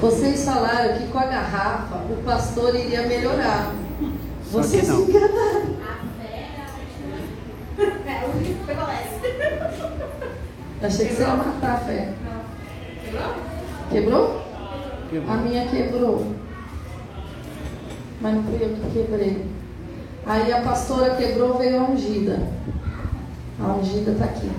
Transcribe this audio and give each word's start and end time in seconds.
Vocês 0.00 0.44
falaram 0.44 0.96
que 0.96 1.08
com 1.08 1.18
a 1.18 1.26
garrafa 1.26 1.96
o 1.96 2.22
pastor 2.24 2.72
iria 2.76 3.02
melhorar. 3.02 3.74
Vocês 4.52 4.84
se 4.84 4.92
enganaram. 4.92 5.80
Achei 10.82 11.08
que 11.08 11.14
você 11.14 11.22
ia 11.22 11.34
matar 11.34 11.74
a 11.74 11.78
fé. 11.78 12.14
Quebrou? 13.04 13.34
Quebrou? 13.90 14.42
Quebrou. 15.10 15.34
A 15.34 15.36
minha 15.38 15.66
quebrou. 15.68 16.49
Mas 18.20 18.34
não 18.34 18.42
fui 18.42 18.54
eu 18.60 18.68
que 18.68 18.90
quebrei. 18.92 19.46
Aí 20.26 20.52
a 20.52 20.60
pastora 20.60 21.14
quebrou, 21.16 21.56
veio 21.58 21.80
a 21.80 21.84
ungida. 21.84 22.38
A 23.58 23.72
ungida 23.72 24.12
está 24.12 24.26
aqui. 24.26 24.50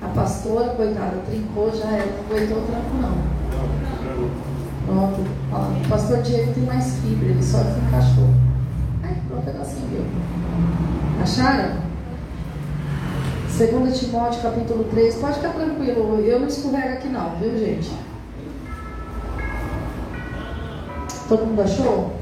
A 0.00 0.08
pastora, 0.08 0.70
coitada, 0.70 1.18
trincou, 1.26 1.70
já 1.70 1.86
era, 1.88 2.06
não 2.06 2.36
aguentou 2.36 2.58
o 2.58 2.66
tranco 2.66 2.94
não. 3.00 3.32
Pronto. 4.86 5.20
Ó, 5.52 5.84
o 5.84 5.88
pastor 5.88 6.22
Diego 6.22 6.52
tem 6.54 6.64
mais 6.64 6.96
fibra, 6.96 7.28
ele 7.28 7.42
só 7.42 7.58
encaixou. 7.58 8.28
Ai, 9.02 9.16
pronto, 9.28 9.48
é 9.48 9.60
assim, 9.60 9.86
viu? 9.90 10.04
Acharam? 11.22 11.82
2 13.56 14.00
Timóteo 14.00 14.42
capítulo 14.42 14.84
3, 14.84 15.14
pode 15.16 15.34
ficar 15.34 15.50
tranquilo, 15.50 16.18
eu 16.20 16.40
não 16.40 16.48
escorrego 16.48 16.94
aqui 16.94 17.08
não, 17.08 17.36
viu 17.36 17.56
gente? 17.56 17.92
Todo 21.28 21.46
mundo 21.46 21.62
achou? 21.62 22.21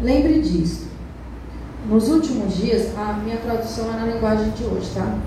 Lembre 0.00 0.40
disso. 0.40 0.86
Nos 1.88 2.08
últimos 2.08 2.56
dias, 2.56 2.96
a 2.96 3.14
minha 3.14 3.38
tradução 3.38 3.92
é 3.92 3.96
na 3.96 4.06
linguagem 4.06 4.50
de 4.50 4.64
hoje, 4.64 4.90
tá? 4.94 5.18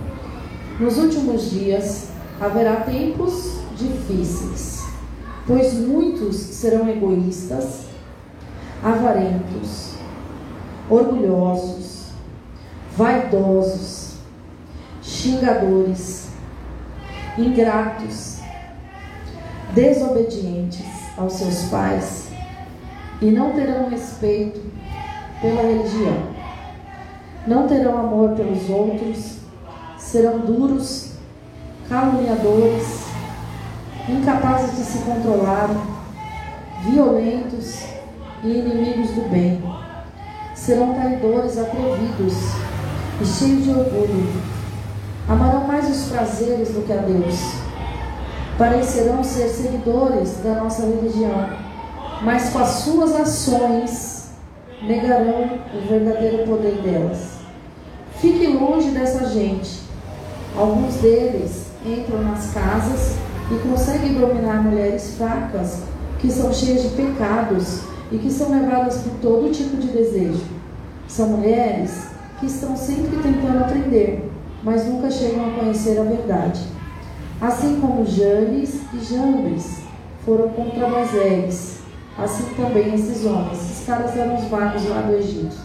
Nos 0.80 0.97
últimos 0.97 1.49
dias 1.52 2.09
haverá 2.39 2.77
tempos 2.77 3.59
difíceis, 3.77 4.86
pois 5.45 5.73
muitos 5.73 6.36
serão 6.38 6.89
egoístas, 6.89 7.81
avarentos, 8.81 9.95
orgulhosos, 10.89 12.11
vaidosos, 12.95 14.13
xingadores, 15.02 16.30
ingratos, 17.38 18.34
desobedientes 19.75 20.85
aos 21.17 21.33
seus 21.33 21.65
pais 21.69 22.29
e 23.21 23.25
não 23.25 23.51
terão 23.51 23.89
respeito 23.89 24.61
pela 25.41 25.61
religião. 25.61 26.35
Não 27.45 27.67
terão 27.67 27.97
amor 27.99 28.31
pelos 28.31 28.67
outros 28.69 29.35
serão 29.97 30.39
duros, 30.39 31.11
caluniadores, 31.89 33.05
incapazes 34.07 34.77
de 34.77 34.83
se 34.83 34.99
controlar, 34.99 35.69
violentos 36.83 37.83
e 38.43 38.47
inimigos 38.47 39.09
do 39.11 39.29
bem. 39.29 39.61
Serão 40.55 40.93
traidores 40.93 41.57
atrevidos 41.57 42.33
e 43.21 43.25
cheios 43.25 43.63
de 43.63 43.69
orgulho. 43.71 44.41
Amarão 45.27 45.67
mais 45.67 45.89
os 45.89 46.09
prazeres 46.09 46.69
do 46.69 46.85
que 46.85 46.93
a 46.93 46.97
Deus. 46.97 47.64
Parecerão 48.58 49.23
ser 49.23 49.50
seguidores 49.50 50.38
da 50.44 50.56
nossa 50.56 50.86
religião, 50.86 51.50
mas 52.22 52.50
com 52.50 52.59
as 52.59 52.70
suas 52.70 53.14
ações 53.16 54.30
negarão 54.81 55.59
o 55.73 55.88
verdadeiro 55.88 56.45
poder 56.45 56.81
delas. 56.81 57.36
Fique 58.20 58.48
longe 58.48 58.92
dessa 58.92 59.26
gente 59.30 59.86
Alguns 60.58 60.95
deles 60.95 61.65
entram 61.86 62.23
nas 62.23 62.54
casas 62.54 63.17
e 63.52 63.67
conseguem 63.67 64.14
dominar 64.14 64.64
mulheres 64.64 65.15
fracas, 65.17 65.82
que 66.17 66.32
são 66.32 66.54
cheias 66.54 66.83
de 66.83 66.89
pecados 66.89 67.82
e 68.10 68.17
que 68.17 68.32
são 68.32 68.49
levadas 68.52 68.99
por 68.99 69.11
todo 69.21 69.52
tipo 69.52 69.76
de 69.76 69.88
desejo. 69.88 70.45
São 71.10 71.27
mulheres 71.27 72.08
que 72.39 72.45
estão 72.45 72.76
sempre 72.77 73.17
tentando 73.17 73.65
aprender, 73.65 74.32
mas 74.64 74.86
nunca 74.86 75.11
chegam 75.11 75.45
a 75.45 75.60
conhecer 75.60 75.99
a 75.99 76.04
verdade. 76.04 76.61
Assim 77.45 77.80
como 77.80 78.04
Janes 78.04 78.82
e 78.92 79.00
Jambres 79.06 79.82
foram 80.26 80.50
contra 80.50 80.89
Moisés, 80.89 81.78
assim 82.17 82.44
também 82.56 82.95
esses 82.95 83.23
homens, 83.23 83.61
esses 83.61 83.86
caras 83.86 84.17
eram 84.17 84.33
os 84.33 84.45
vagos 84.45 84.89
lá 84.89 85.02
do 85.02 85.14
Egito, 85.14 85.56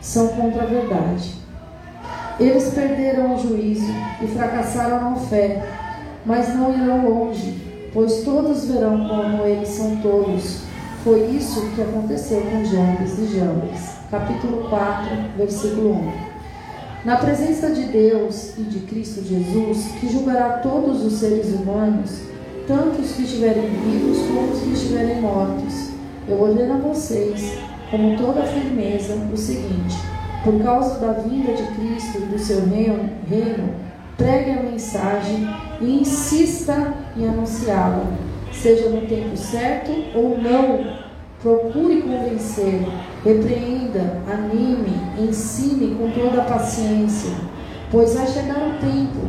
são 0.00 0.28
contra 0.28 0.62
a 0.62 0.66
verdade. 0.66 1.34
Eles 2.38 2.72
perderam 2.72 3.34
o 3.34 3.38
juízo 3.40 3.92
e 4.22 4.28
fracassaram 4.28 5.10
na 5.10 5.16
fé, 5.16 5.68
mas 6.24 6.54
não 6.54 6.72
irão 6.72 7.10
longe, 7.10 7.90
pois 7.92 8.22
todos 8.22 8.66
verão 8.66 9.08
como 9.08 9.44
eles 9.44 9.70
são 9.70 9.96
tolos. 9.96 10.62
Foi 11.02 11.30
isso 11.30 11.68
que 11.74 11.82
aconteceu 11.82 12.42
com 12.42 12.64
Jambes 12.64 13.18
e 13.18 13.26
Jambes. 13.36 13.96
Capítulo 14.08 14.68
4, 14.68 15.08
versículo 15.36 15.94
1. 15.94 16.27
Na 17.04 17.16
presença 17.16 17.70
de 17.70 17.84
Deus 17.84 18.58
e 18.58 18.62
de 18.62 18.80
Cristo 18.80 19.22
Jesus, 19.22 19.86
que 20.00 20.12
julgará 20.12 20.58
todos 20.58 21.04
os 21.04 21.14
seres 21.14 21.46
humanos, 21.46 22.22
tanto 22.66 23.00
os 23.00 23.12
que 23.12 23.22
estiverem 23.22 23.70
vivos 23.70 24.18
como 24.26 24.52
os 24.52 24.60
que 24.60 24.72
estiverem 24.72 25.20
mortos, 25.20 25.90
eu 26.28 26.40
ordeno 26.40 26.74
a 26.74 26.78
vocês, 26.78 27.56
como 27.90 28.16
toda 28.18 28.42
firmeza, 28.42 29.14
o 29.32 29.36
seguinte: 29.36 29.96
por 30.42 30.60
causa 30.62 30.98
da 30.98 31.12
vinda 31.12 31.52
de 31.52 31.62
Cristo 31.74 32.18
e 32.18 32.26
do 32.26 32.38
seu 32.38 32.66
reino, 32.66 33.08
reino 33.28 33.74
pregue 34.16 34.50
a 34.50 34.62
mensagem 34.64 35.48
e 35.80 36.00
insista 36.00 36.92
em 37.16 37.28
anunciá-la, 37.28 38.04
seja 38.52 38.88
no 38.88 39.06
tempo 39.06 39.36
certo 39.36 39.92
ou 40.14 40.36
não. 40.36 41.08
Procure 41.40 42.02
convencer, 42.02 42.80
repreenda, 43.28 44.22
anime, 44.26 44.96
ensine 45.18 45.94
com 45.96 46.10
toda 46.10 46.40
a 46.40 46.44
paciência, 46.46 47.32
pois 47.90 48.14
vai 48.14 48.26
chegar 48.26 48.56
o 48.56 48.78
tempo 48.80 49.20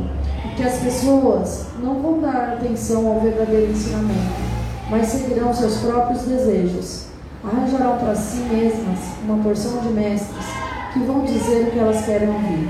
em 0.46 0.56
que 0.56 0.64
as 0.64 0.78
pessoas 0.78 1.68
não 1.84 2.02
vão 2.02 2.22
dar 2.22 2.54
atenção 2.54 3.08
ao 3.08 3.20
verdadeiro 3.20 3.72
ensinamento, 3.72 4.42
mas 4.90 5.08
seguirão 5.08 5.54
seus 5.54 5.78
próprios 5.80 6.22
desejos. 6.22 7.10
Arranjarão 7.44 7.98
para 7.98 8.16
si 8.16 8.38
mesmas 8.38 9.00
uma 9.24 9.42
porção 9.44 9.80
de 9.80 9.90
mestres 9.90 10.46
que 10.94 11.00
vão 11.00 11.24
dizer 11.24 11.68
o 11.68 11.72
que 11.72 11.80
elas 11.80 12.06
querem 12.06 12.30
ouvir. 12.30 12.70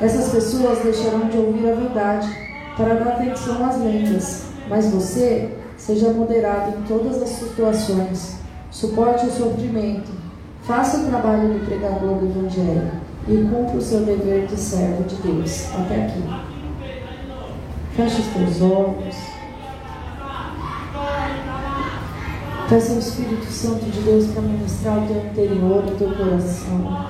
Essas 0.00 0.30
pessoas 0.30 0.78
deixarão 0.80 1.28
de 1.28 1.36
ouvir 1.38 1.70
a 1.70 1.74
verdade 1.74 2.28
para 2.76 2.94
dar 2.94 3.12
atenção 3.14 3.64
às 3.64 3.78
lendas, 3.78 4.42
mas 4.68 4.86
você 4.86 5.50
seja 5.76 6.10
moderado 6.10 6.78
em 6.78 6.82
todas 6.82 7.22
as 7.22 7.28
situações, 7.30 8.36
suporte 8.70 9.26
o 9.26 9.30
sofrimento, 9.30 10.25
faça 10.66 10.98
o 10.98 11.06
trabalho 11.06 11.54
do 11.54 11.64
pregador 11.64 12.18
do 12.18 12.26
Evangelho 12.26 12.90
e 13.28 13.36
cumpra 13.36 13.76
o 13.76 13.80
seu 13.80 14.00
dever 14.00 14.46
de 14.46 14.56
servo 14.56 15.04
de 15.04 15.14
Deus. 15.16 15.68
Até 15.74 16.06
aqui. 16.06 16.22
Feche 17.94 18.20
os 18.20 18.26
teus 18.28 18.62
olhos. 18.62 19.16
Peça 22.68 22.92
ao 22.92 22.98
Espírito 22.98 23.46
Santo 23.46 23.84
de 23.84 24.00
Deus 24.00 24.26
para 24.26 24.42
ministrar 24.42 24.98
o 24.98 25.06
teu 25.06 25.24
interior, 25.24 25.84
o 25.84 25.90
teu 25.92 26.10
coração. 26.14 27.06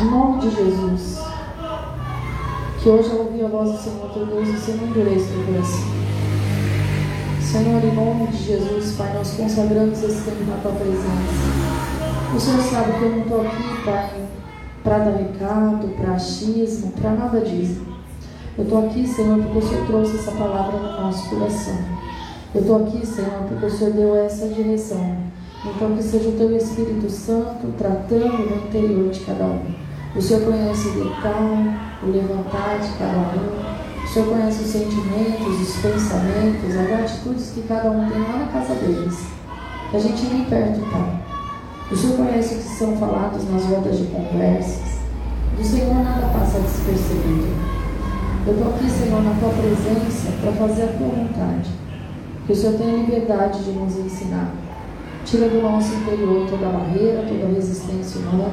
Em 0.00 0.04
nome 0.04 0.40
de 0.40 0.50
Jesus. 0.54 1.22
Que 2.82 2.88
hoje 2.88 3.10
eu 3.10 3.20
ouvi 3.20 3.42
a 3.42 3.48
voz 3.48 3.72
do 3.72 3.78
Senhor 3.78 4.10
teu 4.12 4.26
Deus 4.26 4.48
e 4.48 4.52
você 4.52 4.72
não 4.72 4.88
endureça 4.88 5.32
o 5.32 5.46
coração. 5.46 6.01
Senhor, 7.52 7.84
em 7.84 7.94
nome 7.94 8.28
de 8.28 8.44
Jesus, 8.44 8.96
Pai, 8.96 9.12
nós 9.12 9.32
consagramos 9.32 10.02
esse 10.02 10.22
tempo 10.22 10.42
na 10.44 10.56
tua 10.62 10.72
presença. 10.72 11.04
O 12.34 12.40
Senhor 12.40 12.62
sabe 12.62 12.92
que 12.92 13.02
eu 13.02 13.10
não 13.10 13.18
estou 13.18 13.40
aqui, 13.42 13.84
Pai, 13.84 14.10
para 14.82 14.98
dar 15.00 15.16
recado, 15.18 15.88
para 15.88 16.14
achismo, 16.14 16.92
para 16.92 17.10
nada 17.10 17.42
disso. 17.42 17.82
Eu 18.56 18.64
estou 18.64 18.86
aqui, 18.86 19.06
Senhor, 19.06 19.38
porque 19.38 19.58
o 19.58 19.68
Senhor 19.68 19.86
trouxe 19.86 20.16
essa 20.16 20.30
palavra 20.30 20.78
no 20.78 21.02
nosso 21.02 21.28
coração. 21.28 21.78
Eu 22.54 22.62
estou 22.62 22.76
aqui, 22.86 23.06
Senhor, 23.06 23.42
porque 23.46 23.66
o 23.66 23.70
Senhor 23.70 23.92
deu 23.92 24.16
essa 24.16 24.48
direção. 24.48 25.16
Então, 25.66 25.94
que 25.94 26.02
seja 26.02 26.30
o 26.30 26.32
teu 26.32 26.56
Espírito 26.56 27.10
Santo 27.10 27.66
tratando 27.76 28.48
no 28.48 28.66
interior 28.66 29.10
de 29.10 29.20
cada 29.20 29.44
um. 29.44 29.60
O 30.16 30.22
Senhor 30.22 30.42
conhece 30.42 30.88
o 30.88 30.92
deitar, 30.92 32.00
o 32.02 32.06
levantar 32.06 32.78
de 32.78 32.96
cada 32.96 33.18
um. 33.18 33.71
O 34.12 34.14
Senhor 34.14 34.28
conhece 34.28 34.62
os 34.62 34.68
sentimentos, 34.68 35.58
os 35.58 35.76
pensamentos, 35.76 36.76
as 36.76 37.00
atitudes 37.00 37.52
que 37.54 37.62
cada 37.62 37.90
um 37.90 38.10
tem 38.10 38.20
lá 38.20 38.40
na 38.40 38.46
casa 38.52 38.74
deles. 38.74 39.18
A 39.90 39.98
gente 39.98 40.26
nem 40.26 40.44
perto 40.44 40.82
está. 40.82 41.18
O 41.90 41.96
Senhor 41.96 42.16
conhece 42.18 42.56
o 42.56 42.58
que 42.58 42.62
são 42.62 42.94
falados 42.98 43.50
nas 43.50 43.64
rodas 43.64 43.96
de 43.96 44.04
conversas. 44.08 44.98
Do 45.56 45.64
Senhor 45.64 45.94
nada 45.94 46.26
passa 46.26 46.60
despercebido. 46.60 47.56
Eu 48.46 48.52
estou 48.52 48.74
aqui, 48.74 48.90
Senhor, 48.90 49.22
na 49.22 49.32
tua 49.40 49.48
presença 49.48 50.30
para 50.42 50.52
fazer 50.52 50.82
a 50.82 50.88
tua 50.88 51.08
vontade. 51.08 51.70
Que 52.46 52.52
o 52.52 52.56
Senhor 52.56 52.76
tenha 52.76 52.96
liberdade 52.98 53.64
de 53.64 53.70
nos 53.70 53.96
ensinar. 53.96 54.52
Tira 55.24 55.48
do 55.48 55.62
nosso 55.62 55.94
interior 55.94 56.46
toda 56.50 56.66
barreira, 56.66 57.24
toda 57.26 57.54
resistência 57.54 58.20
humana. 58.20 58.52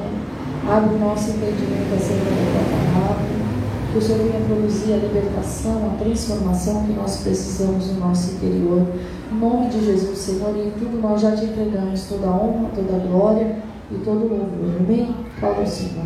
Abre 0.72 0.96
o 0.96 1.00
nosso 1.00 1.32
entendimento 1.32 1.96
acerca 1.98 2.24
da 2.24 2.64
tua 2.64 2.94
palavra. 2.94 3.49
Que 3.92 3.98
o 3.98 4.02
Senhor 4.02 4.20
venha 4.20 4.46
produzir 4.46 4.94
a 4.94 4.98
libertação, 4.98 5.92
a 5.92 6.04
transformação 6.04 6.86
que 6.86 6.94
nós 6.94 7.18
precisamos 7.18 7.88
no 7.88 8.00
nosso 8.00 8.36
interior. 8.36 8.88
Em 9.32 9.36
nome 9.36 9.70
de 9.70 9.84
Jesus, 9.84 10.16
Senhor, 10.16 10.56
e 10.56 10.68
em 10.68 10.72
tudo 10.72 11.02
nós 11.02 11.20
já 11.20 11.36
te 11.36 11.46
entregamos 11.46 12.04
toda 12.04 12.28
a 12.28 12.32
honra, 12.32 12.70
toda 12.76 12.96
a 12.96 13.00
glória 13.00 13.58
e 13.92 13.96
todo 13.96 14.26
o 14.26 14.30
louvor. 14.30 14.76
Amém? 14.80 15.16
Fala 15.42 15.64
o 15.64 15.68
Senhor. 15.68 16.04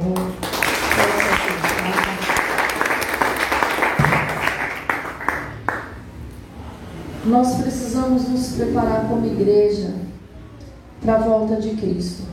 Nós 7.25 7.55
precisamos 7.55 8.29
nos 8.29 8.53
preparar 8.53 9.07
como 9.09 9.25
igreja 9.25 9.93
para 11.01 11.15
a 11.15 11.19
volta 11.19 11.57
de 11.57 11.71
Cristo. 11.71 12.32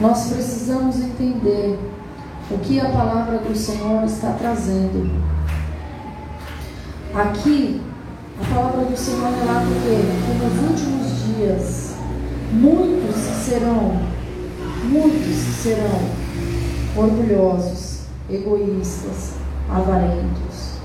Nós 0.00 0.30
precisamos 0.30 0.98
entender 0.98 1.78
o 2.50 2.56
que 2.58 2.80
a 2.80 2.88
palavra 2.88 3.36
do 3.36 3.54
Senhor 3.54 4.02
está 4.04 4.32
trazendo. 4.32 5.22
Aqui, 7.14 7.82
a 8.40 8.54
palavra 8.54 8.86
do 8.86 8.96
Senhor 8.96 9.26
é 9.26 9.44
lá 9.44 9.62
porque 9.62 10.00
que 10.24 10.32
nos 10.42 10.70
últimos 10.70 11.36
dias 11.36 11.94
muitos 12.50 13.14
serão, 13.14 14.00
muitos 14.84 15.36
serão 15.62 16.00
orgulhosos, 16.96 18.04
egoístas, 18.30 19.34
avarentos, 19.68 20.78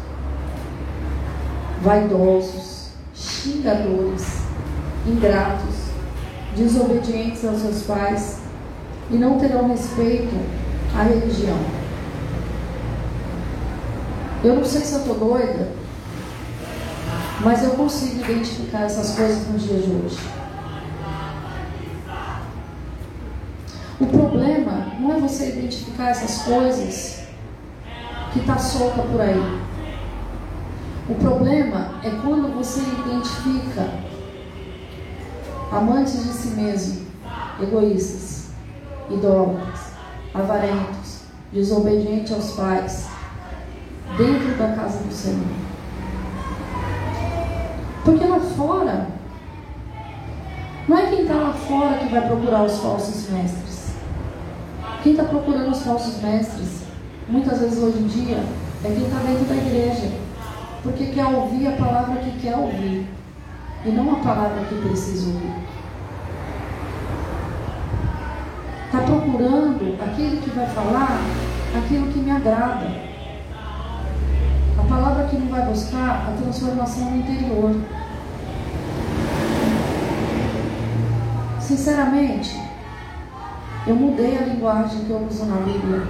vaidosos, 1.82 2.90
xingadores, 3.14 4.42
ingratos, 5.08 5.76
desobedientes 6.58 7.46
aos 7.46 7.62
seus 7.62 7.84
pais 7.84 8.45
e 9.12 9.16
não 9.16 9.38
terão 9.38 9.68
respeito 9.70 10.36
à 10.98 11.04
religião. 11.04 11.58
Eu 14.44 14.56
não 14.56 14.66
sei 14.66 14.82
se 14.82 14.94
eu 14.94 15.00
estou 15.00 15.16
doida, 15.16 15.72
mas 17.42 17.64
eu 17.64 17.72
consigo 17.72 18.22
identificar 18.22 18.82
essas 18.82 19.16
coisas 19.16 19.48
nos 19.48 19.64
dias 19.64 19.84
de 19.84 19.92
hoje. 19.92 20.20
O 24.00 24.06
problema 24.06 24.88
não 25.00 25.16
é 25.16 25.20
você 25.20 25.50
identificar 25.50 26.10
essas 26.10 26.44
coisas 26.44 27.24
que 28.34 28.40
está 28.40 28.58
solta 28.58 29.02
por 29.04 29.22
aí. 29.22 29.62
O 31.08 31.16
problema 31.16 32.00
é 32.04 32.10
quando 32.22 32.54
você 32.56 32.82
identifica 32.82 33.90
amantes 35.72 36.24
de 36.24 36.34
si 36.34 36.48
mesmo, 36.50 37.08
egoístas, 37.62 38.25
idólatras, 39.10 39.92
avarentos, 40.34 41.22
desobedientes 41.52 42.32
aos 42.34 42.52
pais, 42.52 43.08
dentro 44.18 44.58
da 44.58 44.76
casa 44.76 45.00
do 45.00 45.14
Senhor. 45.14 45.66
Porque 48.04 48.26
lá 48.26 48.40
fora, 48.40 49.08
não 50.88 50.98
é 50.98 51.08
quem 51.08 51.22
está 51.24 51.34
lá 51.34 51.54
fora 51.54 51.98
que 51.98 52.10
vai 52.10 52.28
procurar 52.28 52.64
os 52.64 52.80
falsos 52.80 53.30
mestres. 53.30 53.96
Quem 55.02 55.14
está 55.14 55.24
procurando 55.24 55.72
os 55.72 55.82
falsos 55.84 56.22
mestres, 56.22 56.84
muitas 57.28 57.60
vezes 57.60 57.82
hoje 57.82 58.00
em 58.00 58.08
dia, 58.08 58.44
é 58.84 58.88
quem 58.88 59.06
está 59.06 59.20
dentro 59.20 59.46
da 59.46 59.56
igreja. 59.56 60.12
Porque 60.84 61.08
quer 61.08 61.26
ouvir 61.26 61.68
a 61.68 61.72
palavra 61.72 62.22
que 62.22 62.40
quer 62.40 62.56
ouvir. 62.56 63.08
E 63.84 63.90
não 63.90 64.14
a 64.14 64.20
palavra 64.20 64.64
que 64.66 64.76
precisa 64.76 65.28
ouvir. 65.28 65.54
Está 68.96 69.02
procurando 69.02 69.98
aquele 70.02 70.38
que 70.38 70.50
vai 70.52 70.68
falar 70.68 71.20
aquilo 71.78 72.08
que 72.08 72.20
me 72.20 72.32
agrada. 72.32 72.88
A 74.80 74.84
palavra 74.88 75.26
que 75.26 75.36
não 75.36 75.48
vai 75.48 75.66
buscar 75.66 76.28
a 76.30 76.42
transformação 76.42 77.12
no 77.12 77.18
interior. 77.18 77.76
Sinceramente, 81.60 82.62
eu 83.88 83.96
mudei 83.96 84.38
a 84.38 84.46
linguagem 84.46 85.04
que 85.06 85.10
eu 85.10 85.28
uso 85.30 85.46
na 85.46 85.58
Bíblia. 85.58 86.08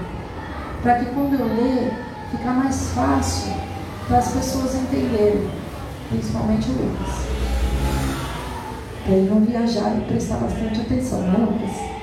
Para 0.84 1.00
que 1.00 1.06
quando 1.06 1.34
eu 1.34 1.46
ler, 1.46 1.94
fica 2.30 2.52
mais 2.52 2.92
fácil 2.94 3.54
para 4.08 4.20
as 4.20 4.32
pessoas 4.32 4.76
entenderem. 4.76 5.50
Principalmente 6.10 6.70
o 6.70 6.74
Lucas. 6.74 7.26
Para 9.04 9.16
ele 9.16 9.30
não 9.30 9.42
viajar 9.42 9.96
e 9.98 10.02
prestar 10.02 10.38
bastante 10.38 10.82
atenção, 10.82 11.22
não, 11.22 11.34
é, 11.34 11.38
Lucas? 11.38 11.95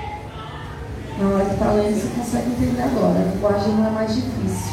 Na 1.23 1.29
hora 1.29 1.45
que 1.45 1.53
está 1.53 1.71
lendo, 1.71 1.95
você 1.95 2.09
consegue 2.19 2.51
entender 2.51 2.83
agora. 2.83 3.21
A 3.21 3.33
linguagem 3.33 3.75
não 3.75 3.87
é 3.87 3.91
mais 3.91 4.13
difícil. 4.13 4.73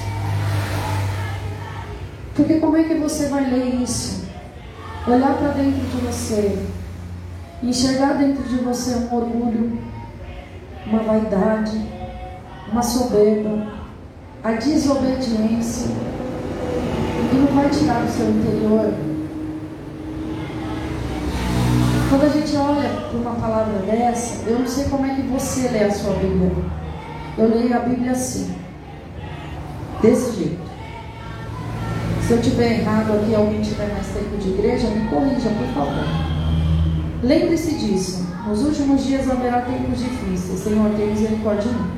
Porque 2.35 2.55
como 2.55 2.75
é 2.75 2.83
que 2.85 2.95
você 2.95 3.27
vai 3.27 3.47
ler 3.47 3.75
isso? 3.83 4.23
Olhar 5.07 5.37
para 5.37 5.49
dentro 5.49 5.79
de 5.79 5.97
você, 6.07 6.57
enxergar 7.61 8.13
dentro 8.13 8.41
de 8.43 8.55
você 8.63 8.95
um 8.95 9.15
orgulho, 9.15 9.79
uma 10.87 11.03
vaidade, 11.03 11.79
uma 12.71 12.81
soberba, 12.81 13.67
a 14.43 14.53
desobediência, 14.53 15.91
e 17.31 17.35
não 17.35 17.55
vai 17.55 17.69
tirar 17.69 18.01
do 18.01 18.11
seu 18.11 18.27
interior 18.27 18.91
quando 22.09 22.23
a 22.23 22.29
gente 22.29 22.57
olha 22.57 22.89
para 22.89 23.19
uma 23.19 23.35
palavra 23.35 23.79
dessa, 23.85 24.49
eu 24.49 24.59
não 24.59 24.67
sei 24.67 24.85
como 24.85 25.05
é 25.05 25.13
que 25.13 25.21
você 25.21 25.69
lê 25.69 25.83
a 25.83 25.91
sua 25.91 26.15
Bíblia. 26.15 26.51
Eu 27.37 27.49
leio 27.49 27.75
a 27.75 27.79
Bíblia 27.79 28.11
assim, 28.11 28.55
desse 30.01 30.35
jeito. 30.35 30.69
Se 32.25 32.33
eu 32.33 32.41
tiver 32.41 32.79
errado 32.79 33.13
aqui, 33.13 33.35
alguém 33.35 33.61
tiver 33.61 33.93
mais 33.93 34.07
tempo 34.07 34.37
de 34.37 34.49
igreja, 34.49 34.87
me 34.89 35.07
corrija, 35.07 35.49
por 35.49 35.67
favor. 35.67 36.03
Lembre-se 37.21 37.75
disso. 37.75 38.27
Nos 38.47 38.63
últimos 38.63 39.05
dias 39.05 39.29
haverá 39.29 39.61
tempos 39.61 39.99
difíceis. 39.99 40.59
Senhor, 40.59 40.89
tenha 40.95 41.11
misericórdia 41.11 41.71
de 41.71 41.77
mim. 41.77 41.91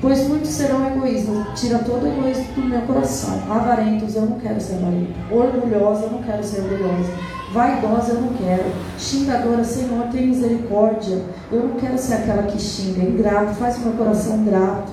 Pois 0.00 0.26
muitos 0.26 0.50
serão 0.50 0.84
egoístas. 0.86 1.60
Tira 1.60 1.78
todo 1.78 2.04
o 2.04 2.08
egoísmo 2.08 2.54
do 2.54 2.64
meu 2.64 2.80
coração. 2.82 3.40
Avarentos, 3.48 4.16
eu 4.16 4.22
não 4.22 4.40
quero 4.40 4.60
ser 4.60 4.74
avarento. 4.74 5.14
Orgulhosa, 5.30 6.04
eu 6.04 6.10
não 6.10 6.22
quero 6.22 6.42
ser 6.42 6.62
orgulhosa 6.62 7.41
Vaidosa 7.52 8.12
eu 8.12 8.20
não 8.22 8.32
quero. 8.34 8.64
Xingadora, 8.98 9.62
Senhor, 9.62 10.06
tem 10.08 10.28
misericórdia. 10.28 11.22
Eu 11.50 11.68
não 11.68 11.74
quero 11.76 11.98
ser 11.98 12.14
aquela 12.14 12.44
que 12.44 12.58
xinga. 12.58 13.02
Ingrato, 13.02 13.54
faz 13.54 13.78
meu 13.78 13.92
coração 13.92 14.42
grato. 14.44 14.92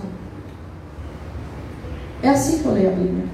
É 2.21 2.29
assim 2.29 2.59
que 2.59 2.65
eu 2.65 2.73
leio 2.73 2.89
a 2.89 2.93
Bíblia. 2.93 3.25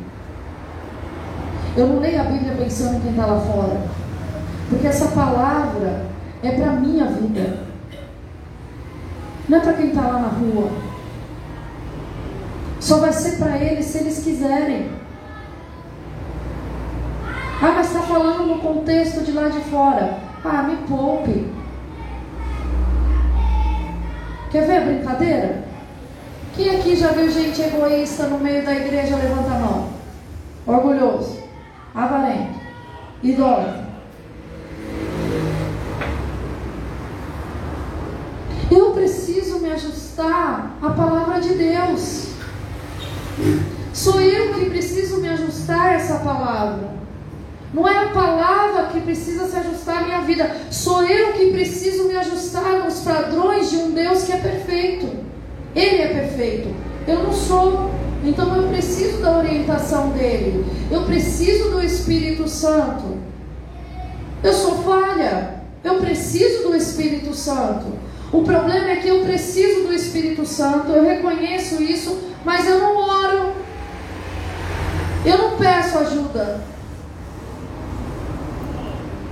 Eu 1.76 1.88
não 1.88 2.00
leio 2.00 2.22
a 2.22 2.26
Bíblia 2.26 2.56
pensando 2.56 2.98
em 2.98 3.00
quem 3.02 3.12
está 3.12 3.26
lá 3.26 3.40
fora. 3.42 3.82
Porque 4.70 4.88
essa 4.88 5.08
palavra 5.08 6.06
é 6.44 6.52
para 6.52 6.70
a 6.70 6.76
minha 6.76 7.06
vida. 7.06 7.66
Não 9.50 9.58
é 9.58 9.62
para 9.62 9.74
quem 9.74 9.88
está 9.88 10.02
lá 10.02 10.20
na 10.20 10.28
rua. 10.28 10.70
Só 12.80 13.00
vai 13.00 13.12
ser 13.12 13.38
para 13.38 13.58
eles 13.58 13.86
se 13.86 13.98
eles 13.98 14.24
quiserem. 14.24 14.90
Ah, 17.62 17.72
mas 17.76 17.88
está 17.88 18.02
falando 18.02 18.46
no 18.46 18.60
contexto 18.60 19.24
de 19.24 19.32
lá 19.32 19.48
de 19.48 19.60
fora. 19.62 20.18
Ah, 20.44 20.64
me 20.64 20.76
poupe. 20.88 21.48
Quer 24.52 24.68
ver 24.68 24.78
a 24.78 24.82
brincadeira? 24.82 25.64
Quem 26.56 26.76
aqui 26.76 26.96
já 26.96 27.10
viu 27.10 27.30
gente 27.30 27.62
egoísta 27.62 28.28
no 28.28 28.40
meio 28.40 28.64
da 28.64 28.74
igreja? 28.74 29.16
Levanta 29.16 29.52
a 29.52 29.60
mão. 29.60 29.90
Orgulhoso, 30.66 31.44
avarento, 31.94 32.60
idólatra. 33.22 33.86
Eu 38.72 38.92
preciso 38.92 39.60
me 39.60 39.72
ajustar 39.72 40.78
à 40.82 40.90
palavra 40.90 41.40
de 41.40 41.54
Deus. 41.56 42.30
Sou 43.94 44.20
eu 44.22 44.54
que 44.54 44.70
preciso 44.70 45.22
me 45.22 45.30
ajustar 45.30 45.88
a 45.88 45.94
essa 45.94 46.20
palavra. 46.20 47.05
Não 47.76 47.86
é 47.86 48.06
a 48.06 48.10
palavra 48.12 48.84
que 48.86 49.02
precisa 49.02 49.50
se 49.50 49.58
ajustar 49.58 49.98
à 49.98 50.06
minha 50.06 50.22
vida. 50.22 50.50
Sou 50.72 51.04
eu 51.04 51.34
que 51.34 51.52
preciso 51.52 52.06
me 52.06 52.16
ajustar 52.16 52.82
aos 52.82 53.02
padrões 53.02 53.70
de 53.70 53.76
um 53.76 53.92
Deus 53.92 54.24
que 54.24 54.32
é 54.32 54.38
perfeito. 54.38 55.10
Ele 55.76 56.02
é 56.02 56.08
perfeito. 56.08 56.74
Eu 57.06 57.24
não 57.24 57.34
sou. 57.34 57.92
Então 58.24 58.56
eu 58.56 58.70
preciso 58.70 59.18
da 59.18 59.40
orientação 59.40 60.12
dele. 60.12 60.66
Eu 60.90 61.02
preciso 61.02 61.72
do 61.72 61.84
Espírito 61.84 62.48
Santo. 62.48 63.18
Eu 64.42 64.54
sou 64.54 64.82
falha. 64.82 65.56
Eu 65.84 65.96
preciso 65.96 66.70
do 66.70 66.76
Espírito 66.78 67.34
Santo. 67.34 67.88
O 68.32 68.42
problema 68.42 68.92
é 68.92 68.96
que 68.96 69.10
eu 69.10 69.26
preciso 69.26 69.88
do 69.88 69.94
Espírito 69.94 70.46
Santo, 70.46 70.92
eu 70.92 71.04
reconheço 71.04 71.84
isso, 71.84 72.18
mas 72.46 72.66
eu 72.68 72.80
não 72.80 72.98
oro. 72.98 73.52
Eu 75.26 75.38
não 75.38 75.58
peço 75.58 75.98
ajuda. 75.98 76.75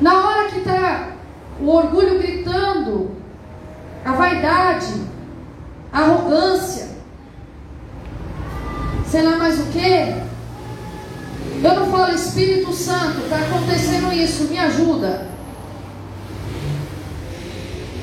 Na 0.04 0.20
hora 0.20 0.50
que 0.50 0.58
está 0.58 1.14
o 1.62 1.70
orgulho 1.70 2.20
gritando, 2.20 3.16
a 4.04 4.12
vaidade, 4.12 5.02
a 5.94 6.00
arrogância, 6.02 6.90
sei 9.08 9.22
lá 9.22 9.38
mais 9.38 9.62
o 9.62 9.68
que, 9.68 10.14
eu 11.64 11.76
não 11.80 11.90
falo 11.90 12.14
Espírito 12.14 12.74
Santo, 12.74 13.22
está 13.22 13.38
acontecendo 13.38 14.12
isso, 14.12 14.44
me 14.50 14.60
ajuda. 14.60 15.26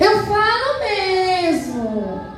Eu 0.00 0.24
falo 0.24 0.80
mesmo. 0.80 2.29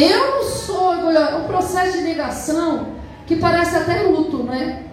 Eu 0.00 0.36
não 0.36 0.44
sou 0.44 0.90
orgulhosa. 0.90 1.38
O 1.38 1.44
processo 1.48 1.98
de 1.98 2.04
negação, 2.04 2.88
que 3.26 3.36
parece 3.36 3.76
até 3.76 4.02
luto, 4.02 4.44
né? 4.44 4.84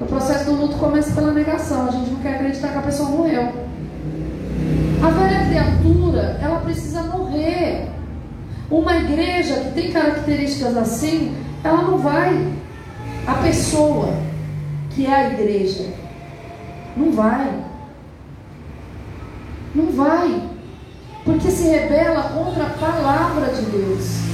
O 0.00 0.04
processo 0.04 0.46
do 0.46 0.56
luto 0.56 0.76
começa 0.78 1.14
pela 1.14 1.32
negação. 1.32 1.88
A 1.88 1.92
gente 1.92 2.10
não 2.10 2.20
quer 2.20 2.34
acreditar 2.34 2.68
que 2.68 2.78
a 2.78 2.82
pessoa 2.82 3.08
morreu. 3.08 3.52
A 5.00 5.08
velha 5.10 5.46
criatura, 5.46 6.38
ela 6.42 6.60
precisa 6.60 7.02
morrer. 7.02 7.88
Uma 8.68 8.96
igreja 8.96 9.54
que 9.60 9.72
tem 9.72 9.92
características 9.92 10.76
assim, 10.76 11.36
ela 11.62 11.82
não 11.82 11.98
vai. 11.98 12.52
A 13.26 13.34
pessoa 13.34 14.12
que 14.90 15.06
é 15.06 15.14
a 15.14 15.30
igreja, 15.30 15.86
não 16.96 17.12
vai. 17.12 17.62
Não 19.74 19.86
vai. 19.92 20.42
Porque 21.24 21.48
se 21.50 21.68
rebela 21.68 22.22
contra 22.34 22.64
a 22.64 22.70
palavra 22.70 23.52
de 23.54 23.62
Deus. 23.62 24.31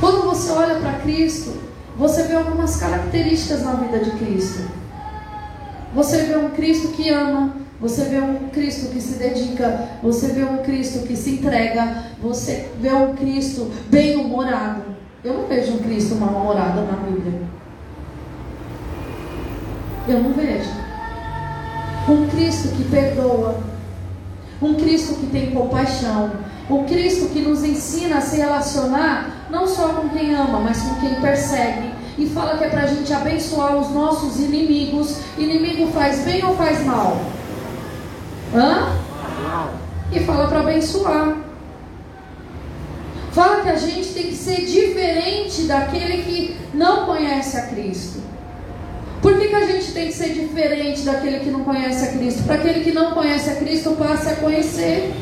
Quando 0.00 0.22
você 0.22 0.50
olha 0.52 0.76
para 0.76 1.00
Cristo, 1.00 1.56
você 1.96 2.22
vê 2.22 2.34
algumas 2.36 2.76
características 2.76 3.64
na 3.64 3.72
vida 3.72 3.98
de 3.98 4.12
Cristo. 4.12 4.70
Você 5.92 6.22
vê 6.22 6.36
um 6.36 6.50
Cristo 6.50 6.88
que 6.88 7.10
ama, 7.10 7.56
você 7.80 8.04
vê 8.04 8.20
um 8.20 8.48
Cristo 8.50 8.90
que 8.92 9.00
se 9.00 9.18
dedica, 9.18 9.88
você 10.00 10.28
vê 10.28 10.44
um 10.44 10.58
Cristo 10.58 11.04
que 11.06 11.16
se 11.16 11.30
entrega, 11.30 12.04
você 12.22 12.70
vê 12.80 12.92
um 12.92 13.16
Cristo 13.16 13.72
bem-humorado. 13.88 14.82
Eu 15.24 15.34
não 15.34 15.46
vejo 15.48 15.74
um 15.74 15.78
Cristo 15.78 16.14
mal-humorado 16.14 16.82
na 16.82 16.92
Bíblia. 16.98 17.40
Eu 20.06 20.22
não 20.22 20.32
vejo. 20.32 20.70
Um 22.08 22.28
Cristo 22.28 22.68
que 22.76 22.84
perdoa, 22.84 23.58
um 24.62 24.74
Cristo 24.74 25.14
que 25.14 25.26
tem 25.26 25.50
compaixão, 25.50 26.30
um 26.70 26.84
Cristo 26.84 27.30
que 27.30 27.40
nos 27.40 27.64
ensina 27.64 28.18
a 28.18 28.20
se 28.20 28.36
relacionar 28.36 29.37
não 29.50 29.66
só 29.66 29.88
com 29.88 30.08
quem 30.10 30.34
ama, 30.34 30.60
mas 30.60 30.80
com 30.82 30.94
quem 30.96 31.14
persegue. 31.20 31.92
E 32.18 32.26
fala 32.26 32.58
que 32.58 32.64
é 32.64 32.68
para 32.68 32.82
a 32.82 32.86
gente 32.86 33.12
abençoar 33.12 33.76
os 33.76 33.90
nossos 33.90 34.40
inimigos. 34.40 35.18
Inimigo 35.38 35.90
faz 35.92 36.20
bem 36.24 36.44
ou 36.44 36.56
faz 36.56 36.84
mal? 36.84 37.20
Hã? 38.54 38.96
E 40.12 40.20
fala 40.20 40.48
para 40.48 40.60
abençoar. 40.60 41.36
Fala 43.32 43.62
que 43.62 43.68
a 43.68 43.76
gente 43.76 44.08
tem 44.14 44.24
que 44.24 44.34
ser 44.34 44.64
diferente 44.66 45.62
daquele 45.62 46.22
que 46.24 46.56
não 46.74 47.06
conhece 47.06 47.56
a 47.56 47.66
Cristo. 47.68 48.20
Por 49.22 49.38
que, 49.38 49.48
que 49.48 49.54
a 49.54 49.66
gente 49.66 49.92
tem 49.92 50.06
que 50.08 50.12
ser 50.12 50.32
diferente 50.32 51.02
daquele 51.02 51.40
que 51.40 51.50
não 51.50 51.64
conhece 51.64 52.04
a 52.04 52.12
Cristo? 52.12 52.42
Para 52.44 52.56
aquele 52.56 52.80
que 52.80 52.92
não 52.92 53.12
conhece 53.12 53.50
a 53.50 53.56
Cristo 53.56 53.96
passe 53.96 54.28
a 54.28 54.36
conhecer. 54.36 55.12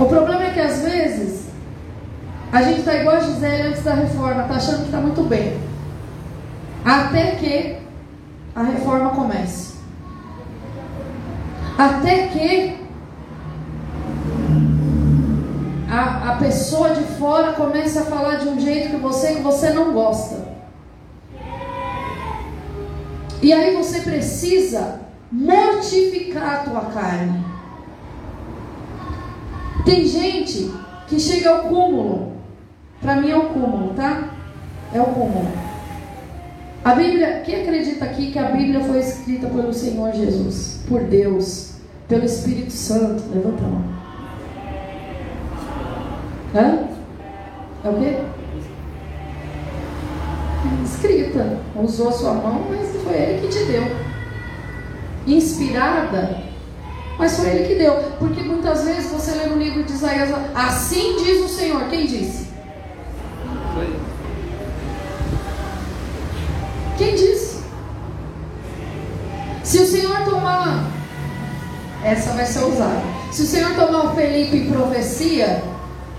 O 0.00 0.04
problema 0.06 0.44
é 0.44 0.50
que 0.50 0.60
às 0.60 0.80
vezes 0.82 1.47
a 2.50 2.62
gente 2.62 2.80
está 2.80 2.94
igual 2.94 3.16
a 3.16 3.20
Gisele 3.20 3.68
antes 3.68 3.82
da 3.82 3.94
reforma, 3.94 4.42
está 4.42 4.54
achando 4.54 4.78
que 4.78 4.86
está 4.86 4.98
muito 4.98 5.22
bem. 5.22 5.60
Até 6.84 7.32
que 7.32 7.76
a 8.54 8.62
reforma 8.62 9.10
comece. 9.10 9.74
Até 11.76 12.28
que 12.28 12.78
a, 15.90 16.32
a 16.32 16.36
pessoa 16.36 16.94
de 16.94 17.04
fora 17.18 17.52
comece 17.52 17.98
a 17.98 18.04
falar 18.04 18.36
de 18.36 18.48
um 18.48 18.58
jeito 18.58 18.90
que 18.90 18.96
você, 18.96 19.34
que 19.34 19.42
você 19.42 19.70
não 19.70 19.92
gosta. 19.92 20.48
E 23.42 23.52
aí 23.52 23.76
você 23.76 24.00
precisa 24.00 25.00
mortificar 25.30 26.54
a 26.54 26.58
tua 26.64 26.80
carne. 26.86 27.44
Tem 29.84 30.06
gente 30.06 30.72
que 31.06 31.20
chega 31.20 31.50
ao 31.50 31.60
cúmulo 31.64 32.37
para 33.00 33.16
mim 33.16 33.30
é 33.30 33.36
o 33.36 33.48
cúmulo, 33.50 33.94
tá? 33.94 34.30
É 34.92 35.00
o 35.00 35.06
cúmulo. 35.06 35.48
A 36.84 36.94
Bíblia, 36.94 37.42
quem 37.44 37.62
acredita 37.62 38.04
aqui 38.04 38.32
que 38.32 38.38
a 38.38 38.50
Bíblia 38.50 38.80
foi 38.80 39.00
escrita 39.00 39.46
pelo 39.48 39.72
Senhor 39.72 40.12
Jesus, 40.12 40.80
por 40.88 41.02
Deus, 41.02 41.72
pelo 42.08 42.24
Espírito 42.24 42.72
Santo? 42.72 43.22
Levanta 43.34 43.64
a 43.64 43.68
mão. 43.68 43.84
Hã? 46.54 46.88
É 47.84 47.88
o 47.88 47.94
quê? 47.94 48.16
Escrita. 50.84 51.58
Usou 51.76 52.08
a 52.08 52.12
sua 52.12 52.34
mão, 52.34 52.64
mas 52.70 52.90
foi 53.02 53.14
ele 53.14 53.40
que 53.40 53.48
te 53.48 53.64
deu. 53.64 53.82
Inspirada, 55.26 56.42
mas 57.18 57.36
foi 57.38 57.50
ele 57.50 57.68
que 57.68 57.74
deu. 57.74 57.94
Porque 58.18 58.42
muitas 58.42 58.84
vezes 58.84 59.10
você 59.12 59.32
lê 59.32 59.46
no 59.46 59.58
livro 59.58 59.84
de 59.84 59.92
Isaías, 59.92 60.30
assim 60.54 61.16
diz 61.22 61.44
o 61.44 61.48
Senhor. 61.48 61.84
Quem 61.90 62.06
disse? 62.06 62.47
Quem 66.96 67.14
disse? 67.14 67.62
Se 69.62 69.78
o 69.78 69.86
Senhor 69.86 70.24
tomar, 70.24 70.90
essa 72.04 72.32
vai 72.32 72.46
ser 72.46 72.64
usada. 72.64 73.02
Se 73.30 73.42
o 73.42 73.46
Senhor 73.46 73.74
tomar 73.74 74.06
o 74.06 74.14
Felipe 74.14 74.56
em 74.56 74.72
profecia, 74.72 75.62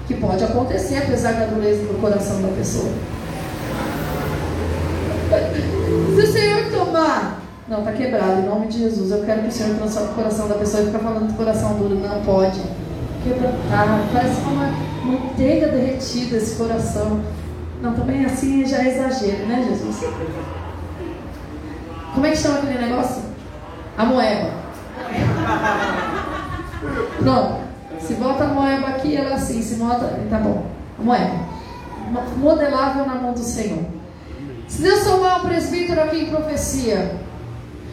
que 0.07 0.15
pode 0.15 0.43
acontecer, 0.43 0.97
apesar 0.97 1.33
da 1.33 1.45
dureza 1.45 1.83
do 1.83 1.99
coração 2.01 2.41
da 2.41 2.47
pessoa. 2.49 2.91
Se 6.15 6.21
o 6.21 6.31
Senhor 6.31 6.71
tomar, 6.71 7.41
não, 7.67 7.79
está 7.79 7.91
quebrado, 7.91 8.41
em 8.41 8.45
nome 8.45 8.67
de 8.67 8.79
Jesus, 8.79 9.11
eu 9.11 9.23
quero 9.23 9.43
que 9.43 9.49
o 9.49 9.51
Senhor 9.51 9.75
transforme 9.75 10.09
o 10.09 10.15
coração 10.15 10.47
da 10.47 10.55
pessoa 10.55 10.83
e 10.83 10.85
ficar 10.87 10.99
falando 10.99 11.27
de 11.27 11.33
coração 11.33 11.73
duro, 11.73 11.95
não 11.95 12.21
pode. 12.21 12.59
Quebrantar, 13.23 14.07
parece 14.11 14.41
uma 14.41 14.73
manteiga 15.03 15.67
derretida 15.67 16.37
esse 16.37 16.55
coração. 16.55 17.19
Não, 17.81 17.93
também 17.93 18.25
assim 18.25 18.65
já 18.65 18.83
é 18.83 18.89
exagero, 18.89 19.45
né, 19.47 19.65
Jesus? 19.69 20.03
Como 22.13 22.25
é 22.25 22.31
que 22.31 22.37
chama 22.37 22.59
aquele 22.59 22.85
negócio? 22.85 23.23
A 23.97 24.05
moeba. 24.05 24.51
Pronto. 27.19 27.69
Se 27.99 28.13
bota 28.15 28.43
a 28.43 28.47
moeba 28.47 28.87
aqui, 28.87 29.15
ela 29.15 29.35
assim, 29.35 29.61
se 29.61 29.75
bota. 29.75 30.19
Tá 30.29 30.37
bom. 30.39 30.65
A 30.99 31.03
moeba. 31.03 31.35
Modelável 32.37 33.05
na 33.05 33.15
mão 33.15 33.33
do 33.33 33.39
Senhor. 33.39 33.83
Se 34.67 34.81
Deus 34.81 35.03
tomar 35.03 35.37
o 35.37 35.47
presbítero 35.47 36.01
aqui 36.01 36.23
em 36.23 36.29
profecia, 36.29 37.15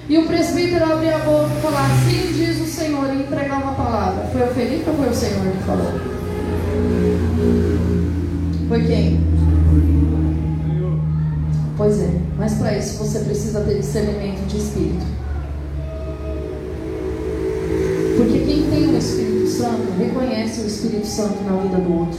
e 0.08 0.18
o 0.18 0.26
presbítero 0.26 0.84
abrir 0.84 1.12
a 1.12 1.18
boca 1.18 1.50
e 1.56 1.60
falar, 1.60 1.86
assim 1.86 2.32
diz 2.32 2.60
o 2.60 2.66
Senhor, 2.66 3.12
e 3.12 3.22
entregar 3.22 3.62
uma 3.62 3.72
palavra, 3.72 4.26
foi 4.32 4.42
o 4.42 4.54
Felipe 4.54 4.88
ou 4.88 4.96
foi 4.96 5.08
o 5.08 5.14
Senhor 5.14 5.52
que 5.52 5.62
falou? 5.64 5.92
Foi 8.68 8.84
quem? 8.84 9.20
Pois 11.76 12.00
é, 12.00 12.10
mas 12.38 12.54
para 12.54 12.76
isso 12.78 12.96
você 12.96 13.18
precisa 13.20 13.60
ter 13.60 13.78
discernimento 13.78 14.46
de 14.46 14.56
espírito. 14.56 15.04
Porque 18.16 18.38
quem 18.38 18.70
tem 18.70 18.94
o 18.94 18.96
Espírito 18.96 19.46
Santo 19.46 19.92
reconhece 19.98 20.62
o 20.62 20.66
Espírito 20.66 21.06
Santo 21.06 21.44
na 21.44 21.60
vida 21.60 21.76
do 21.76 21.98
outro. 21.98 22.18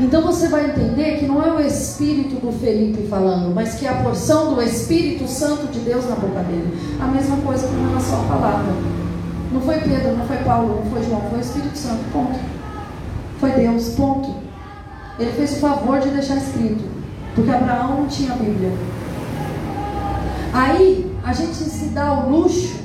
Então 0.00 0.22
você 0.22 0.48
vai 0.48 0.70
entender 0.70 1.18
que 1.18 1.26
não 1.26 1.44
é 1.44 1.52
o 1.52 1.60
Espírito 1.60 2.36
do 2.36 2.50
Felipe 2.50 3.06
falando, 3.08 3.54
mas 3.54 3.74
que 3.74 3.86
é 3.86 3.90
a 3.90 4.02
porção 4.02 4.54
do 4.54 4.62
Espírito 4.62 5.28
Santo 5.28 5.66
de 5.66 5.80
Deus 5.80 6.08
na 6.08 6.16
boca 6.16 6.40
dele. 6.40 6.76
A 6.98 7.06
mesma 7.06 7.36
coisa 7.36 7.68
com 7.68 7.88
relação 7.88 8.24
à 8.24 8.28
palavra. 8.28 8.72
Não 9.52 9.60
foi 9.60 9.78
Pedro, 9.80 10.16
não 10.16 10.26
foi 10.26 10.38
Paulo, 10.38 10.82
não 10.82 10.90
foi 10.90 11.04
João, 11.04 11.20
foi 11.28 11.38
o 11.38 11.42
Espírito 11.42 11.76
Santo, 11.76 12.00
ponto. 12.10 12.40
Foi 13.38 13.50
Deus, 13.50 13.90
ponto. 13.90 14.34
Ele 15.18 15.30
fez 15.32 15.52
o 15.52 15.56
favor 15.56 16.00
de 16.00 16.08
deixar 16.08 16.38
escrito. 16.38 16.93
Porque 17.34 17.50
Abraão 17.50 18.00
não 18.00 18.06
tinha 18.06 18.34
Bíblia. 18.34 18.72
Aí 20.52 21.12
a 21.24 21.32
gente 21.32 21.54
se 21.54 21.86
dá 21.86 22.12
o 22.12 22.30
luxo 22.30 22.78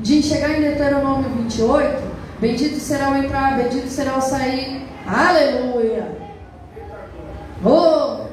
de 0.00 0.22
chegar 0.22 0.58
em 0.58 0.60
Deuteronômio 0.60 1.30
28, 1.30 2.02
bendito 2.40 2.80
será 2.80 3.10
o 3.10 3.16
entrar, 3.16 3.56
bendito 3.56 3.88
será 3.88 4.18
o 4.18 4.20
sair. 4.20 4.86
Aleluia! 5.06 6.18
Oh, 7.64 8.24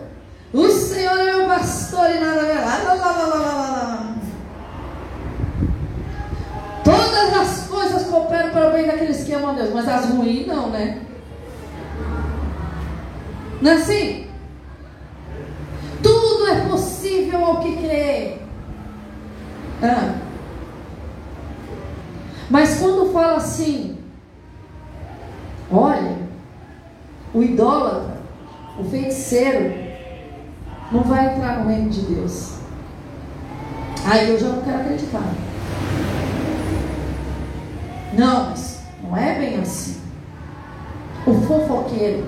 o 0.54 0.70
Senhor 0.70 1.20
é 1.20 1.36
o 1.36 1.48
pastor 1.48 2.10
e 2.10 2.20
nada. 2.20 2.42
Todas 6.84 7.34
as 7.34 7.68
coisas 7.68 8.08
cooperam 8.08 8.50
para 8.50 8.70
o 8.70 8.72
bem 8.72 8.88
daqueles 8.88 9.24
que 9.24 9.34
amam 9.34 9.52
a 9.52 9.54
Deus, 9.54 9.74
mas 9.74 9.88
as 9.88 10.10
ruins 10.10 10.48
não, 10.48 10.72
né? 10.72 11.00
Não 13.62 13.72
é 13.72 13.76
assim? 13.76 14.31
Tudo 16.42 16.54
é 16.54 16.62
possível 16.62 17.46
ao 17.46 17.60
que 17.60 17.78
crê. 17.78 18.38
Ah. 19.84 20.16
Mas 22.50 22.80
quando 22.80 23.14
fala 23.14 23.36
assim, 23.36 24.00
olha, 25.72 26.18
o 27.32 27.44
idólatra, 27.44 28.18
o 28.80 28.84
feiticeiro, 28.86 29.72
não 30.92 31.04
vai 31.04 31.32
entrar 31.32 31.60
no 31.60 31.70
reino 31.70 31.92
de 31.92 32.02
Deus. 32.02 32.56
Aí 34.04 34.32
eu 34.32 34.40
já 34.40 34.48
não 34.48 34.64
quero 34.64 34.82
acreditar. 34.82 35.34
Não, 38.18 38.50
mas 38.50 38.82
não 39.04 39.16
é 39.16 39.38
bem 39.38 39.60
assim. 39.60 40.02
O 41.28 41.36
fofoqueiro, 41.36 42.26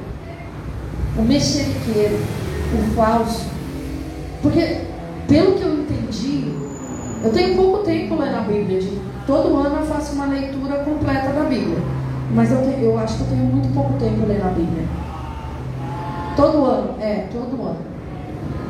o 1.18 1.24
mexeriqueiro, 1.24 2.20
o 2.78 2.96
falso. 2.96 3.53
Porque, 4.44 4.82
pelo 5.28 5.54
que 5.54 5.64
eu 5.64 5.74
entendi, 5.74 6.54
eu 7.24 7.32
tenho 7.32 7.56
pouco 7.56 7.84
tempo 7.86 8.16
lendo 8.16 8.36
a 8.36 8.42
Bíblia. 8.42 8.82
De, 8.82 9.02
todo 9.26 9.58
ano 9.58 9.78
eu 9.78 9.86
faço 9.86 10.14
uma 10.14 10.26
leitura 10.26 10.80
completa 10.80 11.32
da 11.32 11.46
Bíblia. 11.46 11.78
Mas 12.36 12.52
eu, 12.52 12.58
te, 12.62 12.84
eu 12.84 13.00
acho 13.00 13.16
que 13.16 13.22
eu 13.22 13.28
tenho 13.28 13.46
muito 13.46 13.74
pouco 13.74 13.94
tempo 13.94 14.26
lendo 14.28 14.44
a 14.44 14.50
Bíblia. 14.50 14.86
Todo 16.36 16.66
ano, 16.66 16.96
é, 17.00 17.28
todo 17.32 17.64
ano. 17.64 17.94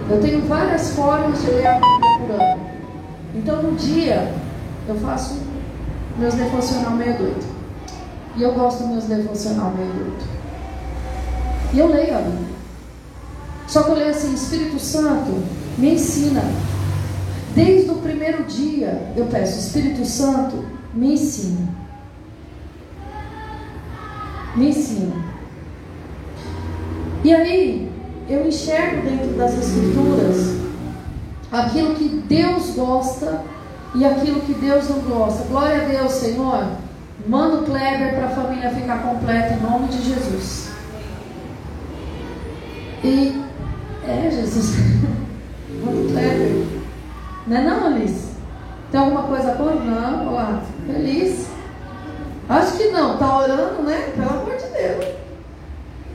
Eu 0.10 0.22
tenho 0.22 0.42
várias 0.48 0.92
formas 0.92 1.42
de 1.42 1.50
ler 1.50 1.66
a 1.66 1.74
Bíblia 1.74 2.20
por 2.20 2.42
ano. 2.42 2.62
Então, 3.34 3.64
no 3.64 3.76
dia, 3.76 4.32
eu 4.88 4.96
faço 4.96 5.42
meus 6.20 6.36
devocional 6.36 6.92
meio 6.92 7.18
doido. 7.18 7.54
E 8.36 8.44
eu 8.44 8.54
gosto 8.54 8.84
dos 8.84 8.90
meus 8.90 9.04
devocional 9.06 9.72
meio 9.72 9.92
doido. 9.92 10.24
E 11.74 11.80
eu 11.80 11.88
leio 11.88 12.16
a 12.16 12.22
Bíblia. 12.22 12.54
Só 13.66 13.82
que 13.82 13.90
eu 13.90 13.96
leio 13.96 14.12
assim, 14.12 14.36
Espírito 14.36 14.78
Santo, 14.78 15.42
me 15.78 15.94
ensina. 15.94 16.44
Desde 17.56 17.92
o 17.92 17.96
primeiro 17.96 18.44
dia 18.44 19.14
eu 19.16 19.26
peço, 19.26 19.60
Espírito 19.60 20.06
Santo, 20.06 20.66
me 20.94 21.14
ensina. 21.14 21.68
Me 24.56 24.70
ensina. 24.70 25.16
E 27.24 27.34
aí, 27.34 27.92
eu 28.30 28.48
enxergo 28.48 29.02
dentro 29.08 29.38
das 29.38 29.58
Escrituras 29.58 30.58
aquilo 31.52 31.96
que 31.96 32.10
Deus 32.28 32.72
gosta 32.72 33.44
e 33.96 34.04
aquilo 34.04 34.42
que 34.42 34.54
Deus 34.54 34.90
não 34.90 35.00
gosta. 35.00 35.44
Glória 35.46 35.84
a 35.84 35.86
Deus, 35.86 36.12
Senhor. 36.14 36.68
Manda 37.28 37.60
o 37.60 37.64
Kleber 37.64 38.16
para 38.16 38.26
a 38.26 38.30
família 38.30 38.70
ficar 38.72 39.02
completa 39.04 39.54
em 39.54 39.62
nome 39.62 39.88
de 39.88 40.02
Jesus. 40.04 40.70
E 43.04 43.42
é, 44.06 44.30
Jesus. 44.32 44.76
Manda 45.84 46.00
o 46.00 46.10
Kleber. 46.10 46.66
Não 47.48 47.58
é 47.58 47.62
não, 47.62 47.88
Alice? 47.88 48.34
Tem 48.92 49.00
alguma 49.00 49.24
coisa 49.24 49.52
por? 49.52 49.76
Não, 49.76 50.28
olá. 50.28 50.62
Feliz? 50.86 51.48
Acho 52.48 52.78
que 52.78 52.90
não. 52.90 53.18
Tá 53.18 53.40
orando, 53.40 53.84
né? 53.84 54.12
Pelo 54.16 54.30
amor 54.30 54.56
de 54.56 54.68
Deus. 54.68 55.06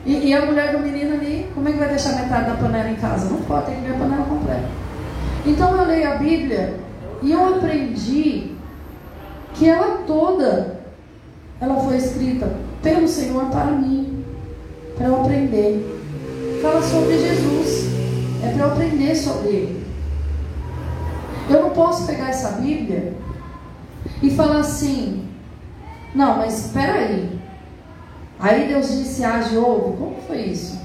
E, 0.07 0.29
e, 0.29 0.35
a 0.35 0.47
mulher 0.47 0.73
do 0.73 0.79
menino 0.79 1.15
ali, 1.15 1.51
como 1.55 1.69
é 1.69 1.73
que 1.73 1.79
vai 1.79 1.89
deixar 1.89 2.15
metade 2.15 2.51
da 2.51 2.57
panela 2.57 2.89
em 2.89 2.97
casa? 2.97 3.29
Não 3.29 3.43
pode, 3.43 3.67
tem 3.67 3.75
que 3.77 3.81
ver 3.83 3.95
a 3.95 3.99
panela 3.99 4.25
completa. 4.25 4.69
Então 5.45 5.77
eu 5.77 5.85
leio 5.87 6.13
a 6.13 6.15
Bíblia 6.15 6.75
e 7.21 7.33
eu 7.33 7.57
aprendi 7.57 8.53
que 9.55 9.69
ela 9.69 9.99
toda, 10.07 10.79
ela 11.61 11.77
foi 11.81 11.97
escrita 11.97 12.49
pelo 12.83 13.07
Senhor 13.07 13.47
para 13.47 13.67
mim, 13.67 14.25
para 14.97 15.09
eu 15.09 15.21
aprender 15.21 15.99
fala 16.61 16.83
sobre 16.83 17.19
Jesus. 17.19 17.78
É 18.43 18.53
para 18.53 18.65
eu 18.65 18.73
aprender 18.73 19.15
sobre 19.15 19.49
ele. 19.49 19.87
Eu 21.49 21.63
não 21.63 21.71
posso 21.71 22.07
pegar 22.07 22.29
essa 22.29 22.53
Bíblia 22.53 23.15
e 24.23 24.31
falar 24.31 24.61
assim, 24.61 25.27
não, 26.15 26.37
mas 26.37 26.67
espera 26.67 26.95
aí. 26.95 27.39
Aí 28.39 28.69
Deus 28.69 28.89
disse, 28.89 29.25
age 29.25 29.57
ouve. 29.57 29.97
Como 29.97 30.17
foi 30.27 30.39
isso? 30.43 30.79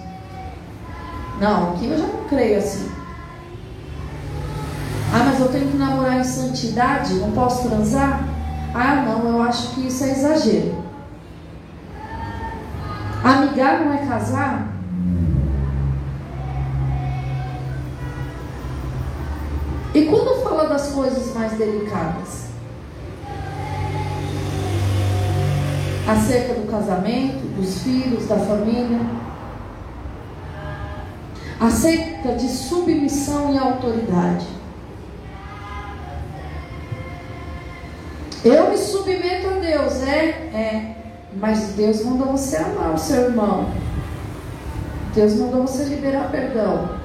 Não, 1.39 1.73
aqui 1.73 1.87
eu 1.87 1.97
já 1.97 2.07
não 2.07 2.23
creio 2.25 2.57
assim. 2.57 2.89
Ah, 5.13 5.23
mas 5.25 5.39
eu 5.39 5.49
tenho 5.49 5.69
que 5.69 5.77
namorar 5.77 6.19
em 6.19 6.23
santidade? 6.23 7.13
Não 7.15 7.31
posso 7.31 7.69
transar? 7.69 8.23
Ah, 8.73 8.95
não, 9.05 9.29
eu 9.29 9.41
acho 9.43 9.75
que 9.75 9.87
isso 9.87 10.03
é 10.03 10.11
exagero. 10.11 10.83
Amigar 13.23 13.85
não 13.85 13.93
é 13.93 13.97
casar? 13.97 14.72
E 19.93 20.05
quando 20.05 20.43
fala 20.43 20.67
das 20.67 20.89
coisas 20.89 21.33
mais 21.35 21.51
delicadas? 21.53 22.47
Acerca 26.07 26.55
do 26.55 26.67
casamento, 26.69 27.45
dos 27.55 27.83
filhos, 27.83 28.27
da 28.27 28.37
família. 28.37 28.99
Acerca 31.59 32.33
de 32.33 32.49
submissão 32.49 33.53
e 33.53 33.57
autoridade. 33.57 34.47
Eu 38.43 38.71
me 38.71 38.77
submeto 38.77 39.47
a 39.47 39.59
Deus, 39.59 40.01
é? 40.01 40.25
É. 40.53 40.95
Mas 41.35 41.73
Deus 41.75 42.03
mandou 42.03 42.27
você 42.27 42.57
amar 42.57 42.93
o 42.93 42.97
seu 42.97 43.25
irmão. 43.25 43.71
Deus 45.13 45.35
mandou 45.35 45.61
você 45.61 45.83
liberar 45.85 46.31
perdão. 46.31 47.02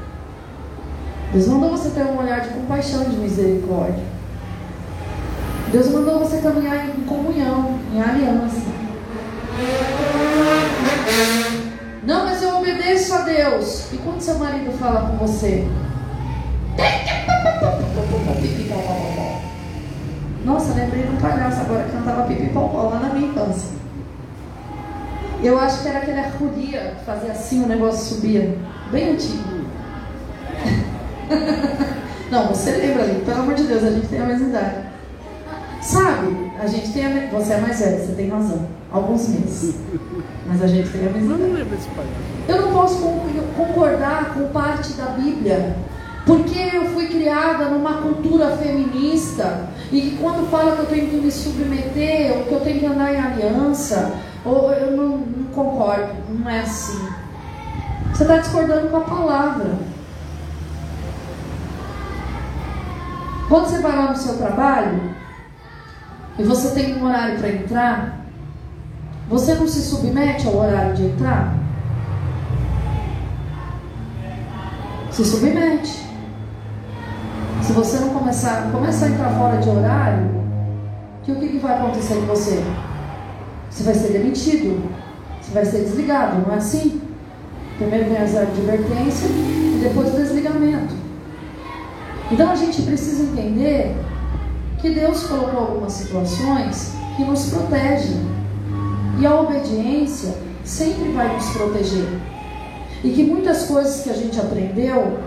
Deus 1.33 1.47
mandou 1.47 1.71
você 1.71 1.91
ter 1.91 2.05
um 2.05 2.19
olhar 2.19 2.41
de 2.41 2.49
compaixão, 2.49 3.05
de 3.05 3.17
misericórdia. 3.17 4.05
Deus 5.71 5.91
mandou 5.91 6.21
você 6.21 6.39
caminhar 6.39 6.89
em 6.89 7.05
comunhão, 7.05 7.79
em 7.93 8.01
aliança. 8.01 8.63
Não, 12.03 12.25
mas 12.25 12.43
eu 12.43 12.57
obedeço 12.57 13.15
a 13.15 13.19
Deus. 13.19 13.93
E 13.93 13.99
quando 13.99 14.21
seu 14.21 14.39
marido 14.39 14.73
fala 14.79 15.11
com 15.11 15.27
você? 15.27 15.67
Nossa, 20.45 20.73
lembrei 20.73 21.03
de 21.03 21.11
um 21.11 21.17
palhaço 21.17 21.61
agora 21.61 21.85
que 21.85 21.93
cantava 21.93 22.23
pipipopó 22.23 22.85
lá 22.85 23.01
na 23.01 23.13
minha 23.13 23.29
infância. 23.29 23.77
Eu 25.43 25.59
acho 25.61 25.83
que 25.83 25.89
era 25.89 25.99
aquele 25.99 26.19
arrulia 26.19 26.95
que 26.99 27.05
fazia 27.05 27.33
assim, 27.33 27.65
o 27.65 27.69
negócio 27.69 28.17
subia. 28.17 28.57
Bem 28.91 29.11
antigo. 29.11 29.58
Não, 32.31 32.49
você 32.49 32.73
lembra 32.73 33.05
ali, 33.05 33.23
pelo 33.25 33.41
amor 33.41 33.55
de 33.55 33.65
Deus, 33.65 33.85
a 33.85 33.91
gente 33.91 34.07
tem 34.09 34.21
a 34.21 34.27
mesma 34.27 34.49
idade. 34.49 34.77
Sabe, 35.81 36.53
a 36.61 36.67
gente 36.67 36.93
tem 36.93 37.07
a 37.07 37.31
Você 37.31 37.53
é 37.53 37.61
mais 37.61 37.81
velho, 37.81 37.99
você 37.99 38.13
tem 38.13 38.29
razão. 38.29 38.67
Alguns 38.93 39.29
meses. 39.29 39.77
Mas 40.47 40.63
a 40.63 40.67
gente 40.67 40.91
tem 40.91 41.07
a 41.07 41.11
mesma 41.11 41.35
idade. 41.35 41.41
Eu 41.43 41.49
não 41.49 41.55
lembro 41.55 41.75
esse 41.77 41.89
pai. 41.89 42.07
Eu 42.49 42.63
não 42.63 42.73
posso 42.73 42.99
concordar 43.57 44.35
com 44.35 44.49
parte 44.49 44.93
da 44.95 45.07
Bíblia. 45.07 45.77
Porque 46.27 46.59
eu 46.77 46.85
fui 46.91 47.07
criada 47.07 47.71
numa 47.71 48.03
cultura 48.03 48.55
feminista 48.57 49.69
e 49.91 50.01
que 50.01 50.17
quando 50.19 50.51
fala 50.51 50.77
que 50.77 50.81
eu 50.81 50.87
tenho 50.87 51.09
que 51.09 51.17
me 51.17 51.33
submeter, 51.33 52.37
ou 52.37 52.45
que 52.45 52.53
eu 52.53 52.61
tenho 52.61 52.81
que 52.81 52.87
andar 52.87 53.15
em 53.15 53.19
aliança, 53.19 54.13
ou 54.45 54.71
eu 54.73 54.95
não, 54.95 55.17
não 55.17 55.45
concordo, 55.55 56.13
não 56.29 56.51
é 56.51 56.61
assim. 56.61 57.09
Você 58.13 58.25
está 58.25 58.37
discordando 58.37 58.89
com 58.89 58.97
a 58.99 59.01
palavra. 59.01 59.71
Quando 63.49 63.67
você 63.67 63.79
vai 63.81 63.97
lá 63.97 64.11
no 64.11 64.17
seu 64.17 64.37
trabalho 64.37 65.01
e 66.39 66.43
você 66.43 66.71
tem 66.75 66.97
um 66.97 67.07
horário 67.07 67.39
para 67.39 67.49
entrar, 67.49 68.27
você 69.27 69.55
não 69.55 69.67
se 69.67 69.81
submete 69.81 70.47
ao 70.47 70.57
horário 70.57 70.95
de 70.95 71.07
entrar? 71.07 71.57
Se 75.11 75.25
submete. 75.25 76.07
Se 77.63 77.73
você 77.73 78.01
não 78.01 78.11
começar, 78.11 78.71
começar 78.71 79.07
a 79.07 79.09
entrar 79.11 79.31
fora 79.31 79.57
de 79.57 79.69
horário, 79.69 80.31
que 81.25 81.33
o 81.33 81.37
que, 81.37 81.49
que 81.49 81.59
vai 81.59 81.79
acontecer 81.79 82.15
com 82.15 82.27
você? 82.27 82.63
Você 83.71 83.83
vai 83.83 83.95
ser 83.95 84.13
demitido, 84.13 84.91
você 85.41 85.53
vai 85.53 85.65
ser 85.65 85.85
desligado, 85.85 86.47
não 86.47 86.55
é 86.55 86.59
assim? 86.59 87.01
Primeiro 87.79 88.11
vem 88.11 88.19
as 88.19 88.37
advertência 88.37 89.27
e 89.29 89.81
depois 89.83 90.13
o 90.13 90.17
desligamento. 90.17 90.98
Então 92.31 92.51
a 92.51 92.55
gente 92.55 92.83
precisa 92.83 93.23
entender 93.23 93.97
que 94.81 94.91
Deus 94.91 95.25
colocou 95.25 95.61
algumas 95.61 95.93
situações 95.93 96.95
que 97.17 97.25
nos 97.25 97.51
protegem. 97.51 98.39
E 99.19 99.27
a 99.27 99.41
obediência 99.41 100.35
sempre 100.65 101.11
vai 101.13 101.35
nos 101.35 101.51
proteger. 101.51 102.21
E 103.03 103.11
que 103.11 103.25
muitas 103.25 103.67
coisas 103.67 104.03
que 104.03 104.11
a 104.11 104.15
gente 104.15 104.39
aprendeu 104.39 105.19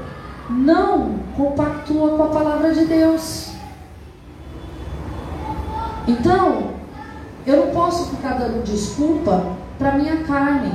não 0.49 1.15
compactua 1.35 2.17
com 2.17 2.23
a 2.23 2.27
palavra 2.27 2.73
de 2.73 2.85
Deus. 2.85 3.51
Então, 6.07 6.71
eu 7.45 7.65
não 7.65 7.73
posso 7.73 8.15
ficar 8.15 8.33
dando 8.33 8.63
desculpa 8.63 9.55
para 9.77 9.93
minha 9.93 10.17
carne, 10.23 10.71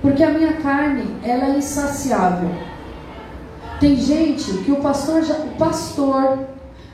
porque 0.00 0.22
a 0.22 0.30
minha 0.30 0.54
carne 0.54 1.16
ela 1.22 1.46
é 1.46 1.58
insaciável. 1.58 2.50
Tem 3.82 3.96
gente 3.96 4.58
que 4.58 4.70
o 4.70 4.76
pastor 4.76 5.24
já, 5.24 5.34
o 5.34 5.56
pastor 5.58 6.38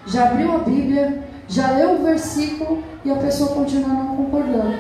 já 0.07 0.31
abriu 0.31 0.55
a 0.55 0.59
Bíblia, 0.61 1.23
já 1.47 1.73
leu 1.73 1.97
o 1.97 2.03
versículo 2.03 2.83
e 3.05 3.11
a 3.11 3.17
pessoa 3.17 3.51
continua 3.51 3.91
não 3.91 4.17
concordando. 4.17 4.75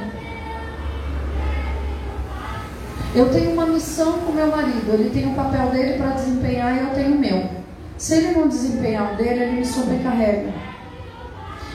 Eu 3.15 3.31
tenho 3.31 3.53
uma 3.53 3.67
missão 3.67 4.21
com 4.21 4.33
meu 4.33 4.47
marido, 4.51 4.91
ele 4.91 5.11
tem 5.11 5.27
o 5.27 5.33
um 5.33 5.35
papel 5.35 5.69
dele 5.69 5.99
para 5.99 6.13
desempenhar 6.13 6.75
e 6.75 6.81
eu 6.81 6.95
tenho 6.95 7.15
o 7.15 7.19
meu. 7.19 7.47
Se 7.99 8.15
ele 8.15 8.39
não 8.39 8.49
desempenhar 8.49 9.13
o 9.13 9.17
dele, 9.17 9.43
ele 9.43 9.57
me 9.59 9.67
sobrecarrega. 9.67 10.51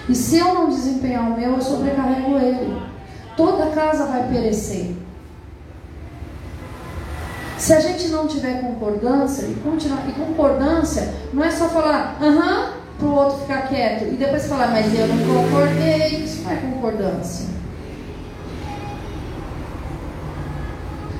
E 0.10 0.16
se 0.16 0.40
eu 0.40 0.52
não 0.52 0.68
desempenhar 0.68 1.30
o 1.30 1.40
meu, 1.40 1.52
eu 1.52 1.62
sobrecarrego 1.62 2.40
ele. 2.40 2.82
Toda 3.38 3.68
casa 3.68 4.08
vai 4.08 4.28
perecer. 4.30 5.03
Se 7.64 7.72
a 7.72 7.80
gente 7.80 8.10
não 8.10 8.28
tiver 8.28 8.60
concordância, 8.60 9.46
e, 9.46 9.56
continuar, 9.64 10.04
e 10.10 10.12
concordância 10.12 11.14
não 11.32 11.42
é 11.42 11.50
só 11.50 11.70
falar 11.70 12.18
aham 12.22 12.74
para 13.00 13.08
o 13.08 13.16
outro 13.16 13.40
ficar 13.40 13.70
quieto 13.70 14.04
e 14.04 14.18
depois 14.18 14.46
falar, 14.48 14.68
mas 14.68 14.94
eu 14.94 15.08
não 15.08 15.18
concordei. 15.18 16.26
Isso 16.26 16.44
não 16.44 16.52
é 16.52 16.56
concordância. 16.58 17.48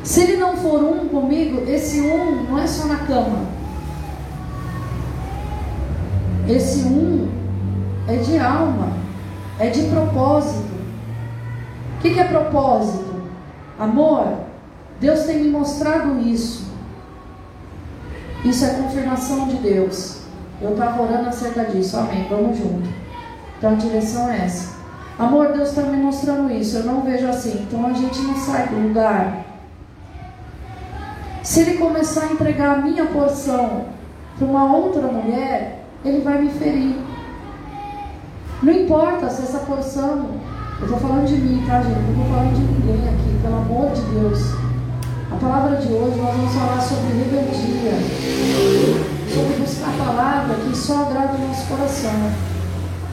Se 0.04 0.22
ele 0.24 0.36
não 0.36 0.58
for 0.58 0.84
um 0.84 1.08
comigo, 1.08 1.64
esse 1.66 2.02
um 2.02 2.44
não 2.44 2.60
é 2.60 2.68
só 2.68 2.88
na 2.88 2.98
cama. 2.98 3.48
Esse 6.46 6.80
um 6.80 7.32
é 8.06 8.18
de 8.18 8.38
alma, 8.38 8.92
é 9.60 9.70
de 9.70 9.84
propósito. 9.84 10.74
O 11.98 12.02
que, 12.02 12.14
que 12.14 12.20
é 12.20 12.26
propósito? 12.26 13.24
Amor. 13.80 14.52
Deus 15.04 15.24
tem 15.26 15.44
me 15.44 15.50
mostrado 15.50 16.20
isso. 16.20 16.72
Isso 18.44 18.66
é 18.66 18.70
confirmação 18.70 19.48
de 19.50 19.58
Deus. 19.58 20.22
Eu 20.62 20.72
estava 20.72 21.02
orando 21.02 21.30
acerca 21.30 21.66
disso. 21.66 21.98
Amém. 21.98 22.26
Vamos 22.30 22.58
junto. 22.58 22.90
Então 23.58 23.74
a 23.74 23.76
direção 23.76 24.30
é 24.30 24.46
essa. 24.46 24.74
Amor, 25.20 25.54
Deus 25.54 25.70
está 25.70 25.84
me 25.84 25.98
mostrando 25.98 26.52
isso. 26.52 26.78
Eu 26.78 26.86
não 26.86 27.02
vejo 27.02 27.28
assim. 27.28 27.68
Então 27.68 27.86
a 27.86 27.94
gente 27.94 28.20
não 28.22 28.36
sai 28.36 28.68
do 28.68 28.76
lugar 28.76 29.44
se 31.44 31.60
ele 31.60 31.78
começar 31.78 32.24
a 32.24 32.32
entregar 32.32 32.78
a 32.78 32.82
minha 32.82 33.06
porção 33.08 33.88
para 34.38 34.48
uma 34.48 34.64
outra 34.64 35.02
mulher, 35.02 35.84
ele 36.06 36.22
vai 36.22 36.42
me 36.42 36.50
ferir. 36.50 36.96
Não 38.64 38.72
importa 38.72 39.30
se 39.30 39.42
essa 39.42 39.60
porção. 39.60 40.40
Eu 40.80 40.86
estou 40.86 40.98
falando 40.98 41.28
de 41.28 41.36
mim, 41.36 41.66
tá, 41.68 41.82
gente? 41.82 42.00
Não 42.00 42.12
estou 42.12 42.26
falando 42.26 42.56
de 42.56 42.62
ninguém 42.62 43.10
aqui, 43.10 43.40
pelo 43.42 43.58
amor 43.58 43.92
de 43.92 44.02
Deus. 44.02 44.63
A 45.34 45.36
palavra 45.36 45.78
de 45.78 45.92
hoje 45.92 46.16
nós 46.16 46.36
vamos 46.36 46.54
falar 46.54 46.80
sobre 46.80 47.18
rebeldia, 47.18 47.94
sobre 49.34 49.62
buscar 49.62 49.90
a 49.90 50.06
palavra 50.06 50.56
que 50.58 50.78
só 50.78 51.02
agrada 51.02 51.34
o 51.34 51.48
nosso 51.48 51.68
coração. 51.68 52.12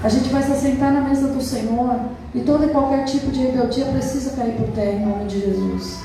A 0.04 0.09
gente 0.11 0.28
vai 0.28 0.42
se 0.42 0.52
assentar 0.52 0.92
na 0.92 1.00
mesa 1.00 1.28
do 1.28 1.40
Senhor 1.40 1.98
e 2.35 2.40
todo 2.40 2.66
e 2.66 2.68
qualquer 2.68 3.06
tipo 3.06 3.30
de 3.30 3.40
rebeldia 3.40 3.87
precisa 3.87 4.37
cair 4.37 4.52
por 4.52 4.68
terra 4.68 4.92
em 4.92 5.06
nome 5.06 5.24
de 5.28 5.40
Jesus. 5.40 5.98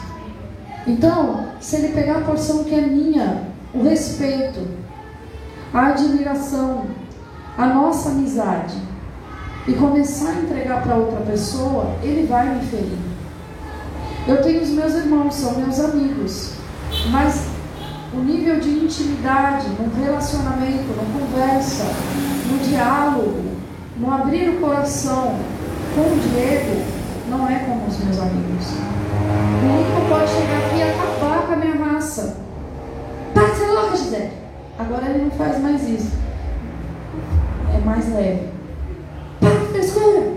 Então, 0.88 1.47
se 1.60 1.75
ele 1.75 1.89
pegar 1.89 2.19
a 2.19 2.21
porção 2.21 2.63
que 2.63 2.73
é 2.73 2.82
minha, 2.82 3.43
o 3.73 3.84
respeito, 3.84 4.65
a 5.73 5.88
admiração, 5.88 6.86
a 7.58 7.65
nossa 7.67 8.10
amizade, 8.10 8.78
e 9.67 9.73
começar 9.73 10.30
a 10.30 10.41
entregar 10.43 10.82
para 10.82 10.95
outra 10.95 11.19
pessoa, 11.25 11.93
ele 12.01 12.25
vai 12.25 12.56
me 12.56 12.65
ferir. 12.67 13.14
Eu 14.28 14.42
tenho 14.42 14.62
os 14.64 14.70
meus 14.70 14.96
irmãos, 14.96 15.36
são 15.36 15.60
meus 15.60 15.80
amigos, 15.80 16.54
mas 17.12 17.46
o 18.12 18.18
nível 18.18 18.60
de 18.60 18.70
intimidade, 18.72 19.68
no 19.70 20.04
relacionamento, 20.04 20.96
na 20.96 21.20
conversa, 21.20 21.84
no 22.50 22.58
diálogo, 22.58 23.44
no 23.98 24.12
abrir 24.12 24.50
o 24.50 24.60
coração 24.60 25.36
com 25.94 26.02
o 26.02 26.20
Diego, 26.20 26.84
não 27.30 27.48
é 27.48 27.60
como 27.60 27.86
os 27.86 28.00
meus 28.00 28.20
amigos. 28.20 28.66
O 29.62 29.66
único 29.66 30.10
pode 30.10 30.32
chegar 30.32 30.58
aqui 30.66 30.78
e 30.78 30.84
acabar 30.84 31.46
com 31.46 31.54
a 31.54 31.56
minha 31.58 31.76
raça. 31.76 32.38
Para 33.32 33.50
de 33.50 33.58
ser 33.58 33.68
louca, 33.68 33.96
Gisele. 33.96 34.32
Agora 34.80 35.06
ele 35.08 35.26
não 35.26 35.32
faz 35.32 35.62
mais 35.62 35.88
isso. 35.88 36.12
É 37.76 37.86
mais 37.86 38.12
leve. 38.12 38.50
De 39.40 39.68
frescura. 39.72 40.34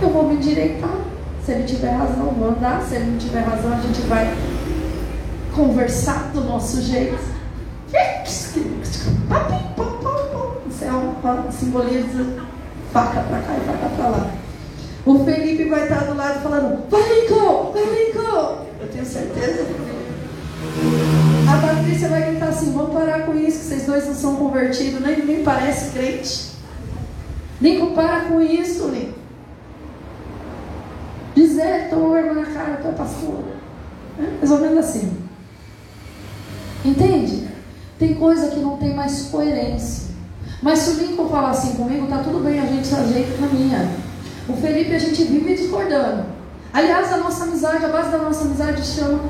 Eu 0.00 0.10
vou 0.10 0.28
me 0.28 0.36
endireitar. 0.36 1.13
Se 1.44 1.52
ele 1.52 1.64
tiver 1.64 1.90
razão, 1.90 2.30
vou 2.30 2.48
andar. 2.48 2.82
Se 2.82 2.94
ele 2.94 3.10
não 3.10 3.18
tiver 3.18 3.40
razão, 3.40 3.72
a 3.72 3.80
gente 3.80 4.00
vai 4.02 4.34
conversar 5.54 6.30
do 6.32 6.42
nosso 6.42 6.80
jeito. 6.80 7.18
Isso 8.26 8.60
é 10.84 10.92
um 10.92 11.52
simboliza 11.52 12.44
faca 12.92 13.20
para 13.20 13.40
cá 13.40 13.56
e 13.56 13.66
faca 13.66 13.88
para 13.96 14.08
lá. 14.08 14.30
O 15.04 15.24
Felipe 15.24 15.68
vai 15.68 15.82
estar 15.82 16.04
do 16.04 16.16
lado 16.16 16.42
falando, 16.42 16.88
vai 16.88 17.02
Lincoln, 17.02 17.72
vai. 17.72 17.84
Eu 18.80 18.88
tenho 18.90 19.04
certeza. 19.04 19.66
A 21.48 21.66
Patrícia 21.66 22.08
vai 22.08 22.30
gritar 22.30 22.48
assim, 22.48 22.72
vamos 22.72 22.94
parar 22.94 23.26
com 23.26 23.34
isso, 23.34 23.58
que 23.58 23.64
vocês 23.64 23.84
dois 23.84 24.06
não 24.06 24.14
são 24.14 24.36
convertidos, 24.36 25.00
nem, 25.00 25.24
nem 25.24 25.42
parece 25.42 25.90
crente. 25.90 26.52
Lincoln, 27.60 27.94
para 27.94 28.20
com 28.22 28.40
isso, 28.40 28.88
Lincoln. 28.88 29.23
Dizer, 31.34 31.84
estou 31.84 32.14
arma 32.14 32.34
na 32.34 32.46
cara, 32.46 32.80
é 32.84 32.92
pastor. 32.92 33.40
É, 34.18 34.38
mais 34.38 34.50
ou 34.50 34.60
menos 34.60 34.78
assim. 34.78 35.12
Entende? 36.84 37.48
Tem 37.98 38.14
coisa 38.14 38.48
que 38.48 38.60
não 38.60 38.76
tem 38.76 38.94
mais 38.94 39.28
coerência. 39.30 40.14
Mas 40.62 40.78
se 40.80 40.90
o 40.90 40.94
Lincoln 41.04 41.28
falar 41.28 41.50
assim 41.50 41.74
comigo, 41.74 42.06
tá 42.06 42.18
tudo 42.18 42.44
bem, 42.44 42.60
a 42.60 42.66
gente 42.66 42.86
se 42.86 42.94
ajeita 42.94 43.34
e 43.34 43.38
caminha. 43.38 43.90
O 44.48 44.54
Felipe 44.54 44.94
a 44.94 44.98
gente 44.98 45.24
vive 45.24 45.54
discordando. 45.54 46.24
Aliás, 46.72 47.12
a 47.12 47.16
nossa 47.18 47.44
amizade, 47.44 47.84
a 47.84 47.88
base 47.88 48.10
da 48.10 48.18
nossa 48.18 48.44
amizade 48.44 48.84
chama. 48.84 49.20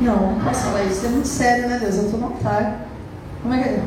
Não, 0.00 0.32
não 0.32 0.44
posso 0.44 0.62
falar 0.62 0.84
isso, 0.84 1.06
é 1.06 1.08
muito 1.08 1.28
sério, 1.28 1.68
né, 1.68 1.78
Deus? 1.78 1.96
Eu 1.96 2.04
estou 2.04 2.20
no 2.20 2.26
altar. 2.26 2.86
Como 3.42 3.54
é 3.54 3.62
que 3.62 3.68
é? 3.68 3.82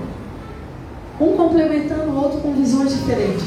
Um 1.20 1.38
complementando 1.38 2.12
o 2.12 2.16
outro 2.16 2.42
com 2.42 2.54
visões 2.54 2.94
diferentes. 2.94 3.44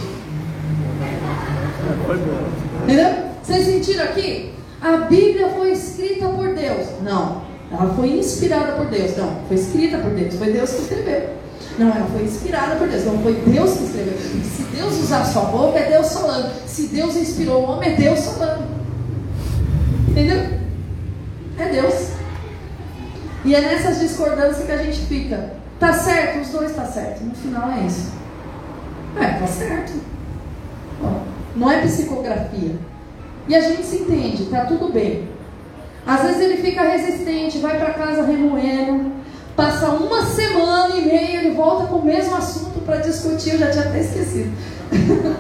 Entendeu? 2.85 3.29
Vocês 3.43 3.67
sentiram 3.67 4.05
aqui? 4.05 4.53
A 4.81 4.97
Bíblia 4.99 5.49
foi 5.49 5.73
escrita 5.73 6.29
por 6.29 6.55
Deus. 6.55 6.87
Não. 7.03 7.43
Ela 7.71 7.93
foi 7.95 8.19
inspirada 8.19 8.73
por 8.73 8.87
Deus. 8.87 9.17
Não. 9.17 9.43
Foi 9.47 9.57
escrita 9.57 9.99
por 9.99 10.11
Deus. 10.11 10.35
Foi 10.35 10.53
Deus 10.53 10.71
que 10.71 10.83
escreveu. 10.83 11.31
Não, 11.79 11.89
ela 11.89 12.07
foi 12.07 12.23
inspirada 12.23 12.77
por 12.77 12.89
Deus. 12.89 13.05
Não 13.05 13.19
foi 13.19 13.35
Deus 13.35 13.77
que 13.77 13.85
escreveu. 13.85 14.19
Se 14.19 14.63
Deus 14.75 14.95
usar 14.99 15.25
sua 15.25 15.45
boca, 15.45 15.79
é 15.79 15.91
Deus 15.91 16.13
falando. 16.13 16.53
Se 16.67 16.89
Deus 16.89 17.17
inspirou 17.17 17.63
o 17.63 17.71
homem, 17.71 17.93
é 17.93 17.97
Deus 17.97 18.25
falando. 18.27 18.67
Entendeu? 20.09 20.59
É 21.59 21.69
Deus. 21.71 22.09
E 23.45 23.55
é 23.55 23.61
nessas 23.61 24.01
discordâncias 24.01 24.65
que 24.65 24.73
a 24.73 24.79
gente 24.79 24.99
fica. 25.07 25.53
Tá 25.79 25.93
certo? 25.93 26.41
Os 26.41 26.49
dois 26.49 26.75
tá 26.75 26.85
certo. 26.85 27.23
No 27.23 27.35
final 27.35 27.71
é 27.71 27.87
isso. 27.87 28.13
É, 29.17 29.39
tá 29.39 29.47
certo. 29.47 29.93
Não 31.57 31.71
é 31.71 31.83
psicografia. 31.83 32.77
E 33.49 33.55
a 33.55 33.61
gente 33.61 33.85
se 33.85 33.97
entende, 33.99 34.47
tá 34.47 34.67
tudo 34.67 34.93
bem. 34.93 35.29
Às 36.07 36.23
vezes 36.23 36.41
ele 36.41 36.57
fica 36.59 36.83
resistente, 36.83 37.59
vai 37.59 37.79
para 37.79 37.95
casa 37.95 38.23
remoendo, 38.23 39.13
Passa 39.59 39.89
uma 39.89 40.25
semana 40.25 40.95
e 40.95 41.05
meia, 41.05 41.41
ele 41.41 41.57
volta 41.57 41.89
com 41.89 41.97
o 41.97 42.05
mesmo 42.05 42.37
assunto 42.37 42.79
para 42.87 42.99
discutir, 42.99 43.55
eu 43.55 43.59
já 43.59 43.73
tinha 43.73 43.87
até 43.87 43.99
esquecido. 43.99 44.53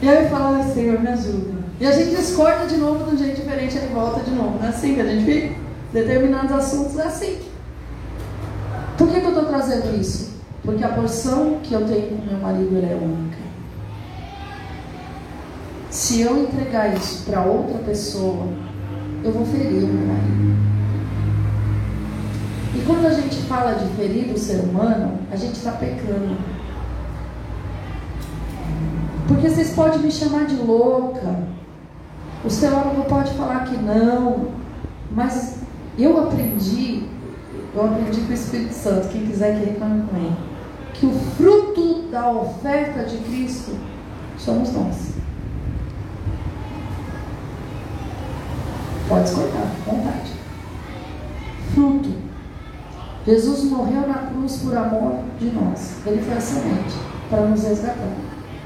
e 0.00 0.08
aí 0.08 0.22
eu 0.22 0.30
falo, 0.30 0.62
Senhor, 0.72 1.00
me 1.00 1.08
ajuda. 1.08 1.54
E 1.80 1.84
a 1.84 1.90
gente 1.90 2.14
discorda 2.14 2.64
de 2.66 2.76
novo 2.76 3.04
de 3.04 3.16
um 3.16 3.18
jeito 3.18 3.42
diferente, 3.42 3.76
ele 3.76 3.92
volta 3.92 4.20
de 4.20 4.30
novo. 4.30 4.56
Não 4.60 4.64
é 4.64 4.68
assim 4.68 4.94
que 4.94 5.00
a 5.00 5.06
gente 5.06 5.24
fica? 5.24 5.56
Determinados 5.92 6.52
assuntos 6.52 6.96
é 6.96 7.06
assim. 7.06 7.40
Por 8.96 9.08
que, 9.08 9.18
que 9.18 9.26
eu 9.26 9.30
estou 9.30 9.46
trazendo 9.46 10.00
isso? 10.00 10.30
Porque 10.62 10.84
a 10.84 10.90
porção 10.90 11.58
que 11.60 11.74
eu 11.74 11.84
tenho 11.88 12.10
com 12.10 12.24
meu 12.24 12.38
marido 12.38 12.76
é 12.76 12.94
única. 12.94 13.43
Se 15.94 16.22
eu 16.22 16.42
entregar 16.42 16.92
isso 16.92 17.22
para 17.24 17.44
outra 17.44 17.78
pessoa, 17.78 18.48
eu 19.22 19.30
vou 19.30 19.46
ferir 19.46 19.84
o 19.84 19.86
meu 19.86 20.06
marido. 20.08 20.56
E 22.74 22.84
quando 22.84 23.06
a 23.06 23.10
gente 23.10 23.36
fala 23.42 23.74
de 23.74 23.86
ferir 23.94 24.34
o 24.34 24.36
ser 24.36 24.58
humano, 24.58 25.20
a 25.30 25.36
gente 25.36 25.54
está 25.54 25.70
pecando. 25.70 26.36
Porque 29.28 29.48
vocês 29.48 29.70
podem 29.70 30.00
me 30.00 30.10
chamar 30.10 30.46
de 30.46 30.56
louca, 30.56 31.38
o 32.44 32.48
teólogo 32.48 33.04
pode 33.04 33.32
falar 33.34 33.64
que 33.64 33.76
não, 33.76 34.48
mas 35.12 35.60
eu 35.96 36.18
aprendi, 36.24 37.04
eu 37.72 37.84
aprendi 37.86 38.20
com 38.20 38.32
o 38.32 38.34
Espírito 38.34 38.74
Santo, 38.74 39.10
quem 39.10 39.28
quiser 39.28 39.60
que 39.60 39.66
reclame 39.66 40.02
com 40.08 40.16
ele, 40.16 40.36
que 40.94 41.06
o 41.06 41.12
fruto 41.36 42.08
da 42.10 42.32
oferta 42.32 43.04
de 43.04 43.16
Cristo 43.18 43.76
somos 44.36 44.72
nós. 44.72 45.13
Pode 49.14 49.28
escutar, 49.28 49.70
vontade. 49.86 50.32
Fruto. 51.72 52.10
Jesus 53.24 53.70
morreu 53.70 54.08
na 54.08 54.14
cruz 54.14 54.56
por 54.56 54.76
amor 54.76 55.20
de 55.38 55.52
nós. 55.52 55.98
Ele 56.04 56.20
foi 56.20 56.34
a 56.34 56.40
semente 56.40 56.96
para 57.30 57.42
nos 57.42 57.62
resgatar. 57.62 58.08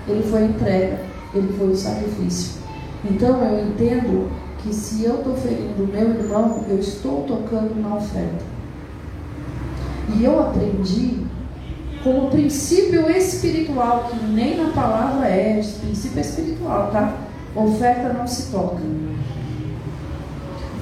Ele 0.08 0.22
foi 0.22 0.42
a 0.42 0.46
entrega. 0.46 1.00
Ele 1.34 1.52
foi 1.52 1.68
o 1.68 1.76
sacrifício. 1.76 2.62
Então 3.04 3.42
eu 3.44 3.68
entendo 3.68 4.30
que 4.62 4.72
se 4.72 5.04
eu 5.04 5.16
estou 5.16 5.36
ferindo 5.36 5.86
meu 5.86 6.14
irmão, 6.14 6.64
eu 6.66 6.78
estou 6.78 7.24
tocando 7.24 7.78
na 7.82 7.96
oferta. 7.96 8.42
E 10.16 10.24
eu 10.24 10.40
aprendi 10.40 11.26
como 12.02 12.30
princípio 12.30 13.10
espiritual, 13.10 14.08
que 14.10 14.24
nem 14.24 14.56
na 14.56 14.70
palavra 14.70 15.28
é, 15.28 15.60
princípio 15.82 16.20
espiritual, 16.20 16.90
tá? 16.90 17.18
Oferta 17.54 18.14
não 18.14 18.26
se 18.26 18.50
toca. 18.50 18.80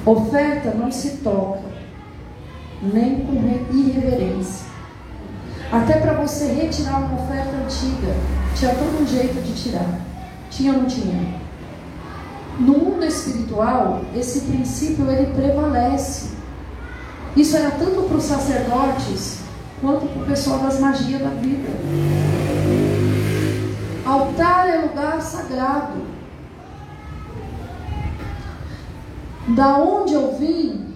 Oferta 0.07 0.71
não 0.71 0.93
se 0.93 1.17
toca, 1.17 1.65
nem 2.81 3.27
com 3.27 3.35
irreverência. 3.77 4.67
Até 5.73 5.95
para 5.99 6.13
você 6.13 6.47
retirar 6.47 6.99
uma 6.99 7.25
oferta 7.25 7.57
antiga, 7.57 8.15
tinha 8.55 8.73
todo 8.73 9.03
um 9.03 9.07
jeito 9.07 9.43
de 9.43 9.53
tirar. 9.53 9.99
Tinha 10.49 10.75
ou 10.75 10.83
não 10.83 10.87
tinha? 10.87 11.35
No 12.61 12.79
mundo 12.79 13.05
espiritual, 13.05 14.03
esse 14.15 14.43
princípio 14.43 15.11
ele 15.11 15.35
prevalece. 15.35 16.37
Isso 17.37 17.57
era 17.57 17.73
tanto 17.73 18.03
para 18.03 18.17
os 18.17 18.25
sacerdotes 18.25 19.41
quanto 19.81 20.07
para 20.07 20.23
o 20.23 20.27
pessoal 20.27 20.61
das 20.61 20.79
magias 20.79 21.21
da 21.21 21.31
vida. 21.31 21.69
Altar 24.07 24.69
é 24.69 24.83
lugar 24.83 25.21
sagrado. 25.21 26.16
Da 29.49 29.79
onde 29.79 30.15
eu 30.15 30.35
vim, 30.37 30.87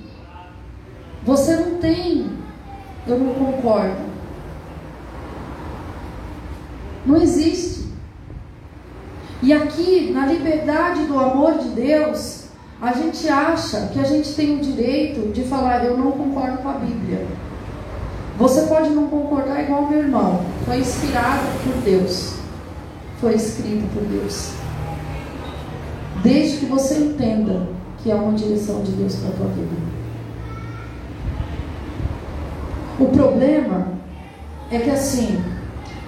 você 1.25 1.55
não 1.57 1.79
tem, 1.79 2.27
eu 3.07 3.19
não 3.19 3.35
concordo. 3.35 4.11
Não 7.07 7.17
existe. 7.17 7.89
E 9.43 9.53
aqui, 9.53 10.11
na 10.13 10.27
liberdade 10.27 11.05
do 11.05 11.19
amor 11.19 11.59
de 11.59 11.69
Deus, 11.69 12.45
a 12.81 12.93
gente 12.93 13.29
acha 13.29 13.89
que 13.93 14.01
a 14.01 14.05
gente 14.05 14.35
tem 14.35 14.57
o 14.57 14.61
direito 14.61 15.33
de 15.33 15.45
falar, 15.45 15.85
eu 15.85 15.97
não 15.97 16.13
concordo 16.13 16.59
com 16.59 16.69
a 16.69 16.75
Bíblia. 16.75 17.27
Você 18.37 18.63
pode 18.63 18.91
não 18.91 19.07
concordar 19.07 19.63
igual 19.63 19.87
meu 19.87 20.01
irmão. 20.01 20.45
Foi 20.65 20.79
inspirado 20.79 21.43
por 21.63 21.75
Deus. 21.83 22.35
Foi 23.21 23.35
escrito 23.35 23.87
por 23.93 24.03
Deus. 24.05 24.53
Desde 26.23 26.59
que 26.59 26.67
você 26.67 26.97
entenda 26.97 27.80
que 28.03 28.11
é 28.11 28.15
uma 28.15 28.33
direção 28.33 28.83
de 28.83 28.93
Deus 28.93 29.15
para 29.17 29.29
a 29.29 29.33
tua 29.33 29.47
vida. 29.47 29.91
O 32.99 33.07
problema 33.07 33.89
é 34.71 34.79
que 34.79 34.91
assim, 34.91 35.43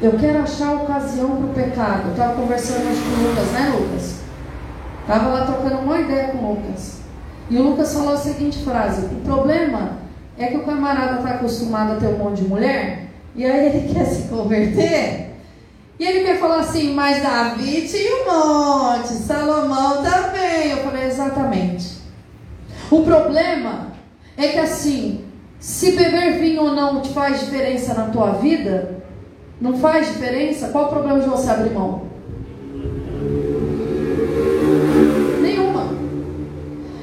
eu 0.00 0.12
quero 0.18 0.40
achar 0.40 0.74
ocasião 0.74 1.36
para 1.36 1.46
o 1.46 1.54
pecado. 1.54 2.10
Estava 2.10 2.34
conversando 2.34 2.90
hoje 2.90 3.00
com 3.00 3.22
o 3.22 3.28
Lucas, 3.28 3.46
né, 3.52 3.72
Lucas? 3.78 4.14
Estava 5.00 5.28
lá 5.28 5.46
trocando 5.46 5.78
uma 5.78 6.00
ideia 6.00 6.28
com 6.28 6.38
o 6.38 6.54
Lucas. 6.54 7.00
E 7.50 7.56
o 7.56 7.62
Lucas 7.62 7.92
falou 7.92 8.14
a 8.14 8.16
seguinte 8.16 8.64
frase: 8.64 9.06
O 9.06 9.20
problema 9.20 9.98
é 10.38 10.46
que 10.46 10.56
o 10.56 10.64
camarada 10.64 11.18
está 11.18 11.30
acostumado 11.30 11.92
a 11.92 11.96
ter 11.96 12.06
um 12.06 12.18
monte 12.18 12.42
de 12.42 12.48
mulher, 12.48 13.08
e 13.34 13.44
aí 13.44 13.66
ele 13.66 13.88
quer 13.94 14.04
se 14.04 14.28
converter. 14.28 15.30
E 15.98 16.04
ele 16.04 16.24
quer 16.24 16.40
falar 16.40 16.60
assim, 16.60 16.94
mas 16.94 17.22
Davi 17.22 17.86
tinha 17.86 18.22
um 18.22 18.24
monte, 18.24 19.08
Salomão 19.08 20.02
também. 20.02 20.51
Exatamente. 21.12 21.98
O 22.90 23.02
problema 23.02 23.88
é 24.36 24.48
que 24.48 24.58
assim, 24.58 25.24
se 25.60 25.92
beber 25.92 26.38
vinho 26.38 26.62
ou 26.62 26.74
não 26.74 27.02
te 27.02 27.10
faz 27.10 27.40
diferença 27.40 27.92
na 27.92 28.06
tua 28.06 28.32
vida, 28.32 29.02
não 29.60 29.76
faz 29.78 30.08
diferença, 30.08 30.68
qual 30.68 30.86
o 30.86 30.88
problema 30.88 31.20
de 31.20 31.28
você 31.28 31.50
abrir 31.50 31.70
mão? 31.70 32.06
Nenhuma. 35.42 35.88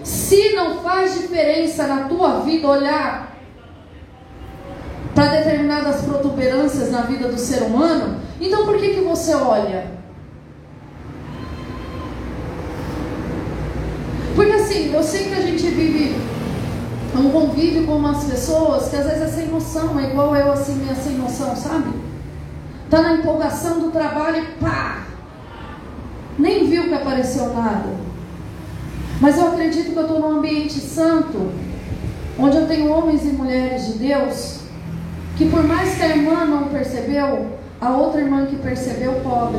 Se 0.04 0.54
não 0.54 0.80
faz 0.80 1.13
diferença 1.19 1.86
na 1.86 2.06
tua 2.06 2.39
vida 2.39 2.67
olhar 2.67 3.38
para 5.13 5.28
determinadas 5.28 6.02
protuberâncias 6.02 6.91
na 6.91 7.02
vida 7.02 7.28
do 7.28 7.38
ser 7.38 7.62
humano, 7.62 8.19
então 8.41 8.65
por 8.65 8.78
que, 8.80 8.95
que 8.95 9.02
você 9.02 9.36
olha? 9.36 9.98
Porque 14.39 14.54
assim, 14.54 14.93
eu 14.93 15.04
sei 15.04 15.25
que 15.25 15.34
a 15.34 15.41
gente 15.41 15.67
vive 15.67 16.15
um 17.13 17.30
convívio 17.30 17.86
com 17.86 17.97
umas 17.97 18.23
pessoas 18.23 18.88
que 18.88 18.95
às 18.95 19.06
vezes 19.06 19.21
é 19.21 19.28
sem 19.28 19.47
noção, 19.47 19.99
é 19.99 20.12
igual 20.12 20.34
eu 20.34 20.54
assim, 20.54 20.75
minha 20.75 20.95
sem 20.95 21.17
noção, 21.17 21.54
sabe? 21.58 21.89
Tá 22.89 23.02
na 23.02 23.15
empolgação 23.15 23.82
do 23.82 23.91
trabalho 23.91 24.41
e 24.41 24.45
pá! 24.63 25.04
Nem 26.38 26.69
viu 26.69 26.88
que 26.88 26.93
apareceu 26.93 27.54
nada. 27.54 27.89
Mas 29.19 29.38
eu 29.38 29.49
acredito 29.49 29.91
que 29.91 29.97
eu 29.97 30.04
estou 30.04 30.21
num 30.21 30.38
ambiente 30.38 30.80
santo, 30.80 31.52
onde 32.39 32.56
eu 32.56 32.65
tenho 32.65 32.89
homens 32.89 33.25
e 33.25 33.34
mulheres 33.34 33.88
de 33.88 33.93
Deus, 33.99 34.60
que 35.36 35.49
por 35.49 35.63
mais 35.65 35.95
que 35.95 36.04
a 36.04 36.15
irmã 36.15 36.45
não 36.45 36.69
percebeu, 36.69 37.58
a 37.82 37.89
outra 37.89 38.21
irmã 38.21 38.45
que 38.45 38.56
percebeu, 38.56 39.15
pobre. 39.15 39.58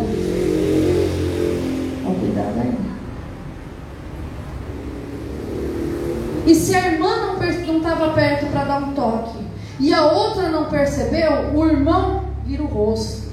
Ó, 2.06 2.14
cuidado 2.14 2.60
aí. 2.62 2.89
E 6.46 6.54
se 6.54 6.74
a 6.74 6.92
irmã 6.92 7.16
não 7.16 7.30
estava 7.90 8.12
perto 8.12 8.46
para 8.46 8.64
dar 8.64 8.82
um 8.82 8.92
toque, 8.92 9.38
e 9.78 9.92
a 9.92 10.04
outra 10.04 10.48
não 10.48 10.66
percebeu, 10.66 11.50
o 11.54 11.66
irmão 11.66 12.24
vira 12.44 12.62
o 12.62 12.66
rosto. 12.66 13.30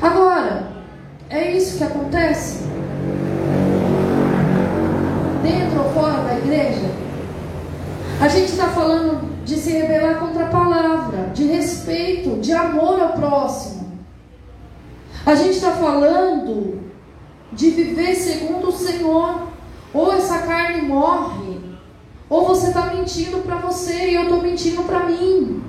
Agora, 0.00 0.68
é 1.28 1.50
isso 1.52 1.78
que 1.78 1.84
acontece? 1.84 2.64
Dentro 5.42 5.82
ou 5.82 5.92
fora 5.92 6.22
da 6.22 6.38
igreja? 6.38 6.90
A 8.20 8.28
gente 8.28 8.50
está 8.50 8.68
falando 8.68 9.44
de 9.44 9.56
se 9.56 9.72
rebelar 9.72 10.18
contra 10.18 10.44
a 10.44 10.48
palavra, 10.48 11.30
de 11.34 11.44
respeito, 11.44 12.38
de 12.40 12.52
amor 12.52 13.00
ao 13.00 13.12
próximo. 13.14 13.90
A 15.24 15.34
gente 15.34 15.56
está 15.56 15.72
falando 15.72 16.80
de 17.52 17.70
viver 17.70 18.14
segundo 18.14 18.68
o 18.68 18.72
Senhor. 18.72 19.48
Ou 19.92 20.12
essa 20.12 20.38
carne 20.38 20.82
morre, 20.82 21.58
ou 22.28 22.46
você 22.46 22.68
está 22.68 22.86
mentindo 22.86 23.38
para 23.38 23.56
você 23.56 24.10
e 24.10 24.14
eu 24.14 24.22
estou 24.22 24.40
mentindo 24.40 24.84
para 24.84 25.00
mim. 25.06 25.64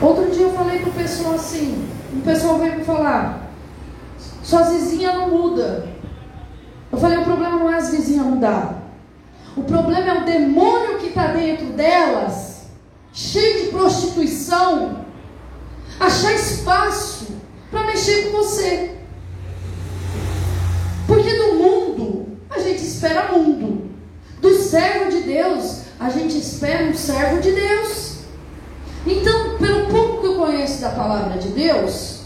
Outro 0.00 0.30
dia 0.30 0.42
eu 0.42 0.52
falei 0.52 0.78
para 0.78 0.90
o 0.90 0.92
pessoal 0.92 1.34
assim, 1.34 1.88
o 2.12 2.20
pessoal 2.20 2.58
veio 2.58 2.76
me 2.76 2.84
falar, 2.84 3.50
suas 4.42 4.70
vizinhas 4.72 5.14
não 5.14 5.30
muda. 5.30 5.88
Eu 6.92 6.98
falei, 6.98 7.18
o 7.18 7.24
problema 7.24 7.58
não 7.58 7.72
é 7.72 7.76
as 7.76 7.90
vizinhas 7.90 8.26
mudar. 8.26 8.82
O 9.56 9.64
problema 9.64 10.06
é 10.06 10.20
o 10.20 10.24
demônio 10.24 10.98
que 10.98 11.08
está 11.08 11.28
dentro 11.28 11.66
delas, 11.66 12.66
cheio 13.12 13.64
de 13.64 13.70
prostituição, 13.70 14.98
achar 15.98 16.32
espaço 16.34 17.33
para 17.74 17.86
mexer 17.86 18.30
com 18.30 18.38
você. 18.38 18.92
Porque 21.06 21.34
do 21.34 21.54
mundo, 21.54 22.38
a 22.48 22.58
gente 22.60 22.82
espera 22.82 23.32
mundo. 23.32 23.90
Do 24.40 24.54
servo 24.54 25.10
de 25.10 25.22
Deus, 25.22 25.82
a 25.98 26.08
gente 26.08 26.38
espera 26.38 26.84
um 26.84 26.94
servo 26.94 27.40
de 27.40 27.50
Deus. 27.50 28.18
Então, 29.06 29.58
pelo 29.58 29.86
pouco 29.88 30.20
que 30.20 30.26
eu 30.26 30.36
conheço 30.36 30.80
da 30.80 30.90
palavra 30.90 31.38
de 31.38 31.48
Deus, 31.48 32.20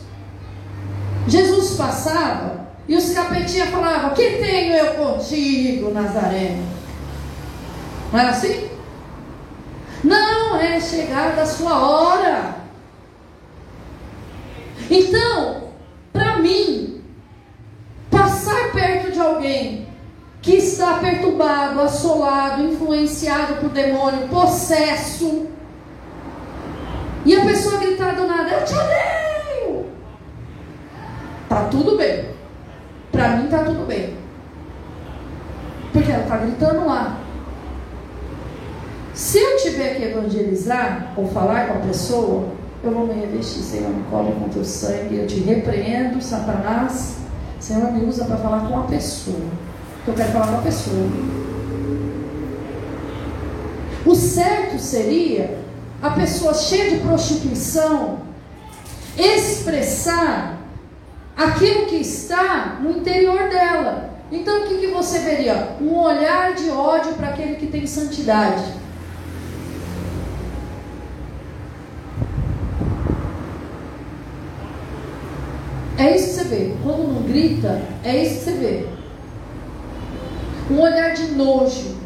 Jesus 1.26 1.76
passava 1.76 2.68
e 2.86 2.96
os 2.96 3.12
capetinhas 3.12 3.70
falavam: 3.70 4.10
Que 4.10 4.30
tenho 4.32 4.74
eu 4.74 4.94
contigo, 4.94 5.90
Nazareno? 5.90 6.66
Não 8.12 8.20
era 8.20 8.30
assim? 8.30 8.68
Não, 10.04 10.56
é 10.56 10.80
chegada 10.80 11.42
a 11.42 11.46
sua 11.46 11.78
hora. 11.78 12.57
Então, 14.90 15.64
para 16.12 16.38
mim, 16.38 17.02
passar 18.10 18.72
perto 18.72 19.12
de 19.12 19.20
alguém 19.20 19.86
que 20.40 20.56
está 20.56 20.98
perturbado, 20.98 21.80
assolado, 21.80 22.62
influenciado 22.62 23.56
por 23.56 23.70
demônio, 23.70 24.28
possesso, 24.28 25.48
e 27.24 27.36
a 27.36 27.44
pessoa 27.44 27.78
gritar 27.78 28.14
do 28.14 28.26
nada: 28.26 28.50
Eu 28.50 28.64
te 28.64 28.72
odeio. 28.74 29.86
Tá 31.48 31.64
tudo 31.64 31.96
bem. 31.96 32.30
Para 33.12 33.36
mim 33.36 33.44
está 33.44 33.64
tudo 33.64 33.86
bem. 33.86 34.16
Porque 35.92 36.10
ela 36.10 36.22
está 36.22 36.36
gritando 36.38 36.86
lá. 36.86 37.18
Se 39.12 39.38
eu 39.38 39.56
tiver 39.56 39.96
que 39.96 40.04
evangelizar 40.04 41.12
ou 41.16 41.26
falar 41.26 41.66
com 41.66 41.74
a 41.74 41.80
pessoa, 41.80 42.48
eu 42.82 42.90
vou 42.92 43.06
me 43.06 43.14
revestir, 43.14 43.62
Senhor, 43.62 43.90
me 43.90 44.04
cobre 44.04 44.32
com 44.32 44.48
teu 44.48 44.64
sangue, 44.64 45.16
eu 45.16 45.26
te 45.26 45.40
repreendo, 45.40 46.22
Satanás. 46.22 47.16
Senhor, 47.58 47.92
me 47.92 48.04
usa 48.04 48.24
para 48.24 48.36
falar 48.36 48.68
com 48.68 48.78
a 48.78 48.82
pessoa. 48.84 49.48
Eu 50.06 50.14
quero 50.14 50.30
falar 50.30 50.46
com 50.46 50.58
a 50.58 50.62
pessoa. 50.62 51.08
O 54.06 54.14
certo 54.14 54.78
seria 54.78 55.58
a 56.00 56.10
pessoa 56.10 56.54
cheia 56.54 56.90
de 56.90 57.00
prostituição 57.00 58.20
expressar 59.18 60.58
aquilo 61.36 61.86
que 61.86 61.96
está 61.96 62.78
no 62.80 62.90
interior 62.90 63.48
dela. 63.48 64.10
Então 64.30 64.62
o 64.62 64.68
que, 64.68 64.78
que 64.78 64.86
você 64.88 65.18
veria? 65.20 65.76
Um 65.80 65.96
olhar 65.98 66.54
de 66.54 66.70
ódio 66.70 67.14
para 67.14 67.28
aquele 67.28 67.56
que 67.56 67.66
tem 67.66 67.86
santidade. 67.86 68.64
É 75.98 76.14
isso 76.14 76.28
que 76.28 76.34
você 76.34 76.37
vê. 76.48 76.74
Quando 76.82 77.12
não 77.12 77.22
grita, 77.22 77.80
é 78.04 78.22
isso 78.22 78.38
que 78.38 78.44
você 78.44 78.52
vê. 78.52 78.86
Um 80.70 80.80
olhar 80.80 81.14
de 81.14 81.32
nojo. 81.32 81.96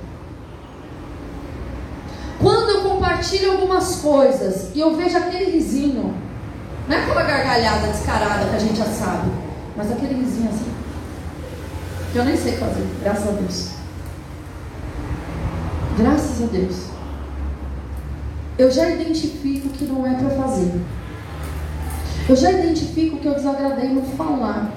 Quando 2.41 2.71
eu 2.71 2.91
compartilho 2.91 3.53
algumas 3.53 3.97
coisas 3.97 4.71
e 4.75 4.81
eu 4.81 4.97
vejo 4.97 5.17
aquele 5.17 5.53
risinho, 5.53 6.15
não 6.89 6.97
é 6.97 7.03
aquela 7.03 7.23
gargalhada 7.23 7.87
descarada 7.87 8.49
que 8.49 8.57
a 8.57 8.59
gente 8.59 8.77
já 8.77 8.87
sabe, 8.87 9.31
mas 9.77 9.91
aquele 9.93 10.15
risinho 10.15 10.49
assim, 10.49 10.73
que 12.13 12.19
eu 12.19 12.25
nem 12.25 12.37
sei 12.37 12.53
fazer, 12.57 12.85
graças 13.01 13.29
a 13.29 13.33
Deus. 13.33 13.69
Graças 15.97 16.43
a 16.43 16.47
Deus. 16.47 16.87
Eu 18.59 18.71
já 18.71 18.91
identifico 18.91 19.69
que 19.71 19.85
não 19.85 20.07
é 20.07 20.15
para 20.15 20.31
fazer. 20.31 20.73
Eu 22.29 22.37
já 22.37 22.53
identifico 22.53 23.19
que 23.19 23.27
eu 23.27 23.35
desagradei 23.35 23.89
no 23.89 24.03
falar. 24.03 24.73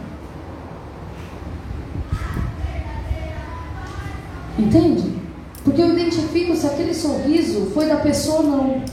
Entende? 4.57 5.15
Porque 5.63 5.81
eu 5.81 5.91
identifico 5.93 6.55
se 6.55 6.65
aquele 6.65 6.93
sorriso 6.93 7.71
foi 7.73 7.87
da 7.87 7.97
pessoa 7.97 8.39
ou 8.39 8.43
não. 8.43 8.83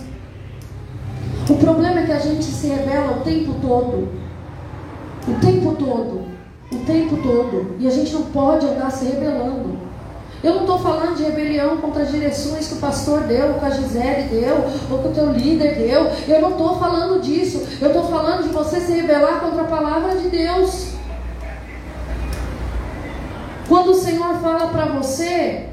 O 1.49 1.55
problema 1.57 2.01
é 2.01 2.07
que 2.07 2.13
a 2.13 2.19
gente 2.19 2.45
se 2.45 2.67
revela 2.67 3.19
o 3.19 3.21
tempo 3.21 3.55
todo. 3.61 4.09
O 5.29 5.35
tempo 5.41 5.75
todo. 5.77 6.23
O 6.73 6.79
tempo 6.87 7.17
todo. 7.17 7.77
E 7.79 7.87
a 7.87 7.91
gente 7.91 8.13
não 8.13 8.23
pode 8.23 8.67
andar 8.67 8.91
se 8.91 9.05
rebelando. 9.05 9.92
Eu 10.43 10.55
não 10.55 10.61
estou 10.63 10.79
falando 10.81 11.17
de 11.17 11.23
rebelião 11.23 11.77
contra 11.77 12.03
as 12.03 12.11
direções 12.11 12.67
que 12.67 12.75
o 12.75 12.79
pastor 12.79 13.21
deu, 13.21 13.55
que 13.55 13.65
a 13.65 13.71
Gisele 13.71 14.29
deu, 14.29 14.65
ou 14.91 14.99
que 14.99 15.09
o 15.09 15.13
teu 15.13 15.33
líder 15.33 15.77
deu. 15.77 16.11
Eu 16.27 16.43
não 16.43 16.51
estou 16.51 16.79
falando 16.79 17.21
disso. 17.21 17.63
Eu 17.81 17.89
estou 17.89 18.09
falando 18.09 18.43
de 18.43 18.49
você 18.49 18.81
se 18.81 18.93
rebelar 18.93 19.41
contra 19.41 19.63
a 19.63 19.67
palavra 19.67 20.17
de 20.17 20.29
Deus. 20.29 20.89
Quando 23.69 23.93
o 23.93 23.95
Senhor 23.95 24.35
fala 24.41 24.67
para 24.69 24.87
você 24.87 25.69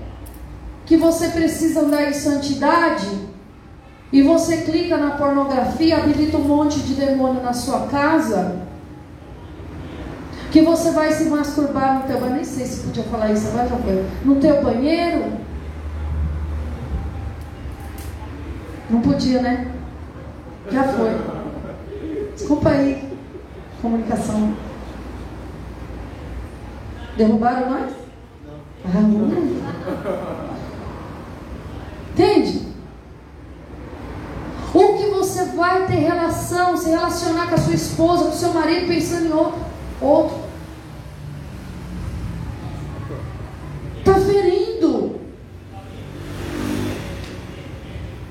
que 0.86 0.98
você 0.98 1.30
precisa 1.30 1.82
andar 1.82 2.10
em 2.10 2.14
santidade, 2.14 3.08
e 4.12 4.24
você 4.24 4.58
clica 4.58 4.98
na 4.98 5.12
pornografia, 5.12 5.98
habilita 5.98 6.38
um 6.38 6.42
monte 6.42 6.80
de 6.80 6.96
demônio 6.96 7.44
na 7.44 7.54
sua 7.54 7.82
casa, 7.82 8.69
que 10.52 10.62
você 10.62 10.92
vai 10.92 11.12
se 11.12 11.26
masturbar 11.26 12.00
no 12.00 12.08
teu 12.08 12.20
banheiro, 12.20 12.36
nem 12.36 12.44
sei 12.44 12.66
se 12.66 12.88
podia 12.88 13.04
falar 13.04 13.32
isso 13.32 13.48
agora, 13.50 13.68
já 13.68 13.78
foi, 13.78 14.06
no 14.26 14.36
teu 14.36 14.64
banheiro. 14.64 15.26
Não 18.90 19.02
podia, 19.02 19.42
né? 19.42 19.72
Já 20.72 20.84
foi. 20.84 21.12
Desculpa 22.34 22.70
aí, 22.70 23.14
comunicação. 23.82 24.56
Derrubaram 27.16 27.70
nós? 27.70 27.92
Ah, 28.86 29.02
não. 29.02 29.30
Entende? 32.12 32.70
Ou 34.74 34.98
que 34.98 35.06
você 35.08 35.46
vai 35.46 35.86
ter 35.86 35.96
relação, 35.96 36.78
se 36.78 36.90
relacionar 36.90 37.48
com 37.48 37.56
a 37.56 37.58
sua 37.58 37.74
esposa, 37.74 38.24
com 38.26 38.30
o 38.30 38.34
seu 38.34 38.54
marido, 38.54 38.88
pensando 38.88 39.28
em 39.28 39.34
outro. 39.34 39.69
Outro. 40.02 40.38
Está 44.00 44.16
ferindo. 44.16 45.20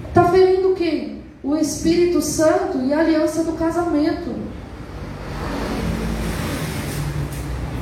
Está 0.09 0.31
ferindo 0.31 0.75
quê? 0.75 1.17
O 1.43 1.57
Espírito 1.57 2.23
Santo 2.23 2.79
e 2.85 2.93
a 2.93 3.01
aliança 3.01 3.45
do 3.45 3.53
casamento. 3.53 4.35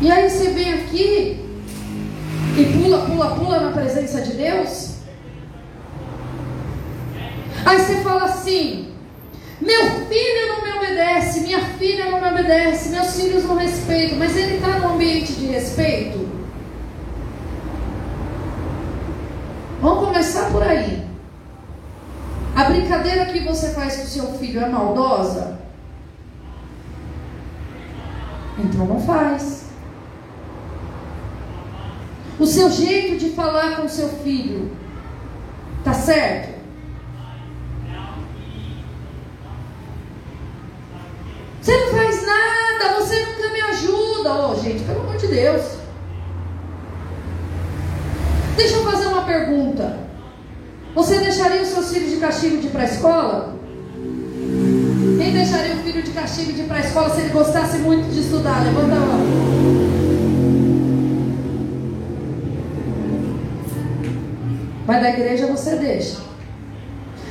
E 0.01 0.11
aí 0.11 0.29
você 0.29 0.51
vem 0.51 0.75
aqui 0.75 1.47
e 2.59 2.65
pula, 2.79 3.07
pula, 3.07 3.35
pula 3.37 3.61
na 3.61 3.73
presença 3.73 4.21
de 4.21 4.33
Deus. 4.33 4.97
Aí 7.65 7.79
você 7.79 7.97
fala 8.03 8.25
assim: 8.25 8.86
meu 9.61 10.07
filho 10.07 10.49
não 10.49 10.63
me 10.63 10.73
obedece, 10.73 11.41
minha 11.41 11.61
filha 11.61 12.11
não 12.11 12.21
me 12.21 12.29
obedece, 12.29 12.91
meus 12.91 13.15
filhos 13.15 13.45
não 13.45 13.57
respeitam, 13.57 14.19
mas 14.19 14.37
ele 14.37 14.57
está 14.57 14.79
no 14.79 14.95
ambiente 14.95 15.33
de 15.33 15.47
respeito? 15.47 16.29
Vamos 19.81 20.07
começar 20.07 20.51
por 20.51 20.63
aí. 20.63 21.07
A 22.55 22.65
brincadeira 22.65 23.27
que 23.27 23.41
você 23.41 23.71
faz 23.71 23.97
com 23.97 24.05
o 24.05 24.07
seu 24.07 24.27
filho 24.39 24.65
é 24.65 24.69
maldosa? 24.69 25.59
Então 28.59 28.87
não 28.87 29.01
faz. 29.01 29.67
O 32.39 32.47
seu 32.47 32.71
jeito 32.71 33.19
de 33.19 33.31
falar 33.31 33.77
com 33.77 33.87
o 33.87 33.89
seu 33.89 34.09
filho 34.09 34.71
tá 35.87 35.95
certo? 35.95 36.56
Você 41.67 41.77
não 41.79 41.89
faz 41.89 42.25
nada, 42.25 42.95
você 42.95 43.27
nunca 43.27 43.49
me 43.49 43.61
ajuda. 43.61 44.35
Oh, 44.35 44.55
gente, 44.55 44.85
pelo 44.85 45.01
amor 45.01 45.17
de 45.17 45.27
Deus. 45.27 45.63
Deixa 48.57 48.77
eu 48.77 48.85
fazer 48.85 49.09
uma 49.09 49.25
pergunta. 49.25 49.99
Você 50.95 51.19
deixaria 51.19 51.63
os 51.63 51.69
seus 51.71 51.93
filhos 51.93 52.11
de 52.11 52.19
castigo 52.19 52.59
de 52.59 52.69
ir 52.69 52.71
para 52.71 52.83
a 52.83 52.85
escola? 52.85 53.57
Quem 55.19 55.33
deixaria 55.33 55.75
o 55.75 55.79
filho 55.79 56.05
de 56.05 56.13
castigo 56.13 56.53
de 56.53 56.61
ir 56.61 56.69
para 56.69 56.77
a 56.77 56.81
escola 56.83 57.11
se 57.11 57.23
ele 57.23 57.31
gostasse 57.31 57.79
muito 57.79 58.13
de 58.13 58.21
estudar? 58.21 58.63
Levanta 58.63 58.95
a 58.95 59.01
mão. 59.01 59.27
Mas 64.87 65.03
da 65.03 65.11
igreja 65.11 65.49
você 65.49 65.75
deixa. 65.75 66.19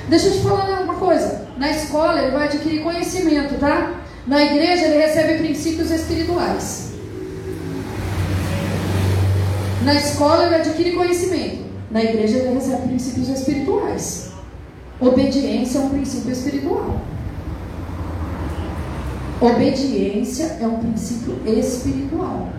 Deixa 0.09 0.27
eu 0.27 0.33
te 0.33 0.39
falar 0.41 0.81
uma 0.81 0.95
coisa. 0.95 1.47
Na 1.55 1.71
escola 1.71 2.21
ele 2.21 2.31
vai 2.31 2.49
adquirir 2.49 2.83
conhecimento, 2.83 3.57
tá? 3.57 4.01
Na 4.27 4.43
igreja 4.43 4.85
ele 4.85 5.05
recebe 5.05 5.37
princípios 5.37 5.91
espirituais. 5.91 6.93
Na 9.83 9.93
escola 9.93 10.47
ele 10.47 10.55
adquire 10.55 10.95
conhecimento. 10.95 11.65
Na 11.91 12.03
igreja 12.03 12.39
ele 12.39 12.55
recebe 12.55 12.87
princípios 12.87 13.29
espirituais. 13.29 14.31
Obediência 14.99 15.77
é 15.77 15.81
um 15.81 15.89
princípio 15.89 16.31
espiritual. 16.31 17.01
Obediência 19.39 20.57
é 20.59 20.65
um 20.65 20.79
princípio 20.79 21.39
espiritual. 21.45 22.49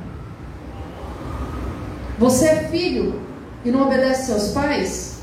Você 2.18 2.47
é 2.47 2.57
filho 2.68 3.20
e 3.64 3.70
não 3.72 3.86
obedece 3.86 4.26
seus 4.26 4.53
pais? 4.53 5.16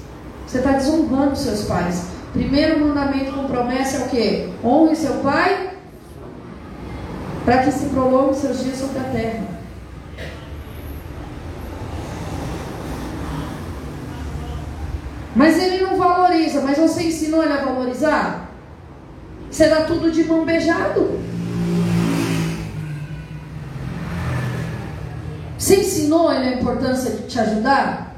Você 0.46 0.58
está 0.58 0.74
desonrando 0.74 1.38
seus 1.38 1.64
pais. 1.64 2.04
Primeiro 2.34 2.86
mandamento 2.86 3.32
com 3.32 3.46
promessa 3.46 3.98
é 3.98 4.06
o 4.06 4.10
quê? 4.10 4.50
Honre 4.64 4.96
seu 4.96 5.14
pai 5.22 5.73
para 7.46 7.64
que 7.64 7.72
se 7.72 7.86
prolongue 7.88 8.36
seus 8.36 8.64
dias 8.64 8.78
sobre 8.78 9.00
a 9.00 9.04
terra. 9.04 9.44
Mas 15.36 15.62
ele 15.62 15.84
não 15.84 15.98
valoriza, 15.98 16.62
mas 16.62 16.78
você 16.78 17.04
ensinou 17.04 17.44
ele 17.44 17.54
a 17.54 17.66
valorizar? 17.66 18.50
Dá 19.58 19.84
tudo 19.84 20.12
de 20.12 20.24
mão 20.24 20.46
beijado? 20.46 21.20
Você 25.58 25.78
ensinou 25.78 26.32
ele 26.32 26.50
a 26.50 26.60
importância 26.60 27.12
de 27.12 27.28
te 27.28 27.40
ajudar? 27.40 28.16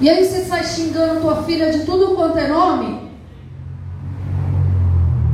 E 0.00 0.08
aí 0.08 0.24
você 0.24 0.44
sai 0.44 0.64
xingando 0.64 1.20
tua 1.20 1.42
filha 1.44 1.70
de 1.72 1.84
tudo 1.84 2.14
quanto 2.14 2.38
é 2.38 2.48
nome? 2.48 3.03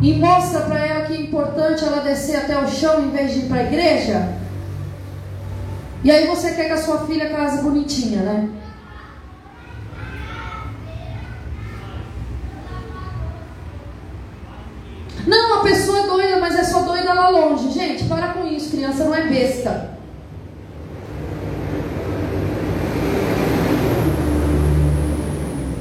E 0.01 0.15
mostra 0.15 0.61
para 0.61 0.87
ela 0.87 1.05
que 1.05 1.15
é 1.15 1.21
importante 1.21 1.85
ela 1.85 2.01
descer 2.01 2.37
até 2.37 2.59
o 2.59 2.67
chão 2.67 3.05
em 3.05 3.11
vez 3.11 3.33
de 3.33 3.41
ir 3.41 3.49
para 3.49 3.59
a 3.59 3.65
igreja? 3.65 4.29
E 6.03 6.11
aí 6.11 6.27
você 6.27 6.53
quer 6.55 6.67
que 6.67 6.73
a 6.73 6.83
sua 6.83 7.07
filha 7.07 7.29
case 7.29 7.63
bonitinha, 7.63 8.23
né? 8.23 8.49
Não, 15.27 15.61
a 15.61 15.63
pessoa 15.63 15.99
é 15.99 16.07
doida, 16.07 16.41
mas 16.41 16.59
é 16.59 16.65
só 16.65 16.81
doida 16.81 17.13
lá 17.13 17.29
longe. 17.29 17.71
Gente, 17.71 18.05
para 18.05 18.29
com 18.29 18.47
isso, 18.47 18.71
criança 18.71 19.05
não 19.05 19.15
é 19.15 19.29
besta. 19.29 19.91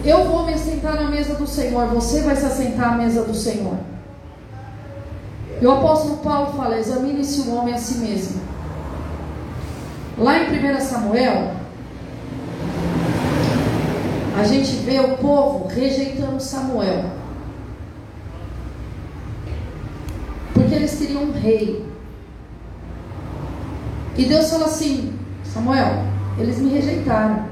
Eu 0.04 0.26
vou 0.26 0.46
me 0.46 0.54
assentar 0.54 0.96
na 0.96 1.10
mesa 1.10 1.36
do 1.36 1.48
Senhor, 1.48 1.88
você 1.88 2.22
vai 2.22 2.36
se 2.36 2.46
assentar 2.46 2.94
à 2.94 2.98
mesa 2.98 3.24
do 3.24 3.34
Senhor. 3.34 3.78
E 5.62 5.66
o 5.66 5.72
apóstolo 5.72 6.18
Paulo 6.18 6.54
fala: 6.54 6.78
examine-se 6.78 7.42
o 7.42 7.56
homem 7.56 7.74
a 7.74 7.78
si 7.78 7.98
mesmo. 8.00 8.42
Lá 10.18 10.38
em 10.38 10.76
1 10.76 10.82
Samuel, 10.82 11.52
a 14.38 14.44
gente 14.44 14.78
vê 14.78 15.00
o 15.00 15.18
povo 15.18 15.68
rejeitando 15.68 16.40
Samuel. 16.40 17.06
Porque 20.54 20.76
eles 20.76 20.98
queriam 20.98 21.24
um 21.24 21.32
rei. 21.32 21.86
E 24.18 24.26
Deus 24.26 24.50
fala 24.50 24.66
assim: 24.66 25.14
Samuel, 25.44 26.06
eles 26.38 26.58
me 26.60 26.70
rejeitaram. 26.70 27.46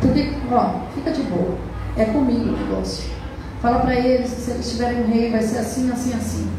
Porque, 0.00 0.30
ó, 0.50 0.80
fica 0.94 1.10
de 1.10 1.22
boa. 1.22 1.56
É 1.96 2.04
comigo 2.04 2.48
o 2.48 2.56
negócio. 2.56 3.19
Fala 3.60 3.80
para 3.80 3.94
eles 3.94 4.32
que 4.32 4.40
se 4.40 4.50
eles 4.52 4.70
tiverem 4.70 5.02
um 5.02 5.08
rei 5.08 5.30
vai 5.30 5.42
ser 5.42 5.58
assim, 5.58 5.90
assim, 5.90 6.14
assim. 6.14 6.50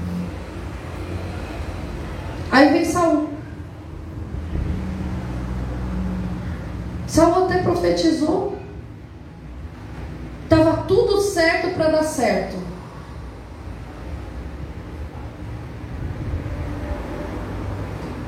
Aí 2.52 2.70
vem 2.70 2.86
Saul. 2.86 3.30
Saul 7.08 7.46
até 7.46 7.64
profetizou. 7.64 8.58
Estava 10.44 10.84
tudo 10.84 11.22
certo 11.22 11.74
para 11.76 11.90
dar 11.90 12.04
certo. 12.04 12.58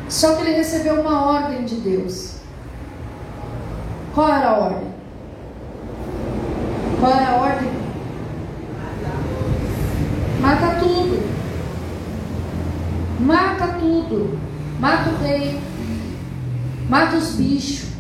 Só 0.09 0.35
que 0.35 0.41
ele 0.43 0.57
recebeu 0.57 1.01
uma 1.01 1.25
ordem 1.25 1.65
de 1.65 1.75
Deus. 1.75 2.37
Qual 4.15 4.27
era 4.27 4.49
a 4.49 4.57
ordem? 4.57 4.93
Qual 6.99 7.11
era 7.11 7.29
a 7.29 7.35
ordem? 7.35 7.72
Mata 10.43 10.75
tudo. 10.77 11.23
Mata 13.21 13.67
tudo. 13.79 14.37
Mata 14.77 15.09
o 15.09 15.23
rei. 15.23 15.61
Mata 16.89 17.15
os 17.15 17.35
bichos. 17.35 17.91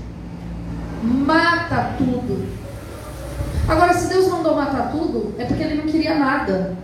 Mata 1.01 1.95
tudo. 1.97 2.45
Agora, 3.65 3.93
se 3.93 4.09
Deus 4.09 4.27
mandou 4.27 4.55
matar 4.57 4.91
tudo, 4.91 5.33
é 5.37 5.45
porque 5.45 5.63
ele 5.63 5.75
não 5.75 5.85
queria 5.85 6.19
nada. 6.19 6.75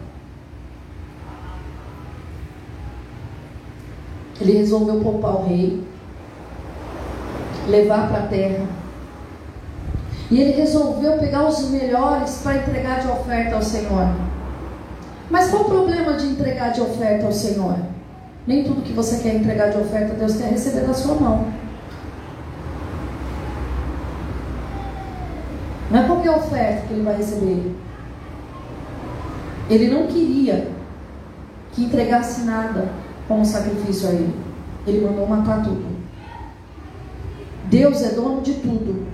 Ele 4.39 4.53
resolveu 4.53 5.01
poupar 5.01 5.35
o 5.35 5.45
rei, 5.45 5.83
levar 7.67 8.07
para 8.07 8.19
a 8.19 8.27
terra. 8.27 8.65
E 10.31 10.39
ele 10.39 10.53
resolveu 10.53 11.17
pegar 11.17 11.45
os 11.49 11.69
melhores 11.69 12.39
para 12.41 12.59
entregar 12.59 13.01
de 13.01 13.09
oferta 13.09 13.55
ao 13.55 13.61
Senhor. 13.61 14.28
Mas 15.29 15.49
qual 15.49 15.63
o 15.63 15.69
problema 15.69 16.13
de 16.13 16.27
entregar 16.27 16.71
de 16.71 16.81
oferta 16.81 17.25
ao 17.25 17.31
Senhor? 17.31 17.77
Nem 18.47 18.63
tudo 18.63 18.81
que 18.81 18.93
você 18.93 19.17
quer 19.17 19.35
entregar 19.35 19.69
de 19.69 19.77
oferta, 19.77 20.15
Deus 20.15 20.37
quer 20.37 20.49
receber 20.49 20.87
da 20.87 20.93
sua 20.93 21.15
mão. 21.15 21.45
Não 25.91 25.99
é 25.99 26.07
qualquer 26.07 26.31
oferta 26.31 26.87
que 26.87 26.93
ele 26.93 27.03
vai 27.03 27.17
receber. 27.17 27.75
Ele 29.69 29.87
não 29.87 30.07
queria 30.07 30.71
que 31.71 31.83
entregasse 31.83 32.41
nada 32.41 32.89
como 33.27 33.45
sacrifício 33.45 34.09
a 34.09 34.11
ele. 34.11 34.35
Ele 34.87 35.05
mandou 35.05 35.27
matar 35.27 35.63
tudo. 35.63 35.85
Deus 37.65 38.01
é 38.01 38.09
dono 38.09 38.41
de 38.41 38.55
tudo 38.55 39.05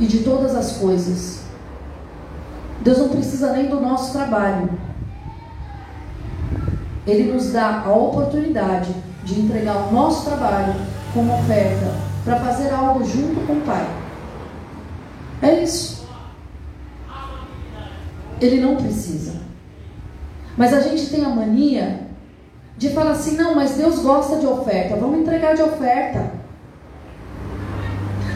e 0.00 0.06
de 0.06 0.20
todas 0.20 0.54
as 0.54 0.78
coisas. 0.78 1.42
Deus 2.80 2.98
não 2.98 3.08
precisa 3.10 3.52
nem 3.52 3.68
do 3.68 3.80
nosso 3.80 4.12
trabalho. 4.12 4.70
Ele 7.06 7.32
nos 7.32 7.52
dá 7.52 7.82
a 7.84 7.92
oportunidade 7.92 8.94
de 9.24 9.40
entregar 9.40 9.88
o 9.88 9.92
nosso 9.92 10.24
trabalho 10.24 10.74
como 11.12 11.34
oferta 11.34 11.92
para 12.24 12.36
fazer 12.36 12.70
algo 12.70 13.04
junto 13.04 13.46
com 13.46 13.54
o 13.54 13.60
Pai. 13.60 13.86
É 15.42 15.62
isso. 15.62 16.06
Ele 18.40 18.60
não 18.60 18.76
precisa. 18.76 19.34
Mas 20.56 20.72
a 20.72 20.80
gente 20.80 21.06
tem 21.10 21.24
a 21.24 21.28
mania 21.28 22.06
de 22.76 22.90
falar 22.90 23.12
assim: 23.12 23.36
não, 23.36 23.54
mas 23.54 23.72
Deus 23.72 24.00
gosta 24.00 24.36
de 24.38 24.46
oferta, 24.46 24.96
vamos 24.96 25.20
entregar 25.20 25.54
de 25.54 25.62
oferta. 25.62 26.32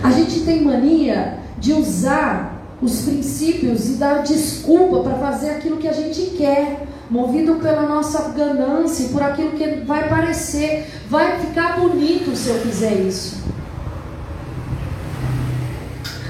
A 0.02 0.10
gente 0.10 0.40
tem 0.40 0.62
mania 0.62 1.38
de 1.58 1.72
usar 1.72 2.58
os 2.80 3.02
princípios 3.02 3.88
e 3.88 3.92
dar 3.94 4.22
desculpa 4.22 5.00
para 5.00 5.18
fazer 5.18 5.50
aquilo 5.50 5.78
que 5.78 5.88
a 5.88 5.92
gente 5.92 6.36
quer, 6.36 6.86
movido 7.10 7.56
pela 7.56 7.82
nossa 7.82 8.30
ganância, 8.30 9.08
por 9.08 9.22
aquilo 9.22 9.52
que 9.52 9.82
vai 9.84 10.08
parecer, 10.08 10.86
vai 11.08 11.38
ficar 11.38 11.80
bonito 11.80 12.36
se 12.36 12.48
eu 12.48 12.60
fizer 12.60 12.94
isso. 12.94 13.42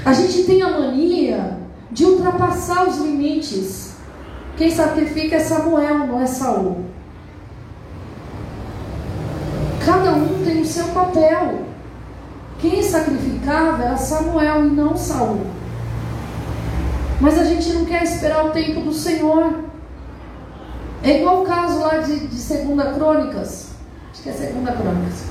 A 0.05 0.13
gente 0.13 0.43
tem 0.43 0.61
a 0.61 0.69
mania 0.69 1.57
de 1.91 2.05
ultrapassar 2.05 2.87
os 2.87 2.97
limites. 2.97 3.93
Quem 4.57 4.71
sacrifica 4.71 5.35
é 5.35 5.39
Samuel, 5.39 5.99
não 5.99 6.21
é 6.21 6.25
Saul. 6.25 6.85
Cada 9.85 10.11
um 10.11 10.43
tem 10.43 10.61
o 10.61 10.65
seu 10.65 10.85
papel. 10.87 11.65
Quem 12.59 12.83
sacrificava 12.83 13.83
era 13.83 13.97
Samuel 13.97 14.65
e 14.65 14.69
não 14.69 14.95
Saul. 14.97 15.41
Mas 17.21 17.37
a 17.37 17.43
gente 17.43 17.69
não 17.73 17.85
quer 17.85 18.03
esperar 18.03 18.45
o 18.45 18.51
tempo 18.51 18.81
do 18.81 18.93
Senhor. 18.93 19.68
É 21.03 21.19
igual 21.19 21.43
o 21.43 21.45
caso 21.45 21.79
lá 21.79 21.97
de, 21.97 22.27
de 22.27 22.35
Segunda 22.35 22.93
Crônicas. 22.93 23.69
Acho 24.11 24.23
que 24.23 24.29
é 24.29 24.33
Segunda 24.33 24.71
Crônicas. 24.71 25.23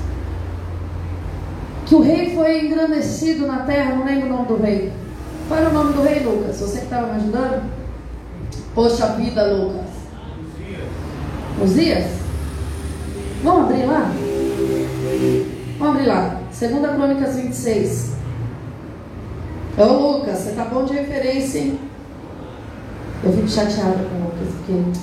Que 1.85 1.95
o 1.95 2.01
rei 2.01 2.35
foi 2.35 2.65
engrandecido 2.65 3.47
na 3.47 3.59
terra, 3.59 3.95
não 3.95 4.05
lembro 4.05 4.27
o 4.27 4.29
nome 4.29 4.47
do 4.47 4.57
rei. 4.57 4.91
Qual 5.47 5.59
era 5.59 5.69
o 5.69 5.73
nome 5.73 5.93
do 5.93 6.01
rei, 6.01 6.19
Lucas? 6.19 6.59
Você 6.59 6.79
que 6.79 6.83
estava 6.85 7.07
me 7.07 7.19
ajudando? 7.19 7.63
Poxa 8.75 9.07
vida, 9.13 9.43
Lucas. 9.45 9.87
Osias? 11.61 12.05
Vamos 13.43 13.69
abrir 13.71 13.85
lá? 13.85 14.11
Vamos 15.79 15.95
abrir 15.95 16.07
lá. 16.07 16.41
Segunda 16.51 16.89
Crônicas 16.89 17.35
26. 17.35 18.13
Ô 19.77 19.83
Lucas, 19.83 20.37
você 20.37 20.51
tá 20.51 20.65
bom 20.65 20.85
de 20.85 20.93
referência, 20.93 21.59
hein? 21.59 21.79
Eu 23.23 23.33
fico 23.33 23.47
chateada 23.47 23.97
com 23.97 24.15
o 24.15 24.23
Lucas, 24.25 24.53
porque, 24.57 24.99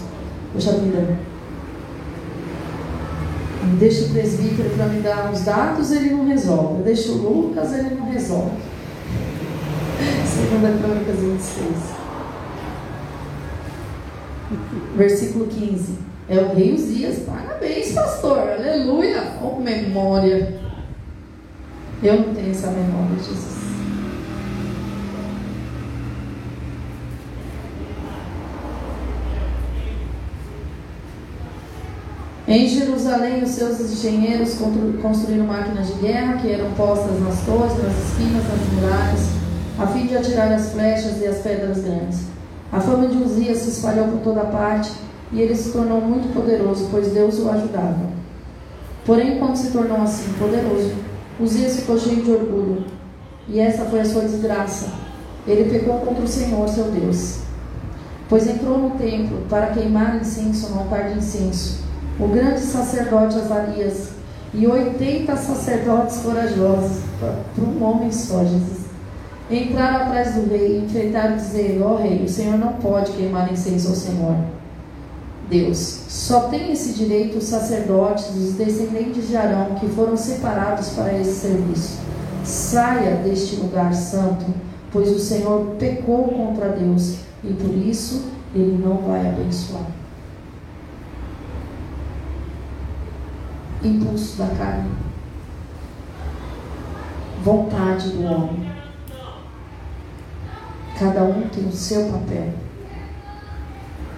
poxa 0.56 0.72
vida, 0.72 1.18
deixa 3.78 4.06
o 4.06 4.08
presbítero 4.08 4.70
para 4.70 4.86
me 4.86 5.02
dar 5.02 5.30
os 5.30 5.42
dados, 5.42 5.92
ele 5.92 6.10
não 6.10 6.26
resolve. 6.26 6.78
Eu 6.78 6.84
deixo 6.84 7.12
o 7.12 7.16
Lucas, 7.16 7.74
ele 7.74 7.94
não 7.94 8.10
resolve. 8.10 8.56
Segunda 10.26 10.78
Crônicas 10.78 11.18
26. 11.18 11.70
Versículo 14.96 15.46
15. 15.46 15.98
É 16.28 16.38
o 16.38 16.54
rei 16.54 16.72
Uzias. 16.72 17.18
Parabéns, 17.26 17.92
pastor. 17.92 18.38
Aleluia. 18.38 19.34
Oh, 19.42 19.60
memória. 19.60 20.58
Eu 22.02 22.16
não 22.16 22.34
tenho 22.34 22.50
essa 22.50 22.68
memória, 22.68 23.16
Jesus. 23.18 23.55
Em 32.48 32.68
Jerusalém, 32.68 33.42
os 33.42 33.50
seus 33.50 33.80
engenheiros 33.80 34.54
construíram 35.02 35.46
máquinas 35.46 35.88
de 35.88 35.94
guerra 35.94 36.36
que 36.36 36.48
eram 36.48 36.70
postas 36.74 37.20
nas 37.20 37.40
torres, 37.40 37.72
nas 37.82 37.92
esquinas, 37.92 38.44
nas 38.44 38.72
muralhas, 38.72 39.20
a 39.76 39.86
fim 39.88 40.06
de 40.06 40.16
atirar 40.16 40.52
as 40.52 40.70
flechas 40.70 41.20
e 41.20 41.26
as 41.26 41.38
pedras 41.38 41.82
grandes. 41.82 42.20
A 42.72 42.78
fama 42.80 43.08
de 43.08 43.16
Uzias 43.16 43.58
se 43.58 43.70
espalhou 43.70 44.06
por 44.06 44.20
toda 44.20 44.42
parte 44.42 44.92
e 45.32 45.40
ele 45.40 45.56
se 45.56 45.72
tornou 45.72 46.00
muito 46.00 46.32
poderoso, 46.32 46.86
pois 46.88 47.08
Deus 47.08 47.36
o 47.40 47.50
ajudava. 47.50 48.10
Porém, 49.04 49.40
quando 49.40 49.56
se 49.56 49.72
tornou 49.72 50.00
assim 50.02 50.32
poderoso, 50.38 50.92
Uzias 51.40 51.80
ficou 51.80 51.98
cheio 51.98 52.22
de 52.22 52.30
orgulho, 52.30 52.84
e 53.48 53.58
essa 53.58 53.86
foi 53.86 54.00
a 54.00 54.04
sua 54.04 54.22
desgraça. 54.22 54.92
Ele 55.48 55.68
pecou 55.68 55.98
contra 55.98 56.22
o 56.22 56.28
Senhor, 56.28 56.68
seu 56.68 56.84
Deus. 56.92 57.38
Pois 58.28 58.46
entrou 58.46 58.78
no 58.78 58.90
templo 58.90 59.44
para 59.50 59.68
queimar 59.68 60.20
incenso 60.20 60.70
no 60.70 60.80
altar 60.82 61.08
de 61.08 61.18
incenso. 61.18 61.85
O 62.18 62.28
grande 62.28 62.60
sacerdote 62.60 63.36
Azarias 63.36 64.08
e 64.54 64.66
80 64.66 65.36
sacerdotes 65.36 66.16
corajosos, 66.18 67.02
para 67.20 67.34
um 67.62 67.82
homem 67.84 68.10
só, 68.10 68.42
Jesus. 68.42 68.86
Entraram 69.50 70.06
atrás 70.06 70.34
do 70.34 70.48
rei 70.48 70.78
e 70.78 70.84
enfrentaram 70.84 71.36
dizendo, 71.36 71.84
ó 71.84 71.92
oh, 71.92 71.96
rei, 71.96 72.24
o 72.24 72.28
Senhor 72.28 72.56
não 72.56 72.72
pode 72.74 73.12
queimar 73.12 73.52
incenso 73.52 73.88
ao 73.88 73.94
Senhor. 73.94 74.36
Deus, 75.50 76.00
só 76.08 76.48
tem 76.48 76.72
esse 76.72 76.94
direito 76.94 77.36
os 77.36 77.44
sacerdotes, 77.44 78.30
os 78.34 78.54
descendentes 78.54 79.28
de 79.28 79.36
Arão, 79.36 79.76
que 79.78 79.86
foram 79.88 80.16
separados 80.16 80.88
para 80.90 81.16
esse 81.18 81.34
serviço. 81.40 81.98
Saia 82.42 83.16
deste 83.16 83.56
lugar 83.56 83.92
santo, 83.94 84.46
pois 84.90 85.10
o 85.10 85.18
Senhor 85.18 85.76
pecou 85.78 86.28
contra 86.28 86.70
Deus 86.70 87.16
e 87.44 87.52
por 87.52 87.76
isso 87.76 88.24
ele 88.54 88.82
não 88.82 88.96
vai 88.98 89.28
abençoar. 89.28 89.86
Impulso 93.86 94.38
da 94.38 94.48
carne, 94.56 94.90
vontade 97.44 98.10
do 98.10 98.24
homem. 98.24 98.72
Cada 100.98 101.22
um 101.22 101.48
tem 101.48 101.66
o 101.66 101.72
seu 101.72 102.06
papel. 102.10 102.52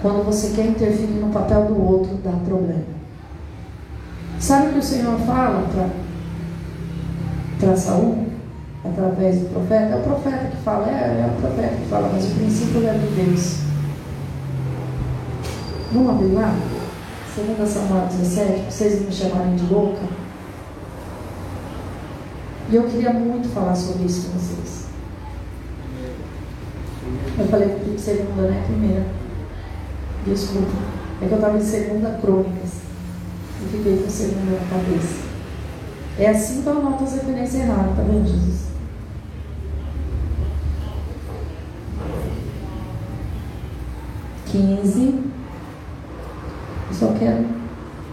Quando 0.00 0.24
você 0.24 0.54
quer 0.54 0.66
interferir 0.66 1.20
no 1.20 1.30
papel 1.30 1.66
do 1.66 1.84
outro, 1.84 2.14
dá 2.24 2.30
problema. 2.46 2.84
Sabe 4.38 4.68
o 4.68 4.72
que 4.72 4.78
o 4.78 4.82
Senhor 4.82 5.18
fala 5.20 5.66
para 7.60 7.76
Saul? 7.76 8.28
Através 8.84 9.40
do 9.40 9.52
profeta? 9.52 9.92
É 9.92 9.96
o 9.96 10.02
profeta 10.02 10.44
que 10.46 10.56
fala, 10.58 10.88
é, 10.88 11.20
é 11.20 11.26
o 11.26 11.40
profeta 11.40 11.74
que 11.74 11.88
fala, 11.88 12.10
mas 12.12 12.24
o 12.24 12.34
princípio 12.36 12.86
é 12.86 12.92
de 12.92 13.06
Deus. 13.08 13.58
Vamos 15.92 16.10
abrir 16.10 16.32
lá? 16.32 16.54
2 17.38 17.68
Samuel 17.68 18.06
17, 18.08 18.62
para 18.62 18.70
vocês 18.70 19.02
me 19.02 19.12
chamarem 19.12 19.54
de 19.54 19.72
louca. 19.72 20.00
E 22.70 22.74
eu 22.74 22.84
queria 22.84 23.12
muito 23.12 23.48
falar 23.48 23.74
sobre 23.76 24.06
isso 24.06 24.28
com 24.28 24.38
vocês. 24.38 24.88
Eu 27.38 27.46
falei 27.46 27.68
segunda, 27.96 28.42
né? 28.42 28.64
Primeira. 28.66 29.06
Desculpa. 30.26 30.76
É 31.22 31.26
que 31.26 31.32
eu 31.32 31.38
estava 31.38 31.56
em 31.56 31.62
segunda 31.62 32.18
crônicas. 32.20 32.72
E 33.62 33.68
fiquei 33.70 34.02
com 34.02 34.10
segunda 34.10 34.58
na 34.58 34.68
cabeça. 34.68 35.28
É 36.18 36.30
assim 36.30 36.62
que 36.62 36.66
eu 36.66 36.78
anoto 36.78 37.04
as 37.04 37.14
referências 37.14 37.62
erradas, 37.62 37.96
tá 37.96 38.02
vendo, 38.02 38.26
Jesus? 38.26 38.68
Quinze. 44.46 45.37
Só 46.98 47.14
quero 47.16 47.44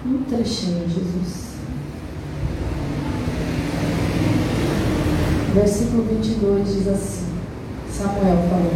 um 0.06 0.24
trechinho, 0.30 0.88
Jesus. 0.88 1.56
Versículo 5.56 6.04
22 6.04 6.68
diz 6.68 6.88
assim: 6.88 7.26
Samuel 7.90 8.38
falou. 8.48 8.74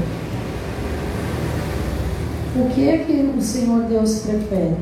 O 2.56 2.70
que 2.74 2.90
é 2.90 2.98
que 2.98 3.38
o 3.38 3.40
Senhor 3.40 3.84
Deus 3.84 4.22
prefere? 4.22 4.78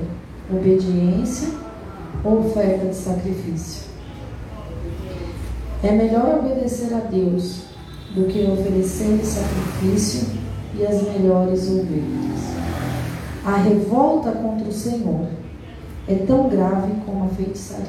Obediência 0.50 1.50
ou 2.24 2.48
oferta 2.48 2.88
de 2.88 2.96
sacrifício? 2.96 3.88
É 5.84 5.92
melhor 5.92 6.40
obedecer 6.40 6.94
a 6.94 7.00
Deus 7.00 7.64
do 8.16 8.28
que 8.28 8.50
oferecer 8.50 9.20
sacrifício 9.26 10.30
e 10.80 10.86
as 10.86 11.02
melhores 11.04 11.68
ovelhas. 11.68 12.27
A 13.48 13.56
revolta 13.56 14.34
contra 14.34 14.68
o 14.68 14.74
Senhor 14.74 15.26
é 16.06 16.16
tão 16.16 16.50
grave 16.50 16.92
como 17.06 17.24
a 17.24 17.30
feitiçaria. 17.30 17.88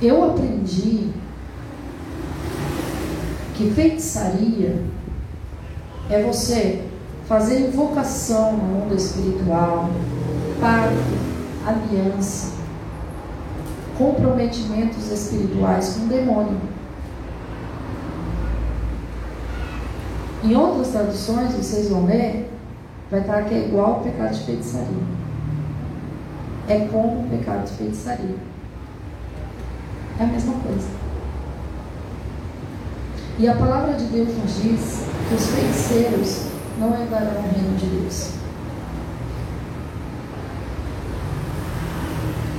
Eu 0.00 0.24
aprendi 0.24 1.10
que 3.56 3.72
feitiçaria 3.72 4.84
é 6.08 6.22
você 6.22 6.84
fazer 7.26 7.66
invocação 7.66 8.52
no 8.52 8.62
mundo 8.62 8.94
espiritual, 8.94 9.90
pacto, 10.60 10.94
aliança, 11.66 12.52
comprometimentos 13.98 15.10
espirituais 15.10 15.94
com 15.94 16.04
o 16.04 16.08
demônio. 16.08 16.67
Em 20.44 20.54
outras 20.54 20.88
traduções, 20.88 21.52
vocês 21.52 21.88
vão 21.88 22.06
ler, 22.06 22.48
vai 23.10 23.20
estar 23.20 23.42
que 23.44 23.54
é 23.54 23.66
igual 23.66 23.94
ao 23.94 24.00
pecado 24.00 24.34
de 24.34 24.44
feitiçaria. 24.44 25.18
É 26.68 26.86
como 26.92 27.24
o 27.24 27.28
pecado 27.28 27.64
de 27.64 27.72
feitiçaria. 27.72 28.36
É 30.20 30.24
a 30.24 30.26
mesma 30.26 30.54
coisa. 30.54 30.88
E 33.38 33.48
a 33.48 33.54
palavra 33.54 33.94
de 33.94 34.04
Deus 34.04 34.28
nos 34.28 34.62
diz 34.62 35.04
que 35.28 35.34
os 35.34 35.46
feiticeiros 35.46 36.46
não 36.78 36.92
herdarão 36.92 37.40
o 37.40 37.54
reino 37.54 37.76
de 37.76 37.86
Deus. 37.86 38.32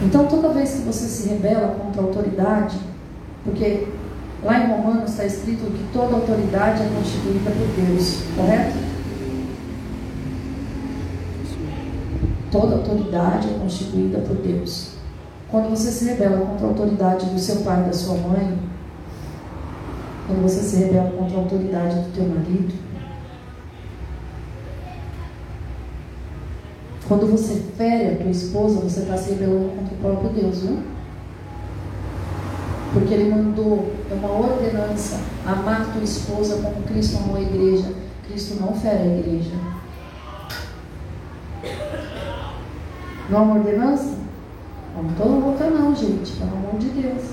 Então, 0.02 0.28
toda 0.28 0.50
vez 0.50 0.72
que 0.72 0.82
você 0.82 1.06
se 1.06 1.30
rebela 1.30 1.76
contra 1.76 2.02
a 2.02 2.06
autoridade, 2.06 2.78
porque 3.44 3.88
lá 4.44 4.60
em 4.60 4.68
Romanos 4.70 5.12
está 5.12 5.26
escrito 5.26 5.66
que 5.66 5.92
toda 5.92 6.16
autoridade 6.16 6.84
é 6.84 6.90
constituída 6.96 7.52
por 7.52 7.86
Deus, 7.86 8.24
correto? 8.36 8.78
Toda 12.52 12.76
autoridade 12.78 13.50
é 13.50 13.60
constituída 13.60 14.20
por 14.20 14.36
Deus. 14.38 14.94
Quando 15.50 15.70
você 15.70 15.92
se 15.92 16.06
rebela 16.06 16.46
contra 16.46 16.66
a 16.66 16.70
autoridade 16.70 17.26
do 17.26 17.40
seu 17.40 17.58
pai 17.58 17.82
e 17.82 17.86
da 17.86 17.94
sua 17.94 18.16
mãe, 18.16 18.58
quando 20.28 20.44
você 20.44 20.62
se 20.62 20.78
rebela 20.78 21.10
contra 21.12 21.38
a 21.38 21.40
autoridade 21.42 21.96
do 21.96 22.14
teu 22.14 22.28
marido, 22.28 22.74
quando 27.08 27.26
você 27.26 27.56
fere 27.76 28.14
a 28.14 28.18
tua 28.18 28.30
esposa, 28.30 28.80
você 28.80 29.02
está 29.02 29.18
se 29.18 29.32
rebelando 29.32 29.70
contra 29.70 29.96
o 29.96 29.98
próprio 29.98 30.30
Deus, 30.30 30.62
viu? 30.62 30.78
Porque 32.94 33.14
ele 33.14 33.30
mandou, 33.30 33.94
é 34.10 34.14
uma 34.14 34.32
ordenança, 34.32 35.20
amar 35.46 35.94
tua 35.94 36.04
esposa 36.04 36.62
como 36.62 36.84
Cristo 36.88 37.18
amou 37.18 37.36
a 37.36 37.42
igreja. 37.42 37.94
Cristo 38.28 38.60
não 38.60 38.74
fere 38.74 38.98
a 38.98 39.18
igreja. 39.18 39.52
Não 43.30 43.40
é 43.40 43.42
uma 43.42 43.56
ordenança? 43.56 44.18
Não 44.96 45.10
estou 45.12 45.40
louca 45.40 45.70
não, 45.70 45.96
gente, 45.96 46.32
pelo 46.34 46.52
amor 46.52 46.80
de 46.80 46.90
Deus. 46.90 47.24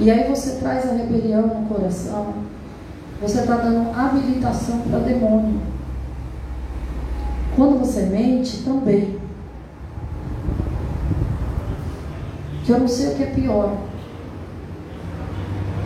E 0.00 0.10
aí 0.10 0.28
você 0.28 0.60
traz 0.60 0.88
a 0.88 0.92
rebelião 0.92 1.46
no 1.46 1.66
coração. 1.66 2.34
Você 3.20 3.40
está 3.40 3.56
dando 3.56 3.90
habilitação 3.98 4.80
para 4.82 5.00
demônio. 5.00 5.60
Quando 7.56 7.80
você 7.80 8.02
mente, 8.02 8.62
também. 8.62 9.17
Que 12.68 12.74
eu 12.74 12.80
não 12.80 12.88
sei 12.88 13.08
o 13.08 13.14
que 13.16 13.22
é 13.22 13.26
pior. 13.28 13.78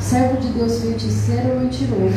Servo 0.01 0.41
de 0.41 0.49
Deus 0.49 0.81
feiticeiro 0.81 1.51
ou 1.51 1.61
mentiroso. 1.61 2.17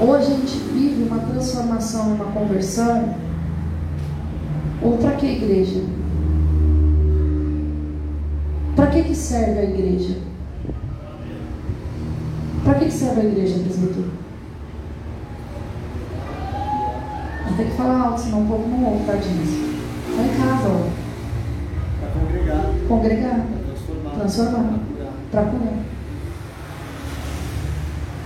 Ou 0.00 0.14
a 0.16 0.20
gente 0.20 0.58
vive 0.72 1.04
uma 1.04 1.20
transformação, 1.20 2.14
uma 2.14 2.24
conversão 2.24 3.14
ou 4.82 4.98
para 4.98 5.12
que 5.12 5.26
igreja? 5.26 5.84
Para 8.74 8.86
que, 8.88 9.04
que 9.04 9.14
serve 9.14 9.60
a 9.60 9.62
igreja? 9.64 10.18
Para 12.64 12.74
que, 12.80 12.86
que 12.86 12.92
serve 12.92 13.20
a 13.20 13.24
igreja, 13.26 13.60
presbítero? 13.60 14.25
Tem 17.56 17.70
que 17.70 17.76
falar 17.76 18.08
alto, 18.08 18.20
senão 18.20 18.42
o 18.42 18.46
povo 18.46 18.68
não 18.68 18.84
ouve, 18.84 19.06
tadinhos. 19.06 19.48
Só 20.14 20.22
em 20.22 20.28
casa, 20.28 20.68
ó. 20.68 21.06
Para 22.00 22.10
congregar. 22.20 22.64
Congregar. 22.86 23.40
Transformar. 23.64 24.10
Transformar. 24.18 24.78
Para 25.30 25.42
curar. 25.42 25.86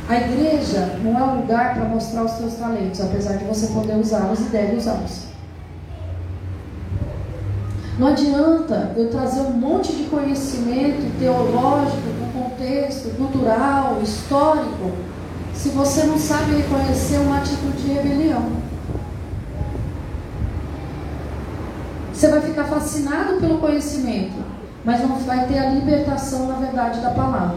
A 0.09 0.16
igreja 0.16 0.99
não 1.05 1.16
é 1.16 1.22
um 1.22 1.41
lugar 1.43 1.74
para 1.74 1.85
mostrar 1.85 2.24
os 2.24 2.33
seus 2.33 2.55
talentos, 2.55 3.01
apesar 3.01 3.37
de 3.37 3.45
você 3.45 3.68
poder 3.68 3.95
usá-los 3.95 4.41
e 4.41 4.45
deve 4.45 4.74
usá-los. 4.74 5.26
Não 7.97 8.09
adianta 8.09 8.93
eu 8.97 9.09
trazer 9.11 9.43
um 9.43 9.53
monte 9.53 9.93
de 9.93 10.05
conhecimento 10.05 11.16
teológico, 11.20 11.99
do 11.99 12.33
contexto 12.33 13.16
cultural, 13.16 14.01
histórico, 14.03 14.91
se 15.55 15.68
você 15.68 16.05
não 16.05 16.18
sabe 16.18 16.57
reconhecer 16.57 17.18
uma 17.18 17.39
atitude 17.39 17.81
de 17.81 17.93
rebelião. 17.93 18.70
Você 22.21 22.29
vai 22.29 22.43
ficar 22.43 22.64
fascinado 22.64 23.41
pelo 23.41 23.57
conhecimento, 23.57 24.35
mas 24.85 25.01
não 25.01 25.16
vai 25.21 25.47
ter 25.47 25.59
a 25.59 25.71
libertação 25.71 26.49
na 26.49 26.57
verdade 26.57 27.01
da 27.01 27.12
palavra. 27.12 27.57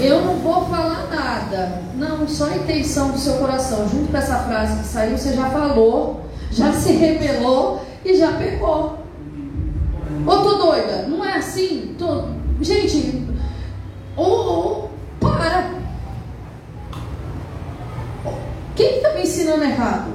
Eu 0.00 0.24
não 0.24 0.36
vou 0.36 0.64
falar 0.64 1.08
nada. 1.10 1.82
Não, 1.96 2.26
só 2.26 2.46
a 2.46 2.56
intenção 2.56 3.10
do 3.10 3.18
seu 3.18 3.34
coração. 3.34 3.86
Junto 3.86 4.10
com 4.10 4.16
essa 4.16 4.38
frase 4.38 4.78
que 4.78 4.86
saiu, 4.86 5.18
você 5.18 5.34
já 5.34 5.50
falou, 5.50 6.22
já 6.50 6.72
se 6.72 6.92
rebelou 6.92 7.84
e 8.06 8.16
já 8.16 8.32
pecou. 8.38 9.00
Ou 10.26 10.42
tô 10.44 10.54
doida? 10.54 11.02
Não 11.08 11.22
é 11.22 11.34
assim? 11.34 11.94
Tô... 11.98 12.24
Gente, 12.62 13.28
ou, 14.16 14.30
ou 14.30 14.90
para. 15.20 15.75
Quem 18.76 18.98
está 18.98 19.14
me 19.14 19.22
ensinando 19.22 19.64
errado? 19.64 20.12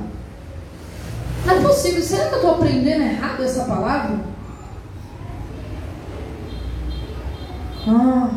Não 1.46 1.56
é 1.56 1.62
possível. 1.62 2.02
Será 2.04 2.30
que 2.30 2.36
eu 2.36 2.38
estou 2.38 2.56
aprendendo 2.56 3.02
errado 3.02 3.44
essa 3.44 3.66
palavra? 3.66 4.20
Ah. 7.88 8.30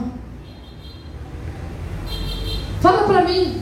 Fala 2.81 3.07
para 3.07 3.25
mim. 3.25 3.61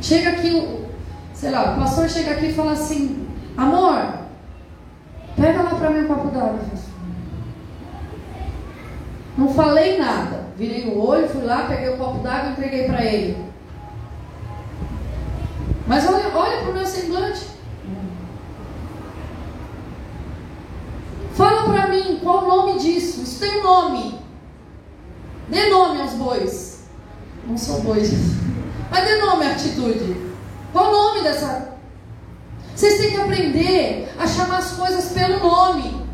Chega 0.00 0.30
aqui, 0.30 0.86
sei 1.34 1.50
lá, 1.50 1.72
o 1.72 1.80
pastor 1.80 2.08
chega 2.08 2.30
aqui 2.30 2.46
e 2.46 2.54
fala 2.54 2.72
assim: 2.72 3.28
Amor, 3.58 4.20
pega 5.36 5.62
lá 5.62 5.74
para 5.74 5.90
mim 5.90 6.04
um 6.04 6.08
copo 6.08 6.28
d'água. 6.28 6.60
Não 9.36 9.52
falei 9.52 9.98
nada. 9.98 10.48
Virei 10.56 10.88
o 10.88 10.98
olho, 10.98 11.28
fui 11.28 11.44
lá, 11.44 11.66
peguei 11.68 11.90
o 11.90 11.98
copo 11.98 12.20
d'água 12.20 12.48
e 12.48 12.52
entreguei 12.52 12.84
para 12.86 13.04
ele. 13.04 13.47
Mas 15.88 16.06
olha, 16.06 16.28
olha 16.36 16.58
para 16.58 16.70
o 16.70 16.74
meu 16.74 16.86
semblante. 16.86 17.46
Fala 21.34 21.64
para 21.64 21.88
mim 21.88 22.20
qual 22.22 22.44
o 22.44 22.48
nome 22.48 22.78
disso. 22.78 23.22
Isso 23.22 23.40
tem 23.40 23.62
nome. 23.62 24.20
Dê 25.48 25.70
nome 25.70 26.02
aos 26.02 26.12
bois. 26.12 26.84
Não 27.46 27.56
são 27.56 27.80
bois. 27.80 28.10
Mas 28.90 29.04
dê 29.06 29.16
nome 29.16 29.46
à 29.46 29.52
atitude. 29.52 30.28
Qual 30.72 30.90
o 30.90 30.92
nome 30.92 31.22
dessa? 31.22 31.78
Vocês 32.74 32.98
têm 32.98 33.10
que 33.12 33.20
aprender 33.20 34.12
a 34.18 34.26
chamar 34.26 34.58
as 34.58 34.72
coisas 34.72 35.06
pelo 35.12 35.38
nome. 35.38 36.06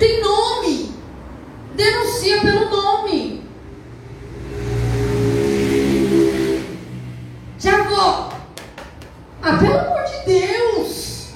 Tem 0.00 0.20
nome. 0.20 0.92
Denuncia 1.76 2.40
pelo 2.40 2.68
nome. 2.68 3.41
Ah, 9.42 9.56
pelo 9.58 9.78
amor 9.78 10.04
de 10.04 10.24
Deus. 10.24 11.32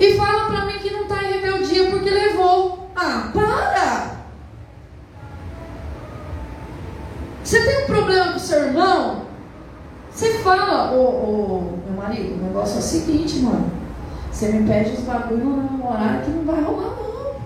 E 0.00 0.14
fala 0.16 0.46
para 0.46 0.66
mim 0.66 0.78
que 0.78 0.90
não 0.90 1.02
está 1.02 1.22
em 1.22 1.32
rebeldia 1.32 1.90
porque 1.90 2.10
levou. 2.10 2.90
Ah, 2.96 3.30
para! 3.32 4.16
Você 7.44 7.64
tem 7.64 7.84
um 7.84 7.86
problema 7.86 8.32
com 8.32 8.38
seu 8.38 8.64
irmão? 8.64 9.26
Você 10.10 10.38
fala, 10.38 10.92
ô, 10.92 11.78
meu 11.86 11.96
marido, 11.96 12.34
o 12.34 12.44
negócio 12.44 12.76
é 12.76 12.78
o 12.78 12.82
seguinte, 12.82 13.38
mano. 13.38 13.70
Você 14.30 14.48
me 14.48 14.66
pede 14.66 14.92
os 14.92 15.00
bagulho 15.00 15.44
no 15.44 15.88
horário 15.88 16.24
que 16.24 16.30
não 16.30 16.44
vai 16.44 16.62
rolar, 16.62 16.96
não. 16.96 17.40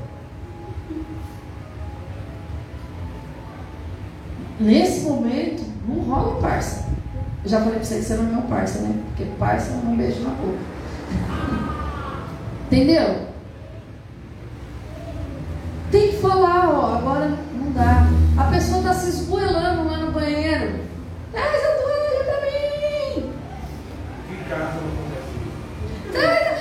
Nesse 4.60 5.00
momento, 5.06 5.64
não 5.86 6.00
rola 6.04 6.40
parça. 6.40 6.83
Eu 7.44 7.50
já 7.50 7.58
falei 7.58 7.74
pra 7.74 7.84
você 7.84 7.96
que 7.96 8.02
você 8.02 8.14
não 8.14 8.24
é 8.24 8.32
meu 8.32 8.42
parça, 8.42 8.78
né? 8.80 8.94
Porque 9.08 9.24
parça 9.38 9.70
não 9.72 9.92
um 9.92 9.96
beijo 9.96 10.20
na 10.22 10.30
boca. 10.30 10.58
Entendeu? 12.66 13.28
Tem 15.90 16.10
que 16.10 16.16
falar, 16.16 16.70
ó, 16.70 16.96
agora 16.96 17.38
não 17.54 17.70
dá. 17.70 18.06
A 18.36 18.50
pessoa 18.50 18.78
está 18.78 18.94
se 18.94 19.10
esgoelando 19.10 19.84
lá 19.88 19.98
no 19.98 20.10
banheiro. 20.10 20.80
Traz 21.30 21.62
a 21.64 21.68
toalha 21.76 22.24
pra 22.24 22.40
mim! 22.40 23.32
Traz, 26.10 26.60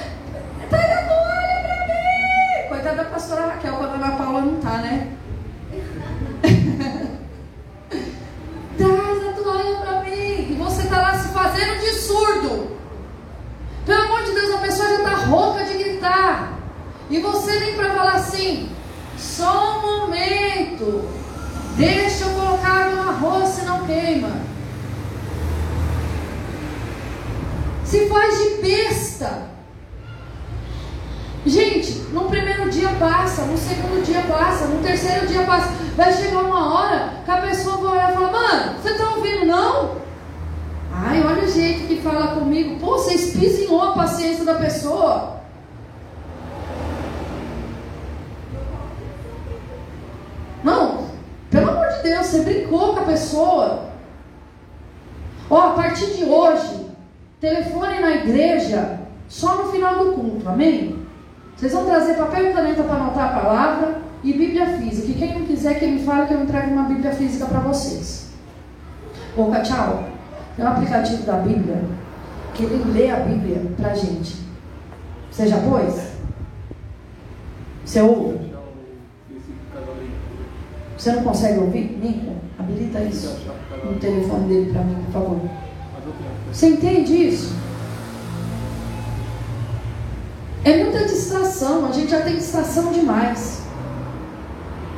traz 0.69 0.91
a 0.91 1.01
toalha 1.07 1.61
pra 1.63 1.87
mim! 1.87 2.69
Coitada 2.69 2.95
da 2.97 3.05
pastora 3.05 3.47
Raquel, 3.47 3.73
quando 3.73 3.91
a 3.91 3.95
Ana 3.95 4.11
Paula 4.17 4.41
não 4.41 4.55
tá, 4.59 4.77
né? 4.79 5.07
Traz 8.77 9.27
a 9.27 9.31
toalha 9.33 9.75
para 9.77 10.03
mim. 10.03 10.47
E 10.51 10.55
você 10.59 10.83
está 10.83 11.01
lá 11.01 11.17
se 11.17 11.29
fazendo 11.29 11.79
de 11.79 11.91
surdo. 11.93 12.77
Pelo 13.85 14.01
amor 14.03 14.23
de 14.23 14.31
Deus, 14.31 14.53
a 14.53 14.59
pessoa 14.59 14.89
já 14.89 14.95
está 14.97 15.15
rouca 15.25 15.65
de 15.65 15.73
gritar. 15.73 16.53
E 17.09 17.19
você 17.19 17.59
nem 17.59 17.75
para 17.75 17.93
falar 17.93 18.19
assim, 18.33 18.69
só 19.17 19.79
um 19.79 19.99
momento. 19.99 21.07
Deixa 21.77 22.25
eu 22.25 22.29
colocar 22.31 22.89
no 22.89 23.01
arroz 23.01 23.49
se 23.49 23.65
não 23.65 23.85
queima. 23.85 24.31
Se 27.85 28.07
faz 28.07 28.37
de 28.37 28.61
besta. 28.61 29.53
Gente, 31.45 31.91
no 32.13 32.25
primeiro 32.29 32.69
dia 32.69 32.89
passa, 32.99 33.43
no 33.43 33.57
segundo 33.57 34.03
dia 34.03 34.21
passa, 34.21 34.65
no 34.65 34.81
terceiro 34.81 35.27
dia 35.27 35.43
passa. 35.43 35.73
Vai 35.95 36.13
chegar 36.13 36.39
uma 36.39 36.73
hora 36.73 37.13
que 37.25 37.31
a 37.31 37.37
pessoa 37.37 37.77
vai 37.77 37.91
olhar 37.91 38.11
e 38.11 38.13
falar, 38.13 38.31
mano, 38.31 38.73
você 38.81 38.93
tá 38.93 39.09
ouvindo 39.15 39.45
não? 39.45 40.03
Ai, 40.91 41.23
olha 41.23 41.43
o 41.43 41.51
jeito 41.51 41.87
que 41.87 42.01
fala 42.01 42.35
comigo. 42.35 42.79
Pô, 42.79 42.97
você 42.97 43.15
espizinhou 43.15 43.81
a 43.81 43.93
paciência 43.93 44.45
da 44.45 44.55
pessoa. 44.55 45.33
Não, 50.63 51.09
pelo 51.51 51.71
amor 51.71 51.87
de 51.97 52.03
Deus, 52.03 52.25
você 52.25 52.41
brincou 52.41 52.93
com 52.93 53.01
a 53.01 53.03
pessoa. 53.33 53.89
Ó, 55.49 55.59
a 55.59 55.73
partir 55.73 56.13
de 56.13 56.23
hoje, 56.23 56.87
telefone 57.39 57.99
na 57.99 58.11
igreja 58.11 58.99
só 59.27 59.57
no 59.57 59.71
final 59.71 59.97
do 59.97 60.13
culto, 60.13 60.47
amém? 60.47 61.03
Vocês 61.55 61.73
vão 61.73 61.85
trazer 61.85 62.15
papel 62.15 62.51
e 62.51 62.53
caneta 62.53 62.83
para 62.83 62.95
anotar 62.95 63.25
a 63.25 63.41
palavra 63.41 64.01
e 64.23 64.33
Bíblia 64.33 64.77
física. 64.77 65.11
E 65.11 65.13
quem 65.15 65.39
não 65.39 65.45
quiser 65.45 65.79
que 65.79 65.87
me 65.87 66.03
fale 66.03 66.27
que 66.27 66.33
eu 66.33 66.43
entregue 66.43 66.71
uma 66.71 66.83
Bíblia 66.83 67.11
física 67.11 67.45
para 67.45 67.59
vocês. 67.59 68.31
Ô, 69.35 69.51
tchau. 69.61 70.03
Tem 70.55 70.63
um 70.63 70.67
aplicativo 70.67 71.23
da 71.23 71.37
Bíblia 71.37 71.83
que 72.53 72.63
ele 72.63 72.91
lê 72.93 73.09
a 73.09 73.17
Bíblia 73.17 73.61
para 73.75 73.95
gente. 73.95 74.43
Você 75.31 75.47
já 75.47 75.57
pôs? 75.57 76.13
Você 77.83 78.01
ouve? 78.01 78.53
Você 80.97 81.11
não 81.11 81.23
consegue 81.23 81.59
ouvir? 81.59 81.99
Nico, 82.01 82.35
habilita 82.73 82.99
isso 83.03 83.37
no 83.83 83.99
telefone 83.99 84.47
dele 84.47 84.71
para 84.71 84.83
mim, 84.83 84.95
por 85.05 85.11
favor. 85.11 85.41
Você 86.51 86.67
entende 86.67 87.13
isso? 87.27 87.53
É 90.65 90.83
muita 90.83 91.05
distração, 91.05 91.85
a 91.85 91.91
gente 91.91 92.09
já 92.09 92.21
tem 92.21 92.35
distração 92.35 92.91
demais. 92.91 93.63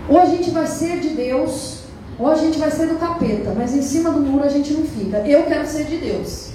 Ou 0.07 0.19
a 0.19 0.25
gente 0.25 0.51
vai 0.51 0.67
ser 0.67 0.99
de 0.99 1.09
Deus, 1.09 1.79
ou 2.19 2.27
a 2.27 2.35
gente 2.35 2.59
vai 2.59 2.69
ser 2.69 2.87
do 2.87 2.95
capeta, 2.95 3.53
mas 3.57 3.75
em 3.75 3.81
cima 3.81 4.11
do 4.11 4.19
muro 4.19 4.43
a 4.43 4.49
gente 4.49 4.73
não 4.73 4.85
fica. 4.85 5.17
Eu 5.19 5.43
quero 5.43 5.67
ser 5.67 5.85
de 5.85 5.97
Deus. 5.97 6.51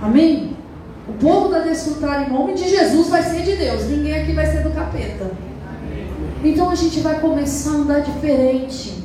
Amém? 0.00 0.56
O 1.06 1.12
povo 1.12 1.48
da 1.48 1.60
desfrutar 1.60 2.26
em 2.26 2.32
nome 2.32 2.54
de 2.54 2.68
Jesus 2.68 3.08
vai 3.08 3.22
ser 3.22 3.42
de 3.42 3.56
Deus. 3.56 3.84
Ninguém 3.84 4.14
aqui 4.14 4.32
vai 4.32 4.46
ser 4.46 4.62
do 4.62 4.70
capeta. 4.70 5.30
Então 6.42 6.70
a 6.70 6.74
gente 6.74 7.00
vai 7.00 7.20
começar 7.20 7.70
a 7.70 7.74
andar 7.74 8.00
diferente. 8.00 8.95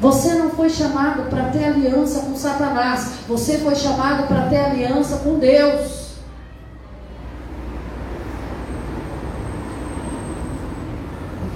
Você 0.00 0.34
não 0.34 0.50
foi 0.50 0.68
chamado 0.68 1.30
para 1.30 1.44
ter 1.50 1.64
aliança 1.64 2.20
com 2.20 2.36
Satanás. 2.36 3.12
Você 3.26 3.58
foi 3.58 3.74
chamado 3.74 4.26
para 4.28 4.48
ter 4.48 4.58
aliança 4.58 5.16
com 5.18 5.38
Deus. 5.38 6.06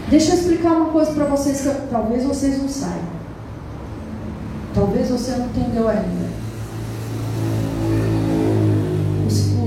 Deixa 0.09 0.33
eu 0.33 0.35
explicar 0.39 0.73
uma 0.73 0.87
coisa 0.87 1.13
para 1.13 1.27
vocês 1.27 1.61
que 1.61 1.69
talvez 1.91 2.25
vocês 2.25 2.61
não 2.61 2.69
saibam. 2.69 3.21
Talvez 4.75 5.11
você 5.11 5.33
não 5.33 5.47
entendeu 5.47 5.89
ainda. 5.89 6.31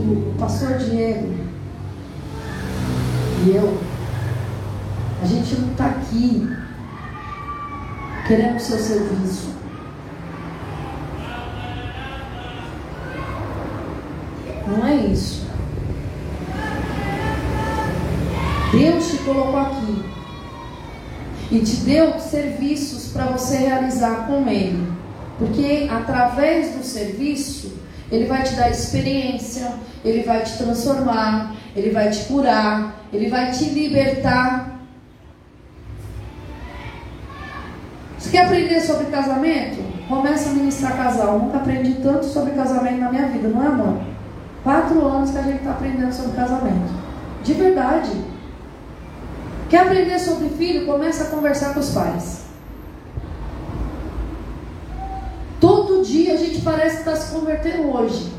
O, 0.05 0.33
pastor 0.37 0.77
Diego 0.77 1.33
e 3.45 3.55
eu, 3.55 3.77
a 5.21 5.25
gente 5.25 5.55
não 5.61 5.71
está 5.71 5.85
aqui 5.85 6.49
querendo 8.27 8.55
o 8.55 8.59
seu 8.59 8.77
serviço. 8.77 9.53
Não 14.67 14.87
é 14.87 14.95
isso. 14.95 15.43
Deus 18.71 19.07
te 19.11 19.17
colocou 19.17 19.59
aqui 19.59 20.03
e 21.51 21.59
te 21.59 21.75
deu 21.77 22.19
serviços 22.19 23.11
para 23.11 23.25
você 23.25 23.57
realizar 23.57 24.25
com 24.25 24.47
Ele. 24.47 24.91
Porque 25.37 25.87
através 25.91 26.75
do 26.75 26.83
serviço, 26.83 27.73
Ele 28.11 28.25
vai 28.25 28.43
te 28.43 28.55
dar 28.55 28.71
experiência, 28.71 29.73
Ele 30.03 30.23
vai 30.23 30.41
te 30.41 30.57
transformar, 30.57 31.55
Ele 31.75 31.91
vai 31.91 32.09
te 32.09 32.23
curar, 32.23 33.05
Ele 33.11 33.29
vai 33.29 33.51
te 33.51 33.65
libertar. 33.65 34.72
Quer 38.33 38.45
aprender 38.45 38.81
sobre 38.81 39.05
casamento? 39.05 39.77
Começa 40.09 40.49
a 40.49 40.53
ministrar 40.53 40.97
casal. 40.97 41.37
Nunca 41.37 41.57
aprendi 41.57 41.93
tanto 42.01 42.25
sobre 42.25 42.53
casamento 42.53 42.99
na 42.99 43.11
minha 43.11 43.27
vida, 43.27 43.47
não 43.47 43.63
é, 43.63 43.67
amor? 43.67 44.01
Quatro 44.63 45.05
anos 45.05 45.29
que 45.29 45.37
a 45.37 45.43
gente 45.43 45.57
está 45.57 45.69
aprendendo 45.69 46.11
sobre 46.11 46.35
casamento. 46.35 46.91
De 47.43 47.53
verdade. 47.53 48.09
Quer 49.69 49.81
aprender 49.81 50.17
sobre 50.17 50.49
filho? 50.49 50.87
Começa 50.87 51.25
a 51.25 51.27
conversar 51.27 51.75
com 51.75 51.79
os 51.79 51.91
pais. 51.91 52.45
Todo 55.59 56.03
dia 56.03 56.33
a 56.33 56.37
gente 56.37 56.61
parece 56.61 57.03
que 57.03 57.09
está 57.09 57.15
se 57.15 57.35
convertendo 57.35 57.95
hoje. 57.95 58.33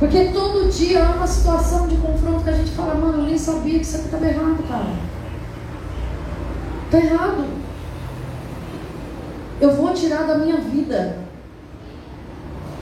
Porque 0.00 0.24
todo 0.32 0.68
dia 0.72 1.06
há 1.06 1.10
uma 1.12 1.26
situação 1.28 1.86
de 1.86 1.96
confronto 1.98 2.42
que 2.42 2.50
a 2.50 2.54
gente 2.56 2.72
fala, 2.72 2.96
mano, 2.96 3.18
eu 3.18 3.26
nem 3.26 3.38
sabia 3.38 3.78
que 3.78 3.84
isso 3.84 3.96
aqui 3.96 4.06
estava 4.06 4.26
errado, 4.26 4.68
cara. 4.68 4.90
Está 6.86 6.98
errado. 6.98 7.61
Eu 9.62 9.76
vou 9.76 9.94
tirar 9.94 10.24
da 10.24 10.38
minha 10.38 10.56
vida. 10.56 11.18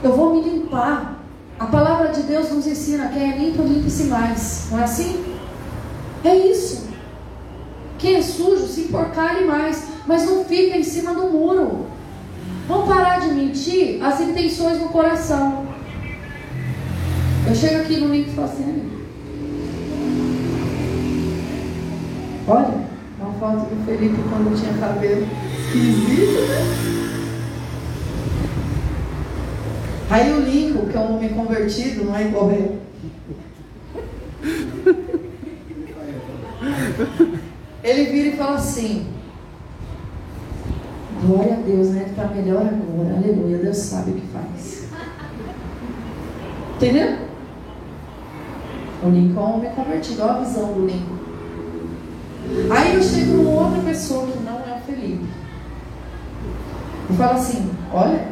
Eu 0.01 0.13
vou 0.17 0.33
me 0.33 0.49
limpar. 0.49 1.19
A 1.59 1.67
palavra 1.67 2.07
de 2.07 2.23
Deus 2.23 2.49
nos 2.49 2.65
ensina: 2.65 3.09
quem 3.09 3.31
é 3.31 3.37
limpo, 3.37 3.61
limpe-se 3.61 4.05
mais. 4.05 4.67
Não 4.71 4.79
é 4.79 4.83
assim? 4.83 5.23
É 6.23 6.35
isso. 6.35 6.87
Quem 7.99 8.15
é 8.15 8.21
sujo, 8.23 8.65
se 8.65 8.81
enporcare 8.81 9.45
mais. 9.45 9.89
Mas 10.07 10.25
não 10.25 10.43
fica 10.43 10.75
em 10.75 10.83
cima 10.83 11.13
do 11.13 11.29
muro. 11.29 11.85
Vamos 12.67 12.87
parar 12.87 13.19
de 13.19 13.27
mentir 13.27 14.03
as 14.03 14.19
intenções 14.19 14.81
no 14.81 14.89
coração. 14.89 15.67
Eu 17.47 17.53
chego 17.53 17.81
aqui 17.81 17.97
no 17.97 18.07
link 18.07 18.27
e 18.27 18.31
falo 18.31 18.47
assim: 18.47 18.91
olha, 22.47 22.90
foto 23.41 23.65
do 23.73 23.85
Felipe 23.85 24.21
quando 24.29 24.55
tinha 24.55 24.71
cabelo 24.73 25.27
esquisito, 25.57 26.41
né? 26.47 26.61
Aí 30.11 30.31
o 30.31 30.41
Lincoln, 30.41 30.85
que 30.85 30.95
é 30.95 30.99
um 30.99 31.15
homem 31.15 31.29
convertido, 31.29 32.05
não 32.05 32.15
é 32.15 32.27
igual 32.27 32.51
eu. 32.51 32.79
Ele 37.83 38.11
vira 38.11 38.29
e 38.29 38.37
fala 38.37 38.57
assim: 38.57 39.07
Glória 41.25 41.53
a 41.53 41.61
Deus, 41.61 41.89
né? 41.89 42.01
Ele 42.01 42.11
está 42.11 42.27
melhor 42.27 42.61
agora. 42.61 43.15
Aleluia. 43.15 43.57
Deus 43.57 43.77
sabe 43.77 44.11
o 44.11 44.13
que 44.15 44.27
faz. 44.27 44.87
Entendeu? 46.75 47.17
O 49.03 49.09
Lincoln 49.09 49.39
é 49.39 49.43
um 49.43 49.55
homem 49.55 49.71
convertido. 49.71 50.21
Olha 50.21 50.33
a 50.33 50.39
visão 50.43 50.73
do 50.73 50.85
Lincoln. 50.85 51.20
Aí 52.69 52.95
eu 52.95 53.01
chego 53.01 53.37
numa 53.37 53.61
outra 53.61 53.81
pessoa 53.81 54.27
que 54.27 54.39
não 54.39 54.59
é 54.59 54.77
o 54.77 54.81
Felipe. 54.85 55.25
E 57.09 57.13
falo 57.13 57.33
assim: 57.33 57.71
Olha, 57.93 58.27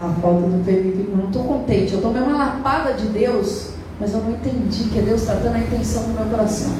a 0.00 0.08
falta 0.08 0.46
do 0.46 0.64
Felipe, 0.64 1.08
eu 1.10 1.16
não 1.16 1.26
estou 1.26 1.44
contente, 1.44 1.92
eu 1.94 2.02
tomei 2.02 2.22
uma 2.22 2.36
lapada 2.36 2.94
de 2.94 3.06
Deus, 3.06 3.70
mas 3.98 4.12
eu 4.12 4.20
não 4.20 4.32
entendi 4.32 4.84
que 4.84 5.00
Deus 5.00 5.22
está 5.22 5.34
dando 5.34 5.56
a 5.56 5.60
intenção 5.60 6.04
no 6.08 6.14
meu 6.14 6.26
coração. 6.26 6.72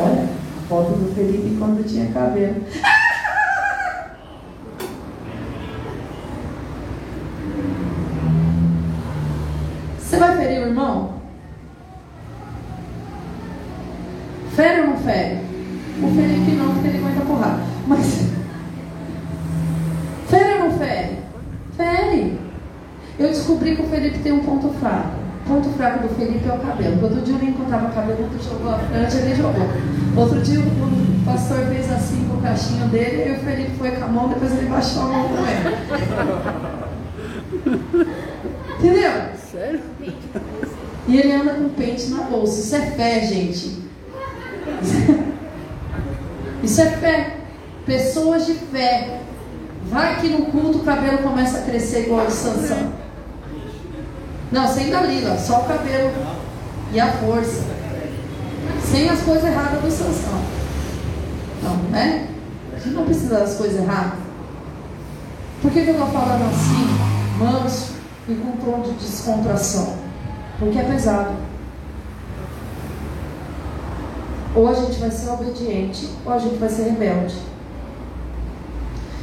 Olha, 0.00 0.22
a 0.22 0.62
foto 0.68 0.92
do 0.92 1.14
Felipe 1.14 1.56
quando 1.58 1.86
tinha 1.86 2.12
cabelo. 2.12 2.62
Você 9.98 10.16
vai 10.18 10.36
ferir 10.36 10.60
o 10.62 10.66
irmão? 10.68 11.16
Fere 14.54 14.80
ou 14.82 14.86
não 14.88 14.96
fere? 14.96 15.55
O 16.02 16.14
Felipe 16.14 16.50
não, 16.52 16.74
porque 16.74 16.88
ele 16.88 16.98
aguenta 16.98 17.24
porrada. 17.24 17.60
Mas 17.86 18.26
Eu 23.18 23.28
descobri 23.28 23.74
que 23.74 23.82
o 23.82 23.86
Felipe 23.86 24.18
tem 24.18 24.32
um 24.32 24.40
ponto 24.40 24.68
fraco. 24.78 25.16
O 25.44 25.48
ponto 25.48 25.70
fraco 25.70 26.06
do 26.06 26.14
Felipe 26.14 26.46
é 26.46 26.52
o 26.52 26.58
cabelo. 26.58 27.02
Outro 27.02 27.22
dia 27.22 27.34
eu 27.34 27.38
nem 27.38 27.48
encontrava 27.50 27.90
cabelo, 27.90 28.24
outro 28.24 28.42
jogou 28.42 28.74
a 28.74 28.78
frente, 28.78 29.16
ele 29.16 29.34
jogou. 29.34 29.66
Outro 30.16 30.40
dia 30.42 30.60
o 30.60 31.24
pastor 31.24 31.66
fez 31.66 31.90
assim 31.90 32.28
com 32.28 32.36
o 32.36 32.42
cachinho 32.42 32.88
dele, 32.88 33.30
e 33.30 33.32
o 33.32 33.38
Felipe 33.38 33.70
foi 33.78 33.90
com 33.92 34.04
a 34.04 34.08
mão, 34.08 34.28
depois 34.28 34.52
ele 34.52 34.68
baixou 34.68 35.02
a 35.02 35.06
mão 35.06 35.28
também. 35.28 35.56
Entendeu? 38.78 39.12
Sério? 39.50 39.80
E 41.08 41.16
ele 41.18 41.32
anda 41.32 41.54
com 41.54 41.68
pente 41.70 42.10
na 42.10 42.24
bolsa. 42.24 42.60
Isso 42.60 42.76
é 42.76 42.80
fé, 42.90 43.20
gente. 43.22 43.82
Isso 46.62 46.80
é 46.80 46.90
fé. 46.90 47.36
Pessoas 47.84 48.46
de 48.46 48.54
fé. 48.54 49.20
Vai 49.88 50.20
que 50.20 50.28
no 50.28 50.46
culto 50.46 50.78
o 50.78 50.84
cabelo 50.84 51.18
começa 51.18 51.58
a 51.58 51.62
crescer 51.62 52.06
igual 52.06 52.26
o 52.26 52.30
Sansão. 52.30 52.92
Não, 54.50 54.66
sem 54.66 54.90
Dalila, 54.90 55.38
só 55.38 55.60
o 55.60 55.64
cabelo 55.64 56.10
e 56.92 57.00
a 57.00 57.12
força. 57.12 57.64
Sem 58.84 59.08
as 59.08 59.20
coisas 59.20 59.44
erradas 59.44 59.80
do 59.80 59.90
Sansão. 59.90 60.40
Não, 61.62 61.76
né? 61.90 62.28
A 62.74 62.78
gente 62.78 62.94
não 62.94 63.04
precisa 63.04 63.38
das 63.38 63.54
coisas 63.54 63.80
erradas. 63.80 64.18
Por 65.62 65.70
que, 65.70 65.82
que 65.82 65.88
eu 65.88 65.94
estou 65.94 66.08
falando 66.08 66.48
assim, 66.48 67.38
manso 67.38 67.92
e 68.28 68.34
com 68.34 68.52
tom 68.58 68.82
de 68.82 68.92
descontração? 68.92 69.96
Porque 70.58 70.78
é 70.78 70.84
pesado. 70.84 71.34
Ou 74.56 74.68
a 74.68 74.74
gente 74.74 74.98
vai 74.98 75.10
ser 75.10 75.30
obediente, 75.30 76.08
ou 76.24 76.32
a 76.32 76.38
gente 76.38 76.56
vai 76.56 76.68
ser 76.68 76.90
rebelde. 76.90 77.36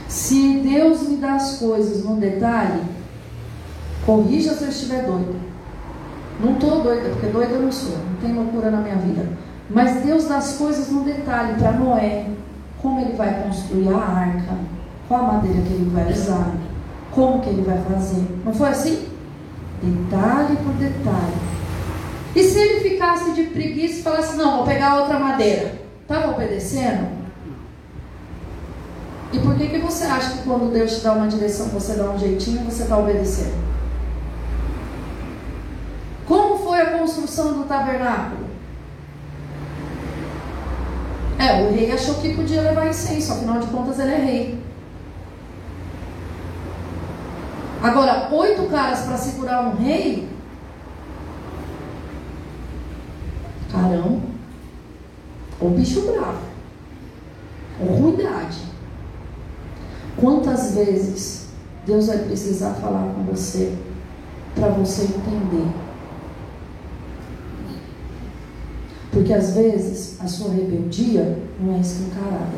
Se 0.08 0.60
Deus 0.60 1.02
me 1.10 1.18
dá 1.18 1.34
as 1.34 1.58
coisas 1.58 2.04
no 2.06 2.18
detalhe, 2.18 2.82
Corrija 4.06 4.54
se 4.54 4.64
eu 4.64 4.70
estiver 4.70 5.06
doido. 5.06 5.36
Não 6.42 6.54
estou 6.54 6.82
doida, 6.82 7.10
porque 7.10 7.28
doida 7.28 7.54
eu 7.54 7.62
não 7.62 7.72
sou. 7.72 7.98
Não 7.98 8.16
tem 8.22 8.34
loucura 8.34 8.70
na 8.70 8.82
minha 8.82 8.98
vida. 8.98 9.30
Mas 9.70 10.04
Deus 10.04 10.26
dá 10.26 10.38
as 10.38 10.58
coisas 10.58 10.90
no 10.90 11.04
detalhe 11.04 11.58
para 11.58 11.72
Noé. 11.72 12.28
Como 12.82 13.00
ele 13.00 13.14
vai 13.14 13.44
construir 13.44 13.88
a 13.94 13.98
arca. 13.98 14.58
Qual 15.08 15.22
a 15.22 15.34
madeira 15.34 15.62
que 15.62 15.74
ele 15.74 15.90
vai 15.94 16.12
usar. 16.12 16.52
Como 17.12 17.40
que 17.40 17.50
ele 17.50 17.62
vai 17.62 17.78
fazer. 17.90 18.26
Não 18.44 18.54
foi 18.54 18.70
assim? 18.70 19.08
Detalhe 19.82 20.58
por 20.58 20.74
detalhe. 20.74 21.54
E 22.36 22.44
se 22.44 22.60
ele 22.60 22.90
ficasse 22.90 23.32
de 23.34 23.44
preguiça 23.44 24.00
e 24.00 24.04
falasse, 24.04 24.36
não, 24.36 24.58
vou 24.58 24.66
pegar 24.66 25.02
outra 25.02 25.20
madeira. 25.20 25.80
Estava 26.02 26.32
obedecendo? 26.32 27.08
E 29.32 29.40
por 29.40 29.56
que, 29.56 29.68
que 29.68 29.80
você 29.80 30.06
acha 30.06 30.38
que 30.38 30.44
quando 30.44 30.72
Deus 30.72 30.98
te 30.98 31.04
dá 31.04 31.14
uma 31.14 31.28
direção, 31.28 31.68
você 31.68 31.94
dá 31.94 32.10
um 32.10 32.20
jeitinho 32.20 32.66
você 32.66 32.84
está 32.84 32.98
obedecendo? 32.98 33.64
foi 36.74 36.82
a 36.82 36.98
construção 36.98 37.54
do 37.54 37.66
tabernáculo? 37.66 38.48
É, 41.38 41.62
o 41.62 41.72
rei 41.72 41.92
achou 41.92 42.16
que 42.16 42.34
podia 42.34 42.62
levar 42.62 42.88
incenso, 42.88 43.32
afinal 43.32 43.60
de 43.60 43.68
contas 43.68 44.00
ele 44.00 44.12
é 44.12 44.18
rei. 44.18 44.64
Agora, 47.84 48.30
oito 48.32 48.64
caras 48.72 49.02
para 49.02 49.18
segurar 49.18 49.68
um 49.68 49.76
rei? 49.76 50.28
Carão. 53.74 54.22
O 55.60 55.70
bicho 55.70 56.04
bravo. 56.04 56.44
Ou 57.82 57.88
ruindade. 57.88 58.60
Quantas 60.16 60.76
vezes 60.76 61.48
Deus 61.86 62.08
vai 62.08 62.20
precisar 62.20 62.76
falar 62.76 63.14
com 63.14 63.24
você 63.24 63.76
para 64.56 64.70
você 64.70 65.02
entender 65.04 65.84
Porque 69.14 69.32
às 69.32 69.54
vezes 69.54 70.18
a 70.20 70.28
sua 70.28 70.52
rebeldia 70.52 71.38
não 71.60 71.76
é 71.76 71.80
escancarada. 71.80 72.58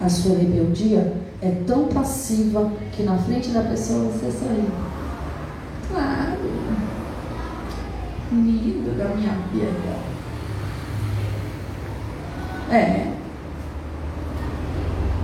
A 0.00 0.08
sua 0.08 0.36
rebeldia 0.36 1.12
é 1.40 1.50
tão 1.64 1.86
passiva 1.86 2.72
que 2.92 3.04
na 3.04 3.16
frente 3.18 3.50
da 3.50 3.62
pessoa 3.62 4.10
você 4.10 4.32
sorri. 4.32 4.68
Claro, 5.88 6.40
lindo 8.32 8.96
da 8.96 9.06
minha 9.14 9.32
vida. 9.52 10.08
É. 12.70 13.06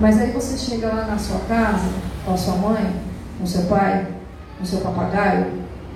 Mas 0.00 0.20
aí 0.20 0.32
você 0.32 0.56
chega 0.56 0.88
lá 0.88 1.06
na 1.06 1.18
sua 1.18 1.38
casa, 1.40 1.88
com 2.24 2.34
a 2.34 2.36
sua 2.36 2.56
mãe, 2.56 2.94
com 3.38 3.46
seu 3.46 3.62
pai, 3.64 4.06
com 4.58 4.64
seu 4.64 4.80
papagaio, 4.80 5.46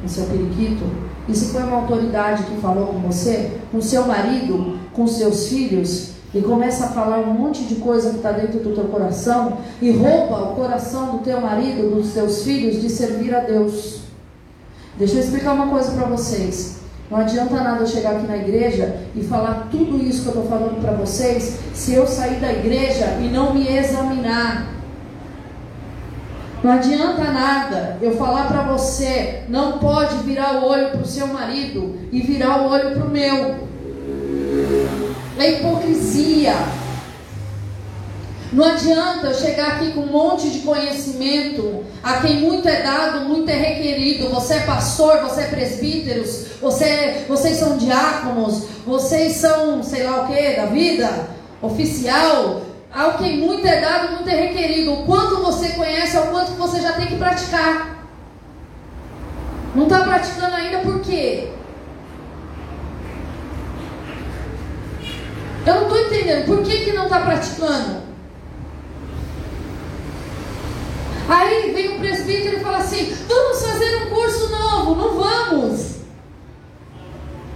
com 0.01 0.09
seu 0.09 0.27
periquito, 0.27 0.85
e 1.29 1.35
se 1.35 1.53
foi 1.53 1.63
uma 1.63 1.79
autoridade 1.79 2.45
que 2.45 2.61
falou 2.61 2.87
com 2.89 3.01
você, 3.01 3.59
com 3.71 3.81
seu 3.83 4.07
marido, 4.07 4.79
com 4.93 5.07
seus 5.07 5.49
filhos, 5.49 6.13
e 6.35 6.41
começa 6.41 6.87
a 6.87 6.89
falar 6.89 7.19
um 7.19 7.33
monte 7.33 7.65
de 7.65 7.77
coisa 7.77 8.11
que 8.11 8.17
está 8.17 8.33
dentro 8.33 8.61
do 8.61 8.75
teu 8.75 8.85
coração, 8.85 9.59
e 9.81 9.91
rouba 9.91 10.53
o 10.53 10.55
coração 10.55 11.17
do 11.17 11.19
teu 11.19 11.41
marido, 11.41 11.95
dos 11.95 12.13
teus 12.13 12.45
filhos, 12.45 12.81
de 12.81 12.89
servir 12.89 13.35
a 13.35 13.41
Deus. 13.41 14.03
Deixa 14.97 15.15
eu 15.15 15.21
explicar 15.21 15.53
uma 15.53 15.69
coisa 15.69 15.93
para 15.93 16.07
vocês. 16.07 16.78
Não 17.11 17.19
adianta 17.19 17.55
nada 17.55 17.81
eu 17.81 17.87
chegar 17.87 18.17
aqui 18.17 18.27
na 18.27 18.37
igreja 18.37 18.97
e 19.17 19.23
falar 19.23 19.69
tudo 19.71 19.97
isso 19.97 20.23
que 20.23 20.29
eu 20.29 20.43
estou 20.43 20.49
falando 20.49 20.81
para 20.81 20.93
vocês, 20.93 21.59
se 21.73 21.95
eu 21.95 22.07
sair 22.07 22.39
da 22.39 22.53
igreja 22.53 23.17
e 23.23 23.29
não 23.29 23.55
me 23.55 23.67
examinar. 23.67 24.67
Não 26.63 26.73
adianta 26.73 27.25
nada 27.25 27.97
eu 28.03 28.17
falar 28.17 28.49
para 28.49 28.63
você, 28.63 29.45
não 29.49 29.79
pode 29.79 30.17
virar 30.19 30.61
o 30.61 30.69
olho 30.69 30.91
para 30.91 31.01
o 31.01 31.07
seu 31.07 31.29
marido 31.29 31.97
e 32.13 32.21
virar 32.21 32.63
o 32.63 32.71
olho 32.71 32.91
para 32.91 33.05
o 33.05 33.11
meu. 33.11 33.69
É 35.39 35.53
hipocrisia. 35.53 36.55
Não 38.51 38.65
adianta 38.65 39.27
eu 39.27 39.35
chegar 39.35 39.73
aqui 39.73 39.93
com 39.93 40.01
um 40.01 40.07
monte 40.07 40.49
de 40.49 40.61
conhecimento, 40.61 41.85
a 42.03 42.21
quem 42.21 42.41
muito 42.41 42.67
é 42.67 42.83
dado, 42.83 43.29
muito 43.29 43.51
é 43.51 43.55
requerido. 43.55 44.31
Você 44.31 44.55
é 44.55 44.61
pastor, 44.61 45.21
você 45.21 45.43
é 45.43 45.47
presbíteros, 45.49 46.47
você, 46.61 47.25
vocês 47.29 47.59
são 47.59 47.77
diáconos, 47.77 48.65
vocês 48.87 49.35
são 49.35 49.83
sei 49.83 50.05
lá 50.05 50.23
o 50.23 50.27
que 50.27 50.57
da 50.57 50.67
vida, 50.67 51.29
oficial. 51.61 52.63
Ao 52.91 53.19
quem 53.19 53.39
muito 53.39 53.67
é 53.67 53.83
dado, 53.83 54.15
muito 54.15 54.31
é 54.31 54.35
requerido. 54.35 54.95
O 54.95 55.05
quanto 55.05 55.43
você 55.43 55.69
conhece, 55.71 56.17
é 56.17 56.21
o 56.21 56.29
quanto 56.29 56.53
você 56.53 56.81
já 56.81 56.93
tem 56.93 57.07
que 57.07 57.17
praticar. 57.17 57.99
Não 59.75 59.85
está 59.85 60.01
praticando 60.01 60.57
ainda 60.57 60.79
por 60.79 61.01
quê? 61.01 61.51
Eu 65.67 65.75
não 65.75 65.83
estou 65.83 65.99
entendendo. 65.99 66.47
Por 66.47 66.63
que, 66.63 66.79
que 66.79 66.93
não 66.93 67.05
está 67.05 67.21
praticando? 67.21 68.08
Aí 71.29 71.73
vem 71.75 71.95
o 71.95 71.99
presbítero 71.99 72.57
e 72.57 72.61
fala 72.61 72.79
assim: 72.79 73.13
vamos 73.29 73.63
fazer 73.63 74.03
um 74.03 74.11
curso 74.11 74.51
novo. 74.51 74.95
Não 74.95 75.21
vamos. 75.21 75.99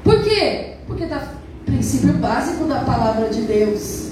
Por 0.05 0.23
quê? 0.23 0.75
Porque 0.87 1.05
está 1.05 1.27
princípio 1.65 2.13
básico 2.15 2.65
da 2.65 2.81
palavra 2.81 3.31
de 3.31 3.43
Deus. 3.43 4.11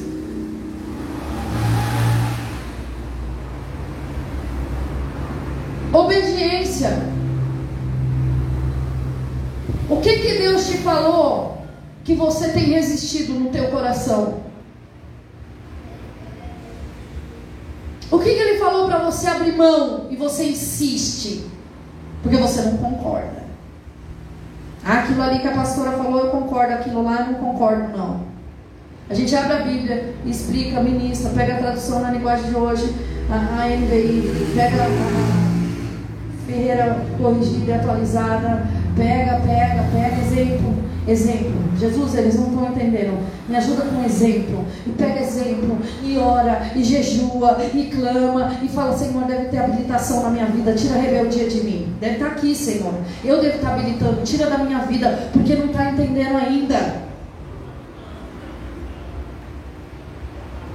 Obediência. 5.92 7.02
O 9.90 10.00
que 10.00 10.18
que 10.20 10.38
Deus 10.38 10.68
te 10.68 10.78
falou 10.78 11.66
que 12.04 12.14
você 12.14 12.48
tem 12.50 12.64
resistido 12.64 13.34
no 13.34 13.50
teu 13.50 13.68
coração? 13.68 14.49
O 18.11 18.18
que, 18.18 18.34
que 18.34 18.40
ele 18.40 18.58
falou 18.58 18.86
para 18.86 18.98
você 18.98 19.28
abrir 19.28 19.56
mão 19.56 20.06
e 20.11 20.16
você 20.16 20.44
insiste? 20.44 21.46
Porque 22.22 22.36
você 22.36 22.62
não 22.62 22.76
concorda. 22.76 23.40
Ah, 24.84 25.00
aquilo 25.00 25.22
ali 25.22 25.38
que 25.38 25.46
a 25.46 25.52
pastora 25.52 25.92
falou, 25.92 26.24
eu 26.24 26.30
concordo. 26.30 26.74
Aquilo 26.74 27.04
lá, 27.04 27.20
eu 27.20 27.26
não 27.26 27.34
concordo, 27.34 27.96
não. 27.96 28.20
A 29.08 29.14
gente 29.14 29.34
abre 29.34 29.52
a 29.52 29.61
Bíblia, 29.61 30.14
explica, 30.24 30.80
ministra, 30.80 31.30
pega 31.30 31.54
a 31.54 31.58
tradução 31.58 32.00
na 32.00 32.12
linguagem 32.12 32.48
de 32.48 32.56
hoje, 32.56 32.94
a, 33.28 33.66
NVI, 33.66 34.52
pega 34.54 34.84
a 34.84 36.46
Ferreira 36.46 37.04
corrigida 37.18 37.76
atualizada, 37.76 38.66
pega, 38.96 39.40
pega, 39.40 39.84
pega, 39.92 40.20
exemplo. 40.20 40.89
Exemplo, 41.09 41.53
Jesus, 41.78 42.14
eles 42.14 42.38
não 42.38 42.48
estão 42.48 42.68
entendendo. 42.68 43.18
Me 43.48 43.57
ajuda 43.57 43.82
com 43.82 44.05
exemplo. 44.05 44.64
E 44.86 44.90
pega 44.90 45.20
exemplo, 45.20 45.78
e 46.05 46.18
ora, 46.18 46.70
e 46.76 46.84
jejua, 46.84 47.57
e 47.74 47.84
clama, 47.84 48.53
e 48.62 48.68
fala: 48.68 48.96
Senhor, 48.96 49.24
deve 49.24 49.46
ter 49.46 49.59
habilitação 49.59 50.22
na 50.22 50.30
minha 50.30 50.46
vida. 50.46 50.74
Tira 50.74 50.96
a 50.96 50.98
rebeldia 50.98 51.48
de 51.48 51.62
mim. 51.62 51.94
Deve 52.01 52.14
estar 52.14 52.26
aqui, 52.26 52.55
Senhor. 52.55 52.92
Eu 53.24 53.40
devo 53.40 53.57
estar 53.57 53.74
habilitando. 53.74 54.22
Tira 54.22 54.51
da 54.51 54.59
minha 54.59 54.80
vida, 54.80 55.30
porque 55.32 55.55
não 55.55 55.66
está 55.66 55.90
entendendo 55.90 56.36
ainda. 56.36 57.11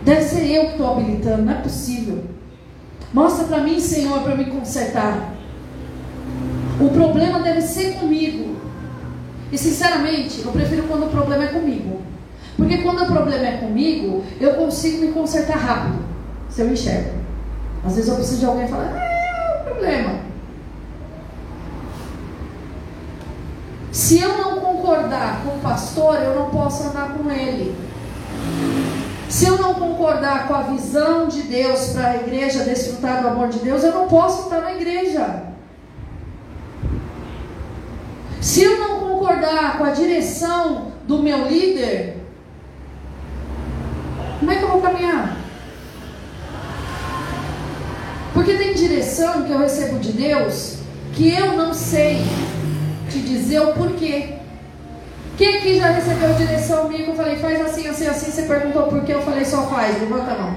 Deve 0.04 0.22
ser 0.22 0.52
eu 0.52 0.66
que 0.66 0.72
estou 0.72 0.92
habilitando, 0.92 1.44
não 1.44 1.54
é 1.54 1.56
possível. 1.56 2.24
Mostra 3.14 3.46
para 3.46 3.62
mim, 3.62 3.80
Senhor, 3.80 4.22
para 4.22 4.36
me 4.36 4.46
consertar. 4.46 5.34
O 6.80 6.90
problema 6.90 7.40
deve 7.40 7.62
ser 7.62 7.94
comigo. 7.94 8.56
E 9.56 9.58
sinceramente, 9.58 10.42
eu 10.44 10.52
prefiro 10.52 10.84
quando 10.84 11.06
o 11.06 11.10
problema 11.10 11.46
é 11.46 11.48
comigo. 11.48 12.02
Porque 12.58 12.80
quando 12.80 13.04
o 13.04 13.06
problema 13.06 13.46
é 13.46 13.58
comigo, 13.58 14.22
eu 14.38 14.56
consigo 14.56 14.98
me 15.00 15.14
consertar 15.14 15.56
rápido. 15.56 16.04
Se 16.50 16.60
eu 16.60 16.70
enxergo. 16.70 17.12
Às 17.86 17.96
vezes 17.96 18.10
eu 18.10 18.16
preciso 18.16 18.40
de 18.42 18.46
alguém 18.48 18.68
falar, 18.68 18.92
é 18.98 19.62
o 19.62 19.64
problema. 19.64 20.20
Se 23.94 24.20
eu 24.20 24.38
não 24.40 24.60
concordar 24.60 25.42
com 25.46 25.56
o 25.56 25.60
pastor, 25.62 26.16
eu 26.16 26.36
não 26.36 26.50
posso 26.50 26.90
andar 26.90 27.14
com 27.14 27.32
ele. 27.32 27.74
Se 29.30 29.46
eu 29.46 29.58
não 29.58 29.76
concordar 29.76 30.50
com 30.50 30.54
a 30.54 30.64
visão 30.64 31.30
de 31.30 31.44
Deus 31.44 31.94
para 31.94 32.10
a 32.10 32.16
igreja 32.18 32.66
desfrutar 32.66 33.22
do 33.22 33.30
amor 33.30 33.48
de 33.48 33.60
Deus, 33.60 33.86
eu 33.86 33.94
não 33.94 34.10
posso 34.10 34.44
estar 34.44 34.60
na 34.60 34.74
igreja. 34.74 35.55
Se 38.46 38.62
eu 38.62 38.78
não 38.78 39.00
concordar 39.00 39.80
com 39.80 39.86
a 39.86 39.90
direção 39.90 40.92
do 41.08 41.18
meu 41.18 41.48
líder, 41.48 42.18
como 44.38 44.52
é 44.52 44.56
que 44.56 44.62
eu 44.62 44.70
vou 44.70 44.82
caminhar? 44.84 45.36
Porque 48.36 48.54
tem 48.54 48.76
direção 48.76 49.46
que 49.46 49.52
eu 49.52 49.58
recebo 49.58 49.98
de 49.98 50.12
Deus 50.12 50.78
que 51.14 51.34
eu 51.34 51.58
não 51.58 51.74
sei 51.74 52.24
te 53.10 53.18
dizer 53.18 53.62
o 53.62 53.74
porquê. 53.74 54.36
Quem 55.38 55.58
aqui 55.58 55.80
já 55.80 55.90
recebeu 55.90 56.36
direção 56.36 56.88
minha 56.88 57.08
eu 57.08 57.16
falei, 57.16 57.38
faz 57.38 57.60
assim, 57.60 57.88
assim, 57.88 58.06
assim, 58.06 58.30
você 58.30 58.44
perguntou 58.44 58.84
por 58.84 59.04
que 59.04 59.12
eu 59.12 59.24
falei 59.24 59.44
só 59.44 59.64
faz, 59.64 60.00
levanta 60.00 60.32
a 60.34 60.38
mão. 60.38 60.56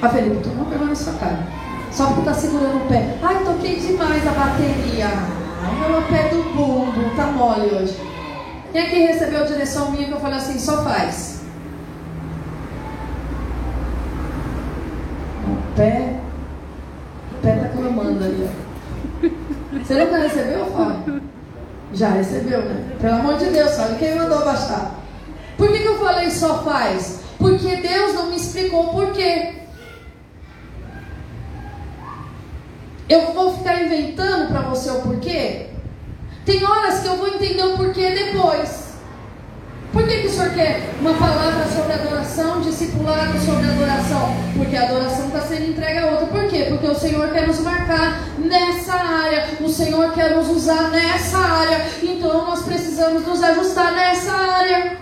Ah, 0.00 0.08
Felipe, 0.10 0.44
tu 0.44 0.50
não 0.50 0.66
pegou 0.66 0.86
na 0.86 0.94
sua 0.94 1.14
cara. 1.14 1.40
Só 1.90 2.06
porque 2.06 2.22
tá 2.22 2.34
segurando 2.34 2.84
o 2.84 2.88
pé. 2.88 3.16
Ai, 3.20 3.42
toquei 3.42 3.80
demais 3.80 4.24
a 4.28 4.30
bateria. 4.30 5.39
Meu 5.78 6.02
pé 6.08 6.28
do 6.28 6.42
bumbo 6.54 7.14
tá 7.16 7.26
mole 7.26 7.74
hoje. 7.74 7.96
Quem 8.72 8.82
aqui 8.82 8.98
recebeu 9.00 9.42
a 9.42 9.46
direção 9.46 9.90
minha 9.90 10.06
que 10.06 10.12
eu 10.12 10.20
falei 10.20 10.38
assim, 10.38 10.58
só 10.58 10.82
faz? 10.84 11.40
O 15.46 15.76
pé. 15.76 16.16
O 17.32 17.42
pé 17.42 17.56
tá 17.56 17.68
clamando 17.68 18.24
ali, 18.24 18.48
ó. 18.48 19.78
Você 19.78 20.04
nunca 20.04 20.18
recebeu, 20.18 20.66
Fábio? 20.66 21.22
Já 21.92 22.10
recebeu, 22.10 22.62
né? 22.62 22.84
Pelo 23.00 23.14
amor 23.14 23.36
de 23.36 23.46
Deus, 23.46 23.70
sabe 23.70 23.98
quem 23.98 24.16
mandou 24.16 24.44
baixar? 24.44 24.94
Por 25.56 25.68
que, 25.68 25.78
que 25.78 25.88
eu 25.88 25.98
falei 25.98 26.30
só 26.30 26.62
faz? 26.62 27.20
Porque 27.38 27.76
Deus 27.76 28.14
não 28.14 28.30
me 28.30 28.36
explicou 28.36 28.86
o 28.86 28.92
porquê. 28.92 29.59
Eu 33.10 33.32
vou 33.32 33.58
ficar 33.58 33.82
inventando 33.82 34.52
para 34.52 34.60
você 34.60 34.88
o 34.88 35.00
porquê? 35.00 35.66
Tem 36.44 36.64
horas 36.64 37.00
que 37.00 37.08
eu 37.08 37.16
vou 37.16 37.26
entender 37.26 37.64
o 37.64 37.76
porquê 37.76 38.12
depois. 38.12 38.90
Por 39.92 40.06
que, 40.06 40.18
que 40.18 40.26
o 40.28 40.30
senhor 40.30 40.50
quer 40.50 40.90
uma 41.00 41.14
palavra 41.14 41.66
sobre 41.66 41.92
adoração, 41.92 42.60
discipulado 42.60 43.36
sobre 43.40 43.68
adoração? 43.68 44.32
Porque 44.56 44.76
a 44.76 44.84
adoração 44.84 45.26
está 45.26 45.40
sendo 45.40 45.70
entregue 45.70 45.98
a 45.98 46.06
outra. 46.06 46.26
Por 46.26 46.46
quê? 46.46 46.66
Porque 46.68 46.86
o 46.86 46.94
Senhor 46.94 47.32
quer 47.32 47.48
nos 47.48 47.58
marcar 47.58 48.20
nessa 48.38 48.94
área. 48.94 49.48
O 49.60 49.68
Senhor 49.68 50.12
quer 50.12 50.36
nos 50.36 50.48
usar 50.48 50.90
nessa 50.90 51.38
área. 51.38 51.86
Então 52.00 52.46
nós 52.46 52.62
precisamos 52.62 53.26
nos 53.26 53.42
ajustar 53.42 53.90
nessa 53.90 54.32
área. 54.32 54.98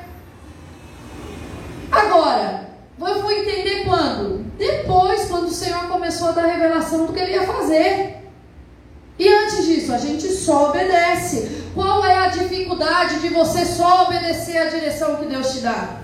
Agora, 1.92 2.67
eu 3.06 3.22
vou 3.22 3.30
entender 3.30 3.84
quando? 3.84 4.44
Depois, 4.58 5.26
quando 5.26 5.46
o 5.46 5.52
Senhor 5.52 5.88
começou 5.88 6.28
a 6.28 6.32
dar 6.32 6.46
revelação 6.46 7.06
do 7.06 7.12
que 7.12 7.20
ele 7.20 7.32
ia 7.32 7.46
fazer. 7.46 8.16
E 9.18 9.28
antes 9.28 9.66
disso, 9.66 9.92
a 9.92 9.98
gente 9.98 10.28
só 10.28 10.70
obedece. 10.70 11.64
Qual 11.74 12.04
é 12.04 12.18
a 12.18 12.28
dificuldade 12.28 13.20
de 13.20 13.28
você 13.28 13.64
só 13.64 14.04
obedecer 14.04 14.58
a 14.58 14.66
direção 14.66 15.16
que 15.16 15.26
Deus 15.26 15.52
te 15.52 15.60
dá? 15.60 15.98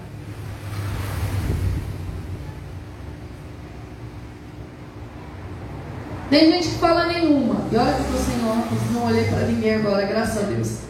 Tem 6.30 6.50
gente 6.50 6.68
que 6.68 6.78
fala 6.78 7.06
nenhuma. 7.06 7.64
E 7.70 7.76
olha 7.76 7.92
que 7.92 8.02
sem 8.18 8.48
óculos, 8.48 8.90
não 8.92 9.06
olhei 9.06 9.24
para 9.24 9.46
ninguém 9.46 9.76
agora, 9.76 10.06
graças 10.06 10.38
a 10.38 10.46
Deus. 10.46 10.83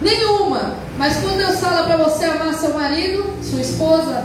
Nenhuma. 0.00 0.74
Mas 0.96 1.16
quando 1.18 1.38
Deus 1.38 1.60
fala 1.60 1.84
para 1.84 1.96
você 1.96 2.24
amar 2.24 2.54
seu 2.54 2.74
marido, 2.74 3.24
sua 3.42 3.60
esposa, 3.60 4.24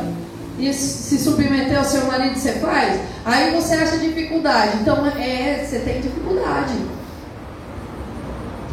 e 0.57 0.71
se 0.73 1.17
submeter 1.17 1.77
ao 1.77 1.83
seu 1.83 2.05
marido, 2.05 2.37
você 2.37 2.53
faz? 2.53 2.99
Aí 3.25 3.53
você 3.53 3.75
acha 3.75 3.97
dificuldade. 3.97 4.77
Então, 4.81 5.05
é, 5.07 5.65
você 5.65 5.79
tem 5.79 6.01
dificuldade. 6.01 6.73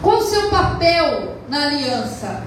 Qual 0.03 0.19
o 0.19 0.23
seu 0.23 0.49
papel 0.51 1.37
na 1.49 1.67
aliança? 1.67 2.43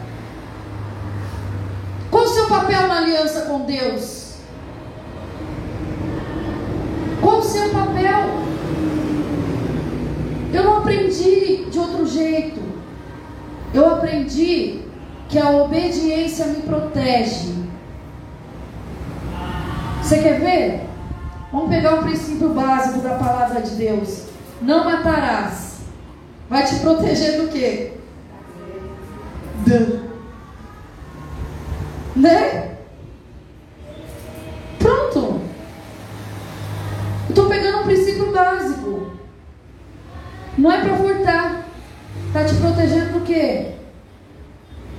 Qual 2.09 2.23
o 2.23 2.27
seu 2.27 2.47
papel 2.47 2.87
na 2.87 2.97
aliança 2.97 3.41
com 3.41 3.65
Deus? 3.65 4.33
Qual 7.21 7.39
o 7.39 7.43
seu 7.43 7.69
papel? 7.69 8.43
Eu 10.53 10.63
não 10.63 10.77
aprendi 10.77 11.65
de 11.69 11.79
outro 11.79 12.05
jeito. 12.05 12.62
Eu 13.73 13.95
aprendi 13.95 14.81
que 15.27 15.39
a 15.39 15.49
obediência 15.49 16.45
me 16.45 16.61
protege. 16.61 17.53
Você 20.01 20.19
quer 20.19 20.39
ver? 20.39 20.81
Vamos 21.51 21.69
pegar 21.69 21.95
um 21.95 22.03
princípio 22.03 22.49
básico 22.49 22.99
da 22.99 23.15
palavra 23.15 23.61
de 23.61 23.75
Deus. 23.75 24.27
Não 24.61 24.83
matarás. 24.83 25.79
Vai 26.49 26.65
te 26.65 26.75
proteger 26.75 27.41
do 27.41 27.47
quê? 27.47 27.93
Do. 29.65 30.03
Né? 32.15 32.77
Pronto. 34.77 35.41
Estou 37.29 37.49
pegando 37.49 37.79
um 37.79 37.83
princípio 37.83 38.31
básico. 38.31 39.13
Não 40.57 40.71
é 40.71 40.81
para 40.81 40.97
furtar. 40.97 41.63
Está 42.33 42.45
te 42.45 42.55
protegendo 42.55 43.19
do 43.19 43.21
quê? 43.21 43.73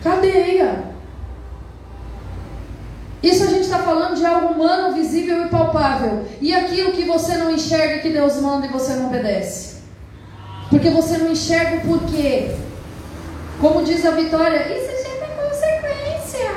Cadeia. 0.05 0.85
Isso 3.21 3.43
a 3.43 3.49
gente 3.49 3.63
está 3.63 3.81
falando 3.81 4.15
de 4.15 4.25
algo 4.25 4.55
humano, 4.55 4.95
visível 4.95 5.45
e 5.45 5.49
palpável. 5.49 6.27
E 6.41 6.55
aquilo 6.55 6.93
que 6.93 7.03
você 7.05 7.37
não 7.37 7.51
enxerga 7.51 7.99
que 7.99 8.11
Deus 8.11 8.37
manda 8.41 8.67
e 8.67 8.71
você 8.71 8.93
não 8.93 9.09
obedece. 9.09 9.79
Porque 10.71 10.91
você 10.91 11.19
não 11.19 11.33
enxerga 11.33 11.79
o 11.79 11.81
porquê. 11.81 12.55
Como 13.61 13.83
diz 13.83 14.07
a 14.07 14.13
Vitória, 14.13 14.69
isso 14.69 14.93
já 15.03 15.27
tem 15.27 15.37
consequência. 15.37 16.51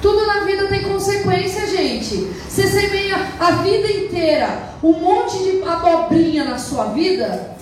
Tudo 0.00 0.26
na 0.26 0.44
vida 0.44 0.68
tem 0.68 0.84
consequência, 0.84 1.66
gente. 1.66 2.32
Você 2.48 2.66
semeia 2.66 3.16
a 3.38 3.50
vida 3.56 3.92
inteira 3.92 4.70
um 4.82 4.94
monte 4.94 5.36
de 5.36 5.62
abobrinha 5.68 6.44
na 6.44 6.56
sua 6.56 6.86
vida. 6.86 7.54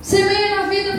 Semeia 0.00 0.56
na 0.56 0.62
vida 0.62 0.92
é 0.92 0.96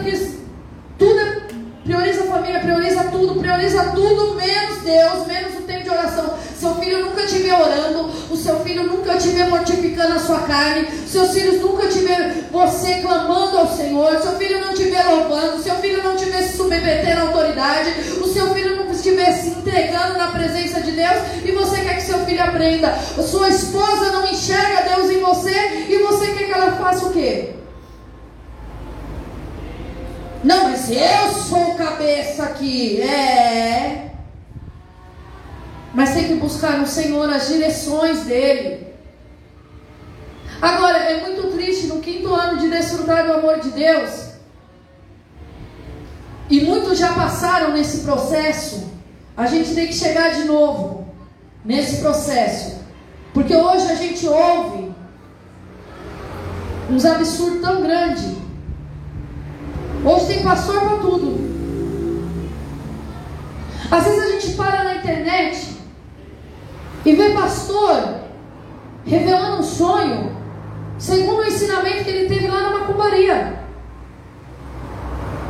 Prioriza 1.84 2.24
a 2.24 2.28
família, 2.28 2.60
prioriza 2.60 3.06
tudo, 3.06 3.40
prioriza 3.40 3.84
tudo 3.86 4.36
menos 4.36 4.84
Deus, 4.84 5.26
menos 5.26 5.58
o 5.58 5.62
tempo 5.64 5.84
de 5.84 5.90
oração. 5.90 6.38
Seu 6.56 6.76
filho 6.76 7.06
nunca 7.06 7.26
te 7.26 7.40
vê 7.40 7.52
orando, 7.52 8.12
o 8.30 8.38
seu 8.38 8.60
filho 8.60 8.84
nunca 8.84 9.18
te 9.18 9.30
vê 9.30 9.46
mortificando 9.46 10.14
a 10.14 10.20
sua 10.20 10.42
carne, 10.42 10.88
seus 11.08 11.32
filhos 11.32 11.60
nunca 11.60 11.88
te 11.88 12.00
vê 12.00 12.44
você 12.52 13.02
clamando 13.02 13.58
ao 13.58 13.76
Senhor, 13.76 14.20
seu 14.20 14.34
filho 14.34 14.62
não 14.64 14.76
te 14.76 14.84
vê 14.84 15.02
louvando, 15.02 15.64
seu 15.64 15.74
filho 15.76 16.04
não 16.04 16.16
te 16.16 16.26
vê 16.26 16.44
se 16.44 16.58
submeter 16.58 17.18
à 17.18 17.22
autoridade, 17.22 17.90
o 18.22 18.28
seu 18.28 18.54
filho 18.54 18.76
não 18.76 18.82
te 18.92 19.02
se 19.02 19.50
entregando 19.50 20.20
na 20.20 20.28
presença 20.28 20.82
de 20.82 20.92
Deus 20.92 21.18
e 21.44 21.52
você 21.52 21.82
quer 21.82 21.96
que 21.96 22.04
seu 22.04 22.20
filho 22.26 22.44
aprenda. 22.44 22.94
Sua 23.28 23.50
esposa 23.50 24.12
não 24.12 24.28
enxerga 24.28 24.96
Deus 24.96 25.10
em 25.10 25.20
você 25.20 25.88
e 25.90 25.98
você 25.98 26.28
quer 26.28 26.46
que 26.46 26.52
ela 26.52 26.74
faça 26.74 27.08
o 27.08 27.12
quê? 27.12 27.61
Não, 30.44 30.70
mas 30.70 30.90
eu 30.90 31.32
sou 31.34 31.76
cabeça 31.76 32.44
aqui. 32.44 33.02
É. 33.02 34.12
Mas 35.94 36.14
tem 36.14 36.28
que 36.28 36.36
buscar 36.36 36.80
no 36.80 36.88
Senhor 36.88 37.30
as 37.30 37.48
direções 37.48 38.22
dele. 38.22 38.88
Agora, 40.62 40.98
é 40.98 41.22
muito 41.22 41.56
triste 41.56 41.88
no 41.88 42.00
quinto 42.00 42.34
ano 42.34 42.60
de 42.60 42.70
desfrutar 42.70 43.26
do 43.26 43.34
amor 43.34 43.60
de 43.60 43.72
Deus. 43.72 44.32
E 46.50 46.62
muitos 46.62 46.98
já 46.98 47.14
passaram 47.14 47.72
nesse 47.72 48.02
processo. 48.02 48.92
A 49.36 49.48
gente 49.48 49.74
tem 49.74 49.88
que 49.88 49.94
chegar 49.94 50.34
de 50.34 50.44
novo 50.44 51.08
nesse 51.64 51.98
processo. 51.98 52.82
Porque 53.34 53.56
hoje 53.56 53.92
a 53.92 53.96
gente 53.96 54.28
ouve 54.28 54.92
uns 56.90 57.06
absurdos 57.06 57.62
tão 57.62 57.82
grandes. 57.82 58.41
Hoje 60.04 60.26
tem 60.26 60.44
pastor 60.44 60.80
para 60.80 60.98
tudo. 60.98 61.40
Às 63.92 64.04
vezes 64.04 64.20
a 64.20 64.32
gente 64.32 64.54
para 64.56 64.84
na 64.84 64.96
internet 64.96 65.78
e 67.06 67.16
vê 67.16 67.30
pastor 67.32 68.22
revelando 69.06 69.58
um 69.58 69.64
sonho 69.64 70.36
segundo 70.98 71.42
o 71.42 71.46
ensinamento 71.46 72.04
que 72.04 72.10
ele 72.10 72.30
teve 72.30 72.48
lá 72.48 72.62
na 72.62 72.80
macumbaria. 72.80 73.60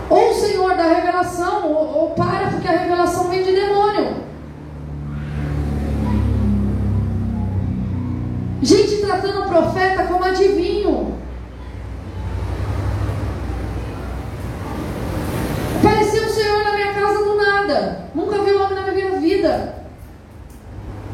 Ou 0.10 0.32
o 0.32 0.34
Senhor 0.34 0.76
da 0.76 0.84
revelação, 0.84 1.72
ou, 1.72 2.02
ou 2.02 2.10
para 2.12 2.50
porque 2.50 2.68
a 2.68 2.72
revelação 2.72 3.30
vem 3.30 3.44
de 3.44 3.54
demônio. 3.54 4.22
Gente 8.62 8.98
tratando 8.98 9.42
o 9.42 9.48
profeta 9.48 10.04
como 10.04 10.26
adivinho. 10.26 11.21
Nunca 18.16 18.44
vi 18.44 18.52
homem 18.52 18.76
na 18.76 18.92
minha 18.92 19.12
vida. 19.20 19.76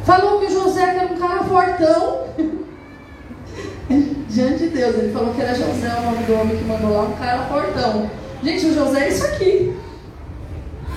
Falou 0.05 0.39
que 0.39 0.45
o 0.45 0.51
José 0.51 0.81
era 0.81 1.13
um 1.13 1.17
cara 1.17 1.43
fortão. 1.43 2.27
Diante 4.29 4.59
de 4.59 4.69
Deus, 4.69 4.95
ele 4.95 5.13
falou 5.13 5.33
que 5.33 5.41
era 5.41 5.53
José, 5.53 5.89
o 5.97 6.01
nome 6.01 6.23
do 6.25 6.33
homem 6.33 6.57
que 6.57 6.63
mandou 6.63 6.91
lá, 6.91 7.03
um 7.03 7.15
cara 7.15 7.45
fortão. 7.45 8.09
Gente, 8.43 8.67
o 8.67 8.73
José 8.73 9.05
é 9.05 9.09
isso 9.09 9.25
aqui. 9.25 9.75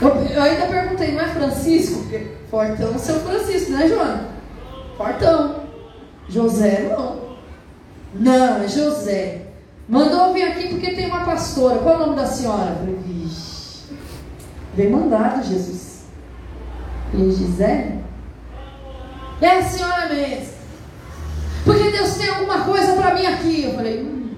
Eu, 0.00 0.08
eu 0.08 0.42
ainda 0.42 0.66
perguntei, 0.66 1.12
não 1.12 1.20
é 1.20 1.28
Francisco? 1.28 2.00
Porque 2.00 2.26
fortão 2.50 2.98
seu 2.98 3.20
Francisco, 3.20 3.72
né, 3.72 3.88
Joana? 3.88 4.28
Fortão. 4.96 5.64
José 6.28 6.88
não. 6.90 7.30
Não, 8.14 8.62
é 8.62 8.68
José. 8.68 9.42
Mandou 9.88 10.32
vir 10.32 10.44
aqui 10.44 10.68
porque 10.68 10.92
tem 10.92 11.06
uma 11.06 11.24
pastora. 11.24 11.78
Qual 11.78 11.94
é 11.94 11.96
o 11.96 12.00
nome 12.00 12.16
da 12.16 12.26
senhora? 12.26 12.76
Falei, 12.76 12.98
vixe. 14.80 14.86
Vem 14.86 14.90
mandado, 14.90 15.46
Jesus. 15.46 16.04
E 17.12 17.30
Gisele? 17.30 18.00
É 19.42 19.58
a 19.58 19.62
senhora 19.62 20.08
mesmo. 20.08 20.60
Porque 21.64 21.90
Deus 21.90 22.14
tem 22.14 22.30
alguma 22.30 22.64
coisa 22.64 22.94
para 22.94 23.14
mim 23.14 23.26
aqui. 23.26 23.64
Eu 23.64 23.74
falei, 23.74 24.02
hum. 24.02 24.30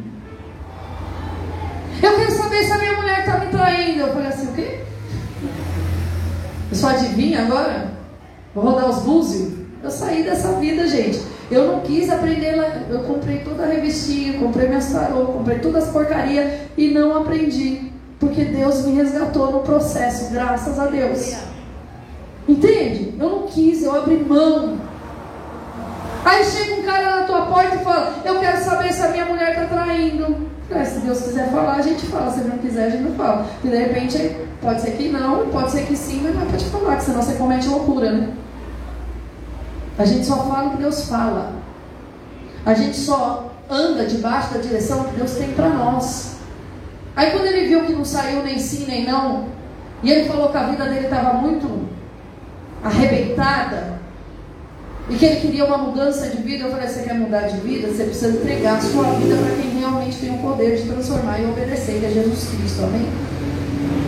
Eu 2.02 2.16
quero 2.16 2.30
saber 2.32 2.64
se 2.64 2.72
a 2.72 2.78
minha 2.78 2.96
mulher 2.96 3.20
está 3.20 3.38
me 3.38 3.46
traindo. 3.46 4.00
Eu 4.00 4.12
falei 4.12 4.28
assim, 4.28 4.48
o 4.48 4.54
quê? 4.54 4.80
Eu 6.70 6.76
só 6.76 6.88
adivinha 6.88 7.44
agora? 7.44 7.92
Vou 8.54 8.64
rodar 8.64 8.88
os 8.88 9.02
búzios? 9.02 9.52
Eu 9.82 9.90
saí 9.90 10.22
dessa 10.22 10.52
vida, 10.54 10.86
gente. 10.86 11.20
Eu 11.50 11.66
não 11.66 11.80
quis 11.80 12.10
aprender. 12.10 12.54
Eu 12.88 13.00
comprei 13.00 13.40
toda 13.40 13.64
a 13.64 13.66
revistinha, 13.66 14.38
comprei 14.38 14.68
minhas 14.68 14.90
tarô, 14.90 15.26
comprei 15.26 15.58
todas 15.58 15.84
as 15.84 15.90
porcarias 15.90 16.62
e 16.76 16.88
não 16.88 17.16
aprendi. 17.16 17.91
Porque 18.22 18.44
Deus 18.44 18.84
me 18.84 18.92
resgatou 18.92 19.50
no 19.50 19.60
processo, 19.62 20.30
graças 20.30 20.78
a 20.78 20.86
Deus. 20.86 21.34
Entende? 22.48 23.14
Eu 23.18 23.28
não 23.28 23.42
quis, 23.48 23.82
eu 23.82 23.96
abri 23.96 24.16
mão. 24.16 24.78
Aí 26.24 26.44
chega 26.44 26.74
um 26.74 26.84
cara 26.84 27.16
na 27.16 27.26
tua 27.26 27.46
porta 27.46 27.74
e 27.74 27.78
fala: 27.80 28.14
Eu 28.24 28.38
quero 28.38 28.62
saber 28.62 28.92
se 28.92 29.02
a 29.02 29.08
minha 29.08 29.24
mulher 29.24 29.50
está 29.50 29.64
traindo. 29.66 30.36
É, 30.70 30.84
se 30.84 31.00
Deus 31.00 31.20
quiser 31.20 31.50
falar, 31.50 31.74
a 31.74 31.82
gente 31.82 32.06
fala. 32.06 32.30
Se 32.30 32.42
não 32.42 32.58
quiser, 32.58 32.84
a 32.84 32.90
gente 32.90 33.02
não 33.02 33.16
fala. 33.16 33.44
E 33.64 33.66
de 33.66 33.76
repente, 33.76 34.36
pode 34.60 34.82
ser 34.82 34.92
que 34.92 35.08
não, 35.08 35.48
pode 35.48 35.72
ser 35.72 35.84
que 35.84 35.96
sim, 35.96 36.20
mas 36.22 36.32
não 36.32 36.42
é 36.42 36.56
te 36.56 36.64
falar, 36.66 36.96
que 36.98 37.02
senão 37.02 37.20
você 37.20 37.34
comete 37.34 37.66
loucura, 37.66 38.12
né? 38.12 38.32
A 39.98 40.04
gente 40.04 40.24
só 40.24 40.36
fala 40.44 40.68
o 40.68 40.70
que 40.70 40.76
Deus 40.76 41.08
fala. 41.08 41.54
A 42.64 42.72
gente 42.72 42.96
só 42.96 43.50
anda 43.68 44.06
debaixo 44.06 44.54
da 44.54 44.60
direção 44.60 45.02
que 45.06 45.16
Deus 45.16 45.32
tem 45.32 45.48
para 45.54 45.70
nós. 45.70 46.31
Aí 47.14 47.30
quando 47.30 47.46
ele 47.46 47.68
viu 47.68 47.84
que 47.84 47.92
não 47.92 48.04
saiu 48.04 48.42
nem 48.42 48.58
sim 48.58 48.86
nem 48.86 49.04
não, 49.04 49.48
e 50.02 50.10
ele 50.10 50.28
falou 50.28 50.50
que 50.50 50.56
a 50.56 50.64
vida 50.64 50.84
dele 50.84 51.04
estava 51.04 51.34
muito 51.34 51.88
arrebentada, 52.82 54.00
e 55.08 55.16
que 55.16 55.24
ele 55.24 55.40
queria 55.40 55.64
uma 55.64 55.78
mudança 55.78 56.28
de 56.28 56.40
vida, 56.42 56.64
eu 56.64 56.70
falei, 56.70 56.88
você 56.88 57.02
quer 57.02 57.14
mudar 57.14 57.42
de 57.42 57.56
vida? 57.58 57.88
Você 57.88 58.04
precisa 58.04 58.28
entregar 58.28 58.76
a 58.76 58.80
sua 58.80 59.04
vida 59.14 59.36
para 59.36 59.56
quem 59.56 59.78
realmente 59.78 60.16
tem 60.16 60.34
o 60.34 60.38
poder 60.38 60.76
de 60.76 60.88
transformar 60.88 61.40
e 61.40 61.44
obedecer, 61.44 61.98
que 61.98 62.06
é 62.06 62.10
Jesus 62.10 62.50
Cristo, 62.50 62.84
amém? 62.84 63.08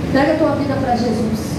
Entrega 0.08 0.34
a 0.34 0.38
tua 0.38 0.54
vida 0.54 0.74
para 0.74 0.96
Jesus. 0.96 1.54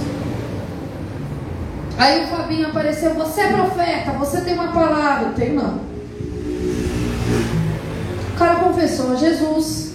Aí 1.98 2.24
o 2.24 2.28
Fabinho 2.28 2.68
apareceu, 2.68 3.14
você 3.14 3.42
é 3.42 3.54
profeta, 3.54 4.12
você 4.12 4.42
tem 4.42 4.54
uma 4.54 4.72
palavra. 4.72 5.28
Eu 5.28 5.34
tenho 5.34 5.56
não. 5.56 5.80
O 8.34 8.38
cara 8.38 8.56
confessou, 8.56 9.18
Jesus, 9.18 9.95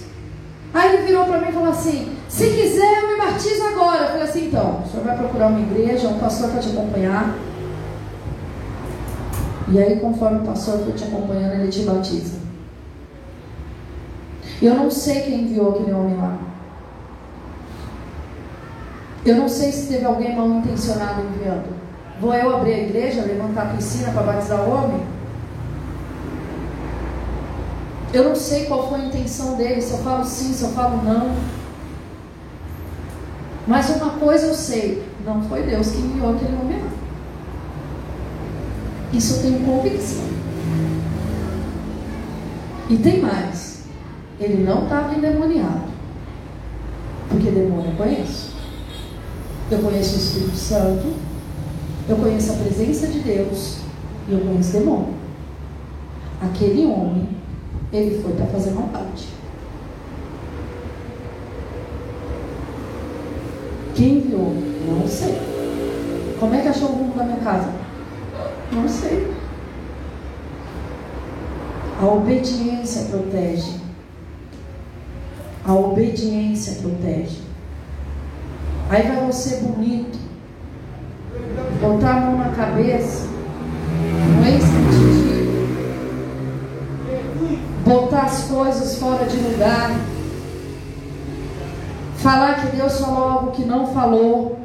para 1.31 1.41
mim 1.41 1.49
e 1.49 1.53
falou 1.53 1.69
assim: 1.69 2.17
Se 2.27 2.49
quiser, 2.49 3.01
eu 3.01 3.07
me 3.07 3.17
batizo 3.17 3.63
agora. 3.63 4.03
Eu 4.03 4.07
falei 4.09 4.23
assim: 4.23 4.47
Então, 4.47 4.81
o 4.81 4.89
senhor 4.89 5.05
vai 5.05 5.17
procurar 5.17 5.47
uma 5.47 5.61
igreja, 5.61 6.09
um 6.09 6.19
pastor 6.19 6.49
para 6.49 6.59
te 6.59 6.69
acompanhar. 6.69 7.35
E 9.69 9.79
aí, 9.79 9.99
conforme 9.99 10.39
o 10.39 10.43
pastor 10.43 10.79
foi 10.79 10.93
te 10.93 11.05
acompanhando, 11.05 11.53
ele 11.53 11.71
te 11.71 11.83
batiza. 11.83 12.41
Eu 14.61 14.75
não 14.75 14.91
sei 14.91 15.21
quem 15.21 15.43
enviou 15.43 15.71
aquele 15.71 15.93
homem 15.93 16.17
lá. 16.17 16.37
Eu 19.25 19.35
não 19.37 19.47
sei 19.47 19.71
se 19.71 19.87
teve 19.87 20.05
alguém 20.05 20.35
mal 20.35 20.47
intencionado 20.47 21.21
enviando. 21.21 21.75
Vou 22.19 22.33
eu 22.33 22.55
abrir 22.55 22.73
a 22.73 22.79
igreja, 22.79 23.23
levantar 23.23 23.63
a 23.63 23.73
piscina 23.75 24.11
para 24.11 24.23
batizar 24.23 24.61
o 24.61 24.69
homem? 24.69 25.01
Eu 28.13 28.25
não 28.25 28.35
sei 28.35 28.65
qual 28.65 28.89
foi 28.89 28.99
a 28.99 29.05
intenção 29.05 29.55
dele, 29.55 29.81
se 29.81 29.91
eu 29.91 29.99
falo 29.99 30.25
sim, 30.25 30.53
se 30.53 30.63
eu 30.63 30.69
falo 30.69 31.01
não. 31.03 31.33
Mas 33.67 33.89
uma 33.89 34.11
coisa 34.11 34.47
eu 34.47 34.53
sei, 34.53 35.03
não 35.25 35.41
foi 35.43 35.63
Deus 35.63 35.91
que 35.91 35.99
enviou 35.99 36.35
aquele 36.35 36.55
homem 36.55 36.79
lá. 36.79 36.91
Isso 39.13 39.35
eu 39.35 39.41
tenho 39.41 39.65
convicção. 39.65 40.23
E 42.89 42.97
tem 42.97 43.21
mais. 43.21 43.83
Ele 44.39 44.63
não 44.63 44.83
estava 44.83 45.13
endemoniado. 45.13 45.83
Porque 47.29 47.51
demônio 47.51 47.91
eu 47.91 47.97
conheço. 47.97 48.51
Eu 49.69 49.79
conheço 49.79 50.15
o 50.15 50.17
Espírito 50.17 50.57
Santo. 50.57 51.13
Eu 52.09 52.17
conheço 52.17 52.51
a 52.51 52.55
presença 52.55 53.07
de 53.07 53.19
Deus. 53.19 53.77
E 54.27 54.33
eu 54.33 54.41
conheço 54.41 54.73
demônio. 54.73 55.13
Aquele 56.41 56.85
homem, 56.85 57.29
ele 57.93 58.21
foi 58.21 58.33
para 58.33 58.45
fazer 58.47 58.71
maldade. 58.71 59.27
Quem 63.93 64.17
enviou? 64.17 64.53
Não 64.87 65.07
sei. 65.07 65.37
Como 66.39 66.55
é 66.55 66.61
que 66.61 66.67
achou 66.69 66.89
o 66.89 66.93
rumo 66.93 67.13
da 67.13 67.23
minha 67.23 67.37
casa? 67.37 67.69
Não 68.71 68.87
sei. 68.87 69.31
A 72.01 72.05
obediência 72.05 73.03
protege. 73.09 73.79
A 75.65 75.73
obediência 75.73 76.81
protege. 76.81 77.41
Aí 78.89 79.03
vai 79.03 79.25
você 79.25 79.57
bonito, 79.57 80.19
botar 81.79 82.11
a 82.11 82.19
mão 82.19 82.37
na 82.39 82.49
cabeça, 82.49 83.25
não 84.35 84.45
é 84.45 84.57
isso 84.57 84.70
botar 87.91 88.21
as 88.21 88.43
coisas 88.43 88.97
fora 88.97 89.25
de 89.25 89.37
lugar, 89.37 89.91
falar 92.17 92.61
que 92.61 92.75
Deus 92.75 92.99
falou 92.99 93.23
algo 93.23 93.51
que 93.51 93.65
não 93.65 93.93
falou, 93.93 94.59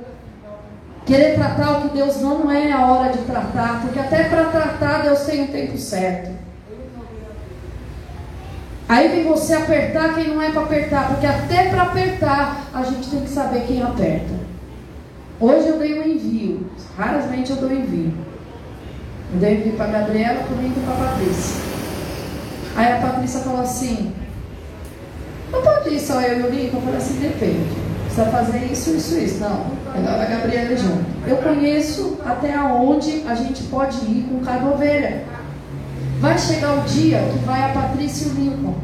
querer 1.04 1.34
tratar 1.34 1.78
o 1.78 1.80
que 1.82 1.96
Deus 1.96 2.20
não 2.20 2.50
é 2.50 2.70
a 2.70 2.86
hora 2.86 3.12
de 3.12 3.18
tratar, 3.18 3.82
porque 3.82 3.98
até 3.98 4.24
para 4.24 4.44
tratar 4.44 5.02
Deus 5.02 5.20
tem 5.20 5.42
um 5.42 5.46
tempo 5.48 5.76
certo. 5.76 6.36
Aí 8.88 9.08
vem 9.08 9.24
você 9.24 9.54
apertar 9.54 10.14
quem 10.14 10.28
não 10.28 10.40
é 10.40 10.50
para 10.50 10.62
apertar, 10.62 11.08
porque 11.08 11.26
até 11.26 11.70
para 11.70 11.82
apertar 11.82 12.68
a 12.72 12.82
gente 12.84 13.10
tem 13.10 13.20
que 13.22 13.30
saber 13.30 13.64
quem 13.66 13.82
aperta. 13.82 14.34
Hoje 15.40 15.68
eu 15.68 15.78
dei 15.78 15.98
um 15.98 16.06
envio, 16.06 16.70
raramente 16.96 17.50
eu 17.50 17.56
dou 17.56 17.72
envio. 17.72 18.14
Eu 19.32 19.40
dei 19.40 19.56
envio 19.56 19.72
para 19.72 19.86
Gabriela, 19.86 20.44
comigo 20.44 20.74
e 20.76 20.84
para 20.84 20.94
Patrícia. 20.94 21.75
Aí 22.76 22.92
a 22.92 23.00
Patrícia 23.00 23.40
falou 23.40 23.62
assim: 23.62 24.12
Não 25.50 25.62
pode 25.62 25.94
ir 25.94 25.98
só 25.98 26.20
eu 26.20 26.40
e 26.40 26.42
o 26.42 26.50
Lincoln? 26.50 26.76
Eu 26.76 26.82
falei 26.82 26.98
assim: 26.98 27.20
depende. 27.20 27.86
Precisa 28.04 28.26
fazer 28.26 28.58
isso, 28.70 28.90
isso, 28.90 29.18
isso. 29.18 29.38
Não, 29.40 29.66
melhor 29.94 30.20
a 30.20 30.24
Gabriela 30.26 30.76
junto. 30.76 31.04
Eu 31.26 31.38
conheço 31.38 32.18
até 32.24 32.58
onde 32.58 33.24
a 33.26 33.34
gente 33.34 33.62
pode 33.64 33.96
ir 34.04 34.26
com 34.28 34.44
cada 34.44 34.66
ovelha. 34.66 35.24
Vai 36.20 36.38
chegar 36.38 36.78
o 36.78 36.82
dia 36.82 37.18
que 37.32 37.38
vai 37.44 37.62
a 37.62 37.74
Patrícia 37.74 38.26
e 38.26 38.30
o 38.30 38.34
Lincoln. 38.34 38.74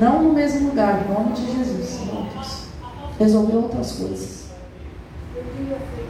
Não 0.00 0.22
no 0.22 0.32
mesmo 0.32 0.68
lugar, 0.68 1.02
em 1.02 1.12
nome 1.12 1.32
de 1.34 1.46
Jesus. 1.56 2.00
Resolver 3.18 3.56
outras 3.56 3.92
coisas. 3.92 4.44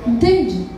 Entende? 0.07 0.68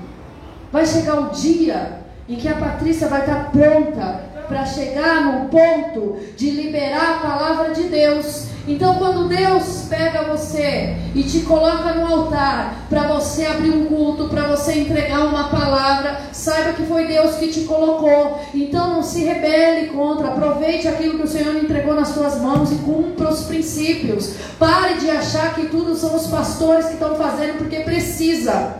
Vai 0.72 0.86
chegar 0.86 1.20
o 1.20 1.30
dia 1.30 2.00
em 2.28 2.36
que 2.36 2.48
a 2.48 2.56
Patrícia 2.56 3.08
vai 3.08 3.20
estar 3.20 3.50
pronta 3.50 4.35
para 4.48 4.64
chegar 4.64 5.24
no 5.24 5.48
ponto 5.48 6.18
de 6.36 6.50
liberar 6.50 7.16
a 7.16 7.28
palavra 7.28 7.74
de 7.74 7.84
Deus 7.84 8.46
então, 8.68 8.96
quando 8.96 9.28
Deus 9.28 9.86
pega 9.88 10.24
você 10.24 10.96
e 11.14 11.22
te 11.22 11.40
coloca 11.40 11.94
no 11.94 12.06
altar 12.06 12.86
para 12.88 13.06
você 13.06 13.46
abrir 13.46 13.70
um 13.70 13.86
culto, 13.86 14.28
para 14.28 14.48
você 14.48 14.80
entregar 14.80 15.24
uma 15.24 15.48
palavra, 15.48 16.20
saiba 16.32 16.72
que 16.72 16.82
foi 16.82 17.06
Deus 17.06 17.36
que 17.36 17.46
te 17.46 17.60
colocou. 17.60 18.40
Então, 18.52 18.90
não 18.90 19.02
se 19.04 19.22
rebele 19.22 19.88
contra. 19.88 20.28
Aproveite 20.28 20.88
aquilo 20.88 21.18
que 21.18 21.24
o 21.24 21.28
Senhor 21.28 21.54
entregou 21.54 21.94
nas 21.94 22.08
suas 22.08 22.40
mãos 22.40 22.72
e 22.72 22.76
cumpra 22.76 23.30
os 23.30 23.44
princípios. 23.44 24.34
Pare 24.58 24.94
de 24.94 25.10
achar 25.10 25.54
que 25.54 25.66
tudo 25.66 25.94
são 25.94 26.16
os 26.16 26.26
pastores 26.26 26.86
que 26.86 26.94
estão 26.94 27.14
fazendo 27.14 27.58
porque 27.58 27.80
precisa. 27.80 28.78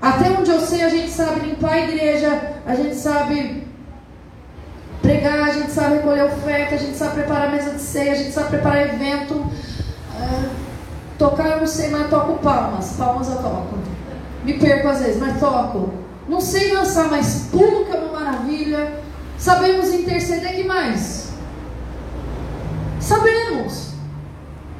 Até 0.00 0.30
onde 0.38 0.50
eu 0.50 0.60
sei, 0.60 0.84
a 0.84 0.88
gente 0.88 1.10
sabe 1.10 1.48
limpar 1.48 1.72
a 1.72 1.80
igreja, 1.80 2.60
a 2.64 2.76
gente 2.76 2.94
sabe 2.94 3.63
pregar, 5.04 5.50
a 5.50 5.52
gente 5.52 5.70
sabe 5.70 5.96
recolher 5.96 6.24
oferta, 6.24 6.74
a 6.74 6.78
gente 6.78 6.96
sabe 6.96 7.16
preparar 7.16 7.52
mesa 7.52 7.72
de 7.72 7.80
ceia, 7.80 8.12
a 8.12 8.16
gente 8.16 8.32
sabe 8.32 8.48
preparar 8.48 8.88
evento. 8.88 9.34
Uh, 9.34 10.50
tocar 11.18 11.48
eu 11.50 11.60
não 11.60 11.66
sei, 11.66 11.90
mas 11.90 12.08
toco 12.08 12.38
palmas. 12.38 12.94
Palmas 12.96 13.28
eu 13.28 13.36
toco. 13.36 13.78
Me 14.44 14.54
perco 14.54 14.88
às 14.88 15.00
vezes, 15.00 15.20
mas 15.20 15.38
toco. 15.38 15.92
Não 16.26 16.40
sei 16.40 16.74
dançar, 16.74 17.10
mas 17.10 17.48
pulo 17.52 17.84
que 17.84 17.94
é 17.94 18.00
uma 18.00 18.18
maravilha. 18.18 18.94
Sabemos 19.36 19.92
interceder, 19.92 20.56
que 20.56 20.64
mais? 20.64 21.28
Sabemos. 22.98 23.90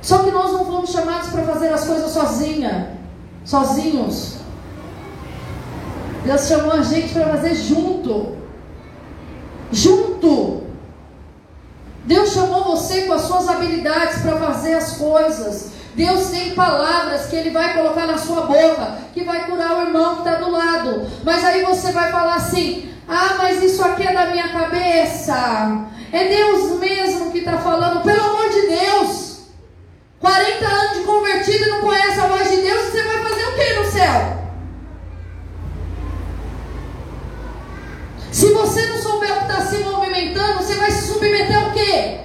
Só 0.00 0.20
que 0.20 0.30
nós 0.30 0.52
não 0.52 0.64
fomos 0.64 0.90
chamados 0.90 1.28
para 1.28 1.42
fazer 1.42 1.68
as 1.68 1.84
coisas 1.84 2.10
sozinha, 2.10 2.98
sozinhos. 3.44 4.38
Deus 6.24 6.48
chamou 6.48 6.72
a 6.72 6.82
gente 6.82 7.12
para 7.12 7.28
fazer 7.28 7.54
junto 7.54 8.43
junto. 9.74 10.62
Deus 12.04 12.32
chamou 12.32 12.64
você 12.64 13.02
com 13.02 13.14
as 13.14 13.22
suas 13.22 13.48
habilidades 13.48 14.22
para 14.22 14.36
fazer 14.36 14.74
as 14.74 14.96
coisas. 14.96 15.72
Deus 15.94 16.28
tem 16.30 16.54
palavras 16.54 17.26
que 17.26 17.36
Ele 17.36 17.50
vai 17.50 17.74
colocar 17.74 18.06
na 18.06 18.18
sua 18.18 18.42
boca, 18.42 18.98
que 19.12 19.24
vai 19.24 19.46
curar 19.46 19.78
o 19.78 19.82
irmão 19.82 20.16
que 20.16 20.28
está 20.28 20.34
do 20.36 20.50
lado. 20.50 21.06
Mas 21.24 21.44
aí 21.44 21.64
você 21.64 21.92
vai 21.92 22.10
falar 22.10 22.34
assim: 22.34 22.90
ah, 23.08 23.34
mas 23.38 23.62
isso 23.62 23.82
aqui 23.84 24.06
é 24.06 24.12
da 24.12 24.26
minha 24.26 24.48
cabeça. 24.48 25.86
É 26.12 26.28
Deus 26.28 26.78
mesmo 26.78 27.32
que 27.32 27.38
está 27.38 27.58
falando, 27.58 28.02
pelo 28.02 28.24
amor 28.24 28.48
de 28.50 28.68
Deus. 28.68 29.34
40 30.20 30.66
anos 30.66 30.98
de 30.98 31.04
convertido 31.04 31.64
e 31.64 31.70
não 31.70 31.80
conhece 31.82 32.20
a 32.20 32.28
voz 32.28 32.50
de 32.50 32.56
Deus, 32.56 32.86
você 32.86 33.02
vai 33.02 33.22
fazer 33.22 33.44
o 33.44 33.54
que 33.54 33.74
no 33.74 33.84
céu? 33.84 34.44
Se 38.32 38.52
você 38.74 38.86
não 38.88 38.98
souber 38.98 39.30
o 39.30 39.36
que 39.36 39.52
está 39.52 39.60
se 39.60 39.78
movimentando, 39.84 40.58
você 40.58 40.74
vai 40.74 40.90
se 40.90 41.06
submeter 41.06 41.56
ao 41.56 41.70
quê? 41.70 42.18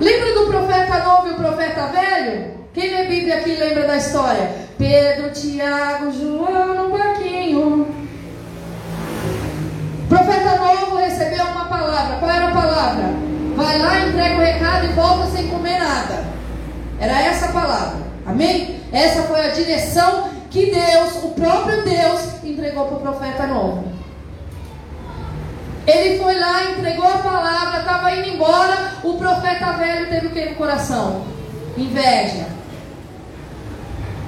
Lembra 0.00 0.34
do 0.34 0.46
profeta 0.46 0.98
novo 1.00 1.28
e 1.28 1.30
o 1.32 1.34
profeta 1.34 1.86
velho? 1.88 2.54
Quem 2.72 2.90
lê 2.90 3.04
Bíblia 3.08 3.36
aqui 3.36 3.56
lembra 3.56 3.86
da 3.86 3.96
história? 3.98 4.50
Pedro, 4.78 5.30
Tiago, 5.32 6.10
João 6.10 6.74
no 6.88 6.96
barquinho. 6.96 7.82
O 10.02 10.08
profeta 10.08 10.56
novo 10.56 10.96
recebeu 10.96 11.44
uma 11.44 11.66
palavra. 11.66 12.16
Qual 12.16 12.30
era 12.30 12.48
a 12.48 12.52
palavra? 12.52 13.04
Vai 13.54 13.78
lá, 13.78 14.00
entrega 14.00 14.36
o 14.36 14.40
recado 14.40 14.86
e 14.86 14.92
volta 14.94 15.26
sem 15.26 15.48
comer 15.48 15.78
nada. 15.78 16.24
Era 16.98 17.20
essa 17.20 17.46
a 17.46 17.52
palavra. 17.52 18.00
Amém? 18.26 18.81
Essa 18.92 19.22
foi 19.22 19.40
a 19.40 19.48
direção 19.48 20.28
que 20.50 20.66
Deus, 20.66 21.24
o 21.24 21.28
próprio 21.30 21.82
Deus, 21.82 22.44
entregou 22.44 22.86
para 22.86 22.96
o 22.96 23.00
profeta 23.00 23.46
novo. 23.46 23.84
Ele 25.86 26.18
foi 26.18 26.38
lá, 26.38 26.70
entregou 26.70 27.06
a 27.06 27.18
palavra, 27.18 27.80
estava 27.80 28.14
indo 28.14 28.28
embora. 28.28 28.92
O 29.02 29.14
profeta 29.14 29.72
velho 29.72 30.08
teve 30.08 30.26
o 30.26 30.30
que 30.30 30.50
no 30.50 30.54
coração? 30.56 31.24
Inveja. 31.76 32.46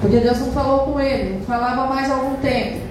Porque 0.01 0.17
Deus 0.17 0.39
não 0.39 0.51
falou 0.51 0.79
com 0.79 0.99
ele, 0.99 1.35
não 1.35 1.45
falava 1.45 1.87
mais 1.87 2.11
algum 2.11 2.35
tempo. 2.37 2.81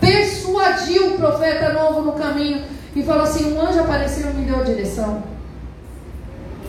Persuadiu 0.00 1.14
o 1.14 1.18
profeta 1.18 1.72
novo 1.72 2.02
no 2.02 2.12
caminho 2.12 2.62
e 2.94 3.02
falou 3.02 3.22
assim: 3.22 3.54
um 3.54 3.60
anjo 3.60 3.80
apareceu 3.80 4.30
e 4.30 4.34
me 4.34 4.44
deu 4.44 4.60
a 4.60 4.64
direção. 4.64 5.22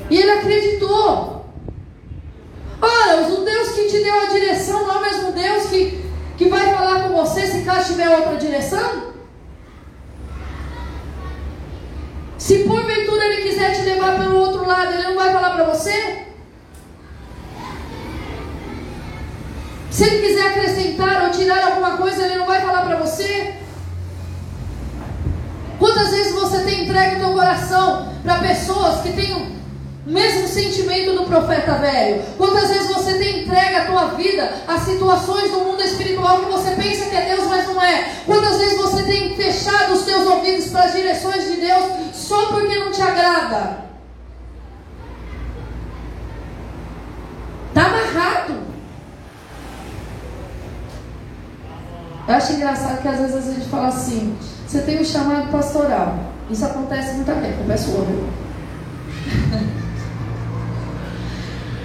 E 0.09 0.17
ele 0.17 0.31
acreditou. 0.31 1.34
Ora, 2.85 3.27
o 3.27 3.43
Deus 3.43 3.69
que 3.71 3.87
te 3.87 4.03
deu 4.03 4.21
a 4.21 4.25
direção 4.25 4.85
não 4.85 4.95
é 4.95 4.97
o 4.97 5.01
mesmo 5.01 5.31
Deus 5.31 5.65
que, 5.65 6.05
que 6.37 6.49
vai 6.49 6.71
falar 6.73 7.03
com 7.03 7.15
você 7.15 7.47
se 7.47 7.61
caso 7.63 7.93
tiver 7.93 8.09
outra 8.09 8.35
direção? 8.37 9.15
Se 12.37 12.59
porventura 12.59 13.25
ele 13.25 13.49
quiser 13.49 13.75
te 13.75 13.81
levar 13.81 14.15
para 14.17 14.29
o 14.29 14.37
outro 14.37 14.67
lado, 14.67 14.93
ele 14.93 15.03
não 15.03 15.15
vai 15.15 15.31
falar 15.31 15.49
para 15.51 15.63
você? 15.63 16.25
Se 19.89 20.03
ele 20.03 20.27
quiser 20.27 20.49
acrescentar 20.49 21.23
ou 21.23 21.31
tirar 21.31 21.63
alguma 21.65 21.97
coisa, 21.97 22.23
ele 22.23 22.35
não 22.35 22.45
vai 22.45 22.61
falar 22.61 22.81
para 22.83 22.97
você? 22.97 23.55
Quantas 25.79 26.11
vezes 26.11 26.33
você 26.33 26.59
tem 26.59 26.83
entregue 26.83 27.15
o 27.15 27.19
teu 27.19 27.33
coração 27.33 28.13
para 28.23 28.39
pessoas 28.39 29.01
que 29.01 29.13
têm 29.13 29.55
mesmo 30.05 30.47
sentimento 30.47 31.15
do 31.15 31.23
profeta 31.23 31.75
velho. 31.75 32.21
Quantas 32.37 32.69
vezes 32.69 32.93
você 32.93 33.15
tem 33.15 33.41
entrega 33.41 33.81
a 33.81 33.85
tua 33.85 34.07
vida 34.09 34.53
a 34.67 34.77
situações 34.77 35.49
do 35.51 35.61
mundo 35.61 35.81
espiritual 35.81 36.41
que 36.41 36.51
você 36.51 36.71
pensa 36.75 37.09
que 37.09 37.15
é 37.15 37.35
Deus, 37.35 37.47
mas 37.47 37.65
não 37.65 37.81
é? 37.81 38.11
Quantas 38.23 38.57
vezes 38.57 38.77
você 38.77 39.03
tem 39.03 39.35
fechado 39.35 39.93
os 39.93 40.03
teus 40.03 40.27
ouvidos 40.27 40.67
para 40.67 40.83
as 40.83 40.93
direções 40.93 41.45
de 41.45 41.59
Deus 41.59 41.85
só 42.13 42.47
porque 42.47 42.77
não 42.77 42.91
te 42.91 43.01
agrada? 43.01 43.85
Está 47.69 47.87
amarrado. 47.87 48.53
Eu 52.27 52.35
acho 52.35 52.53
engraçado 52.53 53.01
que 53.01 53.07
às 53.07 53.19
vezes 53.19 53.35
a 53.35 53.53
gente 53.53 53.69
fala 53.69 53.87
assim: 53.87 54.37
você 54.67 54.81
tem 54.81 55.01
um 55.01 55.05
chamado 55.05 55.51
pastoral. 55.51 56.19
Isso 56.49 56.63
acontece 56.63 57.13
muita 57.13 57.33
vez, 57.33 57.55
com 57.55 57.63
o 57.63 58.05
viu? 58.05 58.29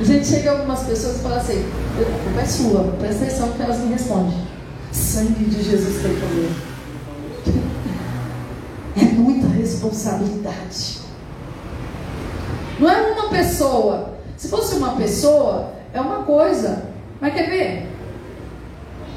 A 0.00 0.04
gente 0.04 0.26
chega 0.26 0.50
a 0.50 0.52
algumas 0.54 0.80
pessoas 0.84 1.16
e 1.16 1.18
fala 1.18 1.36
assim, 1.36 1.62
a 2.00 2.24
culpa 2.24 2.40
é 2.40 2.46
sua, 2.46 2.84
presta 2.98 3.24
atenção 3.24 3.52
que 3.52 3.62
elas 3.62 3.78
me 3.80 3.92
respondem. 3.92 4.38
Sangue 4.90 5.44
de 5.44 5.62
Jesus 5.62 6.02
tem 6.02 6.14
poder. 6.14 6.50
É 8.96 9.04
muita 9.12 9.46
responsabilidade. 9.48 11.00
Não 12.78 12.90
é 12.90 13.12
uma 13.12 13.28
pessoa. 13.28 14.14
Se 14.38 14.48
fosse 14.48 14.76
uma 14.76 14.96
pessoa, 14.96 15.74
é 15.92 16.00
uma 16.00 16.22
coisa. 16.22 16.84
Mas 17.20 17.34
quer 17.34 17.50
ver? 17.50 17.86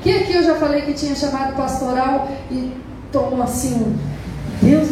Quem 0.01 0.17
aqui 0.17 0.33
eu 0.33 0.43
já 0.43 0.55
falei 0.55 0.81
que 0.81 0.93
tinha 0.93 1.15
chamado 1.15 1.55
pastoral 1.55 2.29
e 2.51 2.73
tomou 3.09 3.41
assim, 3.41 3.97
Deus, 4.61 4.89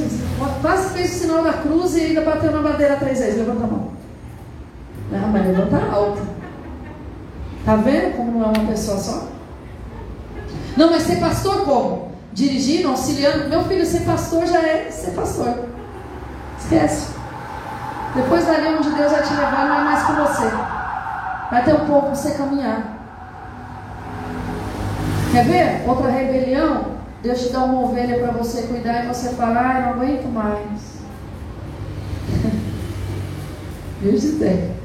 quase 0.61 0.93
fez 0.93 1.15
o 1.15 1.19
sinal 1.19 1.43
da 1.43 1.51
cruz 1.51 1.97
e 1.97 2.01
ainda 2.01 2.21
bateu 2.21 2.49
na 2.49 2.61
madeira 2.61 2.95
três 2.95 3.19
vezes. 3.19 3.39
Levanta 3.39 3.65
a 3.65 3.67
mão. 3.67 4.00
Não, 5.11 5.27
mas 5.27 5.45
levanta 5.45 5.77
alto. 5.93 6.21
Tá 7.65 7.75
vendo 7.75 8.15
como 8.15 8.31
não 8.31 8.45
é 8.45 8.57
uma 8.57 8.69
pessoa 8.69 8.97
só? 8.97 9.27
Não, 10.77 10.89
mas 10.89 11.03
ser 11.03 11.17
pastor 11.17 11.65
como? 11.65 12.11
Dirigindo, 12.33 12.87
auxiliando. 12.87 13.49
Meu 13.49 13.63
filho, 13.65 13.85
ser 13.85 14.01
pastor 14.01 14.47
já 14.47 14.61
é 14.61 14.89
ser 14.89 15.11
pastor. 15.11 15.65
Esquece. 16.57 17.13
Depois 18.15 18.45
dali 18.45 18.73
onde 18.75 18.89
Deus 18.89 19.11
vai 19.11 19.21
te 19.21 19.33
levar, 19.33 19.67
não 19.67 19.75
é 19.75 19.83
mais 19.83 20.03
com 20.03 20.13
você. 20.13 20.49
Vai 21.51 21.63
ter 21.63 21.73
um 21.73 21.85
pouco 21.85 22.07
para 22.07 22.15
você 22.15 22.31
caminhar. 22.31 22.97
Quer 25.31 25.45
ver? 25.45 25.89
Outra 25.89 26.09
rebelião. 26.09 27.01
Deus 27.21 27.41
te 27.41 27.53
dá 27.53 27.63
uma 27.63 27.81
ovelha 27.81 28.19
para 28.19 28.31
você 28.31 28.63
cuidar 28.63 29.03
e 29.03 29.07
você 29.07 29.29
fala, 29.35 29.59
ah, 29.59 29.79
eu 29.79 29.81
não 29.81 29.93
aguento 29.93 30.25
mais. 30.33 31.01
Deus 34.01 34.21
te 34.21 34.31
tem. 34.39 34.80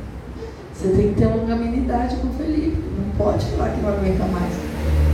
Você 0.79 0.89
tem 0.89 1.15
que 1.15 1.21
ter 1.21 1.27
uma 1.27 1.37
longanimidade 1.37 2.17
com 2.17 2.29
o 2.29 2.35
Felipe. 2.35 2.77
Não 2.99 3.17
pode 3.17 3.47
falar 3.47 3.71
que 3.71 3.81
não 3.81 3.89
aguenta 3.89 4.25
mais. 4.27 4.53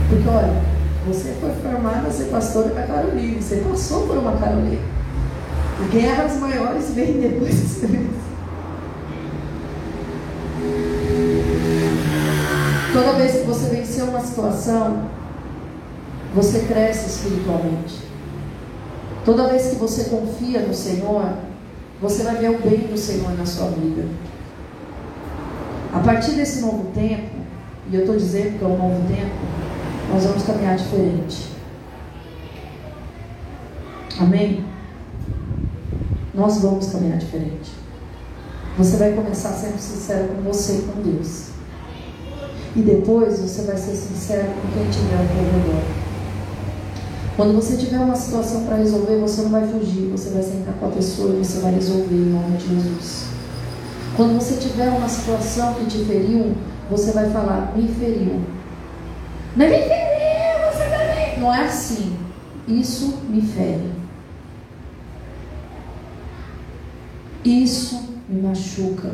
Porque, 0.09 0.27
olha, 0.27 0.61
você 1.07 1.33
foi 1.39 1.51
formada 1.51 2.07
a 2.07 2.11
ser 2.11 2.25
pastora 2.25 2.69
da 2.73 2.83
Carolina. 2.83 3.41
Você 3.41 3.57
passou 3.57 4.05
por 4.07 4.17
uma 4.17 4.33
Carolina. 4.37 4.81
Guerras 5.89 6.37
maiores 6.37 6.93
vêm 6.93 7.19
depois 7.19 7.55
de 7.55 7.61
você. 7.61 8.07
Toda 12.93 13.13
vez 13.13 13.31
que 13.31 13.47
você 13.47 13.69
vencer 13.75 14.03
uma 14.03 14.19
situação, 14.19 15.05
você 16.35 16.59
cresce 16.59 17.09
espiritualmente. 17.09 18.01
Toda 19.25 19.47
vez 19.47 19.67
que 19.67 19.75
você 19.75 20.05
confia 20.05 20.59
no 20.59 20.73
Senhor, 20.73 21.33
você 22.01 22.23
vai 22.23 22.35
ver 22.35 22.49
o 22.49 22.59
bem 22.59 22.79
do 22.87 22.97
Senhor 22.97 23.31
na 23.37 23.45
sua 23.45 23.69
vida. 23.69 24.05
A 25.93 25.99
partir 25.99 26.31
desse 26.31 26.61
novo 26.61 26.91
tempo, 26.93 27.29
e 27.89 27.95
eu 27.95 28.01
estou 28.01 28.17
dizendo 28.17 28.57
que 28.57 28.65
é 28.65 28.67
um 28.67 28.77
novo 28.77 29.07
tempo, 29.07 29.35
nós 30.11 30.23
vamos 30.23 30.43
caminhar 30.43 30.75
diferente. 30.75 31.53
Amém? 34.19 34.65
Nós 36.33 36.61
vamos 36.61 36.87
caminhar 36.87 37.19
diferente. 37.19 37.71
Você 38.75 38.97
vai 38.97 39.13
começar 39.13 39.49
sendo 39.49 39.77
sincero 39.77 40.29
com 40.29 40.41
você 40.41 40.79
e 40.79 40.81
com 40.81 41.01
Deus. 41.01 41.49
E 42.75 42.81
depois 42.81 43.39
você 43.39 43.61
vai 43.61 43.77
ser 43.77 43.95
sincero 43.95 44.47
com 44.47 44.71
quem 44.71 44.89
tiver 44.89 45.15
ao 45.15 45.27
seu 45.27 45.35
redor. 45.35 45.83
Quando 47.35 47.53
você 47.53 47.77
tiver 47.77 47.99
uma 47.99 48.15
situação 48.15 48.63
para 48.65 48.77
resolver, 48.77 49.17
você 49.17 49.43
não 49.43 49.51
vai 49.51 49.67
fugir, 49.67 50.09
você 50.09 50.31
vai 50.31 50.41
sentar 50.41 50.73
com 50.75 50.87
a 50.87 50.89
pessoa 50.89 51.35
e 51.35 51.37
você 51.43 51.59
vai 51.59 51.73
resolver 51.73 52.15
em 52.15 52.31
nome 52.31 52.57
de 52.57 52.67
Jesus. 52.67 53.32
Quando 54.15 54.35
você 54.35 54.57
tiver 54.57 54.89
uma 54.89 55.09
situação 55.09 55.73
que 55.73 55.85
te 55.85 56.05
feriu, 56.05 56.55
você 56.89 57.11
vai 57.11 57.31
falar, 57.31 57.73
me 57.75 57.87
feriu. 57.87 58.41
Não 59.55 59.65
é 59.65 59.69
me 59.69 59.77
feriu, 59.77 60.71
você 60.71 60.83
também. 60.83 61.39
Não 61.39 61.53
é 61.53 61.65
assim. 61.65 62.15
Isso 62.67 63.21
me 63.27 63.41
fere. 63.41 63.91
Isso 67.43 68.03
me 68.29 68.41
machuca. 68.41 69.11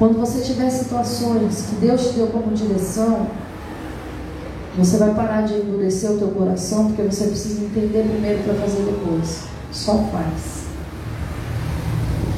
Quando 0.00 0.18
você 0.18 0.40
tiver 0.40 0.68
situações 0.68 1.66
que 1.70 1.76
Deus 1.76 2.08
te 2.08 2.14
deu 2.14 2.26
como 2.26 2.52
direção, 2.54 3.28
você 4.76 4.96
vai 4.96 5.14
parar 5.14 5.42
de 5.42 5.54
endurecer 5.54 6.10
o 6.10 6.18
teu 6.18 6.28
coração, 6.28 6.88
porque 6.88 7.02
você 7.02 7.28
precisa 7.28 7.64
entender 7.64 8.02
primeiro 8.02 8.42
para 8.42 8.54
fazer 8.54 8.82
depois. 8.82 9.44
Só 9.70 9.98
faz 10.10 10.61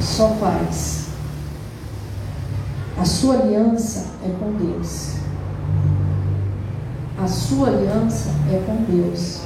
só 0.05 0.29
faz. 0.35 1.07
A 2.97 3.03
sua 3.03 3.35
aliança 3.35 4.05
é 4.23 4.29
com 4.39 4.53
Deus. 4.53 5.15
A 7.21 7.27
sua 7.27 7.67
aliança 7.67 8.29
é 8.51 8.63
com 8.65 8.83
Deus. 8.83 9.41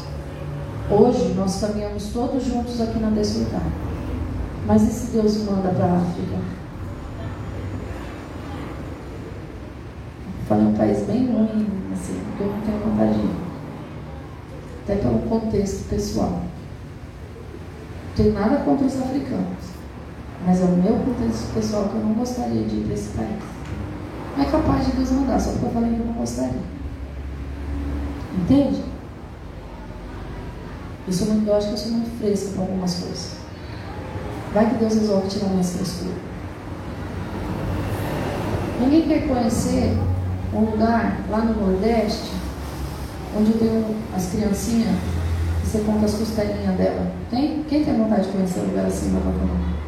Hoje 0.92 1.34
nós 1.36 1.60
caminhamos 1.62 2.08
todos 2.08 2.44
juntos 2.46 2.82
aqui 2.82 3.00
na 3.00 3.10
Desfrutar. 3.10 3.64
Mas 4.66 4.84
e 4.84 4.92
se 4.92 5.12
Deus 5.12 5.38
manda 5.46 5.70
para 5.70 5.86
a 5.86 5.98
África? 5.98 6.38
Falei 10.48 10.66
um 10.66 10.74
país 10.74 11.04
bem 11.04 11.28
ruim, 11.28 11.68
assim, 11.94 12.20
porque 12.26 12.44
eu 12.44 12.52
não 12.52 12.62
tenho 12.62 12.80
vontade 12.80 13.14
de 13.14 13.20
ir. 13.20 13.36
Até 14.84 14.96
pelo 14.96 15.20
contexto 15.20 15.88
pessoal. 15.90 16.42
Não 18.08 18.16
tenho 18.16 18.34
nada 18.34 18.58
contra 18.58 18.86
os 18.86 19.00
africanos. 19.00 19.59
Mas 20.46 20.62
é 20.62 20.64
o 20.64 20.70
meu 20.70 20.94
contexto 21.00 21.54
pessoal 21.54 21.90
que 21.90 21.96
eu 21.96 22.04
não 22.04 22.14
gostaria 22.14 22.64
de 22.64 22.76
ir 22.78 22.84
para 22.86 22.94
esse 22.94 23.10
país. 23.10 23.44
Não 24.38 24.44
é 24.44 24.50
capaz 24.50 24.86
de 24.86 24.92
Deus 24.94 25.12
mandar, 25.12 25.40
só 25.40 25.52
porque 25.52 25.66
eu 25.66 25.72
falei 25.72 25.94
que 25.94 26.00
eu 26.00 26.06
não 26.06 26.14
gostaria. 26.14 26.62
Entende? 28.38 28.84
Eu, 31.08 31.14
sou 31.14 31.28
muito, 31.28 31.48
eu 31.48 31.56
acho 31.56 31.68
que 31.68 31.74
eu 31.74 31.78
sou 31.78 31.92
muito 31.92 32.20
fresca 32.20 32.52
para 32.54 32.62
algumas 32.62 32.94
coisas. 32.96 33.36
Vai 34.54 34.70
que 34.70 34.76
Deus 34.76 34.94
resolve 34.94 35.28
tirar 35.28 35.50
minha 35.50 35.64
frescura. 35.64 36.16
Ninguém 38.80 39.08
quer 39.08 39.28
conhecer 39.28 39.98
um 40.54 40.62
lugar 40.62 41.20
lá 41.30 41.40
no 41.40 41.68
Nordeste 41.68 42.32
onde 43.38 43.52
eu 43.52 43.58
tenho 43.60 43.96
as 44.16 44.28
criancinhas 44.28 44.96
e 45.64 45.68
você 45.68 45.80
conta 45.80 46.06
as 46.06 46.14
costelinhas 46.14 46.76
dela. 46.78 47.12
Tem? 47.30 47.64
Quem 47.68 47.84
tem 47.84 47.98
vontade 47.98 48.24
de 48.24 48.32
conhecer 48.32 48.62
um 48.62 48.66
lugar 48.68 48.86
assim, 48.86 49.12
na 49.12 49.20
Bacana? 49.20 49.79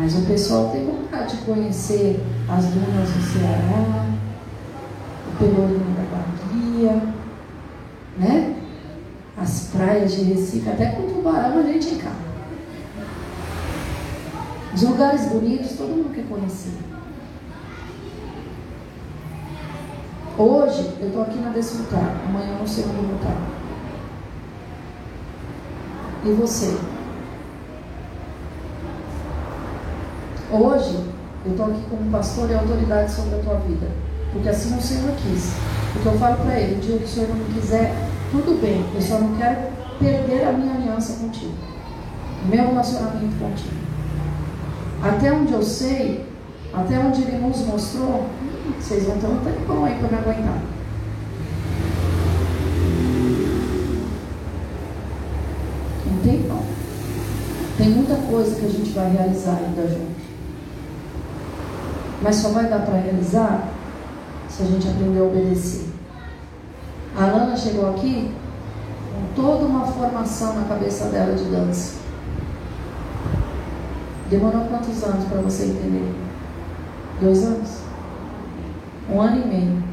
Mas 0.00 0.16
o 0.16 0.22
pessoal 0.22 0.70
tem 0.70 0.86
vontade 0.86 1.36
de 1.36 1.42
conhecer 1.42 2.24
as 2.48 2.64
dunas 2.68 3.10
do 3.10 3.20
Ceará, 3.20 4.06
o 5.28 5.36
Pelourinho 5.38 5.94
da 5.94 6.04
Bahia, 6.16 7.02
né? 8.16 8.56
As 9.36 9.68
praias 9.70 10.14
de 10.14 10.22
Recife, 10.22 10.70
até 10.70 10.92
com 10.92 11.02
tubarão 11.02 11.58
a 11.58 11.62
gente 11.64 11.96
encara. 11.96 12.14
Os 14.74 14.82
lugares 14.82 15.26
bonitos 15.26 15.76
todo 15.76 15.90
mundo 15.90 16.14
quer 16.14 16.24
conhecer. 16.24 16.72
Hoje 20.38 20.94
eu 20.98 21.08
estou 21.08 21.22
aqui 21.24 21.38
na 21.40 21.50
Desfrutar, 21.50 22.22
amanhã 22.26 22.52
eu 22.52 22.58
não 22.60 22.66
sei 22.66 22.84
onde 22.84 22.96
eu 22.96 23.02
vou 23.02 23.16
estar. 23.16 23.36
E 26.24 26.32
você? 26.32 26.89
Hoje, 30.52 30.98
eu 31.46 31.52
estou 31.52 31.66
aqui 31.66 31.80
como 31.88 32.10
pastor 32.10 32.50
e 32.50 32.54
autoridade 32.54 33.12
sobre 33.12 33.36
a 33.36 33.38
tua 33.38 33.54
vida. 33.60 33.86
Porque 34.32 34.48
assim 34.48 34.76
o 34.76 34.82
Senhor 34.82 35.12
quis. 35.12 35.52
Porque 35.92 36.08
eu 36.08 36.18
falo 36.18 36.38
para 36.38 36.58
ele, 36.58 36.74
o 36.74 36.80
dia 36.80 36.98
que 36.98 37.04
o 37.04 37.08
Senhor 37.08 37.28
não 37.28 37.44
quiser, 37.54 37.94
tudo 38.32 38.60
bem, 38.60 38.84
eu 38.92 39.00
só 39.00 39.20
não 39.20 39.36
quero 39.36 39.60
perder 40.00 40.48
a 40.48 40.52
minha 40.52 40.74
aliança 40.74 41.20
contigo. 41.20 41.54
Meu 42.46 42.66
relacionamento 42.66 43.36
contigo. 43.38 43.76
Até 45.02 45.32
onde 45.32 45.52
eu 45.52 45.62
sei, 45.62 46.26
até 46.74 46.98
onde 46.98 47.22
ele 47.22 47.38
nos 47.38 47.58
mostrou, 47.66 48.26
vocês 48.78 49.04
vão 49.04 49.18
ter 49.18 49.26
um 49.28 49.38
tempão 49.38 49.84
aí 49.84 49.94
para 49.98 50.08
me 50.08 50.16
aguentar. 50.16 50.62
Um 56.06 56.18
tempão. 56.24 56.62
Tem 57.78 57.90
muita 57.90 58.16
coisa 58.16 58.56
que 58.56 58.66
a 58.66 58.68
gente 58.68 58.90
vai 58.90 59.10
realizar 59.12 59.56
ainda 59.56 59.86
junto. 59.88 60.19
Mas 62.22 62.36
só 62.36 62.50
vai 62.50 62.66
dar 62.66 62.80
para 62.80 62.98
realizar 62.98 63.68
se 64.48 64.62
a 64.62 64.66
gente 64.66 64.88
aprender 64.88 65.20
a 65.20 65.24
obedecer. 65.24 65.88
A 67.16 67.26
Lana 67.26 67.56
chegou 67.56 67.90
aqui 67.90 68.32
com 69.12 69.42
toda 69.42 69.64
uma 69.64 69.86
formação 69.86 70.54
na 70.54 70.68
cabeça 70.68 71.06
dela 71.06 71.34
de 71.34 71.44
dança. 71.44 71.98
Demorou 74.28 74.64
quantos 74.66 75.02
anos 75.02 75.24
para 75.24 75.40
você 75.40 75.64
entender? 75.64 76.14
Dois 77.20 77.42
anos? 77.44 77.78
Um 79.10 79.20
ano 79.20 79.42
e 79.42 79.48
meio. 79.48 79.90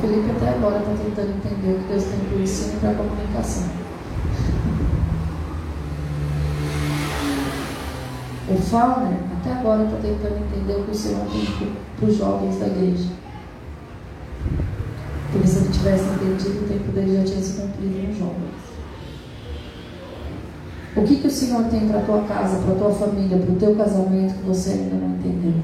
Felipe 0.00 0.30
até 0.36 0.50
agora 0.50 0.78
está 0.78 0.92
tentando 0.92 1.36
entender 1.36 1.72
o 1.72 1.78
que 1.82 1.88
Deus 1.88 2.04
tem 2.04 2.18
para 2.20 2.36
o 2.36 2.42
ensino 2.42 2.72
e 2.74 2.80
para 2.80 2.90
a 2.90 2.94
comunicação. 2.94 3.83
O 8.46 8.56
Fauner 8.56 9.16
até 9.40 9.52
agora 9.52 9.84
está 9.84 9.96
tentando 9.96 10.44
entender 10.44 10.80
o 10.80 10.84
que 10.84 10.90
o 10.90 10.94
Senhor 10.94 11.26
tem 11.30 11.72
para 11.96 12.08
os 12.08 12.16
jovens 12.16 12.58
da 12.58 12.66
igreja. 12.66 13.08
Porque 15.32 15.46
se 15.48 15.58
ele 15.60 15.72
tivesse 15.72 16.04
entendido, 16.04 16.64
o 16.64 16.68
tempo 16.68 16.92
dele 16.92 17.16
já 17.16 17.24
tinha 17.24 17.42
se 17.42 17.60
cumprido 17.60 18.06
nos 18.06 18.18
jovens. 18.18 18.64
O 20.96 21.02
que, 21.02 21.16
que 21.16 21.26
o 21.26 21.30
Senhor 21.30 21.64
tem 21.64 21.88
para 21.88 22.00
a 22.00 22.04
tua 22.04 22.22
casa, 22.22 22.58
para 22.58 22.74
a 22.74 22.78
tua 22.78 22.92
família, 22.92 23.38
para 23.38 23.52
o 23.52 23.56
teu 23.56 23.74
casamento 23.74 24.34
que 24.34 24.46
você 24.46 24.70
ainda 24.70 24.94
não 24.94 25.16
entendeu? 25.16 25.54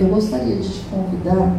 Eu 0.00 0.08
gostaria 0.08 0.56
de 0.56 0.68
te 0.68 0.80
convidar 0.86 1.54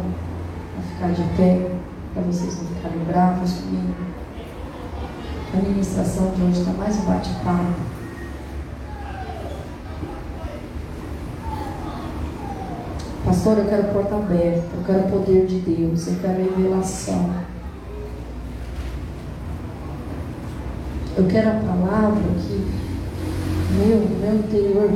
a 0.76 0.82
ficar 0.82 1.12
de 1.12 1.22
pé, 1.36 1.70
para 2.12 2.22
vocês 2.24 2.58
não 2.58 2.68
ficarem 2.68 2.98
bravos 3.04 3.52
comigo. 3.52 3.94
A 5.56 5.58
ministração 5.58 6.32
de 6.32 6.42
hoje 6.42 6.60
está 6.60 6.72
mais 6.72 6.94
um 6.98 7.06
bate-papo. 7.06 7.80
Pastor, 13.24 13.58
eu 13.58 13.64
quero 13.64 13.84
porta 13.84 14.16
aberta, 14.16 14.68
eu 14.76 14.84
quero 14.84 15.08
poder 15.08 15.46
de 15.46 15.60
Deus, 15.60 16.08
eu 16.08 16.16
quero 16.20 16.56
revelação. 16.56 17.30
Eu 21.16 21.26
quero 21.26 21.48
a 21.48 21.54
palavra 21.54 22.22
que 22.38 22.86
meu, 23.76 23.98
meu 24.20 24.34
interior 24.34 24.90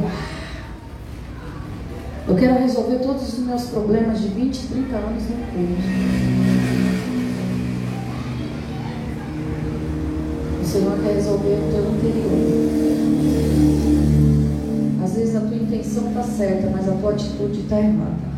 eu 2.28 2.36
quero 2.36 2.60
resolver 2.60 2.98
todos 2.98 3.32
os 3.32 3.38
meus 3.40 3.62
problemas 3.70 4.20
de 4.20 4.28
20, 4.28 4.68
30 4.68 4.96
anos 4.96 5.22
no 5.24 5.36
curso. 5.36 6.39
Senhor 10.70 10.96
quer 11.02 11.14
resolver 11.14 11.58
o 11.58 11.72
teu 11.72 11.82
interior. 11.90 12.30
Às 15.02 15.16
vezes 15.16 15.34
a 15.34 15.40
tua 15.40 15.56
intenção 15.56 16.08
está 16.08 16.22
certa, 16.22 16.70
mas 16.70 16.88
a 16.88 16.92
tua 16.92 17.10
atitude 17.10 17.62
está 17.62 17.80
errada. 17.80 18.30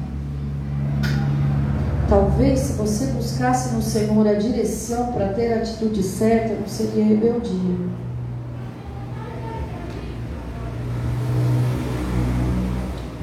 Talvez 2.09 2.59
se 2.61 2.73
você 2.73 3.07
buscasse 3.09 3.75
no 3.75 3.83
Senhor 3.83 4.27
a 4.27 4.33
direção 4.33 5.13
para 5.13 5.35
ter 5.35 5.53
a 5.53 5.57
atitude 5.57 6.03
certa, 6.03 6.55
não 6.55 6.67
seria 6.67 7.05
rebeldia. 7.05 7.77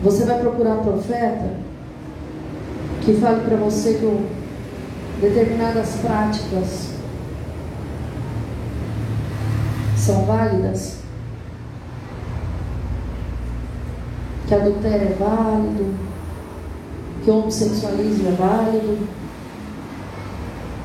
Você 0.03 0.23
vai 0.23 0.39
procurar 0.39 0.83
profeta 0.83 1.49
que 3.01 3.13
fale 3.15 3.41
para 3.41 3.57
você 3.57 3.95
que 3.95 4.05
determinadas 5.19 5.95
práticas 5.95 6.88
são 10.09 10.25
válidas, 10.25 10.97
que 14.47 14.55
adultério 14.55 15.09
é 15.09 15.15
válido, 15.19 15.93
que 17.23 17.29
o 17.29 17.37
homossexualismo 17.37 18.29
é 18.29 18.31
válido, 18.31 19.07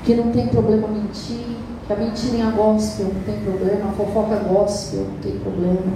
que 0.04 0.14
não 0.14 0.30
tem 0.30 0.48
problema 0.48 0.88
mentir, 0.88 1.56
que 1.86 1.92
a 1.92 1.96
mentirinha 1.96 2.50
gospel 2.50 3.06
não 3.14 3.22
tem 3.22 3.40
problema, 3.40 3.88
a 3.88 3.92
fofoca 3.92 4.36
gospel 4.40 5.06
não 5.10 5.18
tem 5.20 5.38
problema. 5.38 5.92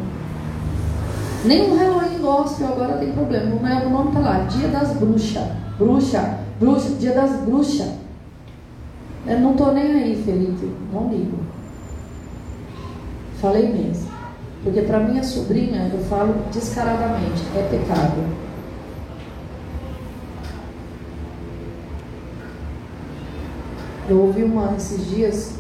Nem 1.45 1.71
o 1.71 1.77
Halloween 1.77 2.19
gospel 2.23 2.69
agora 2.69 2.97
tem 2.97 3.13
problema. 3.13 3.55
O 3.55 3.91
nome 3.91 4.09
está 4.09 4.21
lá, 4.21 4.39
Dia 4.49 4.69
das 4.69 4.95
Bruxas. 4.95 5.45
Bruxa, 5.79 6.39
bruxa, 6.59 6.89
Dia 6.99 7.13
das 7.13 7.33
Bruxas. 7.43 7.93
Eu 9.27 9.39
não 9.41 9.53
estou 9.53 9.73
nem 9.73 9.85
aí, 9.85 10.23
Felipe. 10.25 10.73
Não 10.93 11.09
ligo. 11.11 11.48
Falei 13.41 13.69
mesmo. 13.69 14.09
Porque 14.65 14.83
para 14.83 14.99
minha 15.01 15.23
sobrinha, 15.23 15.89
eu 15.93 16.01
falo 16.05 16.35
descaradamente, 16.53 17.43
é 17.57 17.63
pecado. 17.71 18.49
Eu 24.09 24.23
ouvi 24.23 24.43
uma 24.43 24.75
esses 24.77 25.09
dias, 25.09 25.59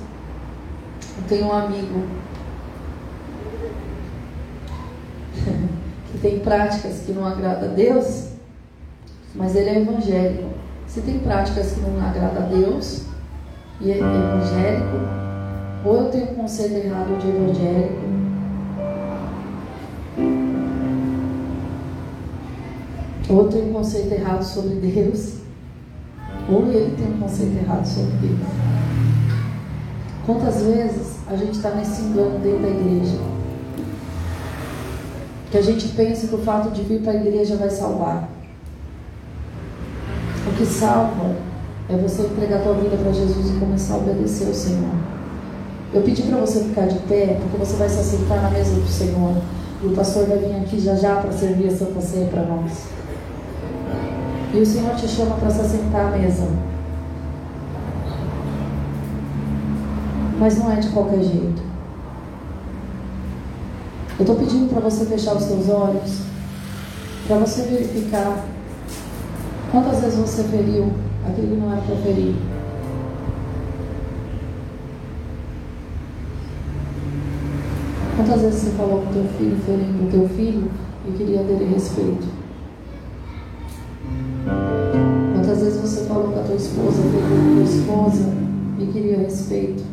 eu 1.18 1.24
tenho 1.28 1.46
um 1.46 1.52
amigo 1.52 2.02
que 6.10 6.18
tem 6.18 6.40
práticas 6.40 7.02
que 7.04 7.12
não 7.12 7.26
agradam 7.26 7.70
a 7.70 7.74
Deus, 7.74 8.30
mas 9.34 9.54
ele 9.54 9.68
é 9.68 9.80
evangélico. 9.80 10.50
Se 10.86 11.02
tem 11.02 11.18
práticas 11.20 11.72
que 11.72 11.80
não 11.80 12.04
agradam 12.04 12.42
a 12.42 12.46
Deus 12.46 13.02
e 13.80 13.92
é 13.92 13.98
evangélico, 13.98 15.27
ou 15.84 15.96
eu 15.96 16.10
tenho 16.10 16.32
um 16.32 16.34
conceito 16.34 16.74
errado 16.74 17.18
de 17.18 17.28
evangélico, 17.28 18.08
ou 23.28 23.42
eu 23.42 23.48
tenho 23.48 23.70
um 23.70 23.72
conceito 23.72 24.12
errado 24.12 24.42
sobre 24.42 24.74
Deus, 24.76 25.38
ou 26.50 26.66
ele 26.72 26.96
tem 26.96 27.14
um 27.14 27.18
conceito 27.18 27.56
errado 27.56 27.86
sobre 27.86 28.12
Deus. 28.26 28.40
Quantas 30.24 30.62
vezes 30.62 31.16
a 31.26 31.36
gente 31.36 31.52
está 31.52 31.70
nesse 31.70 32.02
engano 32.02 32.38
dentro 32.38 32.62
da 32.62 32.68
igreja? 32.68 33.38
que 35.50 35.56
a 35.56 35.62
gente 35.62 35.88
pense 35.88 36.26
que 36.26 36.34
o 36.34 36.38
fato 36.38 36.70
de 36.70 36.82
vir 36.82 37.00
para 37.00 37.12
a 37.12 37.16
igreja 37.16 37.56
vai 37.56 37.70
salvar. 37.70 38.28
O 40.46 40.56
que 40.56 40.66
salva 40.66 41.36
é 41.88 41.96
você 41.96 42.22
entregar 42.22 42.62
tua 42.62 42.74
vida 42.74 42.96
para 42.96 43.12
Jesus 43.12 43.50
e 43.50 43.58
começar 43.58 43.94
a 43.94 43.98
obedecer 43.98 44.48
ao 44.48 44.54
Senhor. 44.54 45.17
Eu 45.92 46.02
pedi 46.02 46.22
para 46.22 46.36
você 46.38 46.64
ficar 46.64 46.86
de 46.86 46.98
pé, 47.00 47.38
porque 47.40 47.56
você 47.56 47.76
vai 47.76 47.88
se 47.88 47.98
assentar 47.98 48.42
na 48.42 48.50
mesa 48.50 48.74
do 48.74 48.86
Senhor. 48.86 49.36
E 49.82 49.86
o 49.86 49.94
pastor 49.94 50.26
vai 50.26 50.38
vir 50.38 50.56
aqui 50.56 50.78
já 50.78 50.94
já 50.94 51.16
para 51.16 51.32
servir 51.32 51.68
a 51.68 51.76
Santa 51.76 52.00
Ceia 52.00 52.26
para 52.26 52.42
nós. 52.42 52.88
E 54.52 54.58
o 54.58 54.66
Senhor 54.66 54.94
te 54.96 55.08
chama 55.08 55.36
para 55.36 55.50
se 55.50 55.60
assentar 55.60 56.08
à 56.08 56.10
mesa. 56.10 56.48
Mas 60.38 60.58
não 60.58 60.70
é 60.70 60.76
de 60.76 60.88
qualquer 60.90 61.22
jeito. 61.22 61.62
Eu 64.18 64.22
estou 64.22 64.36
pedindo 64.36 64.68
para 64.68 64.80
você 64.80 65.06
fechar 65.06 65.36
os 65.36 65.44
seus 65.44 65.68
olhos, 65.68 66.22
para 67.26 67.38
você 67.38 67.62
verificar 67.62 68.44
quantas 69.70 70.00
vezes 70.00 70.18
você 70.18 70.42
feriu 70.44 70.92
aquilo 71.24 71.48
que 71.48 71.54
não 71.54 71.72
era 71.72 71.80
para 71.80 71.96
ferir. 71.96 72.34
Quantas 78.18 78.42
vezes 78.42 78.62
você 78.62 78.70
falou 78.70 79.02
com 79.02 79.12
teu 79.12 79.24
filho, 79.38 79.56
ferindo 79.64 80.04
o 80.04 80.10
teu 80.10 80.28
filho 80.30 80.68
e 81.06 81.12
queria 81.12 81.40
dele 81.44 81.72
respeito? 81.72 82.26
Quantas 85.34 85.62
vezes 85.62 85.80
você 85.80 86.00
falou 86.06 86.32
com 86.32 86.40
a 86.40 86.42
tua 86.42 86.56
esposa, 86.56 87.00
ferindo 87.00 87.52
a 87.52 87.54
tua 87.54 87.62
esposa 87.62 88.34
e 88.80 88.86
queria 88.86 89.18
respeito? 89.18 89.84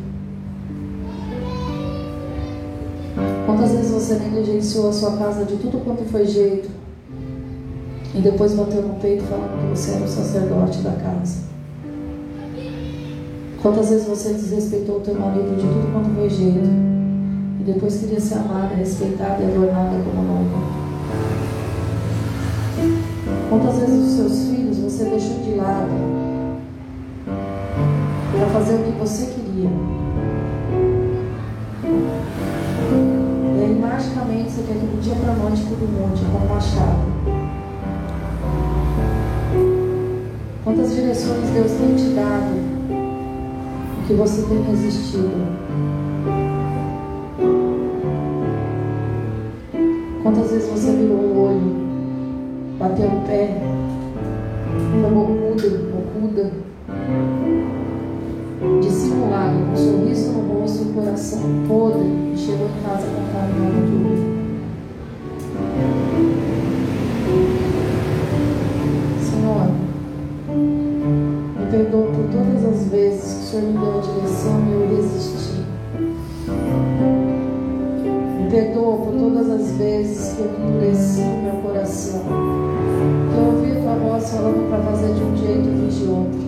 Quantas 3.46 3.70
vezes 3.70 3.92
você 3.92 4.14
negligenciou 4.16 4.88
a 4.88 4.92
sua 4.92 5.16
casa 5.16 5.44
de 5.44 5.58
tudo 5.58 5.84
quanto 5.84 6.04
foi 6.06 6.26
jeito 6.26 6.68
e 8.12 8.20
depois 8.20 8.54
bateu 8.54 8.82
no 8.82 8.94
peito 8.94 9.22
falando 9.22 9.70
que 9.70 9.78
você 9.78 9.92
era 9.92 10.04
o 10.04 10.08
sacerdote 10.08 10.78
da 10.80 10.90
casa? 10.90 11.44
Quantas 13.62 13.88
vezes 13.88 14.08
você 14.08 14.32
desrespeitou 14.32 14.96
o 14.96 15.00
teu 15.00 15.14
marido 15.14 15.54
de 15.54 15.62
tudo 15.62 15.92
quanto 15.92 16.12
foi 16.16 16.28
jeito 16.28 16.95
depois 17.66 17.98
queria 17.98 18.20
ser 18.20 18.34
amada, 18.34 18.76
respeitada 18.76 19.42
e 19.42 19.46
adornada 19.46 19.96
como 20.04 20.22
noiva? 20.22 20.86
Quantas 23.48 23.78
vezes 23.80 24.06
os 24.06 24.16
seus 24.16 24.48
filhos 24.48 24.78
você 24.78 25.04
deixou 25.04 25.38
de 25.40 25.54
lado 25.56 25.90
para 28.32 28.46
fazer 28.46 28.74
o 28.76 28.84
que 28.84 28.98
você 28.98 29.26
queria? 29.26 29.70
magicamente 33.80 34.50
você 34.50 34.62
quer 34.62 34.74
que 34.74 34.86
do 34.86 35.00
dia 35.00 35.14
para 35.14 35.32
a 35.32 35.36
noite 35.36 35.62
tudo 35.64 35.88
mude 35.88 36.22
como 36.26 36.46
uma 36.46 36.60
chave. 36.60 37.16
Quantas 40.62 40.94
direções 40.94 41.50
Deus 41.50 41.72
tem 41.72 41.96
te 41.96 42.14
dado 42.14 42.54
que 44.06 44.14
você 44.14 44.42
tem 44.42 44.62
resistido? 44.62 46.05
vezes 50.56 50.70
você 50.70 50.92
virou 50.92 51.18
o 51.18 51.38
olho, 51.48 51.76
bateu 52.78 53.08
o 53.08 53.20
pé, 53.26 53.60
chamou 55.02 55.28
muda, 55.28 55.68
muda, 56.18 56.50
dissimulado, 58.80 59.58
um 59.58 59.76
sorriso 59.76 60.32
no 60.32 60.60
rosto, 60.60 60.84
um 60.84 60.92
coração 60.94 61.40
podre, 61.68 62.06
e 62.32 62.38
chegou 62.38 62.68
em 62.68 62.82
casa 62.82 63.06
contaminando 63.06 63.86
tudo. 63.86 64.36
Senhor, 69.20 69.70
me 71.58 71.70
perdoa 71.70 72.06
por 72.06 72.24
todas 72.32 72.64
as 72.64 72.88
vezes 72.88 73.22
que 73.22 73.40
o 73.40 73.60
Senhor 73.60 73.72
me 73.72 73.78
deu 73.78 73.98
a 73.98 74.00
direção 74.00 74.64
e 74.66 74.72
eu 74.72 74.85
que 80.36 80.42
eu 80.42 80.68
endureci 80.68 81.22
o 81.22 81.42
meu 81.42 81.62
coração. 81.62 82.20
Que 82.20 83.38
eu 83.38 83.44
ouvi 83.46 83.72
a 83.72 83.80
tua 83.80 83.94
voz 83.94 84.30
falando 84.30 84.68
para 84.68 84.78
fazer 84.82 85.14
de 85.14 85.22
um 85.22 85.36
jeito 85.36 85.68
e 85.68 85.88
de 85.88 86.04
outro. 86.04 86.38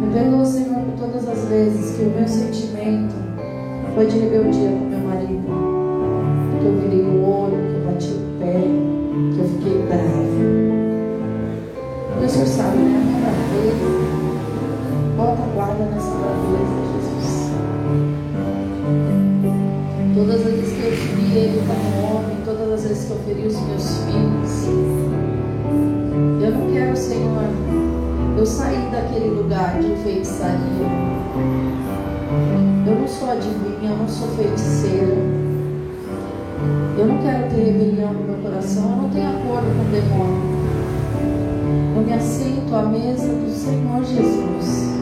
Me 0.00 0.12
perdoa, 0.12 0.44
Senhor, 0.44 0.80
por 0.80 1.06
todas 1.06 1.28
as 1.28 1.44
vezes 1.48 1.96
que 1.96 2.02
o 2.02 2.10
meu 2.10 2.26
sentimento 2.26 3.14
foi 3.94 4.06
de 4.06 4.18
rebeldia 4.18 4.85
feitiçaria. 30.06 30.86
Eu 32.86 32.94
não 32.94 33.08
sou 33.08 33.28
adivinha, 33.28 33.90
eu 33.90 33.96
não 33.96 34.08
sou 34.08 34.28
feiticeira. 34.28 35.16
Eu 36.96 37.06
não 37.06 37.18
quero 37.18 37.50
ter 37.50 37.72
rebelião 37.72 38.12
no 38.12 38.20
meu 38.20 38.36
coração, 38.36 38.84
eu 38.84 38.96
não 39.02 39.10
tenho 39.10 39.28
acordo 39.28 39.66
com 39.66 39.82
o 39.82 39.90
demônio. 39.90 40.56
Eu 41.96 42.02
me 42.02 42.12
assento 42.12 42.74
à 42.74 42.82
mesa 42.82 43.28
do 43.28 43.50
Senhor 43.50 44.04
Jesus. 44.04 44.96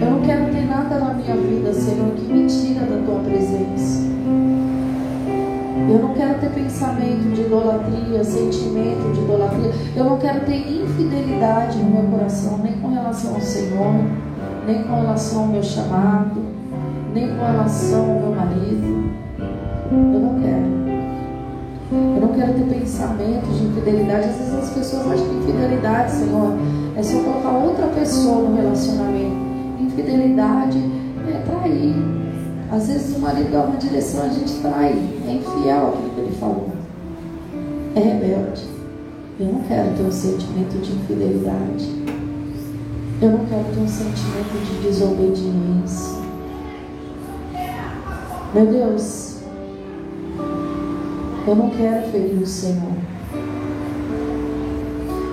Eu 0.00 0.10
não 0.10 0.20
quero 0.20 0.52
ter 0.52 0.66
nada 0.66 0.98
na 1.00 1.14
minha 1.14 1.36
vida, 1.36 1.72
Senhor, 1.72 2.10
que 2.14 2.32
me 2.32 2.46
tira 2.46 2.86
da 2.86 3.04
tua 3.04 3.18
presença. 3.20 4.05
Eu 5.88 6.00
não 6.00 6.14
quero 6.14 6.40
ter 6.40 6.50
pensamento 6.50 7.32
de 7.32 7.42
idolatria, 7.42 8.24
sentimento 8.24 9.12
de 9.12 9.20
idolatria. 9.20 9.70
Eu 9.94 10.04
não 10.04 10.18
quero 10.18 10.40
ter 10.44 10.56
infidelidade 10.56 11.78
no 11.78 11.90
meu 11.90 12.02
coração, 12.10 12.58
nem 12.58 12.72
com 12.74 12.88
relação 12.88 13.34
ao 13.34 13.40
Senhor, 13.40 13.94
nem 14.66 14.82
com 14.82 14.94
relação 15.00 15.42
ao 15.42 15.46
meu 15.46 15.62
chamado, 15.62 16.42
nem 17.14 17.28
com 17.28 17.36
relação 17.36 18.00
ao 18.00 18.20
meu 18.20 18.34
marido. 18.34 19.10
Eu 19.92 20.20
não 20.20 20.40
quero. 20.40 20.76
Eu 21.92 22.20
não 22.20 22.28
quero 22.34 22.54
ter 22.54 22.64
pensamento 22.64 23.46
de 23.56 23.64
infidelidade. 23.66 24.28
Às 24.28 24.36
vezes 24.38 24.54
as 24.54 24.70
pessoas 24.70 25.06
acham 25.06 25.28
que 25.28 25.34
infidelidade, 25.36 26.10
Senhor, 26.10 26.52
é 26.96 27.02
só 27.02 27.20
colocar 27.20 27.50
outra 27.50 27.86
pessoa 27.88 28.48
no 28.48 28.56
relacionamento. 28.56 29.36
Infidelidade 29.80 30.78
é 31.28 31.38
trair. 31.48 31.94
Às 32.72 32.88
vezes 32.88 33.16
o 33.16 33.20
marido 33.20 33.52
dá 33.52 33.62
uma 33.62 33.76
direção, 33.76 34.24
a 34.24 34.28
gente 34.28 34.52
trai. 34.60 35.15
É 35.36 35.38
infiel 35.38 35.88
aquilo 35.88 36.10
que 36.14 36.20
ele 36.20 36.36
falou. 36.38 36.70
É 37.94 38.00
rebelde. 38.00 38.62
Eu 39.38 39.46
não 39.46 39.60
quero 39.64 39.94
ter 39.94 40.02
um 40.02 40.10
sentimento 40.10 40.80
de 40.80 40.92
infidelidade. 40.92 42.06
Eu 43.20 43.30
não 43.32 43.44
quero 43.44 43.64
ter 43.64 43.80
um 43.80 43.88
sentimento 43.88 44.64
de 44.64 44.88
desobediência. 44.88 46.16
Meu 48.54 48.66
Deus, 48.66 49.40
eu 51.46 51.54
não 51.54 51.68
quero 51.68 52.10
ferir 52.10 52.42
o 52.42 52.46
Senhor. 52.46 52.96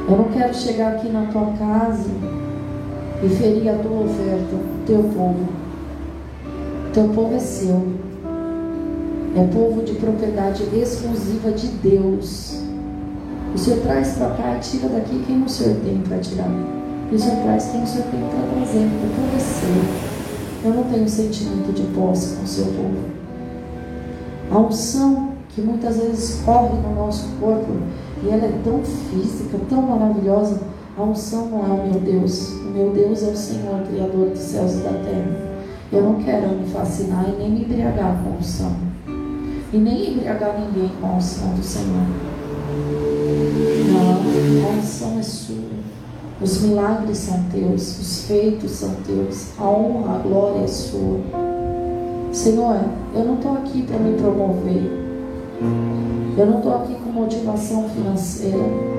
Eu 0.10 0.18
não 0.18 0.26
quero 0.26 0.54
chegar 0.54 0.96
aqui 0.96 1.08
na 1.08 1.28
tua 1.28 1.54
casa 1.58 2.10
e 3.24 3.30
ferir 3.30 3.70
a 3.70 3.78
tua 3.78 4.02
oferta, 4.02 4.58
teu 4.86 5.04
povo. 5.16 5.48
Teu 6.94 7.08
povo 7.08 7.36
é 7.36 7.40
seu. 7.40 8.03
É 9.36 9.44
povo 9.48 9.82
de 9.82 9.94
propriedade 9.94 10.64
exclusiva 10.76 11.52
de 11.52 11.66
Deus. 11.68 12.62
O 13.56 13.58
Senhor 13.58 13.82
traz 13.82 14.14
para 14.14 14.30
cá 14.36 14.56
e 14.56 14.60
tira 14.60 14.90
daqui 14.90 15.24
quem 15.26 15.42
o 15.42 15.50
Senhor 15.50 15.76
tem 15.84 16.02
para 16.02 16.20
tirar. 16.20 16.52
E 17.12 17.16
o 17.16 17.20
Senhor 17.20 17.42
traz 17.42 17.66
quem 17.72 17.82
o 17.82 17.88
Senhor 17.88 18.06
tem 18.12 18.20
para 18.20 18.56
trazer. 18.56 18.86
É 19.36 19.40
seu. 19.40 20.70
Eu 20.70 20.76
não 20.76 20.84
tenho 20.84 21.10
sentimento 21.10 21.74
de 21.74 21.82
posse 21.96 22.36
com 22.36 22.44
o 22.44 22.48
seu 22.48 22.66
povo. 22.66 23.00
A 24.52 24.60
unção 24.60 25.30
que 25.50 25.62
muitas 25.62 25.98
vezes 25.98 26.42
corre 26.46 26.76
no 26.76 26.94
nosso 26.94 27.28
corpo 27.40 27.72
e 28.24 28.30
ela 28.30 28.46
é 28.46 28.60
tão 28.64 28.84
física, 28.84 29.58
tão 29.68 29.82
maravilhosa. 29.82 30.62
A 30.96 31.02
unção 31.02 31.48
não 31.48 31.60
é 31.66 31.82
o 31.82 31.90
meu 31.90 32.00
Deus. 32.00 32.52
O 32.52 32.66
meu 32.66 32.92
Deus 32.92 33.24
é 33.24 33.32
o 33.32 33.36
Senhor, 33.36 33.82
Criador 33.88 34.30
dos 34.30 34.40
céus 34.40 34.74
e 34.74 34.78
da 34.78 34.92
terra. 34.92 35.54
Eu 35.92 36.04
não 36.04 36.24
quero 36.24 36.50
me 36.50 36.68
fascinar 36.68 37.26
e 37.30 37.38
nem 37.40 37.50
me 37.50 37.64
embriagar 37.64 38.22
com 38.24 38.30
a 38.30 38.38
unção. 38.38 38.93
E 39.74 39.78
nem 39.78 40.14
embriagar 40.14 40.56
ninguém 40.60 40.92
com 41.02 41.08
a 41.08 41.16
unção 41.16 41.56
do 41.56 41.64
Senhor. 41.64 42.06
Não, 43.92 44.70
a 44.70 44.80
unção 44.80 45.18
é 45.18 45.24
sua. 45.24 45.74
Os 46.40 46.62
milagres 46.62 47.18
são 47.18 47.42
teus, 47.52 48.00
os 48.00 48.26
feitos 48.26 48.70
são 48.70 48.94
teus, 49.06 49.58
a 49.58 49.64
honra, 49.64 50.16
a 50.16 50.20
glória 50.20 50.64
é 50.64 50.68
sua. 50.68 51.20
Senhor, 52.32 52.82
eu 53.16 53.24
não 53.24 53.36
estou 53.36 53.54
aqui 53.54 53.82
para 53.82 53.98
me 53.98 54.16
promover. 54.16 54.92
Eu 56.38 56.46
não 56.46 56.58
estou 56.58 56.76
aqui 56.76 56.96
com 56.96 57.12
motivação 57.12 57.90
financeira. 57.90 58.94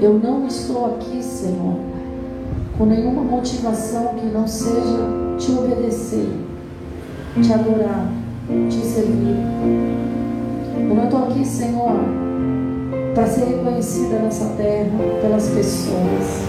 Eu 0.00 0.18
não 0.18 0.46
estou 0.46 0.86
aqui, 0.86 1.22
Senhor, 1.22 1.76
com 2.78 2.86
nenhuma 2.86 3.22
motivação 3.22 4.14
que 4.14 4.26
não 4.26 4.46
seja 4.46 5.36
te 5.38 5.52
obedecer, 5.52 6.28
te 7.42 7.52
adorar, 7.52 8.23
te 8.68 8.86
servir. 8.86 9.36
Eu 10.76 10.94
não 10.94 11.04
estou 11.04 11.24
aqui, 11.24 11.44
Senhor, 11.44 11.92
para 13.14 13.26
ser 13.26 13.44
reconhecida 13.44 14.18
nessa 14.18 14.46
terra 14.56 14.90
pelas 15.22 15.48
pessoas. 15.48 16.44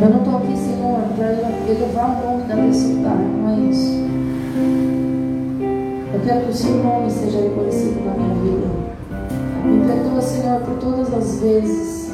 Eu 0.00 0.08
não 0.08 0.18
estou 0.18 0.36
aqui, 0.36 0.56
Senhor, 0.56 1.00
para 1.16 1.32
elevar 1.68 2.22
o 2.22 2.26
nome 2.26 2.44
da 2.44 2.56
pessoa. 2.56 3.14
Não 3.14 3.50
é 3.50 3.70
isso. 3.70 4.00
Eu 6.14 6.20
quero 6.24 6.44
que 6.44 6.50
o 6.50 6.54
seu 6.54 6.74
nome 6.82 7.10
seja 7.10 7.40
reconhecido 7.40 8.04
na 8.04 8.14
minha 8.14 8.34
vida. 8.34 8.66
Me 9.64 9.86
perdoa, 9.86 10.22
Senhor, 10.22 10.60
por 10.60 10.74
todas 10.78 11.12
as 11.12 11.40
vezes 11.40 12.12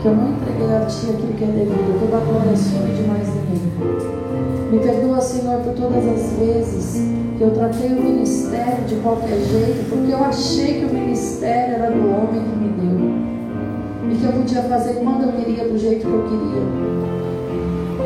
que 0.00 0.06
eu 0.06 0.14
não 0.14 0.32
entreguei 0.32 0.76
a 0.76 0.86
Ti 0.86 1.10
aquilo 1.10 1.32
que 1.32 1.44
é 1.44 1.46
devido. 1.46 2.00
Toda 2.00 2.16
a 2.16 2.20
glória 2.20 2.50
é 2.50 2.56
sua 2.56 2.86
e 2.88 2.94
de 2.94 3.02
mais 3.08 3.26
ninguém. 3.28 4.33
Me 4.70 4.78
perdoa, 4.80 5.20
Senhor, 5.20 5.60
por 5.60 5.74
todas 5.74 6.06
as 6.06 6.32
vezes 6.38 7.02
que 7.36 7.42
eu 7.42 7.50
tratei 7.50 7.90
o 7.90 8.02
ministério 8.02 8.84
de 8.86 8.96
qualquer 8.96 9.38
jeito, 9.38 9.88
porque 9.90 10.12
eu 10.12 10.24
achei 10.24 10.80
que 10.80 10.84
o 10.86 10.94
ministério 10.94 11.74
era 11.74 11.90
do 11.90 12.00
homem 12.10 12.42
que 12.42 12.56
me 12.56 12.68
deu. 12.80 14.10
E 14.10 14.16
que 14.16 14.24
eu 14.24 14.32
podia 14.32 14.62
fazer 14.62 14.94
quando 14.94 15.24
eu 15.24 15.32
queria, 15.32 15.68
do 15.68 15.78
jeito 15.78 16.06
que 16.06 16.12
eu 16.12 16.22
queria. 16.22 16.94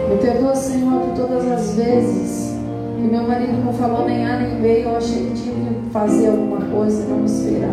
Me 0.09 0.17
perdoa, 0.17 0.55
Senhor, 0.55 1.01
por 1.01 1.15
todas 1.15 1.51
as 1.51 1.75
vezes 1.75 2.57
que 2.97 3.03
meu 3.03 3.23
marido 3.23 3.65
não 3.65 3.73
falou 3.73 4.07
nem 4.07 4.27
A 4.27 4.41
nem 4.41 4.61
B, 4.61 4.85
eu 4.85 4.97
achei 4.97 5.27
que 5.27 5.33
tinha 5.35 5.55
que 5.55 5.91
fazer 5.91 6.29
alguma 6.29 6.61
coisa 6.67 7.05
e 7.05 7.07
não 7.09 7.19
me 7.19 7.27
esperar. 7.27 7.71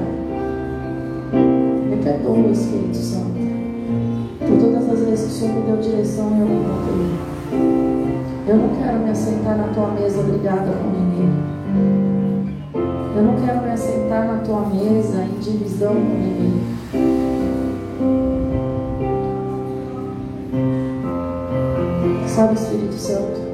Me 1.89 1.97
perdoa, 2.03 2.51
Espírito 2.51 2.97
Santo, 2.97 3.35
por 4.39 4.59
todas 4.59 4.89
as 4.89 4.99
vezes 4.99 5.25
que 5.25 5.31
o 5.31 5.49
Senhor 5.49 5.55
me 5.55 5.61
deu 5.61 5.77
direção 5.77 6.27
e 6.27 6.39
eu 6.39 6.47
não 6.47 6.63
contei. 6.63 7.94
Eu 8.47 8.57
não 8.57 8.75
quero 8.75 8.99
me 8.99 9.09
assentar 9.09 9.57
na 9.57 9.73
tua 9.73 9.87
mesa 9.87 10.21
brigada 10.21 10.71
com 10.71 10.89
ninguém. 10.89 11.29
Eu 13.15 13.23
não 13.23 13.35
quero 13.43 13.61
me 13.61 13.71
assentar 13.71 14.27
na 14.27 14.37
tua 14.43 14.61
mesa 14.67 15.23
em 15.23 15.39
divisão 15.39 15.95
com 15.95 15.99
ninguém. 15.99 16.61
Sabe, 22.27 22.53
Espírito 22.53 22.93
Santo, 22.93 23.44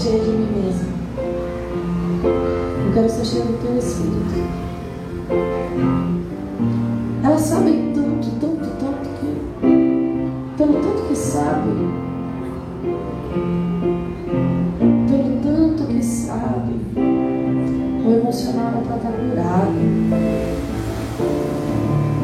cheia 0.00 0.18
de 0.18 0.30
mim 0.30 0.48
mesma. 0.54 0.88
Eu 2.86 2.94
quero 2.94 3.10
ser 3.10 3.24
cheia 3.26 3.44
do 3.44 3.52
teu 3.60 3.76
Espírito. 3.76 4.48
Elas 7.22 7.40
sabem 7.42 7.92
tanto, 7.94 8.30
tanto, 8.40 8.68
tanto 8.80 9.08
que. 9.20 10.56
Pelo 10.56 10.72
tanto 10.72 11.02
que 11.06 11.14
sabem. 11.14 11.90
Pelo 15.10 15.42
tanto 15.42 15.86
que 15.86 16.02
sabem. 16.02 16.80
O 18.06 18.10
emocional 18.10 18.68
era 18.68 18.80
para 18.80 18.96
estar 18.96 19.12
curado. 19.12 19.74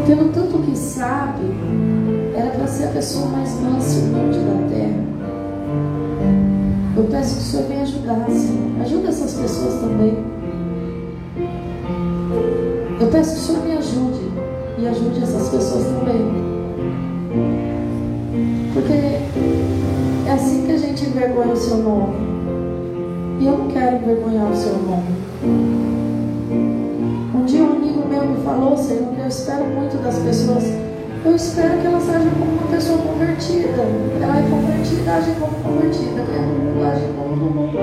Pelo 0.06 0.28
tanto 0.30 0.58
que 0.60 0.76
sabe, 0.78 1.44
era 2.34 2.50
para 2.50 2.60
tá 2.60 2.66
ser 2.68 2.84
a 2.84 2.88
pessoa 2.88 3.26
mais 3.26 3.52
mansa, 3.60 3.98
irmã 3.98 4.30
de 4.30 4.45
peço 7.26 7.34
que 7.34 7.40
o 7.40 7.44
Senhor 7.44 7.66
venha 7.66 7.82
ajudar, 7.82 8.26
Senhor. 8.30 8.82
Ajuda 8.82 9.08
essas 9.08 9.34
pessoas 9.34 9.74
também. 9.80 10.16
Eu 13.00 13.08
peço 13.08 13.32
que 13.32 13.40
o 13.40 13.42
Senhor 13.42 13.64
me 13.64 13.72
ajude 13.72 14.30
e 14.78 14.86
ajude 14.86 15.22
essas 15.22 15.48
pessoas 15.48 15.84
também. 15.86 16.22
Porque 18.72 18.92
é 18.92 20.32
assim 20.32 20.66
que 20.66 20.72
a 20.72 20.78
gente 20.78 21.06
envergonha 21.06 21.52
o 21.52 21.56
seu 21.56 21.78
nome. 21.78 22.14
E 23.40 23.46
eu 23.46 23.58
não 23.58 23.68
quero 23.68 23.96
envergonhar 23.96 24.52
o 24.52 24.56
seu 24.56 24.74
nome. 24.74 25.16
Um 27.34 27.44
dia 27.44 27.64
um 27.64 27.72
amigo 27.72 28.08
meu 28.08 28.24
me 28.24 28.44
falou, 28.44 28.76
Senhor, 28.76 29.12
eu 29.18 29.26
espero 29.26 29.64
muito 29.64 30.00
das 30.00 30.16
pessoas. 30.20 30.62
Eu 31.24 31.34
espero 31.34 31.80
que 31.80 31.86
elas 31.88 32.08
agem 32.08 32.30
como 32.38 32.52
uma 32.52 32.70
pessoa 32.70 32.98
convertida. 32.98 33.82
Ela 34.22 34.38
é 34.38 34.42
convertida, 34.48 34.65
age 35.16 35.32
como 35.40 35.56
convertida. 35.62 36.20
É 36.20 36.38
no 36.40 36.52
mundo, 36.58 36.84
age 36.84 37.06
como 37.16 37.36
no 37.36 37.50
mundo. 37.50 37.78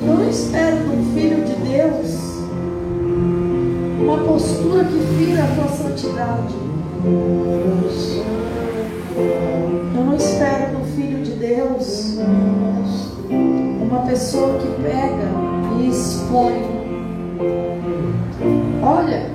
Eu 0.00 0.14
não 0.14 0.28
espero 0.28 0.76
de 0.76 0.96
filho 1.14 1.44
de 1.44 1.54
Deus 1.54 2.28
uma 4.00 4.18
postura 4.18 4.84
que 4.84 4.98
vira 4.98 5.44
a 5.44 5.46
tua 5.54 5.68
santidade. 5.68 6.54
Eu 9.94 10.04
não 10.04 10.16
espero 10.16 10.78
no 10.78 10.84
Filho 10.84 11.22
de 11.22 11.32
Deus 11.32 12.18
uma 13.28 14.00
pessoa 14.06 14.58
que 14.58 14.82
pega 14.82 15.28
e 15.78 15.88
expõe. 15.88 16.78
Olha, 18.82 19.30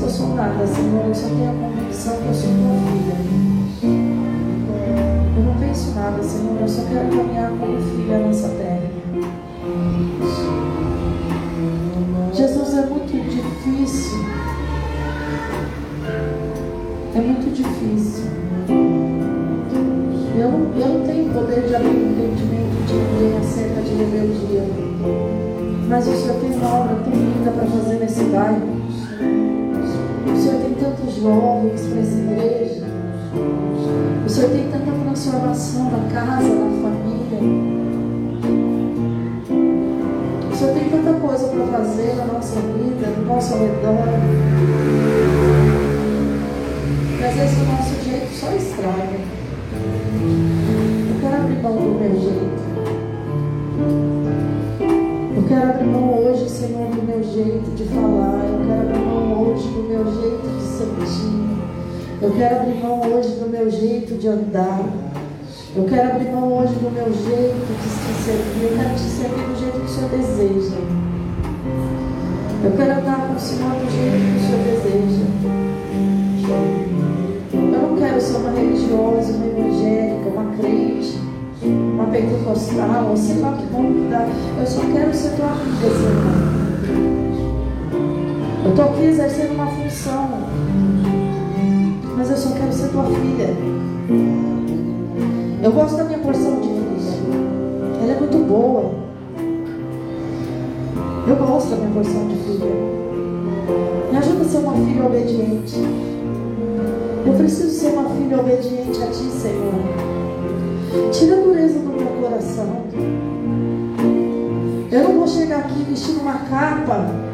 não 0.00 0.06
eu 0.06 0.10
sou 0.10 0.34
nada, 0.34 0.66
Senhor. 0.66 1.06
Eu 1.06 1.14
só 1.14 1.28
tenho 1.28 1.50
a 1.50 1.54
convicção 1.54 2.16
que 2.16 2.26
eu 2.26 2.34
sou 2.34 2.50
tua 2.50 2.92
filha 2.92 3.28
penso 5.78 5.94
nada, 5.94 6.22
Senhor. 6.22 6.60
Eu 6.60 6.68
só 6.68 6.82
quero 6.82 7.08
caminhar 7.08 7.50
como 7.50 7.80
filha 7.80 8.18
nessa 8.18 8.48
terra. 8.48 8.90
Jesus 12.32 12.74
é 12.74 12.86
muito 12.86 13.12
difícil. 13.28 14.18
É 17.14 17.20
muito 17.20 17.54
difícil. 17.54 18.24
Eu 20.38 20.52
não, 20.52 20.80
eu 20.80 20.98
não 20.98 21.06
tenho 21.06 21.32
poder 21.32 21.66
de 21.66 21.74
abrir 21.74 21.88
o 21.88 22.10
entendimento 22.10 22.86
de 22.86 22.94
ninguém 22.94 23.38
acerca 23.38 23.82
de 23.82 23.94
rebeldia. 23.94 24.64
Mas 25.88 26.06
o 26.06 26.12
Senhor 26.12 26.40
tem 26.40 26.50
obra 26.64 26.96
tão 27.02 27.12
linda 27.12 27.50
para 27.50 27.66
fazer 27.66 27.98
nesse 27.98 28.24
bairro. 28.24 28.78
Tantos 30.98 31.14
jovens 31.22 31.80
para 31.86 32.00
essa 32.00 32.18
igreja. 32.18 32.86
O 34.26 34.28
Senhor 34.28 34.50
tem 34.50 34.68
tanta 34.68 34.90
transformação 34.90 35.90
na 35.92 36.10
casa, 36.12 36.48
na 36.48 36.70
família. 36.82 37.38
O 40.50 40.56
Senhor 40.56 40.74
tem 40.74 40.90
tanta 40.90 41.20
coisa 41.20 41.46
para 41.48 41.66
fazer 41.66 42.16
na 42.16 42.24
nossa 42.24 42.56
vida, 42.56 43.06
no 43.16 43.26
nosso 43.26 43.54
redor. 43.54 44.08
E 47.20 47.24
às 47.24 47.34
vezes 47.34 47.58
o 47.58 47.64
nosso 47.64 47.94
jeito 48.04 48.34
só 48.34 48.52
estraga. 48.52 49.18
Eu 51.10 51.20
quero 51.20 51.36
abrir 51.36 51.62
mão 51.62 51.76
do 51.76 51.98
meu 52.00 52.20
jeito. 52.20 52.37
Eu 60.80 62.30
quero 62.36 62.56
abrir 62.60 62.80
mão 62.80 63.00
hoje 63.00 63.30
do 63.30 63.48
meu 63.50 63.68
jeito 63.68 64.14
de 64.14 64.28
andar. 64.28 64.84
Eu 65.74 65.84
quero 65.84 66.10
abrir 66.10 66.30
mão 66.30 66.52
hoje 66.56 66.74
do 66.74 66.90
meu 66.92 67.06
jeito 67.06 67.66
de 67.66 67.74
te 67.74 67.88
servir. 68.22 68.62
Eu 68.62 68.76
quero 68.76 68.94
te 68.94 69.00
servir 69.00 69.44
do 69.44 69.58
jeito 69.58 69.80
que 69.80 69.86
o 69.86 69.88
Senhor 69.88 70.10
deseja. 70.10 70.76
Eu 72.64 72.72
quero 72.76 72.92
andar 72.92 73.26
com 73.26 73.34
o 73.34 73.40
Senhor 73.40 73.70
do 73.70 73.90
jeito 73.90 74.18
que 74.22 74.36
o 74.36 74.42
Senhor 74.46 74.62
deseja. 74.70 75.26
Eu 77.54 77.60
não 77.60 77.96
quero 77.96 78.20
ser 78.20 78.36
uma 78.36 78.50
religiosa, 78.52 79.32
uma 79.32 79.46
evangélica, 79.46 80.28
uma 80.28 80.56
crente, 80.56 81.18
uma 81.62 82.06
pentecostal, 82.06 83.16
sei 83.16 83.38
lá 83.40 83.52
que 83.52 83.72
nome 83.72 84.10
dá. 84.10 84.28
Eu 84.60 84.66
só 84.66 84.80
quero 84.92 85.12
ser 85.12 85.30
tua 85.36 85.46
amiga, 85.46 85.88
Senhor. 85.88 86.57
Estou 88.78 88.94
aqui 88.94 89.06
exercendo 89.06 89.54
uma 89.54 89.66
função 89.66 90.28
mas 92.16 92.30
eu 92.30 92.36
só 92.36 92.50
quero 92.50 92.72
ser 92.72 92.90
tua 92.90 93.06
filha. 93.06 93.48
Eu 95.60 95.72
gosto 95.72 95.96
da 95.96 96.04
minha 96.04 96.20
porção 96.20 96.60
de 96.60 96.68
filha. 96.68 98.02
Ela 98.02 98.12
é 98.12 98.20
muito 98.20 98.38
boa. 98.46 98.92
Eu 101.26 101.36
gosto 101.44 101.70
da 101.70 101.76
minha 101.76 101.90
porção 101.90 102.28
de 102.28 102.36
filha. 102.36 102.66
Me 104.12 104.16
ajuda 104.16 104.42
a 104.42 104.44
ser 104.44 104.58
uma 104.58 104.74
filha 104.74 105.06
obediente. 105.06 105.76
Eu 107.26 107.34
preciso 107.34 107.70
ser 107.70 107.88
uma 107.88 108.08
filha 108.10 108.38
obediente 108.38 109.02
a 109.02 109.06
ti, 109.06 109.24
Senhor. 109.24 109.74
Tira 111.10 111.36
a 111.36 111.40
dureza 111.40 111.80
do 111.80 111.88
meu 111.88 112.22
coração. 112.22 112.84
Eu 114.92 115.02
não 115.02 115.18
vou 115.18 115.26
chegar 115.26 115.58
aqui 115.58 115.84
vestindo 115.88 116.20
uma 116.20 116.34
capa, 116.48 117.27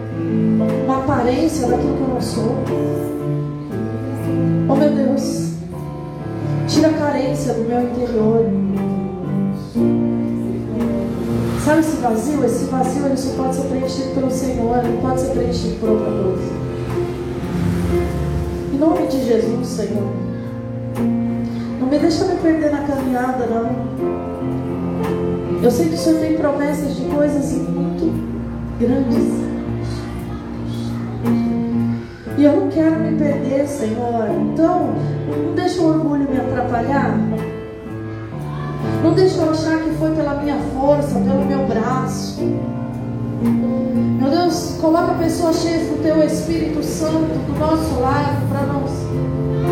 uma 0.85 0.99
aparência 0.99 1.66
daquilo 1.66 1.97
que 1.97 2.03
eu 2.03 2.09
não 2.09 2.20
sou. 2.20 2.57
Oh 4.69 4.77
meu 4.77 4.91
Deus, 4.91 5.53
tira 6.69 6.89
a 6.89 6.93
carência 6.93 7.55
do 7.55 7.69
meu 7.69 7.82
interior. 7.82 8.47
Sabe 11.65 11.81
esse 11.81 11.97
vazio? 11.97 12.45
Esse 12.45 12.65
vazio 12.66 13.07
ele 13.07 13.16
só 13.16 13.43
pode 13.43 13.55
ser 13.55 13.62
preenchido 13.62 14.15
pelo 14.15 14.31
Senhor, 14.31 14.82
não 14.82 14.97
pode 15.01 15.20
ser 15.20 15.31
preenchido 15.31 15.77
por 15.81 15.91
outra 15.91 16.11
coisa. 16.11 16.53
Em 18.73 18.78
nome 18.78 19.07
de 19.07 19.24
Jesus, 19.24 19.66
Senhor. 19.66 20.12
Não 21.81 21.89
me 21.89 21.99
deixa 21.99 22.24
me 22.24 22.36
perder 22.36 22.70
na 22.70 22.82
caminhada, 22.82 23.47
não. 23.47 23.95
Eu 25.62 25.70
sei 25.70 25.89
que 25.89 25.95
o 25.95 25.99
Senhor 25.99 26.20
tem 26.20 26.36
promessas 26.36 26.97
de 26.97 27.05
coisas 27.05 27.53
muito 27.53 28.12
grandes. 28.78 29.44
E 32.45 32.47
eu 32.47 32.57
não 32.57 32.69
quero 32.69 33.01
me 33.01 33.16
perder, 33.16 33.66
Senhor. 33.66 34.29
Então, 34.29 34.91
não 35.47 35.55
deixa 35.55 35.81
o 35.81 35.89
orgulho 35.89 36.29
me 36.29 36.37
atrapalhar. 36.37 37.19
Não 39.03 39.15
deixa 39.15 39.41
eu 39.41 39.51
achar 39.51 39.79
que 39.79 39.89
foi 39.93 40.11
pela 40.15 40.35
minha 40.35 40.59
força, 40.75 41.19
pelo 41.21 41.43
meu 41.47 41.66
braço. 41.66 42.43
Meu 43.41 44.31
Deus, 44.31 44.77
coloca 44.79 45.15
pessoas 45.15 45.62
cheias 45.62 45.89
do 45.89 46.03
Teu 46.03 46.23
Espírito 46.23 46.83
Santo 46.83 47.33
do 47.47 47.59
nosso 47.59 47.99
lado 47.99 48.47
para 48.51 48.66
nos, 48.66 48.93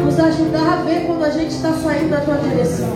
nos 0.07 0.19
ajudar 0.19 0.79
a 0.79 0.83
ver 0.83 1.07
quando 1.07 1.25
a 1.25 1.31
gente 1.31 1.51
está 1.51 1.75
saindo 1.75 2.09
da 2.09 2.23
Tua 2.23 2.37
direção. 2.37 2.89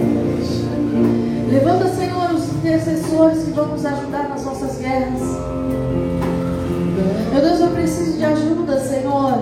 Levanta, 1.51 1.89
Senhor, 1.89 2.31
os 2.33 2.49
intercessores 2.49 3.45
que 3.45 3.51
vão 3.51 3.67
nos 3.67 3.85
ajudar 3.85 4.27
nas 4.31 4.43
nossas 4.43 4.79
guerras. 4.79 5.66
Meu 7.37 7.45
Deus, 7.45 7.61
eu 7.61 7.69
preciso 7.69 8.17
de 8.17 8.25
ajuda, 8.25 8.81
Senhor. 8.81 9.39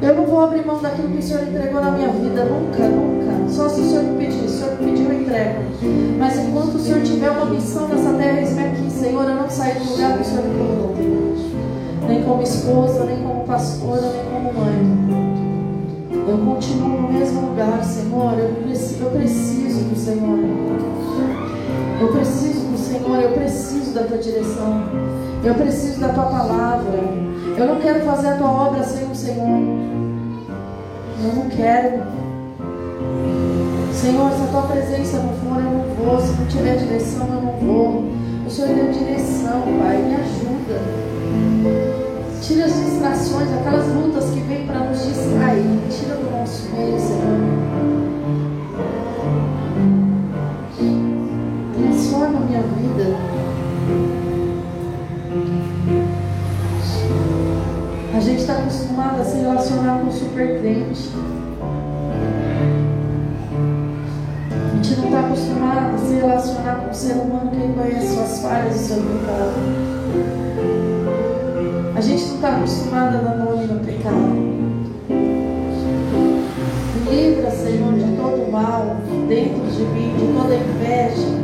Eu 0.00 0.14
não 0.14 0.26
vou 0.26 0.44
abrir 0.44 0.64
mão 0.64 0.80
daquilo 0.80 1.08
que 1.08 1.18
o 1.18 1.22
Senhor 1.22 1.42
entregou 1.42 1.80
na 1.80 1.90
minha 1.90 2.06
vida, 2.06 2.44
nunca, 2.44 2.86
nunca. 2.86 3.50
Só 3.52 3.68
se 3.68 3.80
o 3.80 3.84
Senhor 3.84 4.04
me 4.04 4.24
pedir, 4.24 4.38
se 4.42 4.46
o 4.46 4.58
Senhor 4.60 4.80
me 4.80 4.92
pedir, 4.92 5.04
eu 5.06 5.20
entrego. 5.20 5.62
Mas 6.20 6.38
enquanto 6.38 6.76
o 6.76 6.78
Senhor 6.78 7.02
tiver 7.02 7.30
uma 7.30 7.46
missão 7.46 7.88
nessa 7.88 8.12
terra, 8.12 8.38
eis-me 8.38 8.62
aqui, 8.62 8.90
Senhor, 8.92 9.24
eu 9.24 9.34
não 9.34 9.50
saio 9.50 9.80
do 9.80 9.90
lugar 9.90 10.14
que 10.18 10.22
o 10.22 10.24
Senhor 10.24 10.44
me 10.44 10.54
colocou. 10.56 10.94
Nem 12.06 12.22
como 12.22 12.42
esposa, 12.44 13.04
nem 13.06 13.22
como 13.24 13.44
pastora, 13.44 14.12
nem 14.12 14.24
como 14.32 14.60
mãe. 14.60 16.28
Eu 16.28 16.38
continuo 16.38 17.02
no 17.02 17.12
mesmo 17.12 17.40
lugar, 17.40 17.82
Senhor. 17.82 18.38
Eu 18.38 18.54
preciso, 18.62 19.02
eu 19.02 19.10
preciso 19.10 19.80
do 19.80 19.98
Senhor. 19.98 20.38
Eu 22.00 22.08
preciso 22.12 22.67
Senhor, 23.08 23.22
eu 23.22 23.30
preciso 23.30 23.94
da 23.94 24.02
tua 24.02 24.18
direção. 24.18 24.82
Eu 25.42 25.54
preciso 25.54 25.98
da 25.98 26.10
tua 26.10 26.24
palavra. 26.24 26.98
Eu 27.56 27.66
não 27.66 27.80
quero 27.80 28.04
fazer 28.04 28.28
a 28.28 28.36
tua 28.36 28.50
obra 28.50 28.84
sem 28.84 29.10
o 29.10 29.14
Senhor. 29.14 29.62
Eu 31.24 31.32
não 31.34 31.48
quero. 31.48 32.02
Senhor, 33.94 34.30
se 34.30 34.42
a 34.42 34.46
tua 34.50 34.62
presença 34.62 35.16
não 35.20 35.32
for, 35.32 35.56
eu 35.56 35.70
não 35.70 35.84
vou. 35.94 36.20
Se 36.20 36.38
não 36.38 36.46
tiver 36.48 36.76
direção, 36.76 37.26
eu 37.28 37.40
não 37.40 37.52
vou. 37.52 38.04
O 38.46 38.50
Senhor 38.50 38.74
deu 38.74 38.92
direção, 38.92 39.62
Pai. 39.80 39.96
Me 40.02 40.14
ajuda. 40.14 40.78
Tira 42.42 42.66
as 42.66 42.74
distrações, 42.74 43.48
aquelas 43.54 43.88
lutas 43.88 44.24
que 44.26 44.40
vêm 44.40 44.66
para 44.66 44.80
nos 44.80 45.02
distrair. 45.02 45.64
Tira 45.88 46.14
do 46.14 46.30
nosso 46.30 46.68
meio, 46.72 47.00
Senhor. 47.00 47.47
Acostumado 58.98 59.20
a 59.20 59.24
se 59.24 59.36
relacionar 59.38 60.00
com 60.00 60.10
super 60.10 60.60
crente. 60.60 61.10
A 64.50 64.74
gente 64.74 64.96
não 64.96 65.04
está 65.04 65.20
acostumado 65.20 65.94
a 65.94 65.98
se 65.98 66.14
relacionar 66.14 66.74
com 66.76 66.90
o 66.90 66.94
ser 66.94 67.12
humano 67.12 67.50
que 67.50 67.56
reconhece 67.58 68.14
suas 68.14 68.40
falhas 68.40 68.74
e 68.74 68.78
seu 68.78 68.96
pecado. 68.96 69.54
A 71.94 72.00
gente 72.00 72.24
não 72.24 72.34
está 72.34 72.56
acostumado 72.56 73.16
a 73.16 73.20
dar 73.20 73.36
nome 73.36 73.66
no 73.66 73.80
pecado. 73.80 74.48
Livra, 77.08 77.50
Senhor, 77.52 77.94
de 77.94 78.16
todo 78.16 78.50
mal 78.50 78.96
dentro 79.28 79.64
de 79.70 79.82
mim, 79.82 80.14
de 80.16 80.26
toda 80.34 80.54
inveja. 80.54 81.38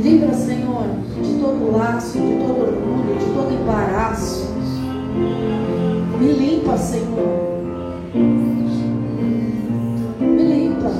Livra, 0.00 0.34
Senhor, 0.34 0.86
de 1.20 1.40
todo 1.40 1.76
laço, 1.76 2.18
de 2.18 2.36
todo 2.36 2.60
orgulho, 2.60 3.18
de 3.18 3.26
todo 3.34 3.52
embaraço. 3.52 4.50
Limpa, 6.70 6.78
Senhor. 6.78 7.50
Me 10.20 10.42
limpa. 10.42 10.90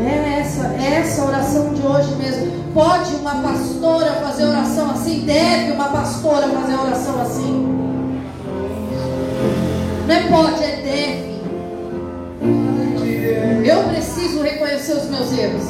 É 0.00 0.40
essa, 0.40 0.66
é 0.66 1.00
essa 1.00 1.24
oração 1.24 1.72
de 1.72 1.86
hoje 1.86 2.14
mesmo. 2.16 2.52
Pode 2.74 3.14
uma 3.16 3.36
pastora 3.36 4.12
fazer 4.22 4.44
oração 4.44 4.90
assim? 4.90 5.20
Deve 5.20 5.72
uma 5.72 5.88
pastora 5.88 6.48
fazer 6.48 6.74
oração 6.74 7.20
assim? 7.22 7.78
Não 10.06 10.14
é 10.14 10.22
pode, 10.28 10.62
é 10.62 10.76
deve. 10.82 11.32
Eu 13.66 13.84
preciso 13.84 14.42
reconhecer 14.42 14.94
os 14.94 15.08
meus 15.08 15.32
erros. 15.38 15.64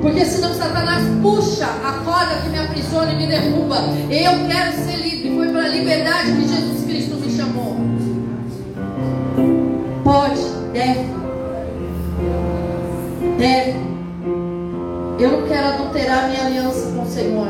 Porque 0.00 0.24
senão 0.24 0.54
Satanás 0.54 1.04
puxa 1.22 1.66
a 1.66 1.92
corda 2.04 2.36
que 2.42 2.48
me 2.50 2.58
aprisiona 2.58 3.12
e 3.12 3.16
me 3.16 3.26
derruba. 3.26 3.78
Eu 4.10 4.46
quero 4.48 4.72
ser 4.84 4.96
livre. 4.96 5.11
A 5.62 5.68
liberdade 5.68 6.32
que 6.32 6.48
Jesus 6.48 6.84
Cristo 6.86 7.14
me 7.18 7.30
chamou. 7.30 7.76
Pode, 10.02 10.40
deve. 10.72 11.06
Deve. 13.38 13.78
Eu 15.20 15.30
não 15.30 15.46
quero 15.46 15.68
adulterar 15.68 16.30
minha 16.30 16.46
aliança 16.46 16.90
com 16.90 17.02
o 17.02 17.06
Senhor. 17.06 17.46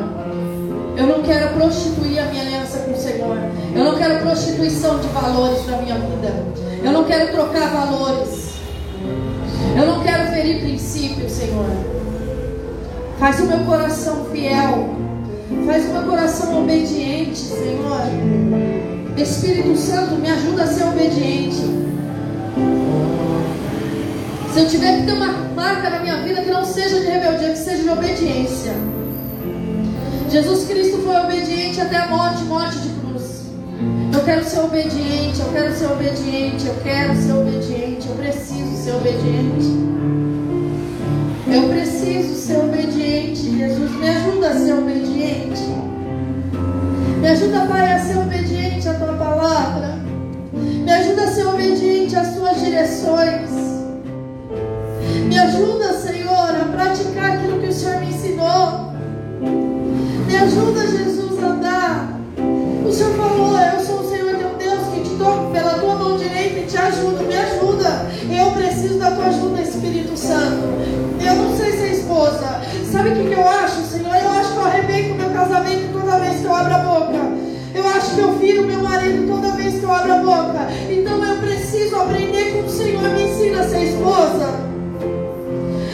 Eu 0.95 1.07
não 1.07 1.23
quero 1.23 1.55
prostituir 1.55 2.19
a 2.19 2.27
minha 2.27 2.43
aliança 2.43 2.81
com 2.81 2.93
o 2.93 2.97
Senhor. 2.99 3.39
Eu 3.75 3.83
não 3.83 3.97
quero 3.97 4.21
prostituição 4.21 4.99
de 4.99 5.09
valores 5.09 5.67
na 5.67 5.79
minha 5.79 5.95
vida. 5.95 6.35
Eu 6.85 6.93
não 6.93 7.05
quero 7.05 7.33
trocar 7.33 7.71
valores. 7.71 8.57
Eu 9.75 9.87
não 9.87 10.03
quero 10.03 10.31
ferir 10.31 10.61
princípios, 10.61 11.33
Senhor. 11.33 11.65
Faz 13.19 13.41
o 13.41 13.47
meu 13.47 13.61
coração 13.61 14.27
fiel. 14.27 15.01
Faz 15.67 15.85
o 15.87 15.93
meu 15.93 16.03
coração 16.03 16.63
obediente, 16.63 17.39
Senhor. 17.39 18.01
Espírito 19.17 19.77
Santo, 19.77 20.17
me 20.17 20.31
ajuda 20.31 20.65
a 20.65 20.67
ser 20.67 20.85
obediente. 20.85 21.63
Se 24.53 24.61
eu 24.61 24.69
tiver 24.69 25.01
que 25.01 25.07
ter 25.07 25.13
uma 25.13 25.29
marca 25.55 25.89
na 25.89 26.01
minha 26.01 26.17
vida 26.23 26.43
que 26.43 26.51
não 26.51 26.65
seja 26.65 27.01
de 27.01 27.07
rebeldia, 27.07 27.51
que 27.51 27.59
seja 27.59 27.83
de 27.83 27.89
obediência. 27.89 28.73
Jesus 30.31 30.67
Cristo 30.67 30.99
foi 30.99 31.17
obediente 31.17 31.81
até 31.81 31.99
a 31.99 32.09
morte 32.09 32.43
morte 32.45 32.79
de 32.79 32.89
cruz. 33.01 33.47
Eu 34.13 34.25
quero 34.25 34.45
ser 34.45 34.61
obediente, 34.61 35.41
eu 35.41 35.53
quero 35.53 35.75
ser 35.75 35.87
obediente, 35.87 36.67
eu 36.67 36.75
quero 36.83 37.15
ser 37.15 37.33
obediente, 37.33 38.09
eu 38.09 38.15
preciso 38.17 38.77
ser 38.83 38.93
obediente. 38.93 40.32
Eu 41.53 41.69
preciso 41.69 42.35
ser 42.35 42.57
obediente. 42.61 43.59
Jesus, 43.59 43.91
me 43.91 44.09
ajuda 44.09 44.49
a 44.49 44.55
ser 44.55 44.73
obediente. 44.73 45.63
Me 47.21 47.29
ajuda, 47.29 47.67
Pai, 47.67 47.93
a 47.93 47.99
ser 47.99 48.17
obediente 48.17 48.89
à 48.89 48.95
tua 48.95 49.13
palavra. 49.13 49.99
Me 50.51 50.91
ajuda 50.91 51.25
a 51.25 51.27
ser 51.27 51.47
obediente 51.47 52.17
às 52.17 52.35
tuas 52.35 52.59
direções. 52.59 53.51
Me 55.29 55.39
ajuda, 55.39 55.93
Senhor, 55.93 56.33
a 56.33 56.65
praticar 56.75 57.33
aquilo 57.33 57.61
que 57.61 57.69
o 57.69 57.73
Senhor 57.73 58.01
me 58.01 58.07
ensinou. 58.07 58.93
Me 60.27 60.37
ajuda, 60.37 60.87
Jesus, 60.87 61.43
a 61.43 61.47
andar. 61.49 62.21
O 62.87 62.91
Senhor 62.91 63.15
falou: 63.15 63.59
Eu 63.59 63.81
sou 63.81 64.01
o 64.01 64.09
Senhor 64.09 64.37
teu 64.37 64.55
Deus 64.59 64.89
que 64.95 65.01
te 65.03 65.17
toco 65.17 65.53
pela 65.53 65.75
tua 65.75 65.97
mão 65.97 66.17
direita 66.17 66.61
e 66.61 66.67
te 66.67 66.79
ajudo. 66.79 67.23
Me 67.29 67.37
ajuda. 67.37 68.11
Eu 68.31 68.53
preciso 68.53 68.99
da 68.99 69.11
tua 69.11 69.27
ajuda, 69.27 69.61
Espírito 69.61 70.17
Santo. 70.17 70.62
Sabe 72.93 73.09
o 73.09 73.15
que, 73.15 73.33
eu 73.33 73.49
acho, 73.49 73.87
Senhor? 73.87 74.15
Eu 74.15 74.31
acho 74.33 74.53
que 74.53 74.59
eu 74.59 74.65
arrebento 74.67 75.15
meu 75.15 75.31
casamento 75.31 75.99
toda 75.99 76.19
vez 76.19 76.41
que 76.41 76.45
eu 76.45 76.55
abro 76.55 76.75
a 76.75 76.79
boca. 76.79 77.19
Eu 77.75 77.89
acho 77.89 78.15
que 78.15 78.21
eu 78.21 78.39
firo 78.39 78.67
meu 78.67 78.81
marido 78.83 79.27
toda 79.27 79.57
vez 79.57 79.81
que 79.81 79.83
eu 79.83 79.91
abro 79.91 80.13
a 80.13 80.19
boca. 80.19 80.69
Então 80.91 81.25
eu 81.25 81.37
preciso 81.39 81.97
aprender 81.97 82.53
com 82.53 82.67
o 82.67 82.71
Senhor. 82.71 83.03
Me 83.03 83.23
ensina 83.23 83.61
a 83.61 83.67
ser 83.67 83.85
esposa. 83.85 84.47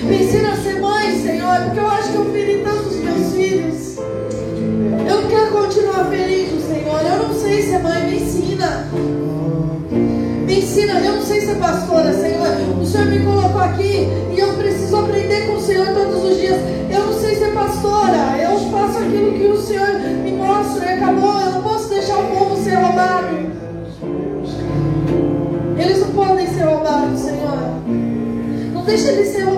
Me 0.03 0.25
ensina 0.25 0.51
a 0.51 0.57
ser 0.57 0.81
mãe, 0.81 1.23
Senhor, 1.23 1.61
porque 1.67 1.79
eu 1.79 1.87
acho 1.87 2.09
que 2.11 2.17
eu 2.17 2.33
feri 2.33 2.65
tantos 2.65 2.97
meus 2.97 3.33
filhos. 3.33 3.97
Eu 5.09 5.23
não 5.23 5.29
quero 5.31 5.53
continuar 5.53 6.05
ferindo, 6.07 6.61
Senhor. 6.67 7.01
Eu 7.01 7.29
não 7.29 7.35
sei 7.41 7.63
ser 7.63 7.79
mãe, 7.79 8.11
me 8.11 8.17
ensina. 8.17 8.89
Me 10.45 10.59
ensina, 10.59 10.95
eu 10.95 11.15
não 11.15 11.23
sei 11.23 11.43
ser 11.43 11.55
pastora, 11.59 12.13
Senhor. 12.13 12.49
O 12.83 12.85
Senhor 12.85 13.07
me 13.07 13.21
colocou 13.21 13.61
aqui 13.61 14.09
deixa 28.99 29.13
eles 29.13 29.29
ser 29.29 29.43
roubados, 29.45 29.58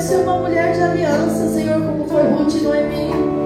ser 0.00 0.16
uma 0.16 0.38
mulher 0.38 0.72
de 0.72 0.80
aliança, 0.80 1.48
Senhor, 1.48 1.80
como 1.82 2.08
foi 2.08 2.22
Ruth 2.22 2.54
e 2.54 2.60
Noemi. 2.60 3.37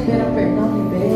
Liberar 0.00 0.32
perdão, 0.34 0.76
libera. 0.76 1.09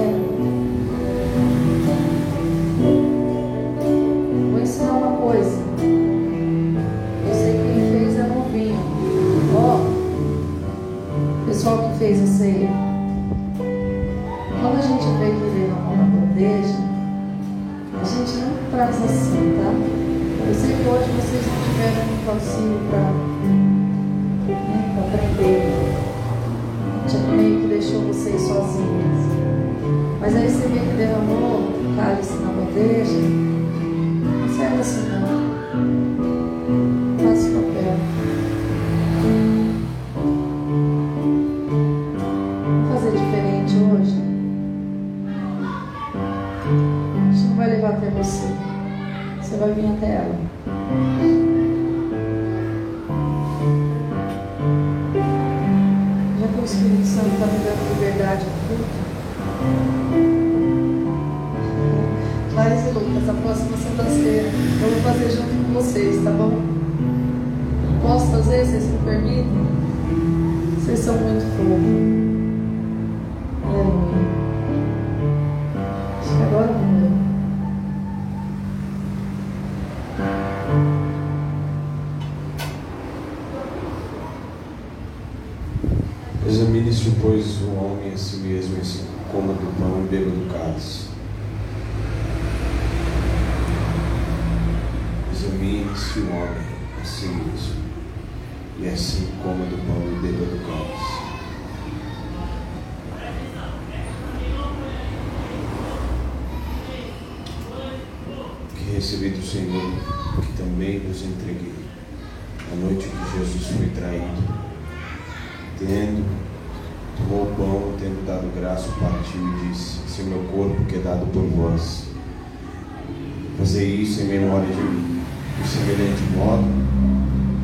Fazer 123.64 123.86
isso 123.86 124.20
em 124.20 124.24
memória 124.26 124.66
de 124.66 124.74
mim. 124.74 125.22
De 125.58 125.66
semelhante 125.66 126.22
modo, 126.36 126.66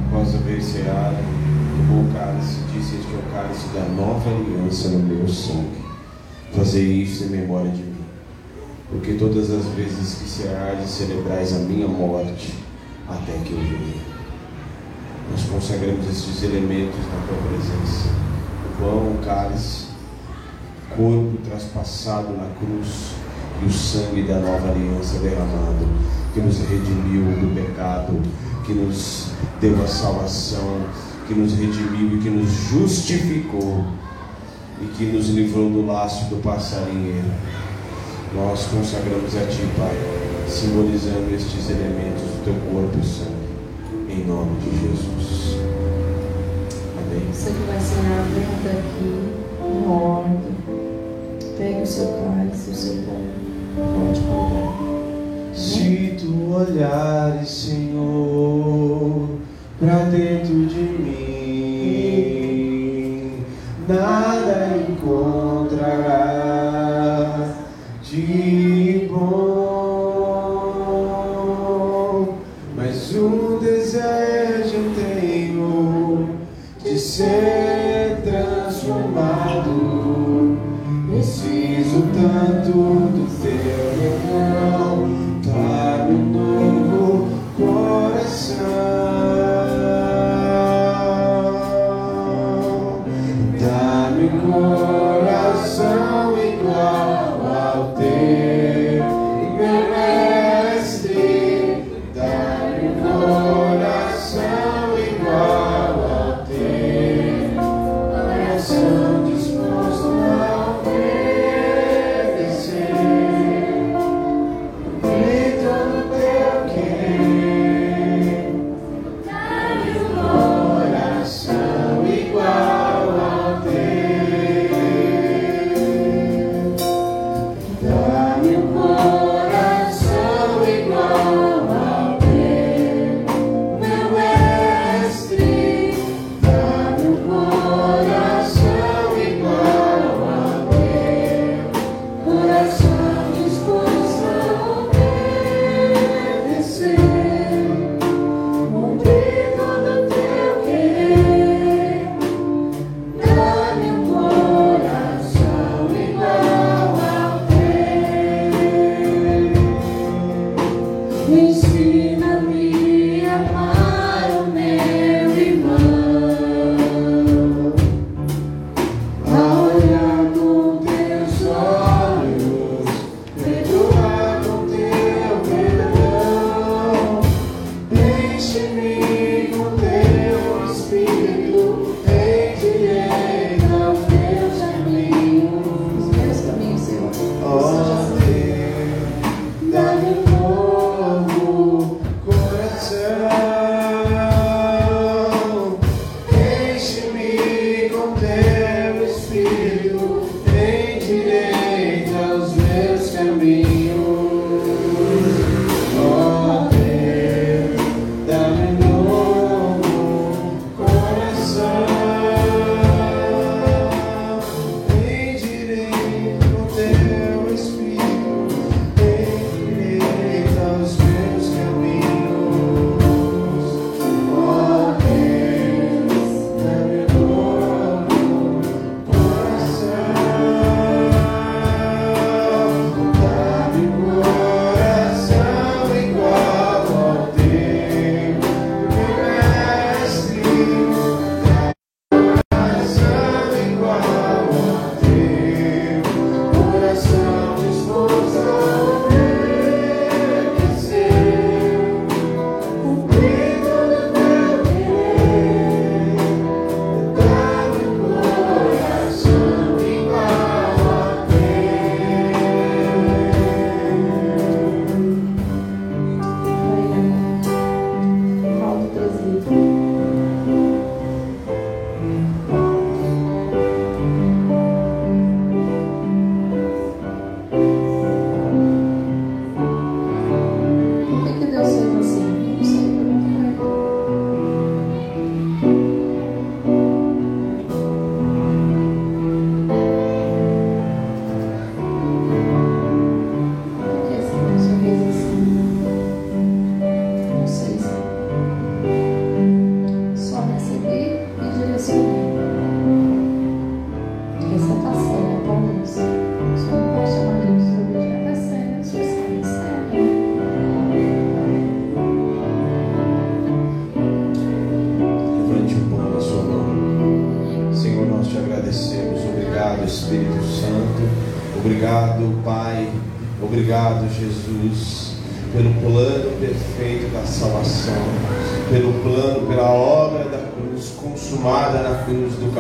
após 0.07 0.35
haver 0.35 0.63
ceado, 0.63 1.19
tomou 1.77 2.05
o 2.05 2.15
cálice 2.15 2.57
disse: 2.73 2.97
Este 2.97 3.13
é 3.13 3.19
o 3.19 3.31
cálice 3.31 3.67
da 3.75 3.83
nova 3.83 4.31
aliança 4.31 4.89
no 4.89 5.01
meu 5.01 5.29
sangue. 5.29 5.85
Fazer 6.57 6.83
isso 6.83 7.25
em 7.25 7.29
memória 7.29 7.71
de 7.71 7.83
mim. 7.83 8.05
porque 8.89 9.13
todas 9.13 9.51
as 9.51 9.67
vezes 9.75 10.15
que 10.15 10.27
serás 10.27 10.89
celebrais 10.89 11.55
a 11.55 11.59
minha 11.59 11.87
morte, 11.87 12.55
até 13.07 13.33
que 13.45 13.53
eu 13.53 13.59
venha. 13.59 14.03
Nós 15.31 15.43
consagramos 15.51 16.09
estes 16.09 16.43
elementos 16.45 16.99
na 16.99 17.27
tua 17.27 17.37
presença. 17.47 18.09
O 18.65 18.81
pão, 18.81 19.13
o 19.13 19.19
cálice, 19.23 19.89
corpo 20.97 21.37
traspassado 21.45 22.33
na 22.33 22.49
cruz 22.59 23.10
e 23.63 23.67
o 23.67 23.73
sangue 23.73 24.23
da 24.23 24.39
nova 24.39 24.71
aliança 24.71 25.19
derramado, 25.19 25.87
que 26.33 26.41
nos 26.41 26.59
redimiu 26.61 27.23
do 27.23 27.55
pecado, 27.55 28.21
que 28.65 28.73
nos 28.73 29.33
deu 29.61 29.83
a 29.83 29.87
salvação, 29.87 30.81
que 31.27 31.35
nos 31.35 31.53
redimiu 31.53 32.17
e 32.17 32.21
que 32.21 32.31
nos 32.31 32.49
justificou 32.51 33.85
e 34.81 34.87
que 34.87 35.05
nos 35.05 35.29
livrou 35.29 35.69
do 35.71 35.87
laço 35.87 36.27
do 36.27 36.43
passarinheiro. 36.43 37.31
Nós 38.35 38.67
consagramos 38.67 39.37
a 39.37 39.47
Ti, 39.47 39.69
Pai, 39.77 39.95
simbolizando 40.49 41.35
estes 41.35 41.69
elementos 41.69 42.23
do 42.23 42.45
Teu 42.45 42.55
corpo 42.73 42.97
e 42.99 43.05
sangue, 43.05 43.41
em 44.09 44.27
nome 44.27 44.59
de 44.61 44.71
Jesus. 44.71 45.57
Amém. 46.97 47.27
Você 47.33 47.51
que 47.51 47.67
vai 47.67 47.81
cear, 47.81 48.25
venha 48.33 48.79
aqui, 48.79 49.41
em 49.63 49.89
ordem. 49.89 50.61
Pegue 51.59 51.83
o 51.83 51.87
seu 51.87 52.07
cálice, 52.07 52.71
o 52.71 52.75
seu 52.75 52.95
pão. 53.03 53.50
Se 55.55 56.17
tu 56.19 56.53
olhares, 56.53 57.49
Senhor, 57.49 59.29
para 59.79 60.05
dentro 60.07 60.67
de 60.67 60.83
mim, 60.99 62.11
nada 63.87 64.77
encontrarás 64.89 65.91
de 68.03 69.09
bom, 69.11 70.41
mas 72.77 73.15
um 73.15 73.59
desejo 73.61 74.91
tenho 74.97 76.31
de 76.83 76.99
ser 76.99 78.21
transformado. 78.25 79.71
Preciso 81.09 82.03
tanto 82.15 83.00
do 83.39 84.50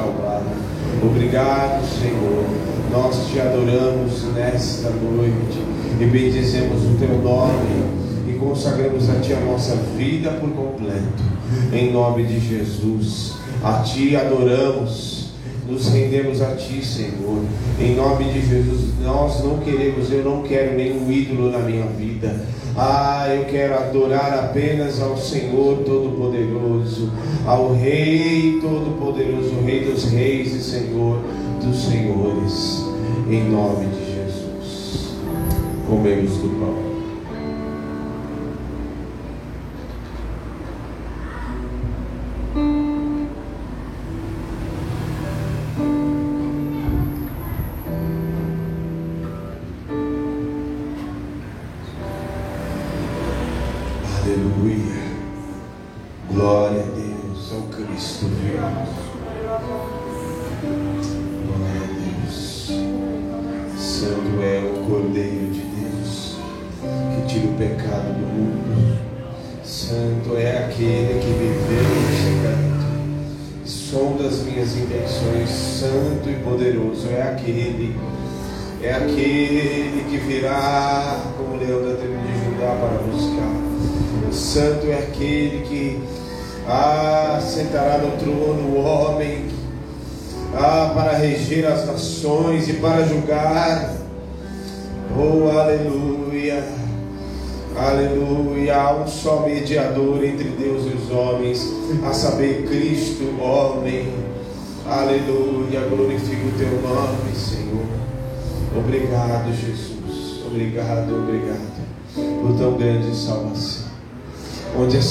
Calvário. 0.00 0.46
Obrigado, 1.02 1.84
Senhor. 2.00 2.44
Nós 2.90 3.28
te 3.30 3.38
adoramos 3.38 4.24
nesta 4.34 4.88
noite 4.90 5.58
e 6.00 6.04
bendizemos 6.06 6.82
o 6.84 6.96
teu 6.98 7.18
nome 7.18 7.84
e 8.26 8.32
consagramos 8.38 9.08
a 9.10 9.20
Ti 9.20 9.34
a 9.34 9.40
nossa 9.40 9.76
vida 9.96 10.30
por 10.30 10.50
completo. 10.50 11.22
Em 11.72 11.92
nome 11.92 12.24
de 12.24 12.40
Jesus, 12.40 13.34
a 13.62 13.82
Ti 13.82 14.16
adoramos 14.16 15.20
nos 15.68 15.88
rendemos 15.88 16.42
a 16.42 16.56
Ti, 16.56 16.84
Senhor. 16.84 17.44
Em 17.78 17.94
nome 17.94 18.24
de 18.24 18.40
Jesus, 18.40 18.94
nós 19.02 19.44
não 19.44 19.58
queremos, 19.58 20.10
eu 20.10 20.24
não 20.24 20.42
quero 20.42 20.74
nenhum 20.76 21.10
ídolo 21.10 21.50
na 21.50 21.58
minha 21.58 21.86
vida. 21.86 22.44
Ah, 22.76 23.26
eu 23.28 23.44
quero 23.44 23.74
adorar 23.74 24.32
apenas 24.38 25.00
ao 25.00 25.16
Senhor 25.16 25.78
Todo-Poderoso, 25.84 27.10
ao 27.46 27.72
Rei 27.74 28.58
Todo-Poderoso, 28.60 29.60
Rei 29.64 29.84
dos 29.84 30.04
Reis 30.04 30.54
e 30.54 30.62
Senhor 30.62 31.22
dos 31.62 31.84
Senhores. 31.84 32.84
Em 33.30 33.48
nome 33.48 33.86
de 33.86 34.14
Jesus. 34.14 35.14
Comemos 35.86 36.32
do 36.38 36.48
pão. 36.58 36.89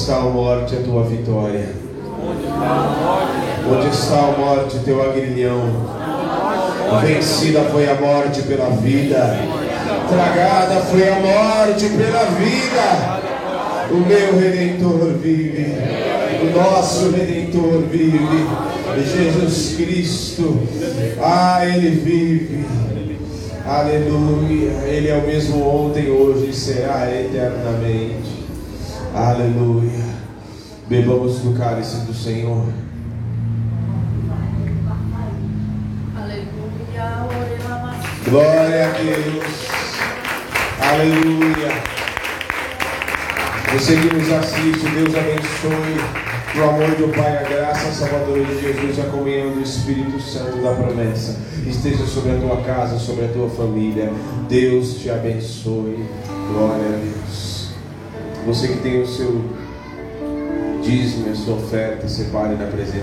Está 0.10 0.22
a 0.22 0.30
morte, 0.31 0.76
a 0.76 0.80
tua 0.80 1.03
vitória? 1.03 1.69
Onde 3.72 3.90
está 3.90 4.18
a 4.18 4.31
morte, 4.40 4.80
teu 4.80 5.03
agrilhão? 5.03 5.61
Vencida 7.03 7.61
foi 7.65 7.88
a 7.88 7.94
morte 7.94 8.41
pela 8.41 8.72
vida, 8.72 9.38
tragada 10.10 10.81
foi 10.81 11.07
a 11.07 11.19
morte 11.19 11.90
pela 11.90 12.23
vida. 12.26 13.19
O 13.91 13.98
meu 13.98 14.40
redentor 14.40 15.14
vive, 15.22 15.76
o 16.41 16.57
nosso 16.57 17.11
redentor 17.11 17.84
vive, 17.91 18.48
Jesus 19.14 19.76
Cristo, 19.77 20.60
ah, 21.22 21.64
Ele 21.68 21.90
vive. 21.91 22.65
Aleluia, 23.64 24.72
Ele 24.88 25.10
é 25.10 25.15
o 25.15 25.27
mesmo 25.27 25.64
ontem, 25.64 26.10
hoje 26.10 26.49
e 26.49 26.53
será 26.53 27.07
eternamente. 27.11 28.38
Aleluia. 29.14 30.06
Bebamos 30.88 31.40
do 31.40 31.57
cálice 31.57 32.06
do 32.06 32.14
Senhor. 32.14 32.65
Aleluia. 36.15 36.49
Glória 38.30 38.88
a 38.88 38.91
Deus. 38.91 39.68
Aleluia. 40.81 41.99
Você 43.73 43.95
que 43.98 44.15
nos 44.15 44.31
assiste, 44.31 44.90
Deus 44.90 45.15
abençoe. 45.15 46.30
O 46.56 46.64
amor 46.64 46.95
do 46.95 47.15
Pai, 47.15 47.38
a 47.38 47.44
graça 47.48 47.88
a 47.88 47.91
Salvador 47.91 48.44
de 48.44 48.60
Jesus, 48.60 48.99
a 48.99 49.10
comunhão 49.10 49.52
do 49.52 49.61
Espírito 49.61 50.19
Santo 50.19 50.57
da 50.61 50.73
promessa 50.73 51.40
esteja 51.68 52.06
sobre 52.06 52.31
a 52.31 52.40
tua 52.40 52.64
casa, 52.64 52.98
sobre 52.98 53.26
a 53.26 53.27
tua 53.27 53.49
família. 53.49 54.11
Deus 54.48 54.95
te 54.95 55.10
abençoe. 55.10 56.03
Glória 56.52 56.88
a 56.88 56.98
Deus. 56.98 57.48
Você 58.49 58.67
que 58.67 58.80
tem 58.80 58.99
o 58.99 59.05
seu 59.05 59.43
dízimo, 60.81 61.30
a 61.30 61.35
sua 61.35 61.53
oferta, 61.53 62.07
separe 62.09 62.55
na 62.55 62.65
presença. 62.65 62.97